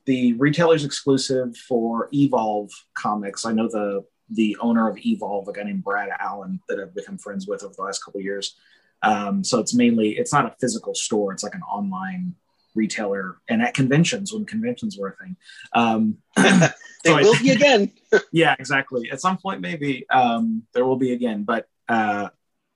the 0.05 0.33
retailer's 0.33 0.85
exclusive 0.85 1.55
for 1.55 2.09
Evolve 2.11 2.71
Comics. 2.95 3.45
I 3.45 3.51
know 3.51 3.67
the 3.67 4.05
the 4.29 4.57
owner 4.59 4.89
of 4.89 4.97
Evolve, 5.05 5.47
a 5.47 5.53
guy 5.53 5.63
named 5.63 5.83
Brad 5.83 6.09
Allen, 6.19 6.59
that 6.67 6.79
I've 6.79 6.95
become 6.95 7.17
friends 7.19 7.47
with 7.47 7.63
over 7.63 7.73
the 7.75 7.83
last 7.83 8.03
couple 8.03 8.21
years. 8.21 8.55
Um, 9.03 9.43
so 9.43 9.59
it's 9.59 9.73
mainly 9.73 10.17
it's 10.17 10.33
not 10.33 10.45
a 10.45 10.55
physical 10.59 10.95
store; 10.95 11.33
it's 11.33 11.43
like 11.43 11.55
an 11.55 11.61
online 11.61 12.35
retailer, 12.75 13.37
and 13.49 13.61
at 13.61 13.73
conventions 13.73 14.33
when 14.33 14.45
conventions 14.45 14.97
were 14.97 15.09
a 15.09 15.23
thing. 15.23 15.35
Um, 15.73 16.17
they 16.35 16.69
so 17.05 17.15
will 17.17 17.35
I, 17.35 17.39
be 17.41 17.51
again. 17.51 17.91
yeah, 18.31 18.55
exactly. 18.57 19.09
At 19.11 19.21
some 19.21 19.37
point, 19.37 19.61
maybe 19.61 20.05
um, 20.09 20.63
there 20.73 20.85
will 20.85 20.97
be 20.97 21.13
again. 21.13 21.43
But 21.43 21.67
uh, 21.89 22.29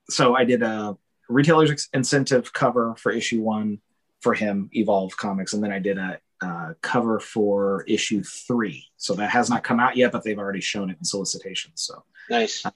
so 0.09 0.35
I 0.35 0.43
did 0.43 0.63
a 0.63 0.97
retailer's 1.29 1.87
incentive 1.93 2.51
cover 2.51 2.95
for 2.97 3.11
issue 3.11 3.41
one 3.41 3.79
for 4.19 4.33
him, 4.33 4.69
Evolve 4.73 5.15
Comics, 5.17 5.53
and 5.53 5.63
then 5.63 5.71
I 5.71 5.79
did 5.79 5.97
a 5.97 6.19
uh, 6.41 6.73
cover 6.81 7.19
for 7.19 7.83
issue 7.87 8.23
three. 8.23 8.87
So 8.97 9.13
that 9.15 9.29
has 9.29 9.49
not 9.49 9.63
come 9.63 9.79
out 9.79 9.95
yet, 9.95 10.11
but 10.11 10.23
they've 10.23 10.37
already 10.37 10.61
shown 10.61 10.89
it 10.89 10.97
in 10.97 11.05
solicitations. 11.05 11.81
So 11.81 12.03
nice. 12.29 12.65
Uh, 12.65 12.71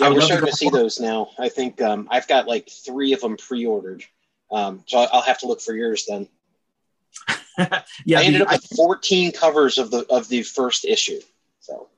yeah, 0.00 0.10
we're 0.10 0.20
starting 0.20 0.46
to 0.46 0.52
see 0.52 0.70
those 0.70 1.00
now. 1.00 1.30
I 1.38 1.48
think 1.48 1.80
um, 1.82 2.08
I've 2.10 2.28
got 2.28 2.46
like 2.46 2.68
three 2.68 3.12
of 3.12 3.20
them 3.20 3.36
pre-ordered, 3.36 4.04
um, 4.50 4.82
so 4.86 4.98
I'll 4.98 5.22
have 5.22 5.38
to 5.40 5.46
look 5.46 5.60
for 5.60 5.74
yours 5.74 6.06
then. 6.08 6.28
yeah, 8.06 8.20
I 8.20 8.24
ended 8.24 8.40
the, 8.40 8.46
up 8.46 8.52
with 8.52 8.72
I, 8.72 8.76
14 8.76 9.32
covers 9.32 9.78
of 9.78 9.90
the 9.90 10.06
of 10.08 10.28
the 10.28 10.42
first 10.42 10.84
issue. 10.84 11.20
So 11.60 11.88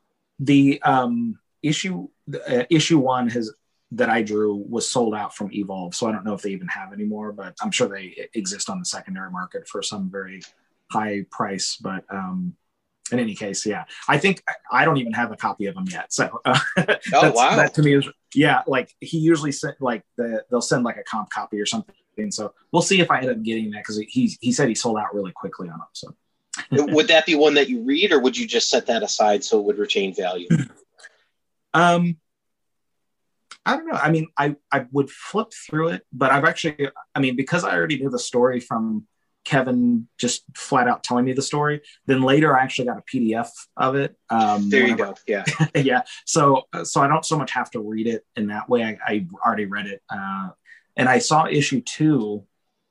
the 0.40 0.82
um, 0.82 1.38
issue 1.62 2.08
uh, 2.48 2.64
issue 2.68 2.98
one 2.98 3.28
has 3.30 3.52
that 3.92 4.10
I 4.10 4.22
drew 4.22 4.56
was 4.68 4.90
sold 4.90 5.14
out 5.14 5.36
from 5.36 5.52
Evolve, 5.52 5.94
so 5.94 6.08
I 6.08 6.12
don't 6.12 6.24
know 6.24 6.34
if 6.34 6.42
they 6.42 6.50
even 6.50 6.68
have 6.68 6.92
anymore, 6.92 7.32
but 7.32 7.54
I'm 7.62 7.70
sure 7.70 7.88
they 7.88 8.28
exist 8.34 8.68
on 8.68 8.80
the 8.80 8.84
secondary 8.84 9.30
market 9.30 9.68
for 9.68 9.82
some 9.82 10.10
very 10.10 10.42
high 10.90 11.24
price. 11.30 11.76
But 11.76 12.04
um, 12.10 12.56
in 13.12 13.18
any 13.18 13.34
case, 13.34 13.66
yeah, 13.66 13.84
I 14.08 14.18
think 14.18 14.42
I 14.70 14.84
don't 14.84 14.96
even 14.96 15.12
have 15.12 15.30
a 15.30 15.36
copy 15.36 15.66
of 15.66 15.74
them 15.74 15.86
yet. 15.90 16.12
So 16.12 16.40
uh, 16.44 16.58
oh 17.12 17.32
wow, 17.32 17.56
that 17.56 17.74
to 17.74 17.82
me 17.82 17.94
is 17.94 18.08
yeah. 18.34 18.62
Like 18.66 18.94
he 19.00 19.18
usually 19.18 19.52
sent 19.52 19.80
like 19.80 20.04
the 20.16 20.44
they'll 20.50 20.62
send 20.62 20.84
like 20.84 20.96
a 20.96 21.02
comp 21.02 21.30
copy 21.30 21.60
or 21.60 21.66
something. 21.66 21.94
So 22.30 22.54
we'll 22.72 22.82
see 22.82 23.00
if 23.00 23.10
I 23.10 23.20
end 23.20 23.30
up 23.30 23.42
getting 23.42 23.70
that 23.72 23.80
because 23.80 23.98
he 23.98 24.36
he 24.40 24.52
said 24.52 24.68
he 24.68 24.74
sold 24.74 24.98
out 24.98 25.14
really 25.14 25.32
quickly 25.32 25.68
on 25.68 25.78
them. 25.78 25.88
So 25.92 26.14
would 26.70 27.08
that 27.08 27.26
be 27.26 27.34
one 27.34 27.54
that 27.54 27.68
you 27.68 27.82
read, 27.82 28.12
or 28.12 28.20
would 28.20 28.36
you 28.36 28.46
just 28.46 28.68
set 28.70 28.86
that 28.86 29.02
aside 29.02 29.44
so 29.44 29.58
it 29.58 29.64
would 29.64 29.78
retain 29.78 30.14
value? 30.14 30.48
um. 31.74 32.16
I 33.66 33.76
don't 33.78 33.86
know. 33.86 33.94
I 33.94 34.10
mean, 34.10 34.26
I, 34.36 34.56
I 34.70 34.84
would 34.92 35.10
flip 35.10 35.46
through 35.54 35.88
it, 35.88 36.02
but 36.12 36.30
I've 36.30 36.44
actually, 36.44 36.90
I 37.14 37.20
mean, 37.20 37.34
because 37.34 37.64
I 37.64 37.74
already 37.74 37.98
knew 37.98 38.10
the 38.10 38.18
story 38.18 38.60
from 38.60 39.06
Kevin 39.44 40.08
just 40.18 40.44
flat 40.56 40.88
out 40.88 41.04
telling 41.04 41.24
me 41.24 41.32
the 41.32 41.42
story. 41.42 41.82
Then 42.06 42.22
later, 42.22 42.56
I 42.56 42.62
actually 42.62 42.86
got 42.86 42.98
a 42.98 43.02
PDF 43.02 43.48
of 43.76 43.94
it. 43.94 44.16
Um, 44.30 44.70
there 44.70 44.86
you 44.86 44.96
go. 44.96 45.14
Yeah, 45.26 45.44
yeah. 45.74 46.02
So, 46.24 46.62
so 46.82 47.00
I 47.00 47.08
don't 47.08 47.24
so 47.24 47.38
much 47.38 47.52
have 47.52 47.70
to 47.72 47.80
read 47.80 48.06
it 48.06 48.24
in 48.36 48.48
that 48.48 48.68
way. 48.68 48.82
I, 48.82 48.98
I 49.06 49.26
already 49.44 49.66
read 49.66 49.86
it, 49.86 50.02
uh, 50.08 50.50
and 50.96 51.08
I 51.08 51.18
saw 51.18 51.46
issue 51.46 51.80
two. 51.80 52.44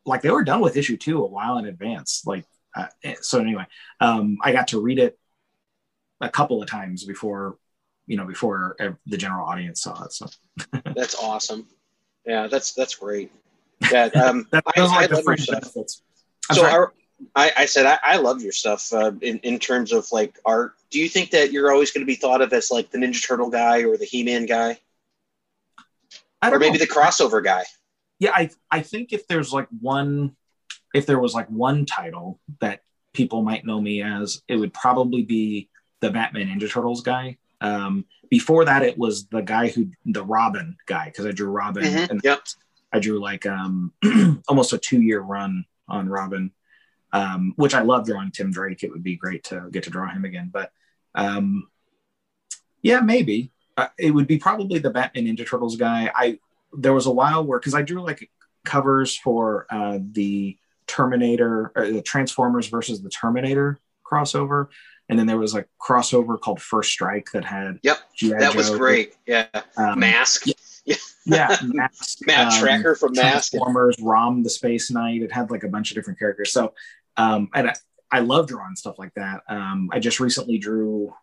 Like 0.05 0.21
they 0.21 0.31
were 0.31 0.43
done 0.43 0.61
with 0.61 0.77
issue 0.77 0.97
two 0.97 1.23
a 1.23 1.27
while 1.27 1.57
in 1.57 1.65
advance. 1.65 2.23
Like, 2.25 2.45
uh, 2.75 2.87
so 3.21 3.39
anyway, 3.39 3.65
um, 3.99 4.37
I 4.41 4.51
got 4.51 4.69
to 4.69 4.81
read 4.81 4.99
it 4.99 5.17
a 6.21 6.29
couple 6.29 6.61
of 6.61 6.69
times 6.69 7.05
before, 7.05 7.57
you 8.05 8.17
know, 8.17 8.25
before 8.25 8.75
the 9.05 9.17
general 9.17 9.47
audience 9.47 9.81
saw 9.81 10.03
it. 10.03 10.13
So 10.13 10.27
that's 10.93 11.15
awesome. 11.15 11.67
Yeah, 12.25 12.47
that's 12.47 12.73
that's 12.73 12.95
great. 12.95 13.31
Yeah, 13.91 14.05
um, 14.15 14.45
that, 14.51 14.63
those 14.75 14.91
I, 14.91 14.93
are 14.93 15.01
like 15.01 15.11
I 15.11 15.15
the 15.15 15.23
fringe 15.23 15.47
benefits 15.47 16.03
so 16.51 16.65
our, 16.65 16.93
I, 17.35 17.51
I, 17.57 17.65
said 17.65 17.85
I, 17.85 17.99
I, 18.03 18.17
love 18.17 18.41
your 18.41 18.51
stuff 18.51 18.91
uh, 18.91 19.11
in 19.21 19.39
in 19.39 19.59
terms 19.59 19.91
of 19.91 20.11
like 20.11 20.39
art. 20.45 20.73
Do 20.89 20.99
you 20.99 21.07
think 21.07 21.31
that 21.31 21.51
you're 21.51 21.71
always 21.71 21.91
going 21.91 22.01
to 22.01 22.07
be 22.07 22.15
thought 22.15 22.41
of 22.41 22.51
as 22.53 22.69
like 22.71 22.91
the 22.91 22.97
Ninja 22.97 23.25
Turtle 23.25 23.49
guy 23.49 23.83
or 23.83 23.97
the 23.97 24.05
He 24.05 24.23
Man 24.23 24.45
guy, 24.45 24.79
or 26.43 26.59
maybe 26.59 26.77
know. 26.77 26.85
the 26.85 26.87
crossover 26.87 27.43
guy? 27.43 27.63
Yeah, 28.19 28.31
I 28.33 28.49
I 28.69 28.81
think 28.81 29.13
if 29.13 29.27
there's 29.27 29.53
like 29.53 29.67
one, 29.79 30.35
if 30.93 31.05
there 31.05 31.19
was 31.19 31.33
like 31.33 31.47
one 31.49 31.85
title 31.85 32.39
that 32.59 32.81
people 33.13 33.41
might 33.41 33.65
know 33.65 33.79
me 33.79 34.01
as, 34.01 34.41
it 34.47 34.57
would 34.57 34.73
probably 34.73 35.23
be 35.23 35.69
the 36.01 36.09
Batman 36.09 36.47
Ninja 36.47 36.69
Turtles 36.69 37.01
guy. 37.01 37.37
Um, 37.61 38.05
before 38.29 38.65
that, 38.65 38.83
it 38.83 38.97
was 38.97 39.27
the 39.27 39.41
guy 39.41 39.69
who 39.69 39.89
the 40.05 40.23
Robin 40.23 40.75
guy 40.85 41.05
because 41.05 41.25
I 41.25 41.31
drew 41.31 41.49
Robin. 41.49 41.83
Mm-hmm. 41.83 42.11
And 42.11 42.21
yep. 42.23 42.41
I 42.91 42.99
drew 42.99 43.19
like 43.19 43.45
um, 43.45 43.93
almost 44.47 44.73
a 44.73 44.77
two 44.77 45.01
year 45.01 45.21
run 45.21 45.65
on 45.93 46.09
Robin, 46.09 46.51
um, 47.11 47.53
which 47.55 47.73
I 47.73 47.81
love 47.81 48.05
drawing 48.05 48.31
Tim 48.31 48.51
Drake. 48.51 48.83
It 48.83 48.91
would 48.91 49.03
be 49.03 49.15
great 49.15 49.43
to 49.45 49.69
get 49.71 49.83
to 49.83 49.89
draw 49.89 50.09
him 50.09 50.25
again. 50.25 50.49
But 50.51 50.71
um, 51.15 51.69
yeah, 52.81 52.99
maybe 52.99 53.51
uh, 53.77 53.87
it 53.97 54.11
would 54.11 54.27
be 54.27 54.37
probably 54.37 54.79
the 54.79 54.89
Batman 54.89 55.25
Ninja 55.25 55.47
Turtles 55.47 55.77
guy. 55.77 56.11
I 56.13 56.39
there 56.75 56.93
was 56.93 57.05
a 57.05 57.11
while 57.11 57.45
where 57.45 57.59
because 57.59 57.75
I 57.75 57.83
drew 57.83 58.01
like 58.01 58.29
covers 58.65 59.15
for 59.15 59.67
uh, 59.69 59.99
the 60.11 60.57
Terminator, 60.87 61.71
or 61.75 61.91
the 61.91 62.01
Transformers 62.01 62.67
versus 62.67 63.01
the 63.01 63.09
Terminator 63.09 63.79
crossover. 64.05 64.67
And 65.09 65.19
then 65.19 65.27
there 65.27 65.37
was 65.37 65.53
a 65.53 65.65
crossover 65.81 66.39
called 66.39 66.61
First 66.61 66.91
Strike 66.91 67.31
that 67.33 67.45
had. 67.45 67.79
Yep, 67.83 67.97
G. 68.15 68.29
that 68.29 68.53
Joe. 68.53 68.57
was 68.57 68.69
great. 68.69 69.15
Yeah, 69.25 69.47
um, 69.77 69.99
Mask. 69.99 70.47
Yeah, 70.47 70.53
yeah, 71.25 71.55
Mask, 71.63 72.19
Matt 72.27 72.53
um, 72.53 72.63
Trakker 72.63 72.97
from 72.97 73.13
Mask, 73.13 73.51
Transformers, 73.51 73.95
Rom 74.01 74.43
the 74.43 74.49
Space 74.49 74.91
Knight. 74.91 75.21
It 75.21 75.31
had 75.31 75.51
like 75.51 75.63
a 75.63 75.69
bunch 75.69 75.91
of 75.91 75.95
different 75.95 76.19
characters. 76.19 76.51
So, 76.51 76.73
um, 77.15 77.49
and 77.53 77.69
I, 77.69 77.75
I 78.11 78.19
love 78.19 78.47
drawing 78.47 78.75
stuff 78.75 78.99
like 78.99 79.13
that. 79.15 79.41
Um, 79.47 79.89
I 79.93 79.99
just 79.99 80.19
recently 80.19 80.57
drew 80.57 81.13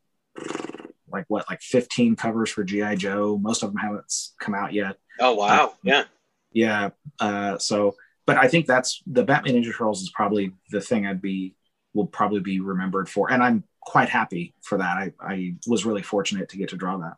like 1.13 1.25
what, 1.29 1.49
like 1.51 1.61
15 1.61 2.17
covers 2.17 2.51
for 2.51 2.65
GI 2.65 2.97
Joe. 2.97 3.39
Most 3.41 3.63
of 3.63 3.71
them 3.71 3.79
haven't 3.79 4.13
come 4.41 4.55
out 4.55 4.73
yet. 4.73 4.97
Oh 5.19 5.35
wow, 5.35 5.65
um, 5.65 5.71
yeah, 5.83 6.05
yeah. 6.53 6.91
Uh, 7.19 7.59
so, 7.59 7.97
but 8.27 8.39
I 8.39 8.49
think 8.49 8.67
that's 8.67 9.03
the 9.07 9.25
Batman 9.25 9.55
Ninja 9.55 9.77
Turtles 9.77 10.03
is 10.03 10.11
probably 10.11 10.53
the 10.71 10.81
thing 10.81 11.07
I'd 11.07 11.21
be 11.21 11.55
will 11.93 12.07
probably 12.07 12.41
be 12.41 12.61
remembered 12.61 13.09
for, 13.09 13.31
and 13.31 13.43
I'm 13.43 13.65
quite 13.81 14.09
happy 14.09 14.55
for 14.63 14.79
that. 14.79 14.97
I, 14.97 15.13
I 15.21 15.55
was 15.67 15.85
really 15.85 16.03
fortunate 16.03 16.49
to 16.51 16.57
get 16.57 16.71
to 16.71 16.77
draw 16.77 16.97
that. 16.99 17.17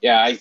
Yeah, 0.00 0.20
I 0.20 0.38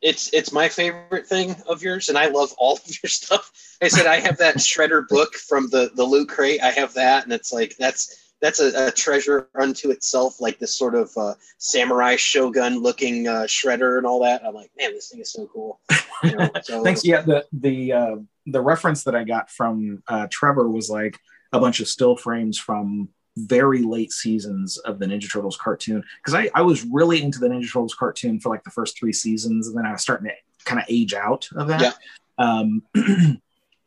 it's 0.00 0.32
it's 0.32 0.52
my 0.52 0.68
favorite 0.68 1.26
thing 1.26 1.56
of 1.68 1.82
yours, 1.82 2.08
and 2.08 2.18
I 2.18 2.26
love 2.26 2.52
all 2.58 2.74
of 2.74 2.86
your 2.86 2.94
stuff. 3.10 3.50
I 3.80 3.88
said 3.88 4.06
I 4.06 4.20
have 4.20 4.38
that 4.38 4.56
Shredder 4.56 5.06
book 5.08 5.34
from 5.34 5.68
the 5.70 5.90
the 5.94 6.04
loot 6.04 6.28
crate. 6.28 6.60
I 6.60 6.70
have 6.70 6.94
that, 6.94 7.24
and 7.24 7.32
it's 7.32 7.52
like 7.52 7.76
that's 7.78 8.32
that's 8.42 8.58
a, 8.58 8.88
a 8.88 8.90
treasure 8.90 9.48
unto 9.54 9.90
itself, 9.90 10.40
like 10.40 10.58
this 10.58 10.76
sort 10.76 10.96
of 10.96 11.10
uh, 11.16 11.34
samurai 11.58 12.16
shogun 12.16 12.80
looking 12.80 13.28
uh, 13.28 13.42
Shredder 13.42 13.98
and 13.98 14.06
all 14.06 14.20
that. 14.24 14.44
I'm 14.44 14.54
like, 14.54 14.72
man, 14.76 14.92
this 14.92 15.10
thing 15.10 15.20
is 15.20 15.32
so 15.32 15.46
cool. 15.46 15.80
You 16.24 16.36
know, 16.36 16.50
so, 16.62 16.82
Thanks. 16.82 17.04
Yeah, 17.04 17.22
the 17.22 17.46
the 17.52 17.92
uh, 17.92 18.16
the 18.46 18.60
reference 18.60 19.04
that 19.04 19.14
I 19.14 19.22
got 19.24 19.50
from 19.50 20.02
uh, 20.08 20.26
Trevor 20.30 20.68
was 20.68 20.90
like 20.90 21.18
a 21.52 21.60
bunch 21.60 21.80
of 21.80 21.88
still 21.88 22.16
frames 22.16 22.58
from 22.58 23.08
very 23.36 23.82
late 23.82 24.12
seasons 24.12 24.78
of 24.78 24.98
the 24.98 25.06
Ninja 25.06 25.30
Turtles 25.30 25.56
cartoon 25.56 26.02
because 26.18 26.34
I, 26.34 26.50
I 26.54 26.62
was 26.62 26.84
really 26.84 27.22
into 27.22 27.38
the 27.38 27.48
Ninja 27.48 27.66
Turtles 27.66 27.94
cartoon 27.94 28.40
for 28.40 28.48
like 28.48 28.64
the 28.64 28.70
first 28.70 28.98
three 28.98 29.12
seasons, 29.12 29.68
and 29.68 29.76
then 29.76 29.86
I 29.86 29.92
was 29.92 30.02
starting 30.02 30.28
to 30.28 30.64
kind 30.64 30.80
of 30.80 30.86
age 30.88 31.14
out 31.14 31.48
of 31.56 31.68
that. 31.68 31.80
Yeah. 31.80 31.92
Um, 32.38 32.82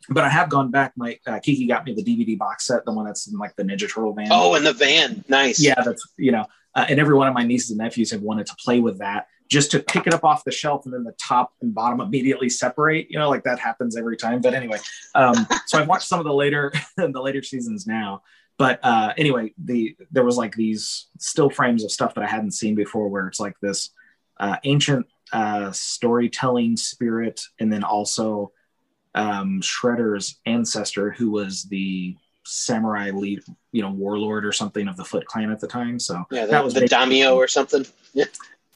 but 0.09 0.23
I 0.23 0.29
have 0.29 0.49
gone 0.49 0.71
back. 0.71 0.93
My 0.95 1.19
uh, 1.27 1.39
Kiki 1.39 1.67
got 1.67 1.85
me 1.85 1.93
the 1.93 2.03
DVD 2.03 2.37
box 2.37 2.65
set, 2.65 2.85
the 2.85 2.91
one 2.91 3.05
that's 3.05 3.27
in 3.27 3.37
like 3.37 3.55
the 3.55 3.63
Ninja 3.63 3.91
Turtle 3.91 4.13
van. 4.13 4.27
Oh, 4.31 4.55
in 4.55 4.63
the 4.63 4.73
van, 4.73 5.23
nice. 5.27 5.59
Yeah, 5.59 5.81
that's 5.83 6.07
you 6.17 6.31
know, 6.31 6.45
uh, 6.73 6.85
and 6.89 6.99
every 6.99 7.15
one 7.15 7.27
of 7.27 7.33
my 7.33 7.43
nieces 7.43 7.71
and 7.71 7.79
nephews 7.79 8.11
have 8.11 8.21
wanted 8.21 8.47
to 8.47 8.55
play 8.55 8.79
with 8.79 8.99
that 8.99 9.27
just 9.47 9.71
to 9.71 9.79
pick 9.79 10.07
it 10.07 10.13
up 10.13 10.23
off 10.23 10.43
the 10.43 10.51
shelf 10.51 10.85
and 10.85 10.93
then 10.93 11.03
the 11.03 11.13
top 11.13 11.53
and 11.61 11.73
bottom 11.73 12.01
immediately 12.01 12.49
separate. 12.49 13.07
You 13.09 13.19
know, 13.19 13.29
like 13.29 13.43
that 13.43 13.59
happens 13.59 13.95
every 13.95 14.17
time. 14.17 14.41
But 14.41 14.53
anyway, 14.53 14.79
um, 15.13 15.47
so 15.67 15.79
I've 15.79 15.87
watched 15.87 16.07
some 16.07 16.19
of 16.19 16.25
the 16.25 16.33
later 16.33 16.73
the 16.97 17.21
later 17.21 17.43
seasons 17.43 17.85
now. 17.87 18.23
But 18.57 18.79
uh, 18.83 19.13
anyway, 19.17 19.53
the 19.57 19.95
there 20.11 20.23
was 20.23 20.37
like 20.37 20.55
these 20.55 21.07
still 21.19 21.49
frames 21.49 21.83
of 21.83 21.91
stuff 21.91 22.15
that 22.15 22.23
I 22.23 22.27
hadn't 22.27 22.51
seen 22.51 22.75
before, 22.75 23.09
where 23.09 23.27
it's 23.27 23.39
like 23.39 23.59
this 23.61 23.89
uh, 24.39 24.57
ancient 24.63 25.07
uh, 25.33 25.71
storytelling 25.71 26.77
spirit, 26.77 27.41
and 27.59 27.71
then 27.71 27.83
also 27.83 28.51
um, 29.13 29.61
Shredder's 29.61 30.39
ancestor, 30.45 31.11
who 31.11 31.31
was 31.31 31.63
the 31.63 32.15
samurai 32.45 33.09
lead, 33.09 33.41
you 33.71 33.81
know, 33.81 33.91
warlord 33.91 34.45
or 34.45 34.51
something 34.51 34.87
of 34.87 34.95
the 34.95 35.05
Foot 35.05 35.25
Clan 35.25 35.51
at 35.51 35.59
the 35.59 35.67
time. 35.67 35.99
So 35.99 36.23
yeah, 36.31 36.45
the, 36.45 36.51
that 36.51 36.63
was 36.63 36.73
the 36.73 36.87
daimyo 36.87 37.35
or 37.35 37.47
something. 37.47 37.85
Yeah. 38.13 38.25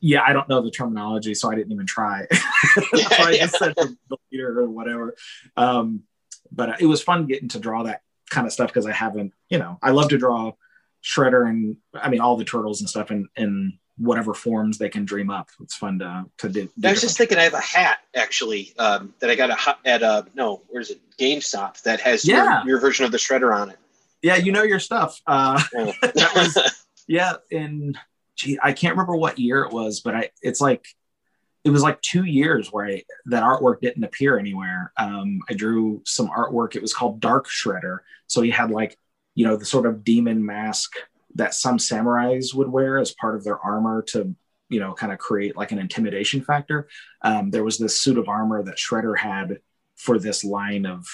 Yeah, 0.02 0.22
I 0.26 0.32
don't 0.32 0.48
know 0.48 0.62
the 0.62 0.72
terminology, 0.72 1.34
so 1.34 1.52
I 1.52 1.56
didn't 1.56 1.74
even 1.74 1.86
try. 1.86 2.26
yeah, 2.94 3.08
I 3.20 3.38
just 3.38 3.58
said 3.58 3.74
the 3.76 4.18
leader 4.32 4.62
or 4.62 4.70
whatever. 4.70 5.14
Um, 5.58 6.04
but 6.52 6.82
it 6.82 6.86
was 6.86 7.02
fun 7.02 7.26
getting 7.26 7.50
to 7.50 7.60
draw 7.60 7.84
that 7.84 8.02
kind 8.30 8.48
of 8.48 8.54
stuff 8.54 8.68
because 8.68 8.86
I 8.86 8.92
haven't, 8.92 9.34
you 9.50 9.58
know, 9.58 9.78
I 9.82 9.92
love 9.92 10.10
to 10.10 10.18
draw 10.18 10.54
Shredder 11.04 11.48
and 11.48 11.78
I 11.94 12.10
mean 12.10 12.22
all 12.22 12.36
the 12.36 12.46
turtles 12.46 12.82
and 12.82 12.90
stuff 12.90 13.12
in 13.12 13.28
in 13.36 13.80
whatever 13.98 14.34
forms 14.34 14.78
they 14.78 14.90
can 14.90 15.06
dream 15.06 15.30
up. 15.30 15.50
It's 15.62 15.76
fun 15.76 16.00
to 16.00 16.26
to 16.40 16.50
do. 16.50 16.70
I 16.84 16.92
was 16.92 17.02
just 17.02 17.18
thinking, 17.18 17.38
I 17.38 17.44
have 17.44 17.54
a 17.54 17.62
hat 17.62 18.00
actually 18.16 18.74
um, 18.78 19.14
that 19.20 19.30
I 19.30 19.36
got 19.36 19.50
a 19.50 19.78
at 19.86 20.02
a 20.04 20.26
no, 20.36 20.62
where's 20.70 20.90
it? 20.90 21.00
GameStop 21.18 21.82
that 21.84 22.00
has 22.02 22.26
yeah. 22.26 22.60
your, 22.60 22.72
your 22.72 22.80
version 22.80 23.06
of 23.06 23.12
the 23.12 23.18
Shredder 23.18 23.56
on 23.56 23.70
it. 23.70 23.78
Yeah, 24.22 24.36
you 24.36 24.52
know 24.52 24.64
your 24.64 24.80
stuff. 24.80 25.22
Uh, 25.28 25.62
yeah. 25.74 25.92
that 26.02 26.32
was 26.36 26.86
yeah. 27.08 27.34
In 27.52 27.98
gee, 28.36 28.60
I 28.62 28.74
can't 28.74 28.94
remember 28.94 29.16
what 29.16 29.40
year 29.40 29.64
it 29.64 29.72
was, 29.72 30.02
but 30.02 30.16
I 30.16 30.30
it's 30.42 30.62
like 30.62 30.86
it 31.64 31.70
was 31.72 31.84
like 31.84 32.01
two 32.01 32.24
years 32.24 32.70
where 32.72 32.88
I, 32.88 33.03
that 33.26 33.43
artwork 33.43 33.82
didn't 33.82 34.03
appear 34.03 34.39
anywhere. 34.39 34.93
Um, 34.97 35.39
I 35.49 35.53
drew 35.53 36.01
some 36.05 36.30
artwork. 36.30 36.76
It 36.76 36.82
was 36.82 36.93
called 36.93 37.20
Dark 37.20 37.47
Shredder. 37.47 37.99
So 38.28 38.41
he 38.41 38.49
had 38.49 38.72
like, 38.72 38.97
you 39.36 39.45
know, 39.45 39.57
the 39.57 39.66
sort 39.66 39.86
of 39.86 40.03
demon 40.03 40.45
mask 40.45 40.93
that 41.36 41.53
some 41.53 41.78
samurais 41.78 42.53
would 42.53 42.70
wear 42.70 42.97
as 42.97 43.14
part 43.14 43.36
of 43.36 43.43
their 43.43 43.60
armor 43.60 44.01
to, 44.10 44.34
you 44.70 44.80
know, 44.80 44.93
kind 44.93 45.12
of 45.12 45.20
create 45.20 45.57
like 45.57 45.72
an 45.72 45.80
intimidation 45.80 46.41
factor. 46.41 46.88
Um, 47.22 47.51
there 47.51 47.64
was 47.64 47.78
this 47.78 47.99
suit 47.99 48.18
of 48.18 48.30
armor 48.30 48.64
that 48.64 48.78
Shredder 48.78 49.18
had 49.18 49.60
for 49.95 50.18
this 50.18 50.45
line 50.45 50.86
of 50.86 51.05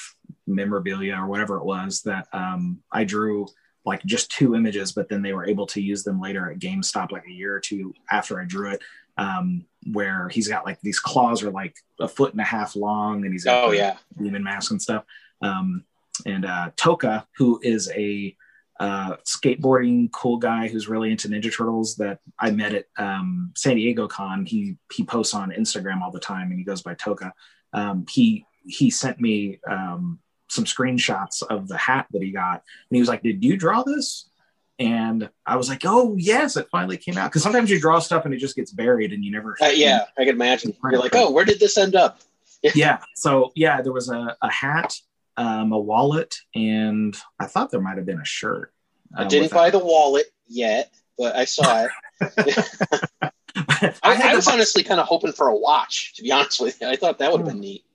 memorabilia 0.45 1.15
or 1.15 1.27
whatever 1.27 1.57
it 1.57 1.65
was 1.65 2.03
that 2.03 2.27
um, 2.33 2.79
I 2.91 3.03
drew 3.03 3.47
like 3.85 4.03
just 4.05 4.31
two 4.31 4.55
images, 4.55 4.91
but 4.91 5.09
then 5.09 5.21
they 5.21 5.33
were 5.33 5.45
able 5.45 5.67
to 5.67 5.81
use 5.81 6.03
them 6.03 6.19
later 6.19 6.51
at 6.51 6.59
GameStop 6.59 7.11
like 7.11 7.25
a 7.27 7.31
year 7.31 7.55
or 7.55 7.59
two 7.59 7.93
after 8.11 8.39
I 8.39 8.45
drew 8.45 8.71
it. 8.71 8.81
Um, 9.17 9.65
where 9.91 10.29
he's 10.29 10.47
got 10.47 10.65
like 10.65 10.81
these 10.81 10.99
claws 10.99 11.43
are 11.43 11.51
like 11.51 11.75
a 11.99 12.07
foot 12.07 12.31
and 12.31 12.41
a 12.41 12.45
half 12.45 12.75
long, 12.75 13.23
and 13.23 13.33
he's 13.33 13.43
got 13.43 13.63
oh 13.63 13.71
yeah 13.71 13.97
demon 14.17 14.43
mask 14.43 14.71
and 14.71 14.81
stuff. 14.81 15.05
Um, 15.41 15.83
and 16.25 16.45
uh, 16.45 16.71
Toka, 16.75 17.27
who 17.37 17.59
is 17.61 17.89
a 17.95 18.35
uh, 18.79 19.15
skateboarding 19.25 20.11
cool 20.11 20.37
guy 20.37 20.67
who's 20.67 20.89
really 20.89 21.11
into 21.11 21.29
Ninja 21.29 21.55
Turtles 21.55 21.95
that 21.95 22.19
I 22.39 22.51
met 22.51 22.73
at 22.73 22.85
um, 22.97 23.51
San 23.55 23.75
Diego 23.75 24.07
Con. 24.07 24.45
He 24.45 24.77
he 24.93 25.03
posts 25.03 25.33
on 25.33 25.51
Instagram 25.51 26.01
all 26.01 26.11
the 26.11 26.19
time, 26.19 26.49
and 26.49 26.59
he 26.59 26.65
goes 26.65 26.81
by 26.81 26.93
Toka. 26.95 27.33
Um, 27.73 28.05
he 28.09 28.45
he 28.65 28.89
sent 28.89 29.19
me 29.19 29.59
um, 29.69 30.19
some 30.49 30.65
screenshots 30.65 31.43
of 31.43 31.67
the 31.67 31.77
hat 31.77 32.07
that 32.11 32.21
he 32.21 32.31
got, 32.31 32.63
and 32.89 32.95
he 32.95 32.99
was 32.99 33.09
like, 33.09 33.23
"Did 33.23 33.43
you 33.43 33.57
draw 33.57 33.83
this?" 33.83 34.29
And 34.77 35.29
I 35.45 35.55
was 35.55 35.69
like, 35.69 35.83
"Oh 35.85 36.15
yes, 36.17 36.57
it 36.57 36.67
finally 36.69 36.97
came 36.97 37.17
out." 37.17 37.31
Because 37.31 37.43
sometimes 37.43 37.69
you 37.69 37.79
draw 37.79 37.99
stuff 37.99 38.25
and 38.25 38.33
it 38.33 38.37
just 38.37 38.55
gets 38.55 38.71
buried, 38.71 39.13
and 39.13 39.23
you 39.23 39.31
never. 39.31 39.55
Uh, 39.61 39.67
yeah, 39.67 40.05
I 40.17 40.25
can 40.25 40.35
imagine. 40.35 40.73
You're 40.91 40.99
like, 40.99 41.15
"Oh, 41.15 41.31
where 41.31 41.45
did 41.45 41.59
this 41.59 41.77
end 41.77 41.95
up?" 41.95 42.19
yeah. 42.75 42.99
So 43.15 43.51
yeah, 43.55 43.81
there 43.81 43.93
was 43.93 44.09
a, 44.09 44.35
a 44.41 44.51
hat, 44.51 44.95
um, 45.37 45.71
a 45.71 45.79
wallet, 45.79 46.35
and 46.53 47.15
I 47.39 47.45
thought 47.45 47.71
there 47.71 47.81
might 47.81 47.97
have 47.97 48.05
been 48.05 48.19
a 48.19 48.25
shirt. 48.25 48.73
Uh, 49.17 49.21
I 49.21 49.27
didn't 49.27 49.51
buy 49.51 49.69
the 49.69 49.79
wallet 49.79 50.25
yet, 50.47 50.91
but 51.17 51.35
I 51.37 51.45
saw 51.45 51.85
it. 51.85 51.91
I, 53.69 53.93
I, 54.03 54.35
was 54.35 54.49
honestly 54.49 54.83
kind 54.83 54.99
of 54.99 55.07
hoping 55.07 55.31
for 55.31 55.47
a 55.47 55.55
watch, 55.55 56.15
to 56.15 56.23
be 56.23 56.31
honest 56.33 56.59
with 56.59 56.81
you. 56.81 56.89
I 56.89 56.97
thought 56.97 57.19
that 57.19 57.31
would 57.31 57.39
have 57.39 57.47
been 57.47 57.61
neat 57.61 57.85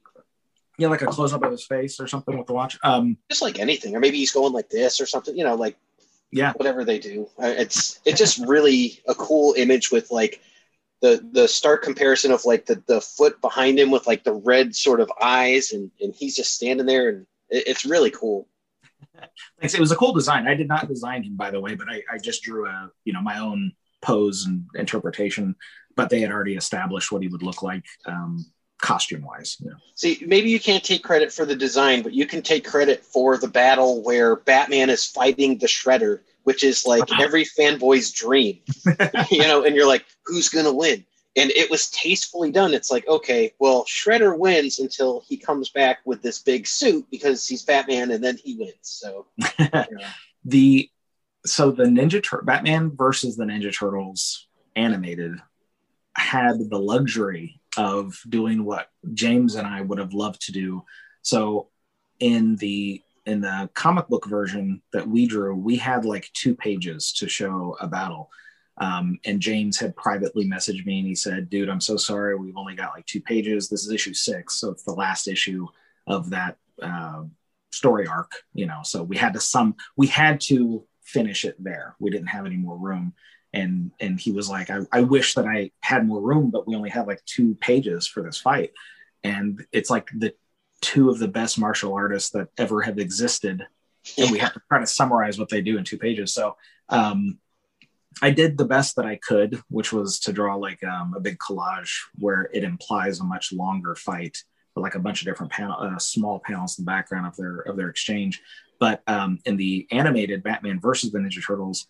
yeah, 0.80 0.88
like 0.88 1.02
a 1.02 1.06
close 1.06 1.34
up 1.34 1.42
of 1.42 1.52
his 1.52 1.66
face 1.66 2.00
or 2.00 2.06
something 2.06 2.38
with 2.38 2.46
the 2.46 2.54
watch. 2.54 2.78
Um, 2.82 3.18
just 3.28 3.42
like 3.42 3.58
anything, 3.58 3.94
or 3.94 4.00
maybe 4.00 4.16
he's 4.16 4.30
going 4.30 4.54
like 4.54 4.70
this 4.70 4.98
or 4.98 5.04
something. 5.04 5.36
You 5.36 5.44
know, 5.44 5.54
like 5.54 5.76
yeah, 6.32 6.52
whatever 6.54 6.84
they 6.84 6.98
do. 6.98 7.28
It's 7.38 8.00
it's 8.04 8.18
just 8.18 8.38
really 8.46 9.00
a 9.08 9.14
cool 9.14 9.54
image 9.56 9.90
with 9.90 10.10
like 10.10 10.40
the 11.00 11.26
the 11.32 11.48
stark 11.48 11.82
comparison 11.82 12.30
of 12.30 12.44
like 12.44 12.66
the 12.66 12.82
the 12.86 13.00
foot 13.00 13.40
behind 13.40 13.78
him 13.78 13.90
with 13.90 14.06
like 14.06 14.24
the 14.24 14.32
red 14.32 14.74
sort 14.74 15.00
of 15.00 15.10
eyes, 15.20 15.72
and 15.72 15.90
and 16.00 16.14
he's 16.14 16.36
just 16.36 16.54
standing 16.54 16.86
there, 16.86 17.08
and 17.08 17.26
it, 17.48 17.64
it's 17.66 17.84
really 17.84 18.10
cool. 18.10 18.46
Thanks. 19.60 19.74
It 19.74 19.80
was 19.80 19.92
a 19.92 19.96
cool 19.96 20.12
design. 20.12 20.46
I 20.46 20.54
did 20.54 20.68
not 20.68 20.88
design 20.88 21.22
him, 21.22 21.36
by 21.36 21.50
the 21.50 21.60
way, 21.60 21.74
but 21.74 21.88
I, 21.90 22.02
I 22.12 22.18
just 22.18 22.42
drew 22.42 22.66
a 22.66 22.90
you 23.04 23.12
know 23.12 23.22
my 23.22 23.38
own 23.38 23.72
pose 24.02 24.46
and 24.46 24.64
interpretation. 24.74 25.56
But 25.96 26.08
they 26.08 26.20
had 26.20 26.30
already 26.30 26.54
established 26.54 27.10
what 27.10 27.22
he 27.22 27.28
would 27.28 27.42
look 27.42 27.62
like. 27.62 27.84
Um, 28.06 28.46
costume 28.80 29.22
wise. 29.22 29.56
Yeah. 29.60 29.72
See, 29.94 30.22
maybe 30.26 30.50
you 30.50 30.60
can't 30.60 30.84
take 30.84 31.02
credit 31.02 31.32
for 31.32 31.44
the 31.44 31.56
design, 31.56 32.02
but 32.02 32.12
you 32.12 32.26
can 32.26 32.42
take 32.42 32.66
credit 32.66 33.04
for 33.04 33.36
the 33.36 33.48
battle 33.48 34.02
where 34.02 34.36
Batman 34.36 34.90
is 34.90 35.04
fighting 35.04 35.58
the 35.58 35.66
Shredder, 35.66 36.20
which 36.44 36.64
is 36.64 36.86
like 36.86 37.04
every 37.20 37.44
fanboy's 37.44 38.12
dream. 38.12 38.60
you 39.30 39.42
know, 39.42 39.64
and 39.64 39.76
you're 39.76 39.86
like, 39.86 40.04
who's 40.24 40.48
gonna 40.48 40.72
win? 40.72 41.04
And 41.36 41.50
it 41.52 41.70
was 41.70 41.90
tastefully 41.90 42.50
done. 42.50 42.74
It's 42.74 42.90
like, 42.90 43.06
okay, 43.06 43.52
well, 43.60 43.84
Shredder 43.84 44.36
wins 44.36 44.80
until 44.80 45.22
he 45.28 45.36
comes 45.36 45.68
back 45.68 45.98
with 46.04 46.22
this 46.22 46.40
big 46.40 46.66
suit 46.66 47.06
because 47.10 47.46
he's 47.46 47.62
Batman, 47.62 48.10
and 48.10 48.22
then 48.22 48.36
he 48.36 48.56
wins. 48.56 48.74
So 48.82 49.26
the 50.44 50.90
so 51.46 51.70
the 51.70 51.84
Ninja 51.84 52.22
Tur- 52.22 52.42
Batman 52.42 52.96
versus 52.96 53.36
the 53.36 53.44
Ninja 53.44 53.74
Turtles 53.76 54.48
animated 54.76 55.36
had 56.14 56.68
the 56.68 56.78
luxury 56.78 57.59
of 57.76 58.18
doing 58.28 58.64
what 58.64 58.88
James 59.14 59.54
and 59.54 59.66
I 59.66 59.80
would 59.80 59.98
have 59.98 60.14
loved 60.14 60.42
to 60.46 60.52
do. 60.52 60.84
So 61.22 61.68
in 62.18 62.56
the 62.56 63.02
in 63.26 63.40
the 63.40 63.68
comic 63.74 64.08
book 64.08 64.26
version 64.26 64.82
that 64.92 65.06
we 65.06 65.26
drew, 65.26 65.54
we 65.54 65.76
had 65.76 66.04
like 66.04 66.30
two 66.32 66.54
pages 66.54 67.12
to 67.12 67.28
show 67.28 67.76
a 67.80 67.86
battle. 67.86 68.30
Um, 68.78 69.18
and 69.26 69.40
James 69.40 69.78
had 69.78 69.94
privately 69.94 70.46
messaged 70.46 70.86
me 70.86 71.00
and 71.00 71.06
he 71.06 71.14
said, 71.14 71.50
dude, 71.50 71.68
I'm 71.68 71.82
so 71.82 71.98
sorry. 71.98 72.34
We've 72.34 72.56
only 72.56 72.74
got 72.74 72.94
like 72.94 73.04
two 73.04 73.20
pages. 73.20 73.68
This 73.68 73.84
is 73.84 73.92
issue 73.92 74.14
six. 74.14 74.54
So 74.54 74.70
it's 74.70 74.84
the 74.84 74.94
last 74.94 75.28
issue 75.28 75.66
of 76.06 76.30
that 76.30 76.56
uh, 76.82 77.24
story 77.72 78.06
arc, 78.06 78.32
you 78.54 78.66
know. 78.66 78.80
So 78.82 79.02
we 79.02 79.16
had 79.16 79.34
to 79.34 79.40
some 79.40 79.76
we 79.96 80.06
had 80.06 80.40
to 80.42 80.84
finish 81.02 81.44
it 81.44 81.62
there. 81.62 81.94
We 81.98 82.10
didn't 82.10 82.28
have 82.28 82.46
any 82.46 82.56
more 82.56 82.78
room 82.78 83.12
and 83.52 83.90
and 84.00 84.20
he 84.20 84.32
was 84.32 84.48
like 84.48 84.70
I, 84.70 84.80
I 84.92 85.00
wish 85.02 85.34
that 85.34 85.46
i 85.46 85.70
had 85.80 86.06
more 86.06 86.20
room 86.20 86.50
but 86.50 86.66
we 86.66 86.76
only 86.76 86.90
have 86.90 87.06
like 87.06 87.24
two 87.24 87.54
pages 87.56 88.06
for 88.06 88.22
this 88.22 88.38
fight. 88.38 88.72
And 89.22 89.64
it's 89.72 89.90
like 89.90 90.08
the 90.16 90.34
two 90.80 91.10
of 91.10 91.18
the 91.18 91.28
best 91.28 91.58
martial 91.58 91.94
artists 91.94 92.30
that 92.30 92.48
ever 92.56 92.80
have 92.82 92.98
existed. 92.98 93.66
And 94.16 94.30
we 94.30 94.38
have 94.38 94.54
to 94.54 94.62
try 94.68 94.80
to 94.80 94.86
summarize 94.86 95.38
what 95.38 95.50
they 95.50 95.60
do 95.60 95.76
in 95.76 95.84
two 95.84 95.98
pages. 95.98 96.32
So 96.32 96.56
um, 96.88 97.38
i 98.22 98.30
did 98.30 98.58
the 98.58 98.64
best 98.64 98.96
that 98.96 99.06
i 99.06 99.14
could 99.14 99.62
which 99.68 99.92
was 99.92 100.18
to 100.18 100.32
draw 100.32 100.56
like 100.56 100.82
um, 100.82 101.14
a 101.16 101.20
big 101.20 101.38
collage 101.38 101.92
where 102.18 102.50
it 102.52 102.64
implies 102.64 103.20
a 103.20 103.24
much 103.24 103.52
longer 103.52 103.94
fight 103.94 104.36
but 104.74 104.82
like 104.82 104.94
a 104.94 105.00
bunch 105.00 105.20
of 105.20 105.26
different 105.26 105.52
panel 105.52 105.76
uh, 105.78 105.98
small 105.98 106.40
panels 106.40 106.78
in 106.78 106.84
the 106.84 106.90
background 106.90 107.26
of 107.26 107.36
their 107.36 107.60
of 107.60 107.76
their 107.76 107.88
exchange. 107.88 108.40
But 108.78 109.02
um, 109.06 109.38
in 109.44 109.56
the 109.56 109.86
animated 109.90 110.42
batman 110.42 110.80
versus 110.80 111.12
the 111.12 111.18
ninja 111.18 111.44
turtles 111.46 111.86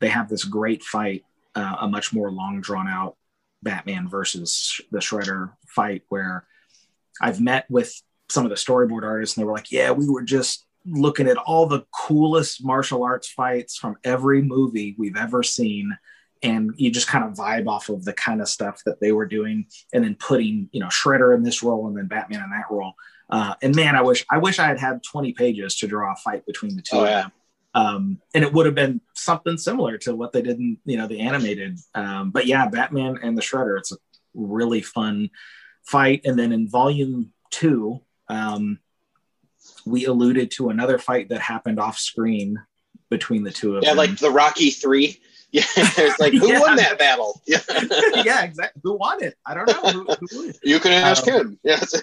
they 0.00 0.08
have 0.08 0.28
this 0.28 0.44
great 0.44 0.82
fight, 0.82 1.24
uh, 1.54 1.76
a 1.80 1.88
much 1.88 2.12
more 2.12 2.30
long 2.30 2.60
drawn 2.60 2.88
out 2.88 3.16
Batman 3.62 4.08
versus 4.08 4.80
the 4.90 4.98
Shredder 4.98 5.52
fight 5.66 6.02
where 6.08 6.46
I've 7.20 7.40
met 7.40 7.66
with 7.70 8.00
some 8.28 8.44
of 8.44 8.50
the 8.50 8.56
storyboard 8.56 9.02
artists 9.02 9.36
and 9.36 9.42
they 9.42 9.46
were 9.46 9.52
like, 9.52 9.72
yeah, 9.72 9.90
we 9.90 10.08
were 10.08 10.22
just 10.22 10.66
looking 10.84 11.26
at 11.26 11.36
all 11.36 11.66
the 11.66 11.84
coolest 11.92 12.64
martial 12.64 13.02
arts 13.02 13.28
fights 13.28 13.76
from 13.76 13.96
every 14.04 14.42
movie 14.42 14.94
we've 14.98 15.16
ever 15.16 15.42
seen. 15.42 15.96
And 16.42 16.72
you 16.76 16.90
just 16.90 17.08
kind 17.08 17.24
of 17.24 17.32
vibe 17.32 17.66
off 17.66 17.88
of 17.88 18.04
the 18.04 18.12
kind 18.12 18.40
of 18.40 18.48
stuff 18.48 18.82
that 18.86 19.00
they 19.00 19.10
were 19.10 19.26
doing 19.26 19.66
and 19.92 20.04
then 20.04 20.14
putting, 20.14 20.68
you 20.70 20.80
know, 20.80 20.88
Shredder 20.88 21.34
in 21.34 21.42
this 21.42 21.62
role 21.62 21.88
and 21.88 21.96
then 21.96 22.06
Batman 22.06 22.44
in 22.44 22.50
that 22.50 22.70
role. 22.70 22.92
Uh, 23.28 23.54
and 23.62 23.74
man, 23.74 23.96
I 23.96 24.02
wish 24.02 24.24
I 24.30 24.38
wish 24.38 24.58
I 24.58 24.66
had 24.68 24.78
had 24.78 25.02
20 25.02 25.32
pages 25.32 25.76
to 25.78 25.88
draw 25.88 26.12
a 26.12 26.16
fight 26.16 26.46
between 26.46 26.76
the 26.76 26.82
two 26.82 26.96
oh, 26.96 27.04
of 27.04 27.08
them. 27.08 27.32
Um, 27.76 28.20
and 28.34 28.42
it 28.42 28.52
would 28.54 28.64
have 28.66 28.74
been 28.74 29.02
something 29.14 29.58
similar 29.58 29.98
to 29.98 30.16
what 30.16 30.32
they 30.32 30.40
did 30.40 30.58
in 30.58 30.78
you 30.86 30.96
know 30.96 31.06
the 31.06 31.20
animated. 31.20 31.78
Um, 31.94 32.30
but 32.30 32.46
yeah, 32.46 32.66
Batman 32.68 33.18
and 33.22 33.36
the 33.36 33.42
Shredder, 33.42 33.78
it's 33.78 33.92
a 33.92 33.96
really 34.34 34.80
fun 34.80 35.28
fight, 35.84 36.22
and 36.24 36.38
then 36.38 36.52
in 36.52 36.68
volume 36.68 37.32
two, 37.50 38.00
um, 38.28 38.78
we 39.84 40.06
alluded 40.06 40.50
to 40.52 40.70
another 40.70 40.98
fight 40.98 41.28
that 41.28 41.40
happened 41.40 41.78
off 41.78 41.98
screen 41.98 42.56
between 43.10 43.44
the 43.44 43.50
two 43.52 43.76
of 43.76 43.82
them. 43.82 43.84
yeah, 43.84 43.90
them. 43.90 43.98
like 43.98 44.18
the 44.18 44.30
Rocky 44.30 44.70
Three. 44.70 45.20
Yeah, 45.52 45.62
it's 45.76 46.18
like 46.18 46.32
who 46.34 46.48
Yeah. 46.52 46.60
won 46.60 46.76
that 46.76 46.98
battle? 46.98 47.40
Yeah, 47.46 47.60
yeah, 48.24 48.42
exactly. 48.42 48.80
Who 48.84 48.94
won 48.98 49.22
it? 49.22 49.36
I 49.46 49.54
don't 49.54 49.66
know. 49.68 49.92
Who, 49.92 50.26
who 50.30 50.52
you 50.64 50.80
can 50.80 50.92
ask 50.92 51.26
Um, 51.28 51.34
him. 51.34 51.58
Yes. 51.62 51.94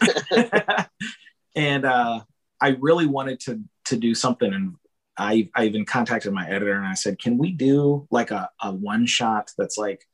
and 1.55 1.85
uh, 1.85 2.21
I 2.61 2.69
really 2.79 3.05
wanted 3.05 3.39
to 3.41 3.61
to 3.87 3.97
do 3.97 4.15
something, 4.15 4.51
and 4.53 4.75
I 5.17 5.49
I 5.55 5.65
even 5.65 5.85
contacted 5.85 6.33
my 6.33 6.47
editor 6.47 6.73
and 6.73 6.85
I 6.85 6.95
said, 6.95 7.19
can 7.19 7.37
we 7.37 7.51
do 7.51 8.07
like 8.11 8.31
a, 8.31 8.49
a 8.61 8.71
one 8.71 9.05
shot 9.05 9.51
that's 9.57 9.77
like 9.77 10.05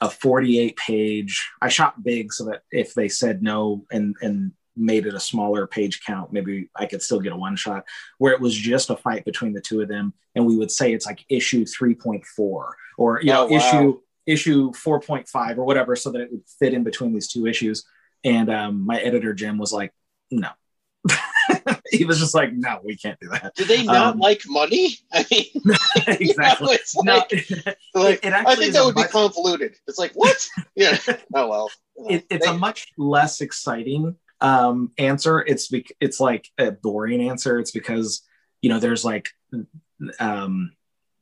a 0.00 0.10
48 0.10 0.76
page? 0.76 1.50
I 1.60 1.68
shot 1.68 2.02
big 2.02 2.32
so 2.32 2.44
that 2.46 2.62
if 2.70 2.94
they 2.94 3.08
said 3.08 3.42
no 3.42 3.84
and 3.90 4.14
and 4.20 4.52
made 4.76 5.06
it 5.06 5.14
a 5.14 5.20
smaller 5.20 5.66
page 5.66 6.02
count, 6.04 6.32
maybe 6.32 6.68
I 6.74 6.86
could 6.86 7.02
still 7.02 7.20
get 7.20 7.32
a 7.32 7.36
one 7.36 7.56
shot 7.56 7.84
where 8.18 8.32
it 8.32 8.40
was 8.40 8.54
just 8.56 8.90
a 8.90 8.96
fight 8.96 9.24
between 9.24 9.52
the 9.52 9.60
two 9.60 9.80
of 9.80 9.88
them, 9.88 10.12
and 10.34 10.46
we 10.46 10.56
would 10.56 10.70
say 10.70 10.92
it's 10.92 11.06
like 11.06 11.24
issue 11.28 11.64
3.4 11.64 12.22
or 12.98 13.20
you 13.22 13.32
know 13.32 13.44
Oh, 13.44 13.46
wow. 13.46 13.56
issue 13.56 14.00
issue 14.26 14.70
4.5 14.72 15.58
or 15.58 15.64
whatever, 15.64 15.94
so 15.96 16.10
that 16.10 16.20
it 16.22 16.32
would 16.32 16.42
fit 16.58 16.74
in 16.74 16.82
between 16.82 17.12
these 17.12 17.28
two 17.28 17.46
issues. 17.46 17.84
And 18.24 18.50
um, 18.50 18.86
my 18.86 18.98
editor 18.98 19.34
Jim 19.34 19.58
was 19.58 19.72
like, 19.72 19.92
no. 20.30 20.48
he 21.98 22.04
was 22.04 22.18
just 22.18 22.34
like, 22.34 22.52
no, 22.52 22.80
we 22.84 22.96
can't 22.96 23.18
do 23.20 23.28
that. 23.28 23.52
Do 23.54 23.64
they 23.64 23.84
not 23.84 24.14
Um, 24.14 24.18
like 24.20 24.42
money? 24.46 24.96
I 25.12 25.24
mean, 25.30 25.46
exactly. 26.06 26.20
you 26.26 26.34
know, 26.36 26.72
it's 26.72 26.96
No, 27.04 27.16
like, 27.18 27.32
it, 27.32 27.76
like, 27.94 28.24
it 28.24 28.32
I 28.32 28.54
think 28.54 28.72
that 28.74 28.84
would 28.84 28.94
be 28.94 29.02
much- 29.02 29.10
convoluted. 29.10 29.76
It's 29.86 29.98
like 29.98 30.12
what? 30.14 30.36
Yeah. 30.74 30.98
Oh 31.34 31.48
well. 31.48 31.70
it's 31.96 32.46
a 32.46 32.54
much 32.54 32.88
less 32.98 33.40
exciting 33.40 34.16
um, 34.40 34.90
answer. 34.98 35.40
It's 35.40 35.68
bec- 35.68 35.92
it's 36.00 36.20
like 36.20 36.48
a 36.58 36.72
boring 36.72 37.28
answer. 37.28 37.58
It's 37.58 37.70
because 37.70 38.22
you 38.62 38.70
know 38.70 38.78
there's 38.80 39.04
like 39.04 39.28
um, 40.18 40.72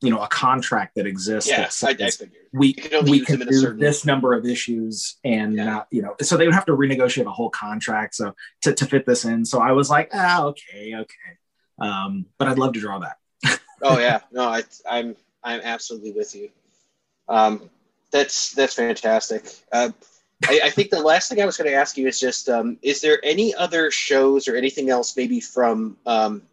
you 0.03 0.09
know 0.11 0.21
a 0.21 0.27
contract 0.27 0.95
that 0.95 1.07
exists. 1.07 1.49
yeah. 1.49 1.61
that 1.67 2.01
I, 2.01 2.05
I 2.05 2.09
figured. 2.09 2.31
we 2.51 2.73
can 2.73 3.05
we 3.05 3.19
can 3.21 3.39
them 3.39 3.43
in 3.43 3.47
a 3.47 3.51
do 3.51 3.57
certain- 3.61 3.79
this 3.79 4.05
number 4.05 4.33
of 4.33 4.45
issues 4.45 5.17
and 5.23 5.55
Yeah. 5.55 5.63
not 5.65 5.87
you 5.91 6.01
know 6.01 6.15
so 6.21 6.35
they 6.37 6.45
would 6.45 6.53
have 6.53 6.65
to 6.65 6.73
renegotiate 6.73 7.25
a 7.25 7.31
whole 7.31 7.49
contract 7.49 8.15
so 8.15 8.35
to, 8.61 8.73
to 8.73 8.85
fit 8.85 9.05
this 9.05 9.23
in 9.25 9.45
so 9.45 9.59
i 9.61 9.71
was 9.71 9.89
like 9.89 10.09
ah 10.13 10.43
okay 10.47 10.93
okay 10.95 11.31
um 11.79 12.25
but 12.37 12.47
i'd 12.49 12.59
love 12.59 12.73
to 12.73 12.79
draw 12.79 12.99
that 12.99 13.17
Oh 13.85 13.99
yeah, 13.99 14.19
no, 14.31 14.43
I, 14.47 14.63
I'm 14.89 15.15
I'm 15.43 15.59
absolutely 15.61 16.11
with 16.13 16.33
you. 16.35 16.49
Um, 17.27 17.69
that's 18.11 18.53
that's 18.53 18.75
fantastic. 18.75 19.43
Uh, 19.73 19.89
I, 20.47 20.61
I 20.65 20.69
think 20.69 20.89
the 20.89 21.01
last 21.01 21.27
thing 21.29 21.41
I 21.41 21.45
was 21.45 21.57
going 21.57 21.69
to 21.69 21.75
ask 21.75 21.97
you 21.97 22.07
is 22.07 22.17
just, 22.17 22.47
um, 22.47 22.77
is 22.81 23.01
there 23.01 23.19
any 23.23 23.53
other 23.55 23.91
shows 23.91 24.47
or 24.47 24.55
anything 24.55 24.89
else, 24.89 25.17
maybe 25.17 25.41
from 25.41 25.97
um, 26.05 26.43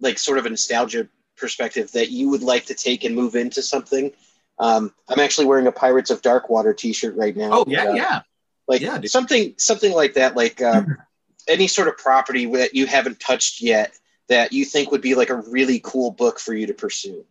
like 0.00 0.18
sort 0.18 0.38
of 0.38 0.46
a 0.46 0.50
nostalgia 0.50 1.06
perspective, 1.36 1.92
that 1.92 2.10
you 2.10 2.30
would 2.30 2.42
like 2.42 2.66
to 2.66 2.74
take 2.74 3.04
and 3.04 3.14
move 3.14 3.34
into 3.34 3.62
something? 3.62 4.10
Um, 4.58 4.92
I'm 5.08 5.18
actually 5.20 5.46
wearing 5.46 5.66
a 5.66 5.72
Pirates 5.72 6.10
of 6.10 6.22
Darkwater 6.22 6.76
T-shirt 6.76 7.16
right 7.16 7.36
now. 7.36 7.50
oh 7.52 7.64
yeah 7.66 7.88
Uh, 7.90 7.94
yeah 7.94 8.20
like 8.68 8.80
Yeah, 8.80 8.98
dude. 8.98 9.10
something 9.10 9.54
something 9.58 9.92
like 9.92 10.14
that 10.14 10.36
like 10.36 10.62
uh, 10.62 10.84
any 11.48 11.66
sort 11.66 11.88
of 11.88 11.96
property 11.98 12.46
that 12.46 12.74
you 12.74 12.86
haven't 12.86 13.20
touched 13.20 13.60
yet 13.60 13.98
that 14.28 14.52
you 14.52 14.64
think 14.64 14.90
would 14.90 15.02
be 15.02 15.14
like 15.14 15.28
a 15.30 15.34
really 15.34 15.80
cool 15.84 16.10
book 16.12 16.38
for 16.38 16.54
you 16.54 16.66
to 16.68 16.72
pursue 16.74 17.24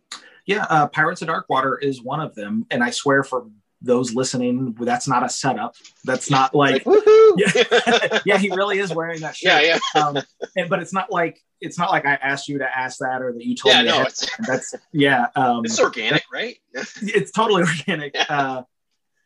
yeah 0.46 0.64
uh, 0.68 0.86
pirates 0.86 1.22
of 1.22 1.28
dark 1.28 1.46
water 1.48 1.76
is 1.78 2.00
one 2.02 2.20
of 2.20 2.34
them 2.36 2.66
and 2.70 2.84
i 2.84 2.90
swear 2.90 3.24
for 3.24 3.46
those 3.84 4.14
listening 4.14 4.74
that's 4.80 5.06
not 5.06 5.24
a 5.24 5.28
setup 5.28 5.74
that's 6.04 6.30
not 6.30 6.54
like 6.54 6.82
woohoo 6.84 7.32
Yeah. 7.36 8.18
yeah 8.26 8.38
he 8.38 8.50
really 8.50 8.78
is 8.78 8.94
wearing 8.94 9.20
that 9.20 9.36
shirt 9.36 9.62
yeah 9.62 9.78
yeah 9.94 10.02
um, 10.02 10.18
and, 10.56 10.68
but 10.70 10.80
it's 10.80 10.92
not 10.92 11.10
like 11.10 11.40
it's 11.60 11.78
not 11.78 11.90
like 11.90 12.04
i 12.06 12.14
asked 12.14 12.48
you 12.48 12.58
to 12.58 12.78
ask 12.78 12.98
that 12.98 13.22
or 13.22 13.32
that 13.32 13.44
you 13.44 13.54
told 13.54 13.74
yeah 13.74 13.82
me 13.82 13.88
no 13.88 13.94
ahead. 13.96 14.06
it's, 14.08 14.30
that's 14.46 14.74
yeah 14.92 15.26
um 15.36 15.64
it's 15.64 15.78
organic 15.80 16.22
right 16.32 16.56
it's 16.74 17.30
totally 17.30 17.62
organic. 17.62 18.14
Yeah. 18.14 18.24
Uh, 18.28 18.62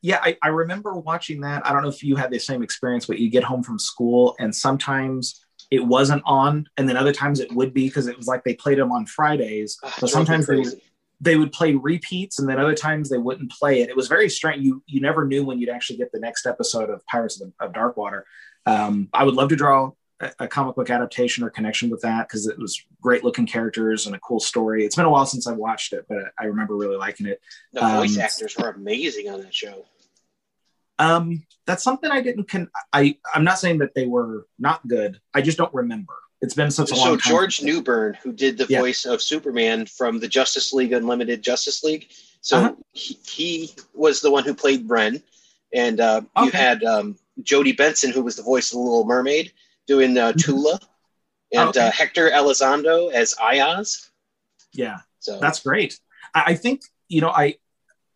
yeah, 0.01 0.21
I, 0.23 0.37
I 0.43 0.49
remember 0.49 0.95
watching 0.95 1.41
that. 1.41 1.67
I 1.67 1.73
don't 1.73 1.83
know 1.83 1.89
if 1.89 2.05
you 2.05 2.15
had 2.15 2.31
the 2.31 2.39
same 2.39 2.63
experience, 2.63 3.07
but 3.07 3.19
you 3.19 3.29
get 3.31 3.43
home 3.43 3.65
from 3.65 3.81
school 3.81 4.37
and 4.39 4.55
sometimes 4.55 5.45
it 5.73 5.81
wasn't 5.81 6.23
on, 6.25 6.69
and 6.77 6.89
then 6.89 6.97
other 6.97 7.13
times 7.13 7.41
it 7.41 7.53
would 7.53 7.75
be 7.75 7.89
because 7.89 8.07
it 8.07 8.17
was 8.17 8.29
like 8.29 8.45
they 8.45 8.55
played 8.55 8.79
them 8.79 8.93
on 8.93 9.07
Fridays. 9.07 9.77
Ah, 9.83 9.89
So 9.89 9.93
it 9.93 9.99
drove 9.99 10.03
me 10.03 10.11
sometimes 10.11 10.47
they 10.47 10.57
would. 10.57 10.81
They 11.20 11.36
would 11.36 11.53
play 11.53 11.74
repeats, 11.74 12.39
and 12.39 12.49
then 12.49 12.59
other 12.59 12.74
times 12.74 13.09
they 13.09 13.19
wouldn't 13.19 13.51
play 13.51 13.82
it. 13.82 13.89
It 13.89 13.97
was 13.97 14.09
very 14.09 14.28
strange. 14.28 14.65
You 14.65 14.82
you 14.86 15.01
never 15.01 15.24
knew 15.24 15.45
when 15.45 15.59
you'd 15.59 15.69
actually 15.69 15.99
get 15.99 16.12
the 16.12 16.20
next 16.20 16.47
episode 16.47 16.90
of 16.90 17.05
Pirates 17.07 17.40
of, 17.40 17.53
of 17.61 17.73
Darkwater. 17.73 18.23
Um, 18.66 19.09
I 19.12 19.24
would 19.24 19.35
love 19.35 19.49
to 19.49 19.57
draw 19.57 19.93
a, 20.20 20.32
a 20.40 20.49
comic 20.49 20.77
book 20.77 20.90
adaptation 20.90 21.45
or 21.45 21.51
connection 21.51 21.90
with 21.90 22.03
that 22.03 22.28
because 22.28 22.47
it 22.47 22.59
was 22.59 22.85
great 23.01 23.24
looking 23.24 23.47
characters 23.47 24.07
and 24.07 24.15
a 24.15 24.20
cool 24.20 24.40
story. 24.40 24.85
It's 24.85 24.97
been 24.97 25.07
a 25.07 25.11
while 25.11 25.27
since 25.27 25.47
I 25.47 25.53
watched 25.53 25.93
it, 25.93 26.07
but 26.09 26.19
I 26.39 26.45
remember 26.45 26.77
really 26.77 26.97
liking 26.97 27.27
it. 27.27 27.40
the 27.73 27.81
voice 27.81 28.16
um, 28.16 28.23
actors 28.23 28.57
were 28.57 28.70
amazing 28.70 29.28
on 29.28 29.40
that 29.43 29.55
show 29.55 29.86
Um, 30.99 31.47
that's 31.66 31.82
something 31.82 32.11
I 32.11 32.20
didn't. 32.20 32.49
Con- 32.49 32.70
I 32.93 33.16
I'm 33.35 33.45
not 33.45 33.59
saying 33.59 33.78
that 33.78 33.95
they 33.95 34.07
were 34.07 34.47
not 34.59 34.86
good. 34.86 35.20
I 35.35 35.43
just 35.43 35.59
don't 35.59 35.74
remember. 35.74 36.15
It's 36.40 36.55
been 36.55 36.70
such 36.70 36.93
a 36.93 36.94
long 36.94 37.05
so 37.05 37.16
george 37.16 37.62
newbern 37.62 38.15
who 38.23 38.32
did 38.32 38.59
the 38.59 38.66
Yeah. 38.69 38.81
voice 38.81 39.05
of 39.05 39.20
superman 39.20 39.86
from 39.86 40.20
the 40.20 40.28
justice 40.28 40.73
league 40.73 40.93
unlimited 40.93 41.43
justice 41.43 41.82
league 41.82 42.09
so 42.40 42.56
Uh-huh. 42.59 42.74
he, 42.93 43.19
he 43.27 43.74
was 43.94 44.20
the 44.20 44.31
one 44.31 44.44
who 44.44 44.55
played 44.55 44.89
Ren, 44.89 45.20
and 45.74 45.98
uh, 46.01 46.20
you 46.44 46.51
had 46.52 46.85
um, 46.85 47.16
jodie 47.43 47.77
benson 47.77 48.12
who 48.12 48.23
was 48.23 48.36
the 48.36 48.43
voice 48.44 48.70
of 48.70 48.77
the 48.78 48.82
little 48.85 49.05
mermaid 49.05 49.52
doing 49.89 50.16
uh, 50.16 50.32
Mhm. 50.32 50.44
tula 50.44 50.81
and 51.52 51.66
Oh, 51.66 51.69
okay. 51.70 51.89
uh, 51.89 51.90
hector 51.90 52.31
elizondo 52.31 53.10
as 53.12 53.35
Ioz 53.40 54.10
Yeah, 54.73 54.98
so 55.19 55.40
that's 55.40 55.60
great. 55.60 55.98
I, 56.35 56.43
I 56.52 56.55
think 56.55 56.82
you 57.09 57.20
know 57.20 57.31
I 57.31 57.56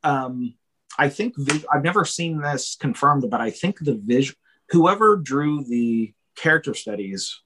um 0.04 0.54
I 0.98 1.08
think 1.08 1.34
vis- 1.38 1.64
I've 1.72 1.82
never 1.82 2.04
seen 2.04 2.40
this 2.40 2.76
confirmed, 2.78 3.28
but 3.30 3.40
I 3.40 3.50
think 3.50 3.78
the 3.80 3.94
vision 3.94 4.36
whoever 4.70 5.16
drew 5.16 5.64
the 5.64 6.12
character 6.36 6.74
studies, 6.74 7.40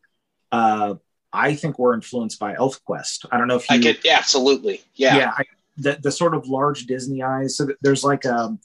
uh, 0.52 0.94
I 1.32 1.54
think 1.54 1.78
were 1.78 1.94
influenced 1.94 2.38
by 2.38 2.54
ElfQuest. 2.54 3.26
I 3.30 3.38
don't 3.38 3.48
know 3.48 3.56
if 3.56 3.68
you 3.70 3.76
i 3.76 3.80
could 3.80 4.06
absolutely 4.06 4.82
yeah, 4.94 5.16
yeah, 5.16 5.32
I, 5.36 5.44
the 5.76 5.98
the 6.02 6.10
sort 6.10 6.34
of 6.34 6.48
large 6.48 6.86
Disney 6.86 7.22
eyes. 7.22 7.56
So 7.56 7.68
there's 7.82 8.04
like 8.04 8.24
um 8.24 8.58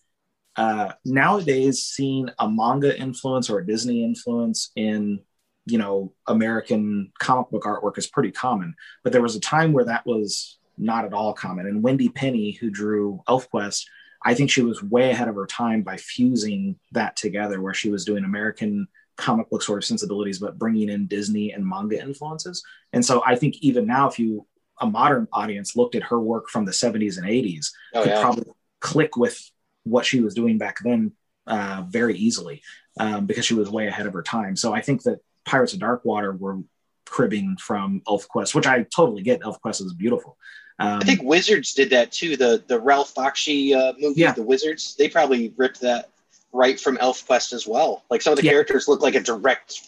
uh 0.56 0.94
nowadays 1.06 1.84
seeing 1.84 2.30
a 2.40 2.49
manga 2.49 2.98
influence 2.98 3.49
or 3.49 3.60
a 3.60 3.66
Disney 3.66 4.03
influence 4.03 4.72
in 4.76 5.20
you 5.66 5.78
know 5.78 6.14
American 6.28 7.12
comic 7.20 7.49
book 7.49 7.64
artwork 7.64 7.98
is 7.98 8.08
pretty 8.08 8.32
common. 8.32 8.76
But 9.03 9.12
there 9.12 9.22
was 9.22 9.36
a 9.36 9.41
time 9.41 9.74
where 9.74 9.86
that 9.86 10.06
was 10.06 10.58
not 10.78 11.06
at 11.06 11.14
all 11.14 11.34
common. 11.34 11.68
And 11.68 11.84
Wendy 11.84 12.10
Pini, 12.10 12.58
who 12.58 12.70
drew 12.70 13.22
ElfQuest, 13.28 13.86
I 14.24 14.34
think 14.34 14.49
she 14.49 14.62
was 14.62 14.82
way 14.82 15.12
ahead 15.12 15.28
of 15.28 15.36
her 15.36 15.45
time 15.45 15.84
by 15.84 15.98
fusing 15.98 16.78
that 16.91 17.16
together, 17.16 17.62
where 17.62 17.74
she 17.74 17.90
was 17.90 18.06
doing 18.06 18.24
American 18.24 18.88
comic 19.22 19.49
book 19.49 19.61
sort 19.61 19.80
of 19.80 19.85
sensibilities, 19.85 20.39
but 20.39 20.57
bringing 20.57 20.89
in 20.89 21.07
Disney 21.07 21.52
and 21.52 21.65
manga 21.65 22.02
influences. 22.02 22.64
And 22.93 23.06
so 23.06 23.23
I 23.26 23.35
think 23.35 23.57
even 23.61 23.85
now, 23.85 24.10
if 24.10 24.19
you 24.19 24.48
a 24.80 24.85
modern 24.88 25.27
audience 25.31 25.76
looked 25.76 25.95
at 25.95 26.03
her 26.03 26.19
work 26.19 26.49
from 26.49 26.65
the 26.65 26.72
70s 26.72 27.18
and 27.18 27.27
80s, 27.27 27.68
oh 27.93 28.03
could 28.03 28.10
yeah 28.10 28.22
probably 28.22 28.45
click 28.80 29.15
with 29.15 29.39
what 29.84 30.06
she 30.06 30.19
was 30.22 30.34
doing 30.34 30.57
back 30.57 30.77
then 30.84 31.11
uh, 31.48 31.84
very 31.88 32.15
easily 32.15 32.61
um, 32.99 33.26
because 33.26 33.45
she 33.45 33.53
was 33.53 33.69
way 33.69 33.88
ahead 33.88 34.07
of 34.07 34.14
her 34.14 34.23
time. 34.23 34.56
So 34.56 34.73
I 34.73 34.81
think 34.81 35.03
that 35.03 35.19
Pirates 35.45 35.73
of 35.73 35.80
Darkwater 35.80 36.38
were 36.38 36.60
cribbing 37.06 37.57
from 37.60 38.02
ElfQuest, 38.07 38.56
which 38.56 38.68
I 38.68 38.84
totally 38.84 39.22
get. 39.22 39.41
ElfQuest 39.41 39.81
is 39.81 39.93
beautiful. 39.93 40.38
Um, 40.80 40.99
I 40.99 41.06
think 41.06 41.22
Wizards 41.22 41.73
did 41.73 41.91
that 41.91 42.11
too. 42.11 42.35
The 42.35 42.64
the 42.65 42.80
Ralph 42.80 43.14
Bakshi 43.14 43.76
uh, 43.76 43.93
movie, 43.99 44.22
Yeah. 44.22 44.31
The 44.31 44.43
Wizards, 44.43 44.95
they 44.95 45.07
probably 45.10 45.53
ripped 45.56 45.81
that 45.81 46.10
right 46.53 46.80
from 46.80 46.98
ElfQuest 46.98 47.53
as 47.53 47.65
well. 47.68 48.03
Like 48.10 48.22
some 48.22 48.34
of 48.34 48.40
the 48.40 48.45
Yeah. 48.45 48.52
characters 48.52 48.88
look 48.88 49.02
like 49.02 49.15
a 49.15 49.19
direct 49.22 49.80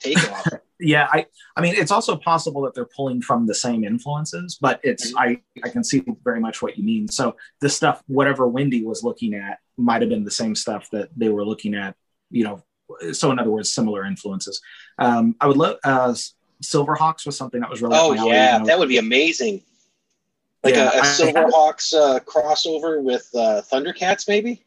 takeoff. 0.00 0.46
yeah, 0.80 1.08
I 1.12 1.26
I 1.56 1.60
mean 1.60 1.74
it's 1.76 1.90
also 1.90 2.16
possible 2.16 2.62
that 2.62 2.74
they're 2.74 2.84
pulling 2.96 3.20
from 3.22 3.46
the 3.46 3.54
same 3.54 3.84
influences, 3.84 4.58
but 4.60 4.80
it's 4.82 5.12
I 5.16 5.40
I 5.64 5.68
can 5.68 5.84
see 5.84 6.02
very 6.24 6.40
much 6.40 6.62
what 6.62 6.76
you 6.78 6.84
mean. 6.84 7.08
So 7.08 7.36
this 7.60 7.76
stuff 7.76 8.02
whatever 8.06 8.46
Wendy 8.48 8.84
was 8.84 9.02
looking 9.02 9.34
at 9.34 9.58
might 9.76 10.02
have 10.02 10.08
been 10.10 10.24
the 10.24 10.30
same 10.30 10.54
stuff 10.54 10.88
that 10.90 11.08
they 11.16 11.28
were 11.28 11.44
looking 11.44 11.74
at, 11.74 11.96
you 12.30 12.44
know. 12.44 12.62
So 13.12 13.30
in 13.30 13.38
other 13.38 13.50
words, 13.50 13.72
similar 13.72 14.04
influences. 14.04 14.60
Um, 14.98 15.34
I 15.40 15.46
would 15.46 15.56
love 15.56 15.78
uh, 15.84 16.14
Silverhawks 16.62 17.24
was 17.26 17.36
something 17.36 17.60
that 17.60 17.70
was 17.70 17.80
really. 17.82 17.96
oh 17.98 18.12
yeah, 18.12 18.24
when 18.24 18.38
I 18.54 18.58
was- 18.58 18.68
that 18.68 18.78
would 18.78 18.88
be 18.88 18.98
amazing. 18.98 19.62
Like 20.62 20.74
Yeah, 20.76 20.92
a, 20.94 20.98
a 20.98 21.02
Silverhawks 21.02 21.92
uh, 21.92 22.20
crossover 22.20 23.02
with 23.02 23.28
uh, 23.34 23.62
Thundercats, 23.72 24.28
maybe. 24.28 24.62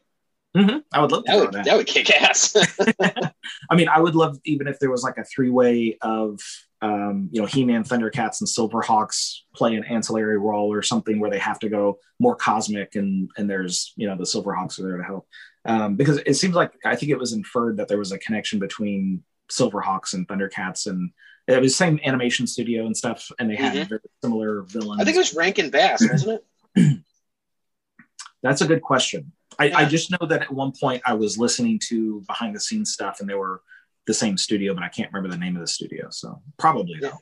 Mhm, 0.56 0.82
I 0.92 1.00
would 1.02 1.12
love 1.12 1.24
That 1.26 1.38
would 1.38 1.52
that. 1.52 1.64
that 1.66 1.76
would 1.76 1.86
kick 1.86 2.10
ass. 2.10 2.56
I 3.70 3.74
mean, 3.76 3.88
I 3.88 4.00
would 4.00 4.14
love 4.14 4.38
even 4.44 4.66
if 4.68 4.78
there 4.78 4.90
was 4.90 5.02
like 5.02 5.18
a 5.18 5.24
three 5.24 5.50
way 5.50 5.98
of 6.00 6.40
um, 6.82 7.28
you 7.32 7.40
know 7.40 7.46
He-Man, 7.46 7.84
Thundercats, 7.84 8.40
and 8.40 8.48
Silverhawks 8.48 9.40
play 9.54 9.74
an 9.76 9.84
ancillary 9.84 10.38
role 10.38 10.72
or 10.72 10.82
something 10.82 11.20
where 11.20 11.30
they 11.30 11.38
have 11.38 11.58
to 11.60 11.68
go 11.68 11.98
more 12.18 12.36
cosmic 12.36 12.94
and 12.94 13.30
and 13.36 13.48
there's 13.50 13.92
you 13.96 14.06
know 14.08 14.16
the 14.16 14.24
Silverhawks 14.24 14.78
are 14.78 14.82
there 14.84 14.96
to 14.96 15.04
help. 15.04 15.26
um, 15.66 15.96
because 15.96 16.18
it 16.18 16.34
seems 16.34 16.54
like 16.54 16.72
I 16.84 16.96
think 16.96 17.10
it 17.12 17.18
was 17.18 17.32
inferred 17.32 17.76
that 17.78 17.88
there 17.88 17.98
was 17.98 18.12
a 18.12 18.18
connection 18.18 18.58
between 18.58 19.22
Silverhawks 19.50 20.14
and 20.14 20.26
Thundercats, 20.28 20.86
and 20.86 21.10
it 21.48 21.60
was 21.60 21.72
the 21.72 21.76
same 21.76 22.00
animation 22.04 22.46
studio 22.46 22.86
and 22.86 22.96
stuff, 22.96 23.30
and 23.38 23.50
they 23.50 23.56
had 23.56 23.74
Mhm. 23.74 23.88
very 23.88 24.00
similar 24.22 24.62
villains. 24.62 25.00
I 25.00 25.04
think 25.04 25.16
it 25.16 25.20
was 25.20 25.34
Rankin 25.34 25.70
Bass, 25.70 26.06
wasn't 26.10 26.40
it? 26.74 26.98
That's 28.42 28.60
a 28.60 28.66
good 28.66 28.82
question. 28.82 29.32
I, 29.58 29.72
I 29.72 29.84
just 29.86 30.10
know 30.10 30.26
that 30.28 30.42
at 30.42 30.52
one 30.52 30.72
point 30.78 31.02
I 31.06 31.14
was 31.14 31.38
listening 31.38 31.80
to 31.88 32.22
behind 32.26 32.54
the 32.54 32.60
scenes 32.60 32.92
stuff, 32.92 33.20
and 33.20 33.28
they 33.28 33.34
were 33.34 33.62
the 34.06 34.14
same 34.14 34.36
studio, 34.36 34.74
but 34.74 34.82
I 34.82 34.88
can't 34.88 35.12
remember 35.12 35.34
the 35.34 35.40
name 35.40 35.56
of 35.56 35.60
the 35.62 35.66
studio. 35.66 36.08
So 36.10 36.40
probably 36.58 36.96
Yeah. 37.00 37.10
though. 37.10 37.18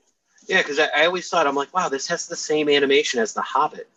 Yeah, 0.47 0.59
because 0.63 0.79
I, 0.79 0.89
I 0.95 1.07
always 1.07 1.29
thought 1.31 1.47
I'm 1.47 1.55
like, 1.55 1.73
wow, 1.73 1.89
this 1.89 2.07
has 2.09 2.27
the 2.27 2.37
same 2.37 2.69
animation 2.69 3.19
as 3.21 3.33
The 3.33 3.41
Hobbit. 3.41 3.89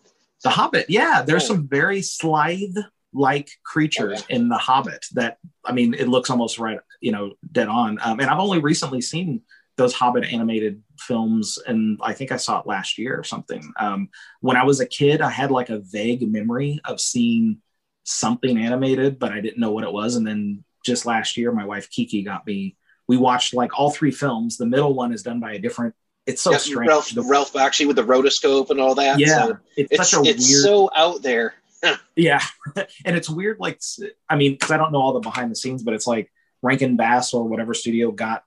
The 0.43 0.49
Hobbit, 0.49 0.85
yeah, 0.89 1.22
there's 1.22 1.43
Yeah. 1.43 1.47
some 1.47 1.68
very 1.68 2.01
Slithe 2.01 2.77
like 3.14 3.49
creatures 3.65 4.22
Oh, 4.22 4.26
in 4.30 4.47
The 4.47 4.57
Hobbit 4.57 5.05
that 5.14 5.39
I 5.65 5.73
mean, 5.73 5.93
it 5.93 6.07
looks 6.07 6.30
almost 6.30 6.59
right, 6.59 6.80
you 7.01 7.11
know, 7.11 7.34
dead 7.51 7.68
on. 7.68 7.99
Um, 8.01 8.19
and 8.22 8.30
I've 8.30 8.39
only 8.39 8.59
recently 8.59 9.01
seen 9.01 9.41
those 9.76 9.93
Hobbit 9.93 10.23
animated 10.31 10.81
films, 10.99 11.59
and 11.68 11.99
I 12.01 12.14
think 12.14 12.31
I 12.31 12.38
saw 12.38 12.59
it 12.61 12.65
last 12.68 12.97
year 12.97 13.19
or 13.19 13.23
something. 13.23 13.72
Um, 13.77 14.09
when 14.39 14.55
I 14.57 14.64
was 14.64 14.80
a 14.80 14.85
kid, 14.88 15.22
I 15.22 15.30
had 15.30 15.51
like 15.51 15.69
a 15.69 15.80
vague 15.80 16.31
memory 16.31 16.80
of 16.85 16.99
seeing 17.01 17.61
something 18.07 18.57
animated, 18.57 19.19
but 19.19 19.31
I 19.34 19.41
didn't 19.41 19.59
know 19.59 19.71
what 19.71 19.84
it 19.84 19.91
was. 19.91 20.15
And 20.15 20.25
then 20.25 20.63
just 20.85 21.05
last 21.05 21.35
year, 21.35 21.51
my 21.51 21.65
wife 21.65 21.89
Kiki 21.89 22.23
got 22.23 22.47
me. 22.47 22.77
We 23.07 23.17
watched 23.17 23.53
like 23.53 23.77
all 23.77 23.91
three 23.91 24.11
films. 24.11 24.57
The 24.57 24.65
middle 24.65 24.93
one 24.93 25.11
is 25.13 25.23
done 25.23 25.39
by 25.41 25.53
a 25.53 25.59
different. 25.59 25.93
It's 26.25 26.41
so 26.41 26.51
Yep, 26.51 26.61
strange. 26.61 26.89
Ralph, 26.89 27.09
The- 27.09 27.23
Ralph 27.23 27.53
Bakshi 27.53 27.85
with 27.85 27.95
the 27.97 28.03
rotoscope 28.05 28.69
and 28.69 28.79
all 28.79 28.95
that. 28.95 29.19
yeah, 29.19 29.45
so 29.45 29.57
it's, 29.75 29.91
it's 29.91 30.09
such 30.09 30.25
a 30.25 30.29
it's 30.29 30.49
weird. 30.49 30.63
so 30.63 30.89
out 30.95 31.21
there. 31.21 31.53
Yeah, 32.15 32.41
and 33.05 33.15
it's 33.15 33.29
weird. 33.29 33.59
Like, 33.59 33.79
I 34.27 34.35
mean, 34.35 34.53
because 34.53 34.71
I 34.71 34.77
don't 34.77 34.91
know 34.91 34.99
all 34.99 35.13
the 35.13 35.19
behind 35.19 35.51
the 35.51 35.55
scenes, 35.55 35.84
but 35.84 35.93
it's 35.93 36.07
like 36.07 36.31
Rankin 36.63 36.97
Bass 36.97 37.34
or 37.35 37.47
whatever 37.47 37.73
studio 37.75 38.11
got, 38.11 38.43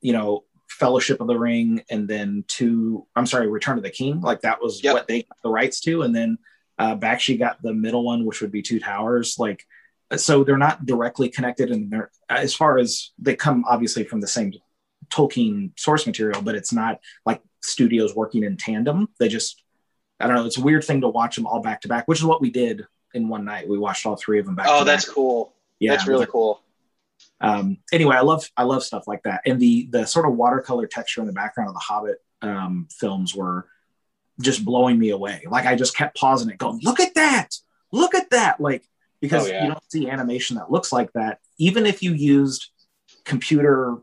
you 0.00 0.12
know, 0.12 0.44
Fellowship 0.68 1.20
of 1.20 1.26
the 1.26 1.36
Ring, 1.36 1.82
and 1.90 2.06
then 2.06 2.44
to 2.48 3.06
I'm 3.16 3.26
sorry, 3.26 3.48
Return 3.48 3.76
of 3.76 3.82
the 3.82 3.90
King. 3.90 4.20
Like 4.20 4.42
that 4.42 4.62
was 4.62 4.82
Yep. 4.84 4.94
what 4.94 5.08
they 5.08 5.22
got 5.22 5.36
the 5.42 5.50
rights 5.50 5.80
to, 5.80 6.02
and 6.02 6.14
then 6.14 6.38
uh, 6.80 6.96
Bakshi 6.96 7.38
got 7.38 7.60
the 7.60 7.74
middle 7.74 8.02
one, 8.02 8.24
which 8.24 8.40
would 8.40 8.50
be 8.50 8.62
Two 8.62 8.80
Towers. 8.80 9.38
Like, 9.38 9.66
so 10.16 10.42
they're 10.42 10.56
not 10.56 10.86
directly 10.86 11.28
connected, 11.28 11.70
and 11.70 11.90
they're 11.90 12.10
as 12.30 12.54
far 12.54 12.78
as 12.78 13.10
they 13.18 13.36
come 13.36 13.66
obviously 13.68 14.02
from 14.02 14.22
the 14.22 14.26
same 14.26 14.54
Tolkien 15.10 15.78
source 15.78 16.06
material, 16.06 16.40
but 16.40 16.54
it's 16.54 16.72
not 16.72 17.00
like 17.26 17.42
studios 17.62 18.16
working 18.16 18.44
in 18.44 18.56
tandem. 18.56 19.08
They 19.18 19.28
just 19.28 19.62
I 20.18 20.26
don't 20.26 20.36
know. 20.36 20.46
It's 20.46 20.56
a 20.56 20.62
weird 20.62 20.82
thing 20.82 21.02
to 21.02 21.08
watch 21.08 21.36
them 21.36 21.46
all 21.46 21.60
back 21.60 21.82
to 21.82 21.88
back, 21.88 22.08
which 22.08 22.18
is 22.18 22.24
what 22.24 22.40
we 22.40 22.50
did 22.50 22.86
in 23.12 23.28
one 23.28 23.44
night. 23.44 23.68
We 23.68 23.78
watched 23.78 24.06
all 24.06 24.16
three 24.16 24.40
of 24.40 24.46
them 24.46 24.54
back. 24.54 24.66
Oh, 24.68 24.82
that's 24.82 25.06
cool. 25.06 25.52
yeah. 25.80 25.90
that's 25.92 26.08
really 26.08 26.26
cool. 26.26 26.62
Um, 27.42 27.76
anyway, 27.92 28.16
I 28.16 28.22
love 28.22 28.50
I 28.56 28.62
love 28.62 28.82
stuff 28.84 29.06
like 29.06 29.24
that, 29.24 29.42
and 29.44 29.60
the 29.60 29.86
the 29.90 30.06
sort 30.06 30.24
of 30.24 30.34
watercolor 30.34 30.86
texture 30.86 31.20
in 31.20 31.26
the 31.26 31.34
background 31.34 31.68
of 31.68 31.74
the 31.74 31.80
Hobbit 31.80 32.22
um, 32.40 32.88
films 32.90 33.34
were 33.34 33.66
just 34.40 34.64
blowing 34.64 34.98
me 34.98 35.10
away. 35.10 35.44
Like 35.48 35.66
I 35.66 35.74
just 35.76 35.96
kept 35.96 36.16
pausing 36.16 36.50
it, 36.50 36.58
going, 36.58 36.80
"Look 36.82 37.00
at 37.00 37.14
that! 37.14 37.48
Look 37.92 38.14
at 38.14 38.30
that!" 38.30 38.60
Like 38.60 38.84
because 39.20 39.46
Oh, 39.46 39.52
yeah. 39.52 39.64
you 39.64 39.70
don't 39.70 39.90
see 39.90 40.08
animation 40.08 40.56
that 40.56 40.70
looks 40.70 40.92
like 40.92 41.12
that, 41.12 41.38
even 41.58 41.86
if 41.86 42.02
you 42.02 42.12
used 42.12 42.68
computer 43.24 43.98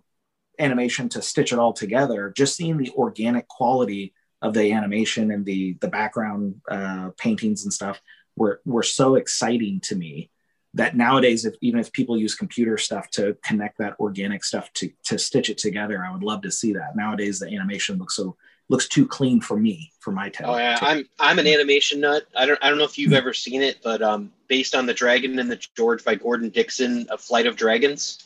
animation 0.59 1.09
to 1.09 1.22
stitch 1.22 1.53
it 1.53 1.59
all 1.59 1.73
together. 1.73 2.31
Just 2.35 2.55
seeing 2.55 2.77
the 2.77 2.91
organic 2.91 3.47
quality 3.47 4.14
of 4.41 4.53
the 4.53 4.72
animation 4.72 5.31
and 5.31 5.45
the 5.45 5.73
the 5.81 5.88
background 5.88 6.61
uh, 6.69 7.09
paintings 7.18 7.64
and 7.64 7.73
stuff 7.73 7.99
were 8.35 8.61
were 8.65 8.84
so 8.84 9.15
exciting 9.15 9.80
to 9.81 9.95
me 9.95 10.30
that 10.73 10.95
nowadays 10.95 11.45
if 11.45 11.55
even 11.61 11.80
if 11.80 11.91
people 11.91 12.18
use 12.18 12.35
computer 12.35 12.77
stuff 12.77 13.09
to 13.09 13.35
connect 13.43 13.80
that 13.80 13.95
organic 13.99 14.43
stuff 14.43 14.72
to 14.73 14.91
to 15.03 15.18
stitch 15.18 15.49
it 15.49 15.57
together 15.57 16.03
i 16.05 16.11
would 16.11 16.23
love 16.23 16.41
to 16.41 16.51
see 16.51 16.73
that 16.73 16.95
nowadays 16.95 17.39
the 17.39 17.47
animation 17.47 17.97
looks 17.97 18.15
so 18.15 18.35
looks 18.69 18.88
too 18.88 19.07
clean 19.07 19.39
for 19.41 19.57
me 19.57 19.91
for 19.99 20.11
my 20.11 20.30
taste 20.30 20.44
Oh 20.49 20.57
yeah, 20.57 20.77
I'm 20.81 21.07
I'm 21.19 21.39
an 21.39 21.48
animation 21.48 21.99
nut. 22.02 22.23
I 22.35 22.45
don't 22.45 22.60
I 22.61 22.69
don't 22.69 22.77
know 22.77 22.84
if 22.85 22.98
you've 22.98 23.14
ever 23.14 23.34
seen 23.34 23.61
it, 23.61 23.77
but 23.84 24.02
um, 24.02 24.31
based 24.48 24.76
on 24.76 24.85
the 24.85 24.94
Dragon 24.94 25.39
and 25.39 25.49
the 25.49 25.60
George 25.76 26.03
by 26.03 26.15
Gordon 26.15 26.49
Dickson, 26.49 27.07
A 27.10 27.18
Flight 27.18 27.45
of 27.48 27.56
Dragons. 27.56 28.19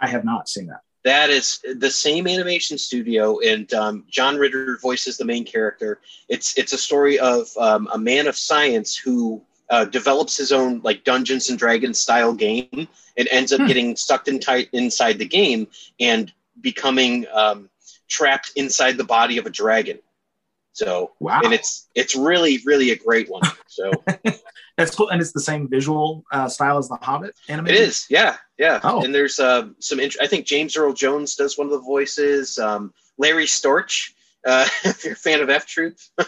i 0.00 0.06
have 0.06 0.24
not 0.24 0.48
seen 0.48 0.66
that 0.66 0.80
That 1.04 1.30
is 1.30 1.60
the 1.78 1.90
same 1.90 2.26
animation 2.26 2.78
studio, 2.78 3.38
and 3.40 3.72
um, 3.74 4.04
John 4.10 4.36
Ritter 4.36 4.78
voices 4.80 5.16
the 5.16 5.24
main 5.24 5.44
character. 5.44 6.00
It's 6.28 6.56
it's 6.58 6.72
a 6.72 6.78
story 6.78 7.18
of 7.18 7.48
um, 7.58 7.88
a 7.92 7.98
man 7.98 8.26
of 8.28 8.36
science 8.36 8.96
who 8.96 9.42
uh, 9.70 9.84
develops 9.86 10.36
his 10.36 10.52
own 10.52 10.80
like 10.84 11.02
Dungeons 11.04 11.48
and 11.50 11.58
Dragons 11.58 11.98
style 11.98 12.32
game, 12.34 12.86
and 13.16 13.28
ends 13.30 13.52
up 13.52 13.60
Hmm. 13.60 13.66
getting 13.66 13.96
sucked 13.96 14.28
in 14.28 14.38
tight 14.38 14.68
inside 14.72 15.18
the 15.18 15.26
game 15.26 15.66
and 16.00 16.32
becoming 16.60 17.26
um, 17.32 17.68
trapped 18.12 18.52
inside 18.54 18.96
the 18.96 19.04
body 19.04 19.38
of 19.38 19.46
a 19.46 19.50
dragon. 19.50 19.98
So, 20.74 21.12
wow 21.20 21.40
and 21.44 21.52
it's 21.52 21.88
it's 21.94 22.14
really 22.16 22.60
really 22.64 22.92
a 22.92 22.96
great 22.96 23.28
one. 23.28 23.42
So 23.66 23.90
that's 24.76 24.94
cool 24.94 25.08
and 25.10 25.20
it's 25.20 25.32
the 25.32 25.40
same 25.40 25.68
visual 25.68 26.24
uh, 26.32 26.48
style 26.48 26.78
as 26.78 26.88
the 26.88 26.96
hobbit 26.96 27.34
it 27.48 27.52
animation 27.52 27.82
is, 27.82 28.06
yeah, 28.08 28.36
yeah. 28.58 28.80
Oh. 28.82 29.04
And 29.04 29.14
there's 29.14 29.38
uh, 29.38 29.68
some. 29.80 30.00
Int- 30.00 30.16
I 30.20 30.26
think 30.26 30.46
James 30.46 30.76
Earl 30.76 30.94
Jones 30.94 31.36
does 31.36 31.58
one 31.58 31.66
of 31.66 31.72
the 31.72 31.80
voices. 31.80 32.58
Um, 32.58 32.94
Larry 33.18 33.44
Storch, 33.44 34.12
uh, 34.46 34.66
if 34.84 35.04
you're 35.04 35.12
a 35.12 35.16
fan 35.16 35.40
of 35.40 35.50
F 35.50 35.66
Troop. 35.66 35.98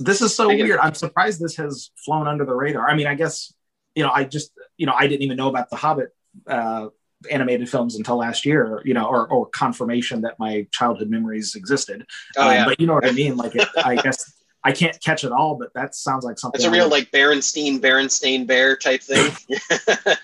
this 0.00 0.22
is 0.22 0.34
so 0.34 0.48
weird 0.48 0.80
i'm 0.80 0.94
surprised 0.94 1.40
this 1.40 1.56
has 1.56 1.90
flown 1.94 2.26
under 2.26 2.44
the 2.46 2.54
radar 2.54 2.88
i 2.88 2.94
mean 2.94 3.06
i 3.06 3.14
guess 3.14 3.52
you 3.94 4.02
know 4.02 4.10
i 4.10 4.24
just 4.24 4.50
you 4.78 4.86
know 4.86 4.94
i 4.96 5.06
didn't 5.06 5.22
even 5.22 5.36
know 5.36 5.48
about 5.48 5.68
the 5.68 5.76
hobbit 5.76 6.08
uh 6.46 6.88
animated 7.30 7.68
films 7.68 7.96
until 7.96 8.16
last 8.16 8.46
year 8.46 8.80
you 8.84 8.94
know 8.94 9.04
or, 9.06 9.28
or 9.28 9.46
confirmation 9.46 10.20
that 10.22 10.38
my 10.38 10.66
childhood 10.72 11.10
memories 11.10 11.54
existed 11.54 12.06
Oh 12.36 12.48
Um, 12.48 12.54
yeah, 12.54 12.64
but 12.64 12.80
you 12.80 12.86
know 12.86 12.94
what 12.94 13.06
i 13.06 13.12
mean 13.12 13.36
like 13.36 13.54
it, 13.56 13.68
i 13.84 13.96
guess 13.96 14.32
i 14.64 14.72
can't 14.72 14.98
catch 15.02 15.24
it 15.24 15.32
all 15.32 15.56
but 15.56 15.68
that 15.74 15.94
sounds 15.94 16.24
like 16.24 16.38
something 16.38 16.58
it's 16.58 16.64
a 16.66 16.70
real 16.70 16.84
would- 16.86 16.92
like 16.92 17.10
Berenstain 17.10 17.78
Berenstain 17.80 18.46
Bear 18.46 18.76
type 18.76 19.02
thing. 19.02 19.32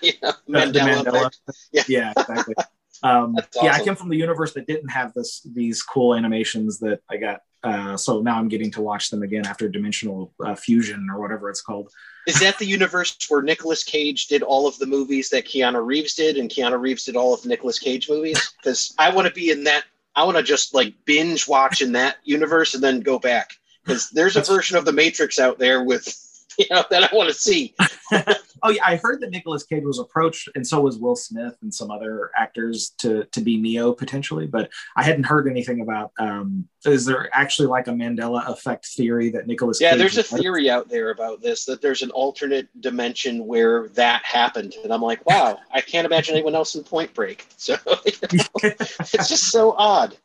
you 0.01 0.13
know, 0.23 0.31
Mandela. 0.49 1.03
Mandela. 1.03 1.31
Yeah. 1.71 1.83
yeah 1.87 2.13
exactly 2.17 2.55
um 3.03 3.33
That's 3.35 3.57
yeah 3.61 3.73
i 3.73 3.83
came 3.83 3.95
from 3.95 4.09
the 4.09 4.17
universe 4.17 4.53
that 4.53 4.65
didn't 4.65 4.89
have 4.89 5.13
this 5.13 5.41
these 5.53 5.83
cool 5.83 6.15
animations 6.15 6.79
that 6.79 7.01
i 7.11 7.17
got 7.17 7.41
uh 7.67 7.97
so 7.97 8.21
now 8.21 8.37
i'm 8.37 8.47
getting 8.47 8.71
to 8.71 8.81
watch 8.81 9.09
them 9.09 9.23
again 9.23 9.45
after 9.45 9.67
dimensional 9.67 10.33
uh, 10.45 10.55
fusion 10.55 11.07
or 11.11 11.19
whatever 11.19 11.49
it's 11.49 11.61
called 11.61 11.91
Is 12.27 12.41
that 12.41 12.59
the 12.59 12.65
universe 12.65 13.15
where 13.29 13.41
Nicolas 13.41 13.85
Cage 13.85 14.27
did 14.27 14.43
all 14.43 14.67
of 14.67 14.77
the 14.79 14.85
movies 14.85 15.29
that 15.29 15.45
Keanu 15.45 15.83
Reeves 15.85 16.13
did, 16.13 16.37
and 16.37 16.49
Keanu 16.49 16.77
Reeves 16.77 17.05
did 17.05 17.15
all 17.15 17.33
of 17.33 17.45
Nicolas 17.45 17.79
Cage 17.79 18.09
movies? 18.09 18.53
Because 18.57 18.93
I 18.99 19.09
want 19.09 19.29
to 19.29 19.33
be 19.33 19.49
in 19.49 19.63
that. 19.63 19.85
I 20.13 20.25
want 20.25 20.35
to 20.35 20.43
just 20.43 20.75
like 20.75 20.93
binge 21.05 21.47
watch 21.47 21.81
in 21.81 21.93
that 21.93 22.17
universe 22.25 22.73
and 22.73 22.83
then 22.83 22.99
go 22.99 23.17
back. 23.17 23.51
Because 23.81 24.09
there's 24.09 24.35
a 24.35 24.41
version 24.41 24.75
of 24.75 24.83
the 24.83 24.91
Matrix 24.91 25.39
out 25.39 25.57
there 25.57 25.83
with, 25.83 26.05
you 26.59 26.65
know, 26.69 26.83
that 26.89 27.03
I 27.03 27.15
want 27.15 27.29
to 27.29 27.33
see. 27.33 27.73
Oh 28.67 28.69
yeah, 28.69 28.83
I 28.85 28.97
heard 28.97 29.21
that 29.21 29.29
Nicolas 29.29 29.63
Cage 29.63 29.85
was 29.85 29.97
approached, 29.97 30.49
and 30.53 30.67
so 30.67 30.81
was 30.81 30.97
Will 30.97 31.15
Smith 31.15 31.55
and 31.61 31.73
some 31.73 31.89
other 31.89 32.31
actors 32.35 32.89
to 32.97 33.23
to 33.31 33.39
be 33.39 33.55
Neo 33.55 33.93
potentially, 33.93 34.45
but 34.45 34.69
I 34.97 35.03
hadn't 35.03 35.23
heard 35.23 35.47
anything 35.47 35.79
about. 35.79 36.11
Um, 36.19 36.67
is 36.85 37.05
there 37.05 37.29
actually 37.31 37.69
like 37.69 37.87
a 37.87 37.91
Mandela 37.91 38.45
effect 38.49 38.87
theory 38.87 39.29
that 39.29 39.47
Nicolas? 39.47 39.79
Yeah, 39.79 39.91
Cage 39.91 39.99
there's 39.99 40.17
a 40.17 40.19
was- 40.35 40.41
theory 40.41 40.69
out 40.69 40.89
there 40.89 41.11
about 41.11 41.41
this 41.41 41.63
that 41.63 41.81
there's 41.81 42.01
an 42.01 42.09
alternate 42.11 42.67
dimension 42.81 43.45
where 43.47 43.87
that 43.89 44.21
happened, 44.25 44.75
and 44.83 44.91
I'm 44.93 45.01
like, 45.01 45.25
wow, 45.25 45.59
I 45.71 45.79
can't 45.79 46.05
imagine 46.05 46.35
anyone 46.35 46.53
else 46.53 46.75
in 46.75 46.83
Point 46.83 47.13
Break. 47.13 47.45
So 47.55 47.77
you 48.05 48.11
know, 48.33 48.45
it's 48.61 49.29
just 49.29 49.45
so 49.49 49.75
odd. 49.77 50.17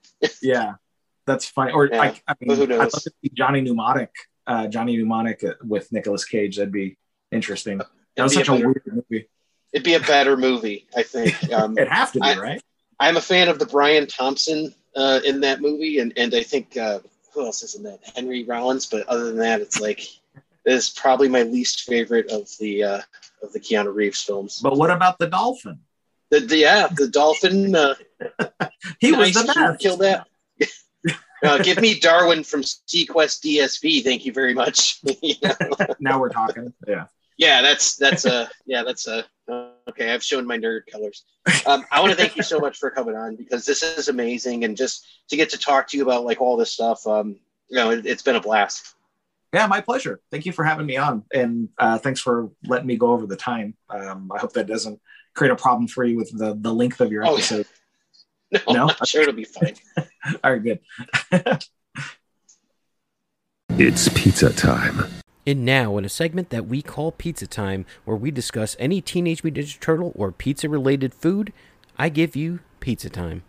yeah, 0.42 0.74
that's 1.26 1.46
funny. 1.46 1.70
Or 1.70 1.86
Yeah, 1.86 2.02
I, 2.02 2.20
I 2.26 2.34
mean, 2.40 2.56
who 2.56 2.62
I'd 2.64 2.68
love 2.70 2.78
knows? 2.78 2.92
to 3.04 3.12
see 3.22 3.30
Johnny 3.34 3.60
Mnemonic, 3.60 4.10
uh, 4.48 4.66
Johnny 4.66 4.96
Mnemonic 4.96 5.44
uh, 5.44 5.54
with 5.64 5.92
Nicolas 5.92 6.24
Cage. 6.24 6.56
That'd 6.56 6.72
be 6.72 6.98
interesting. 7.30 7.80
That 8.16 8.24
was 8.24 8.34
such 8.34 8.48
a 8.48 8.52
a 8.52 8.56
weird 8.56 8.82
movie. 8.86 9.28
It'd 9.72 9.84
be 9.84 9.94
a 9.94 10.00
better 10.00 10.36
movie, 10.36 10.86
I 10.96 11.02
think. 11.02 11.34
Um, 11.52 11.76
It'd 11.78 11.88
have 11.92 12.12
to 12.12 12.20
be 12.20 12.26
I- 12.26 12.38
right. 12.38 12.62
I'm 13.00 13.16
a 13.16 13.20
fan 13.20 13.48
of 13.48 13.58
the 13.58 13.66
Brian 13.66 14.06
Thompson 14.06 14.72
uh, 14.94 15.20
in 15.24 15.40
that 15.40 15.60
movie, 15.60 15.98
and 15.98 16.12
and 16.16 16.34
I 16.34 16.42
think 16.42 16.76
uh, 16.76 17.00
who 17.32 17.44
else 17.44 17.62
is 17.62 17.74
in 17.74 17.82
that? 17.84 17.98
Henry 18.14 18.44
Rollins. 18.44 18.86
But 18.86 19.08
other 19.08 19.24
than 19.24 19.38
that, 19.38 19.60
it's 19.60 19.80
like 19.80 20.06
this 20.64 20.84
is 20.84 20.90
probably 20.90 21.28
my 21.28 21.42
least 21.42 21.82
favorite 21.82 22.30
of 22.30 22.48
the 22.60 22.84
uh, 22.84 23.00
of 23.42 23.52
the 23.52 23.58
Keanu 23.60 23.92
Reeves 23.92 24.22
films. 24.22 24.60
But 24.62 24.76
what 24.76 24.90
about 24.90 25.18
the 25.18 25.26
dolphin? 25.26 25.80
The, 26.30 26.40
the 26.40 26.58
yeah, 26.58 26.86
the 26.94 27.08
dolphin. 27.08 27.74
Uh, 27.74 27.94
He 29.00 29.12
was 29.12 29.32
the 29.34 29.44
best. 29.52 29.80
Kill 29.80 29.96
that. 29.98 30.26
Uh, 31.44 31.58
give 31.58 31.80
me 31.80 31.98
Darwin 31.98 32.44
from 32.44 32.62
seaQuest 32.62 33.40
DSV. 33.42 34.04
Thank 34.04 34.24
you 34.24 34.32
very 34.32 34.54
much. 34.54 35.00
now 35.98 36.20
we're 36.20 36.28
talking. 36.28 36.72
Yeah. 36.86 37.06
Yeah, 37.42 37.60
that's 37.60 37.96
that's 37.96 38.24
a 38.24 38.48
yeah, 38.66 38.84
that's 38.84 39.08
a 39.08 39.24
okay. 39.88 40.12
I've 40.12 40.22
shown 40.22 40.46
my 40.46 40.56
nerd 40.56 40.82
colors. 40.90 41.24
Um, 41.66 41.84
I 41.90 41.98
want 41.98 42.12
to 42.12 42.16
thank 42.16 42.36
you 42.36 42.44
so 42.44 42.60
much 42.60 42.78
for 42.78 42.88
coming 42.88 43.16
on 43.16 43.34
because 43.34 43.66
this 43.66 43.82
is 43.82 44.06
amazing, 44.06 44.62
and 44.62 44.76
just 44.76 45.04
to 45.28 45.36
get 45.36 45.50
to 45.50 45.58
talk 45.58 45.88
to 45.88 45.96
you 45.96 46.04
about 46.04 46.24
like 46.24 46.40
all 46.40 46.56
this 46.56 46.70
stuff. 46.72 47.04
Um, 47.04 47.40
you 47.68 47.76
know, 47.76 47.90
it, 47.90 48.06
it's 48.06 48.22
been 48.22 48.36
a 48.36 48.40
blast. 48.40 48.94
Yeah, 49.52 49.66
my 49.66 49.80
pleasure. 49.80 50.20
Thank 50.30 50.46
you 50.46 50.52
for 50.52 50.62
having 50.62 50.86
me 50.86 50.96
on, 50.96 51.24
and 51.34 51.68
uh, 51.78 51.98
thanks 51.98 52.20
for 52.20 52.50
letting 52.64 52.86
me 52.86 52.96
go 52.96 53.08
over 53.08 53.26
the 53.26 53.36
time. 53.36 53.74
Um, 53.90 54.30
I 54.32 54.38
hope 54.38 54.52
that 54.52 54.68
doesn't 54.68 55.00
create 55.34 55.50
a 55.50 55.56
problem 55.56 55.88
for 55.88 56.04
you 56.04 56.16
with 56.16 56.30
the 56.38 56.54
the 56.54 56.72
length 56.72 57.00
of 57.00 57.10
your 57.10 57.24
episode. 57.24 57.66
Oh, 58.54 58.58
yeah. 58.58 58.60
no, 58.68 58.72
no, 58.86 58.94
I'm 59.00 59.06
sure 59.06 59.22
it'll 59.22 59.34
be 59.34 59.44
fine. 59.44 59.74
All 60.44 60.52
right, 60.52 60.62
good. 60.62 60.78
it's 63.70 64.08
pizza 64.10 64.52
time. 64.52 65.21
And 65.44 65.64
now, 65.64 65.98
in 65.98 66.04
a 66.04 66.08
segment 66.08 66.50
that 66.50 66.68
we 66.68 66.82
call 66.82 67.10
Pizza 67.10 67.48
Time, 67.48 67.84
where 68.04 68.16
we 68.16 68.30
discuss 68.30 68.76
any 68.78 69.00
Teenage 69.00 69.42
Mutant 69.42 69.66
Ninja 69.66 69.80
Turtle 69.80 70.12
or 70.14 70.30
pizza 70.30 70.68
related 70.68 71.12
food, 71.12 71.52
I 71.98 72.10
give 72.10 72.36
you 72.36 72.60
Pizza 72.78 73.10
Time. 73.10 73.42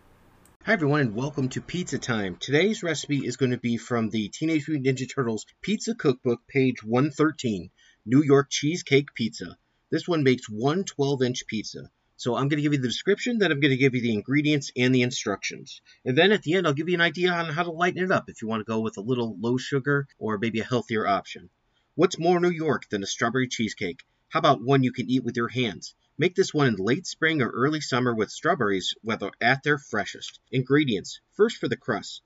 Hi, 0.66 0.74
everyone, 0.74 1.02
and 1.02 1.14
welcome 1.14 1.50
to 1.50 1.62
Pizza 1.62 2.00
Time. 2.00 2.36
Today's 2.40 2.82
recipe 2.82 3.28
is 3.28 3.38
going 3.38 3.52
to 3.52 3.60
be 3.60 3.78
from 3.78 4.10
the 4.10 4.30
Teenage 4.30 4.68
Mutant 4.68 4.98
Ninja 4.98 5.08
Turtles 5.08 5.46
Pizza 5.62 5.94
Cookbook, 5.94 6.40
page 6.48 6.84
113 6.84 7.70
New 8.08 8.24
York 8.24 8.48
Cheesecake 8.50 9.14
Pizza. 9.14 9.56
This 9.92 10.08
one 10.08 10.24
makes 10.24 10.50
one 10.50 10.86
12 10.86 11.22
inch 11.22 11.46
pizza. 11.46 11.92
So 12.18 12.34
I'm 12.34 12.48
going 12.48 12.58
to 12.58 12.64
give 12.64 12.74
you 12.74 12.82
the 12.82 12.88
description, 12.88 13.38
then 13.38 13.52
I'm 13.52 13.60
going 13.60 13.70
to 13.70 13.78
give 13.78 13.94
you 13.94 14.02
the 14.02 14.14
ingredients 14.14 14.72
and 14.76 14.96
the 14.96 15.04
instructions. 15.04 15.84
And 16.04 16.18
then 16.18 16.32
at 16.32 16.42
the 16.42 16.56
end, 16.56 16.66
I'll 16.66 16.74
give 16.74 16.90
you 16.90 16.96
an 16.96 17.02
idea 17.02 17.32
on 17.34 17.54
how 17.54 17.62
to 17.62 17.72
lighten 17.72 18.04
it 18.04 18.12
up 18.12 18.30
if 18.30 18.42
you 18.42 18.48
want 18.48 18.62
to 18.62 18.72
go 18.72 18.80
with 18.80 18.98
a 18.98 19.02
little 19.02 19.38
low 19.40 19.58
sugar 19.58 20.08
or 20.18 20.40
maybe 20.40 20.60
a 20.60 20.64
healthier 20.64 21.06
option. 21.06 21.52
What's 21.96 22.18
more 22.18 22.40
New 22.40 22.50
York 22.50 22.90
than 22.90 23.04
a 23.04 23.06
strawberry 23.06 23.48
cheesecake? 23.48 24.02
How 24.30 24.40
about 24.40 24.64
one 24.64 24.82
you 24.82 24.92
can 24.92 25.08
eat 25.08 25.24
with 25.24 25.38
your 25.38 25.50
hands? 25.50 25.94
Make 26.18 26.34
this 26.34 26.52
one 26.52 26.66
in 26.66 26.76
late 26.78 27.06
spring 27.06 27.40
or 27.40 27.52
early 27.52 27.82
summer 27.82 28.16
with 28.16 28.32
strawberries 28.32 28.96
whether 29.04 29.30
at 29.40 29.62
their 29.62 29.78
freshest. 29.78 30.40
Ingredients. 30.52 31.20
First 31.34 31.58
for 31.58 31.68
the 31.68 31.78
crust. 31.78 32.24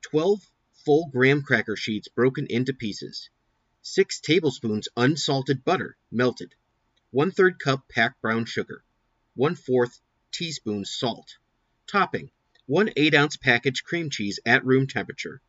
12 0.00 0.50
full 0.84 1.06
graham 1.12 1.42
cracker 1.42 1.76
sheets 1.76 2.08
broken 2.08 2.48
into 2.48 2.74
pieces. 2.74 3.30
6 3.82 4.18
tablespoons 4.18 4.88
unsalted 4.96 5.64
butter, 5.64 5.96
melted. 6.10 6.56
1 7.12 7.30
3rd 7.30 7.60
cup 7.60 7.88
packed 7.88 8.20
brown 8.20 8.44
sugar. 8.46 8.82
1 9.36 9.54
4th 9.54 10.00
teaspoon 10.32 10.84
salt. 10.84 11.36
Topping. 11.86 12.32
1 12.66 12.90
8 12.96 13.14
ounce 13.14 13.36
package 13.36 13.84
cream 13.84 14.10
cheese 14.10 14.40
at 14.44 14.64
room 14.64 14.88
temperature. 14.88 15.40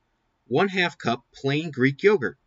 1 0.50 0.70
2 0.70 0.90
cup 1.00 1.26
plain 1.34 1.72
Greek 1.72 2.04
yogurt. 2.04 2.38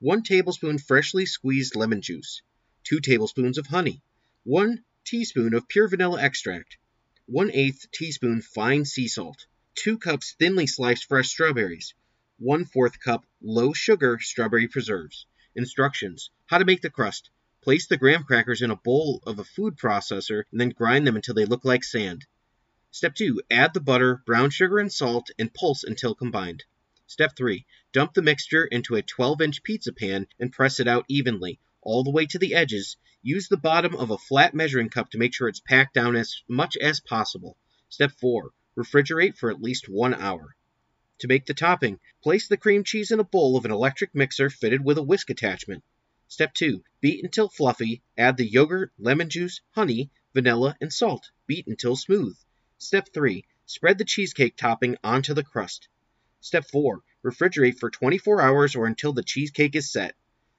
1 0.00 0.22
tablespoon 0.24 0.76
freshly 0.76 1.24
squeezed 1.24 1.74
lemon 1.74 2.02
juice, 2.02 2.42
2 2.84 3.00
tablespoons 3.00 3.56
of 3.56 3.66
honey, 3.68 4.02
1 4.44 4.84
teaspoon 5.06 5.54
of 5.54 5.66
pure 5.68 5.88
vanilla 5.88 6.20
extract, 6.20 6.76
1 7.24 7.50
8 7.50 7.88
teaspoon 7.92 8.42
fine 8.42 8.84
sea 8.84 9.08
salt, 9.08 9.46
2 9.76 9.98
cups 9.98 10.34
thinly 10.38 10.66
sliced 10.66 11.06
fresh 11.06 11.30
strawberries, 11.30 11.94
1 12.38 12.66
4th 12.66 13.00
cup 13.00 13.24
low 13.40 13.72
sugar 13.72 14.18
strawberry 14.20 14.68
preserves. 14.68 15.24
Instructions 15.54 16.28
How 16.44 16.58
to 16.58 16.66
make 16.66 16.82
the 16.82 16.90
crust. 16.90 17.30
Place 17.62 17.86
the 17.86 17.96
graham 17.96 18.24
crackers 18.24 18.60
in 18.60 18.70
a 18.70 18.76
bowl 18.76 19.22
of 19.26 19.38
a 19.38 19.44
food 19.44 19.78
processor 19.78 20.42
and 20.52 20.60
then 20.60 20.68
grind 20.68 21.06
them 21.06 21.16
until 21.16 21.34
they 21.34 21.46
look 21.46 21.64
like 21.64 21.82
sand. 21.82 22.26
Step 22.90 23.14
2 23.14 23.40
Add 23.50 23.72
the 23.72 23.80
butter, 23.80 24.22
brown 24.26 24.50
sugar, 24.50 24.78
and 24.78 24.92
salt 24.92 25.30
and 25.38 25.54
pulse 25.54 25.84
until 25.84 26.14
combined. 26.14 26.64
Step 27.06 27.34
3. 27.34 27.64
Dump 27.96 28.12
the 28.12 28.20
mixture 28.20 28.66
into 28.66 28.94
a 28.94 29.00
12 29.00 29.40
inch 29.40 29.62
pizza 29.62 29.90
pan 29.90 30.26
and 30.38 30.52
press 30.52 30.80
it 30.80 30.86
out 30.86 31.06
evenly, 31.08 31.58
all 31.80 32.04
the 32.04 32.10
way 32.10 32.26
to 32.26 32.38
the 32.38 32.54
edges. 32.54 32.98
Use 33.22 33.48
the 33.48 33.56
bottom 33.56 33.96
of 33.96 34.10
a 34.10 34.18
flat 34.18 34.52
measuring 34.52 34.90
cup 34.90 35.08
to 35.12 35.18
make 35.18 35.32
sure 35.32 35.48
it's 35.48 35.60
packed 35.60 35.94
down 35.94 36.14
as 36.14 36.42
much 36.46 36.76
as 36.76 37.00
possible. 37.00 37.56
Step 37.88 38.12
4. 38.20 38.50
Refrigerate 38.76 39.38
for 39.38 39.50
at 39.50 39.62
least 39.62 39.88
one 39.88 40.12
hour. 40.12 40.54
To 41.20 41.26
make 41.26 41.46
the 41.46 41.54
topping, 41.54 41.98
place 42.22 42.48
the 42.48 42.58
cream 42.58 42.84
cheese 42.84 43.10
in 43.12 43.18
a 43.18 43.24
bowl 43.24 43.56
of 43.56 43.64
an 43.64 43.70
electric 43.70 44.14
mixer 44.14 44.50
fitted 44.50 44.84
with 44.84 44.98
a 44.98 45.02
whisk 45.02 45.30
attachment. 45.30 45.82
Step 46.28 46.52
2. 46.52 46.84
Beat 47.00 47.24
until 47.24 47.48
fluffy, 47.48 48.02
add 48.18 48.36
the 48.36 48.46
yogurt, 48.46 48.92
lemon 48.98 49.30
juice, 49.30 49.62
honey, 49.70 50.10
vanilla, 50.34 50.76
and 50.82 50.92
salt. 50.92 51.30
Beat 51.46 51.66
until 51.66 51.96
smooth. 51.96 52.36
Step 52.76 53.08
3. 53.14 53.46
Spread 53.64 53.96
the 53.96 54.04
cheesecake 54.04 54.58
topping 54.58 54.98
onto 55.02 55.32
the 55.32 55.42
crust. 55.42 55.88
Step 56.42 56.66
4. 56.66 57.02
Refrigerate 57.26 57.80
for 57.80 57.90
24 57.90 58.40
hours 58.40 58.76
or 58.76 58.86
until 58.86 59.12
the 59.12 59.24
cheesecake 59.24 59.74
is 59.74 59.90
set. 59.90 60.14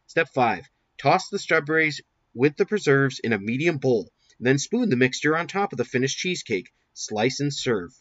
Step 0.08 0.28
5. 0.34 0.66
Toss 0.98 1.30
the 1.30 1.40
strawberries 1.40 2.02
with 2.34 2.58
the 2.58 2.66
preserves 2.66 3.20
in 3.20 3.32
a 3.32 3.40
medium 3.40 3.78
bowl. 3.78 4.12
Then 4.38 4.60
spoon 4.60 4.90
the 4.90 4.98
mixture 4.98 5.38
on 5.38 5.48
top 5.48 5.72
of 5.72 5.78
the 5.78 5.86
finished 5.86 6.18
cheesecake. 6.18 6.70
Slice 6.94 7.40
and 7.40 7.54
serve. 7.54 7.94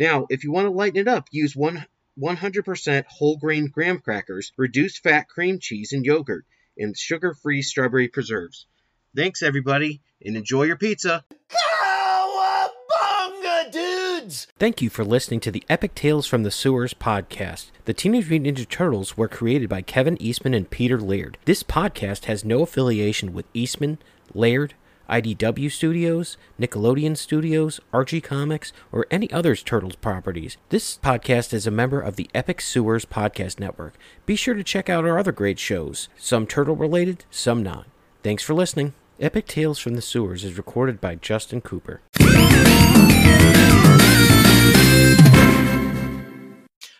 Now, 0.00 0.26
if 0.30 0.42
you 0.42 0.50
want 0.50 0.66
to 0.66 0.72
lighten 0.72 1.00
it 1.00 1.06
up, 1.06 1.28
use 1.30 1.54
one 1.54 1.86
100% 2.20 3.04
whole 3.06 3.36
grain 3.36 3.68
graham 3.68 4.00
crackers, 4.00 4.52
reduced 4.56 5.04
fat 5.04 5.28
cream 5.28 5.60
cheese 5.60 5.92
and 5.92 6.04
yogurt, 6.04 6.44
and 6.76 6.98
sugar 6.98 7.34
free 7.34 7.62
strawberry 7.62 8.08
preserves. 8.08 8.66
Thanks, 9.14 9.42
everybody, 9.42 10.02
and 10.24 10.36
enjoy 10.36 10.64
your 10.64 10.76
pizza. 10.76 11.24
Thank 14.58 14.80
you 14.80 14.90
for 14.90 15.04
listening 15.04 15.40
to 15.40 15.50
the 15.50 15.64
Epic 15.68 15.94
Tales 15.94 16.26
from 16.26 16.42
the 16.42 16.50
Sewers 16.50 16.94
podcast. 16.94 17.70
The 17.84 17.94
Teenage 17.94 18.30
Mutant 18.30 18.56
Ninja 18.56 18.68
Turtles 18.68 19.16
were 19.16 19.28
created 19.28 19.68
by 19.68 19.82
Kevin 19.82 20.20
Eastman 20.20 20.54
and 20.54 20.70
Peter 20.70 21.00
Laird. 21.00 21.38
This 21.44 21.62
podcast 21.62 22.26
has 22.26 22.44
no 22.44 22.62
affiliation 22.62 23.32
with 23.32 23.46
Eastman, 23.54 23.98
Laird, 24.34 24.74
IDW 25.08 25.72
Studios, 25.72 26.36
Nickelodeon 26.60 27.16
Studios, 27.16 27.80
Archie 27.92 28.20
Comics, 28.20 28.72
or 28.92 29.06
any 29.10 29.30
other 29.32 29.56
Turtles 29.56 29.96
properties. 29.96 30.58
This 30.68 30.98
podcast 30.98 31.54
is 31.54 31.66
a 31.66 31.70
member 31.70 32.00
of 32.00 32.16
the 32.16 32.28
Epic 32.34 32.60
Sewers 32.60 33.06
Podcast 33.06 33.58
Network. 33.58 33.94
Be 34.26 34.36
sure 34.36 34.54
to 34.54 34.62
check 34.62 34.90
out 34.90 35.06
our 35.06 35.18
other 35.18 35.32
great 35.32 35.58
shows, 35.58 36.08
some 36.18 36.46
turtle 36.46 36.76
related, 36.76 37.24
some 37.30 37.62
not. 37.62 37.86
Thanks 38.22 38.42
for 38.42 38.54
listening. 38.54 38.92
Epic 39.20 39.46
Tales 39.46 39.80
from 39.80 39.94
the 39.94 40.02
Sewers 40.02 40.44
is 40.44 40.56
recorded 40.56 41.00
by 41.00 41.16
Justin 41.16 41.60
Cooper. 41.60 42.00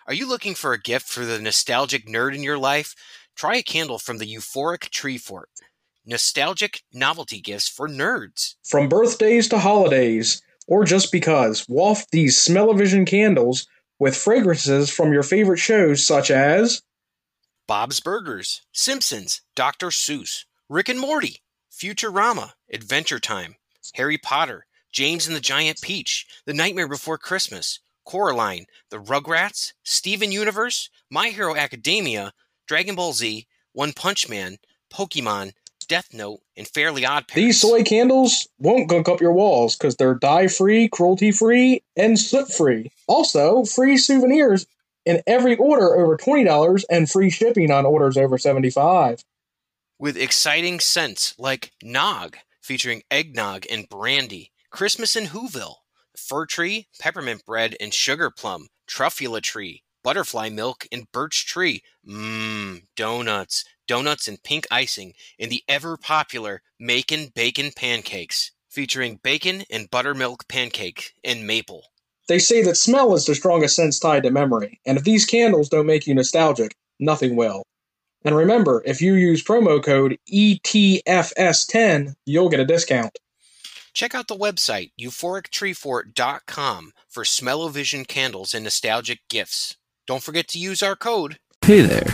Are 0.07 0.15
you 0.15 0.27
looking 0.27 0.55
for 0.55 0.73
a 0.73 0.81
gift 0.81 1.07
for 1.07 1.27
the 1.27 1.39
nostalgic 1.39 2.07
nerd 2.07 2.35
in 2.35 2.43
your 2.43 2.57
life? 2.57 2.95
Try 3.37 3.57
a 3.57 3.63
candle 3.63 3.99
from 3.99 4.17
the 4.17 4.27
Euphoric 4.27 4.89
Tree 4.89 5.19
Fort. 5.19 5.51
Nostalgic 6.07 6.83
novelty 6.95 7.43
gifts 7.43 7.69
for 7.69 7.87
nerds. 7.87 8.55
From 8.65 8.89
birthdays 8.89 9.49
to 9.49 9.59
holidays, 9.59 10.41
or 10.67 10.85
just 10.85 11.13
because, 11.13 11.67
waft 11.69 12.11
these 12.11 12.41
smell-o-vision 12.41 13.05
candles 13.05 13.67
with 13.99 14.17
fragrances 14.17 14.89
from 14.89 15.13
your 15.13 15.23
favorite 15.23 15.59
shows 15.59 16.07
such 16.07 16.31
as 16.31 16.81
Bob's 17.67 18.01
Burgers, 18.01 18.63
Simpsons, 18.73 19.43
Dr. 19.55 19.89
Seuss, 19.89 20.47
Rick 20.71 20.89
and 20.89 20.99
Morty, 20.99 21.43
Futurama, 21.71 22.53
Adventure 22.73 23.19
Time, 23.19 23.57
Harry 23.95 24.17
Potter, 24.17 24.65
James 24.93 25.27
and 25.27 25.37
the 25.37 25.41
Giant 25.41 25.81
Peach, 25.81 26.27
The 26.47 26.55
Nightmare 26.55 26.89
Before 26.89 27.19
Christmas, 27.19 27.81
Coraline, 28.05 28.67
The 28.91 28.99
Rugrats, 28.99 29.73
Steven 29.83 30.33
Universe, 30.33 30.91
My 31.11 31.29
Hero 31.29 31.55
Academia, 31.57 32.33
Dragon 32.67 32.95
Ball 32.95 33.13
Z, 33.13 33.47
One 33.73 33.93
Punch 33.93 34.29
Man, 34.29 34.57
Pokemon, 34.93 35.53
Death 35.89 36.13
Note, 36.13 36.41
and 36.57 36.69
Fairly 36.69 37.05
Odd 37.05 37.29
Parents. 37.29 37.35
These 37.35 37.61
soy 37.61 37.83
candles 37.83 38.49
won't 38.59 38.89
gunk 38.89 39.09
up 39.09 39.21
your 39.21 39.33
walls 39.33 39.77
because 39.77 39.97
they're 39.97 40.15
dye 40.15 40.47
free, 40.47 40.89
cruelty 40.89 41.33
free, 41.33 41.83
and 41.97 42.19
soot 42.19 42.53
free. 42.53 42.91
Also, 43.07 43.65
free 43.65 43.97
souvenirs 43.97 44.67
in 45.07 45.23
every 45.27 45.57
order 45.57 45.97
over 45.97 46.17
$20 46.17 46.85
and 46.91 47.11
free 47.11 47.31
shipping 47.31 47.71
on 47.71 47.87
orders 47.87 48.17
over 48.17 48.37
75 48.37 49.25
With 49.99 50.17
exciting 50.17 50.81
scents 50.81 51.35
like 51.39 51.73
Nog, 51.83 52.37
featuring 52.61 53.03
eggnog 53.11 53.65
and 53.71 53.89
brandy, 53.89 54.53
Christmas 54.71 55.17
in 55.17 55.29
Whoville, 55.29 55.77
fir 56.15 56.45
tree, 56.45 56.89
peppermint 57.01 57.45
bread, 57.47 57.75
and 57.81 57.93
sugar 57.93 58.31
plum, 58.31 58.69
truffula 58.87 59.41
tree, 59.41 59.83
butterfly 60.05 60.51
milk, 60.51 60.87
and 60.93 61.11
birch 61.11 61.47
tree. 61.47 61.83
Mmm, 62.07 62.83
donuts, 62.95 63.65
donuts 63.87 64.29
and 64.29 64.43
pink 64.43 64.67
icing, 64.71 65.15
and 65.39 65.51
the 65.51 65.63
ever 65.69 65.97
popular 65.97 66.63
Makin' 66.79 67.33
Bacon 67.35 67.71
Pancakes, 67.75 68.53
featuring 68.69 69.19
bacon 69.23 69.65
and 69.71 69.91
buttermilk 69.91 70.47
pancake 70.49 71.13
and 71.25 71.47
maple. 71.47 71.85
They 72.29 72.39
say 72.39 72.63
that 72.65 72.77
smell 72.77 73.15
is 73.15 73.25
the 73.25 73.35
strongest 73.35 73.75
sense 73.75 73.99
tied 73.99 74.25
to 74.25 74.31
memory, 74.31 74.81
and 74.85 74.99
if 74.99 75.05
these 75.05 75.25
candles 75.25 75.71
don't 75.71 75.87
make 75.87 76.07
you 76.07 76.15
nostalgic, 76.15 76.77
nothing 77.01 77.37
will. 77.37 77.63
And 78.23 78.37
remember, 78.37 78.83
if 78.85 79.01
you 79.01 79.15
use 79.15 79.43
promo 79.43 79.83
code 79.83 80.19
ETFS10, 80.31 82.15
you'll 82.27 82.51
get 82.51 82.61
a 82.61 82.67
discount. 82.67 83.19
Check 83.99 84.15
out 84.15 84.29
the 84.29 84.37
website 84.37 84.93
euphorictreefort.com 84.97 86.93
for 87.09 87.25
smell-o-vision 87.25 88.05
candles 88.05 88.55
and 88.55 88.63
nostalgic 88.63 89.19
gifts. 89.29 89.77
Don't 90.07 90.23
forget 90.23 90.47
to 90.49 90.59
use 90.61 90.85
our 90.85 90.95
code. 90.95 91.39
Hey 91.63 91.81
there, 91.81 92.07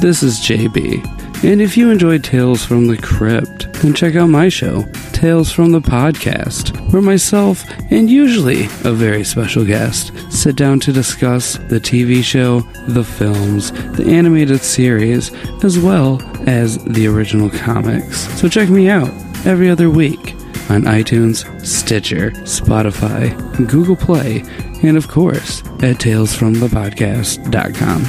this 0.00 0.24
is 0.24 0.40
JB. 0.40 1.44
And 1.44 1.62
if 1.62 1.76
you 1.76 1.88
enjoy 1.88 2.18
Tales 2.18 2.64
from 2.64 2.88
the 2.88 2.96
Crypt, 2.96 3.72
then 3.74 3.94
check 3.94 4.16
out 4.16 4.26
my 4.26 4.48
show, 4.48 4.82
Tales 5.12 5.52
from 5.52 5.70
the 5.70 5.78
Podcast, 5.78 6.76
where 6.92 7.00
myself 7.00 7.62
and 7.92 8.10
usually 8.10 8.64
a 8.84 8.92
very 8.92 9.22
special 9.22 9.64
guest 9.64 10.12
sit 10.32 10.56
down 10.56 10.80
to 10.80 10.92
discuss 10.92 11.58
the 11.68 11.78
TV 11.78 12.24
show, 12.24 12.58
the 12.88 13.04
films, 13.04 13.70
the 13.96 14.04
animated 14.04 14.62
series, 14.62 15.32
as 15.62 15.78
well 15.78 16.20
as 16.48 16.82
the 16.86 17.06
original 17.06 17.50
comics. 17.50 18.18
So 18.40 18.48
check 18.48 18.68
me 18.68 18.88
out 18.88 19.10
every 19.46 19.70
other 19.70 19.90
week 19.90 20.34
on 20.70 20.82
iTunes, 20.82 21.44
Stitcher, 21.66 22.30
Spotify, 22.42 23.34
Google 23.68 23.96
Play, 23.96 24.44
and 24.82 24.96
of 24.96 25.08
course 25.08 25.60
at 25.82 25.96
talesfromthepodcast.com. 25.96 28.04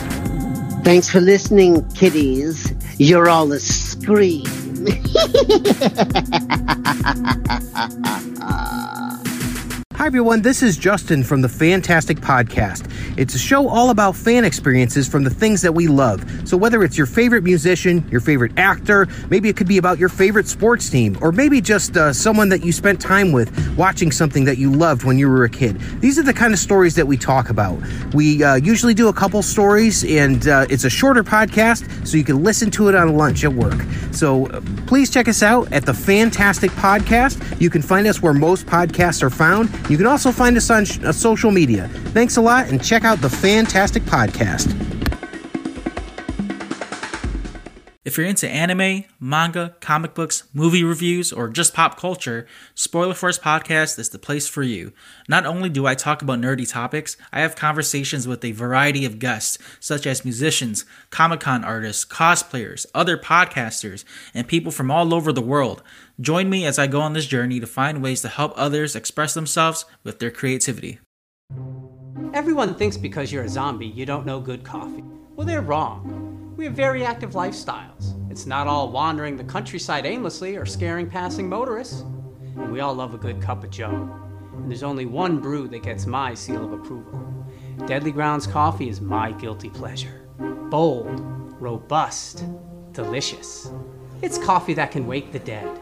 Thanks 0.83 1.09
for 1.09 1.21
listening, 1.21 1.88
kiddies. 1.89 2.73
You're 2.97 3.29
all 3.29 3.51
a 3.51 3.59
scream. 3.59 4.45
Hi, 10.02 10.07
everyone. 10.07 10.41
This 10.41 10.64
is 10.64 10.78
Justin 10.78 11.23
from 11.23 11.44
the 11.44 11.48
Fantastic 11.48 12.18
Podcast. 12.18 12.91
It's 13.19 13.36
a 13.36 13.38
show 13.38 13.68
all 13.68 13.91
about 13.91 14.15
fan 14.15 14.45
experiences 14.45 15.07
from 15.07 15.23
the 15.23 15.30
things 15.30 15.61
that 15.61 15.76
we 15.76 15.88
love. 15.88 16.26
So, 16.44 16.57
whether 16.57 16.84
it's 16.84 16.98
your 16.98 17.06
favorite 17.06 17.44
musician, 17.44 18.03
your 18.10 18.19
favorite 18.19 18.52
actor, 18.57 19.07
maybe 19.30 19.48
it 19.48 19.56
could 19.56 19.68
be 19.68 19.78
about 19.78 19.99
your 19.99 20.10
favorite 20.10 20.48
sports 20.48 20.90
team, 20.90 21.19
or 21.22 21.32
maybe 21.32 21.61
just 21.61 21.98
uh, 21.98 22.14
someone 22.14 22.49
that 22.49 22.65
you 22.65 22.72
spent 22.72 22.99
time 22.99 23.32
with 23.32 23.56
watching 23.78 24.11
something 24.11 24.44
that 24.45 24.57
you 24.57 24.72
loved 24.72 25.03
when 25.03 25.19
you 25.19 25.30
were 25.30 25.44
a 25.44 25.49
kid. 25.49 25.80
These 26.02 26.18
are 26.18 26.23
the 26.23 26.34
kind 26.34 26.52
of 26.52 26.57
stories 26.57 26.95
that 26.95 27.06
we 27.06 27.15
talk 27.15 27.52
about. 27.52 27.80
We 28.15 28.44
uh, 28.44 28.56
usually 28.56 28.95
do 28.95 29.07
a 29.07 29.14
couple 29.14 29.44
stories, 29.44 30.03
and 30.03 30.48
uh, 30.48 30.65
it's 30.68 30.84
a 30.84 30.90
shorter 30.90 31.23
podcast, 31.23 32.07
so 32.07 32.18
you 32.18 32.23
can 32.23 32.44
listen 32.44 32.72
to 32.72 32.90
it 32.90 32.95
on 32.95 33.18
lunch 33.18 33.44
at 33.44 33.53
work. 33.53 33.80
So, 34.14 34.48
uh, 34.48 34.61
please 34.88 35.11
check 35.11 35.28
us 35.28 35.44
out 35.44 35.72
at 35.72 35.86
the 35.86 35.94
Fantastic 35.94 36.72
Podcast. 36.72 37.61
You 37.61 37.69
can 37.69 37.84
find 37.84 38.07
us 38.07 38.19
where 38.19 38.34
most 38.34 38.65
podcasts 38.65 39.22
are 39.22 39.30
found. 39.30 39.69
You 39.91 39.97
can 39.97 40.07
also 40.07 40.31
find 40.31 40.55
us 40.55 40.69
on 40.69 40.85
sh- 40.85 40.99
uh, 40.99 41.11
social 41.11 41.51
media. 41.51 41.89
Thanks 42.13 42.38
a 42.38 42.41
lot, 42.41 42.69
and 42.69 42.81
check 42.81 43.03
out 43.03 43.19
the 43.19 43.30
Fantastic 43.30 44.03
Podcast. 44.03 44.72
If 48.05 48.18
you're 48.18 48.26
into 48.26 48.49
anime, 48.49 49.03
manga, 49.19 49.76
comic 49.81 50.13
books, 50.13 50.45
movie 50.53 50.84
reviews, 50.84 51.34
or 51.34 51.49
just 51.49 51.73
pop 51.73 51.99
culture, 51.99 52.47
Spoiler 52.73 53.13
Force 53.13 53.38
Podcast 53.38 53.99
is 53.99 54.09
the 54.09 54.18
place 54.18 54.47
for 54.47 54.63
you. 54.63 54.93
Not 55.27 55.45
only 55.45 55.69
do 55.69 55.85
I 55.85 55.93
talk 55.93 56.22
about 56.22 56.39
nerdy 56.39 56.69
topics, 56.69 57.18
I 57.34 57.41
have 57.41 57.55
conversations 57.57 58.27
with 58.27 58.45
a 58.45 58.53
variety 58.53 59.03
of 59.03 59.19
guests, 59.19 59.57
such 59.81 60.07
as 60.07 60.23
musicians, 60.23 60.85
Comic 61.09 61.41
Con 61.41 61.65
artists, 61.65 62.05
cosplayers, 62.05 62.85
other 62.95 63.18
podcasters, 63.18 64.05
and 64.34 64.47
people 64.47 64.72
from 64.72 64.89
all 64.89 65.13
over 65.13 65.34
the 65.34 65.41
world. 65.41 65.84
Join 66.22 66.52
me 66.52 66.68
as 66.68 66.77
I 66.77 66.85
go 66.85 67.02
on 67.02 67.14
this 67.14 67.26
journey 67.26 67.60
to 67.60 67.65
find 67.65 68.03
ways 68.03 68.22
to 68.22 68.27
help 68.27 68.53
others 68.56 68.95
express 68.95 69.34
themselves 69.34 69.85
with 70.03 70.19
their 70.19 70.30
creativity. 70.30 70.99
Everyone 72.35 72.76
thinks 72.76 72.95
because 72.95 73.31
you're 73.31 73.45
a 73.45 73.49
zombie, 73.49 73.88
you 73.88 74.06
don't 74.06 74.27
know 74.27 74.39
good 74.39 74.64
coffee. 74.64 75.03
Well, 75.35 75.48
they're 75.48 75.64
wrong. 75.64 76.53
We 76.56 76.65
have 76.65 76.76
very 76.76 77.03
active 77.03 77.31
lifestyles. 77.31 78.14
It's 78.30 78.45
not 78.45 78.68
all 78.68 78.91
wandering 78.91 79.35
the 79.35 79.43
countryside 79.43 80.06
aimlessly 80.06 80.57
or 80.57 80.64
scaring 80.64 81.10
passing 81.10 81.49
motorists. 81.49 82.02
And 82.02 82.72
we 82.72 82.81
all 82.81 82.93
love 82.93 83.15
a 83.15 83.18
good 83.18 83.41
cup 83.41 83.64
of 83.64 83.72
joe. 83.72 84.07
And 84.53 84.69
there's 84.69 84.84
only 84.84 85.07
one 85.07 85.39
brew 85.39 85.68
that 85.69 85.81
gets 85.81 86.06
my 86.06 86.35
seal 86.35 86.64
of 86.64 86.72
approval. 86.72 87.19
Deadly 87.88 88.11
Grounds 88.11 88.45
coffee 88.45 88.89
is 88.89 89.02
my 89.02 89.31
guilty 89.31 89.72
pleasure. 89.72 90.27
Bold, 90.69 91.19
robust, 91.60 92.45
delicious. 92.91 93.72
It's 94.22 94.38
coffee 94.38 94.76
that 94.76 94.91
can 94.91 95.07
wake 95.07 95.31
the 95.31 95.39
dead. 95.39 95.81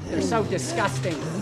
they're 0.11 0.21
so 0.21 0.43
disgusting. 0.43 1.40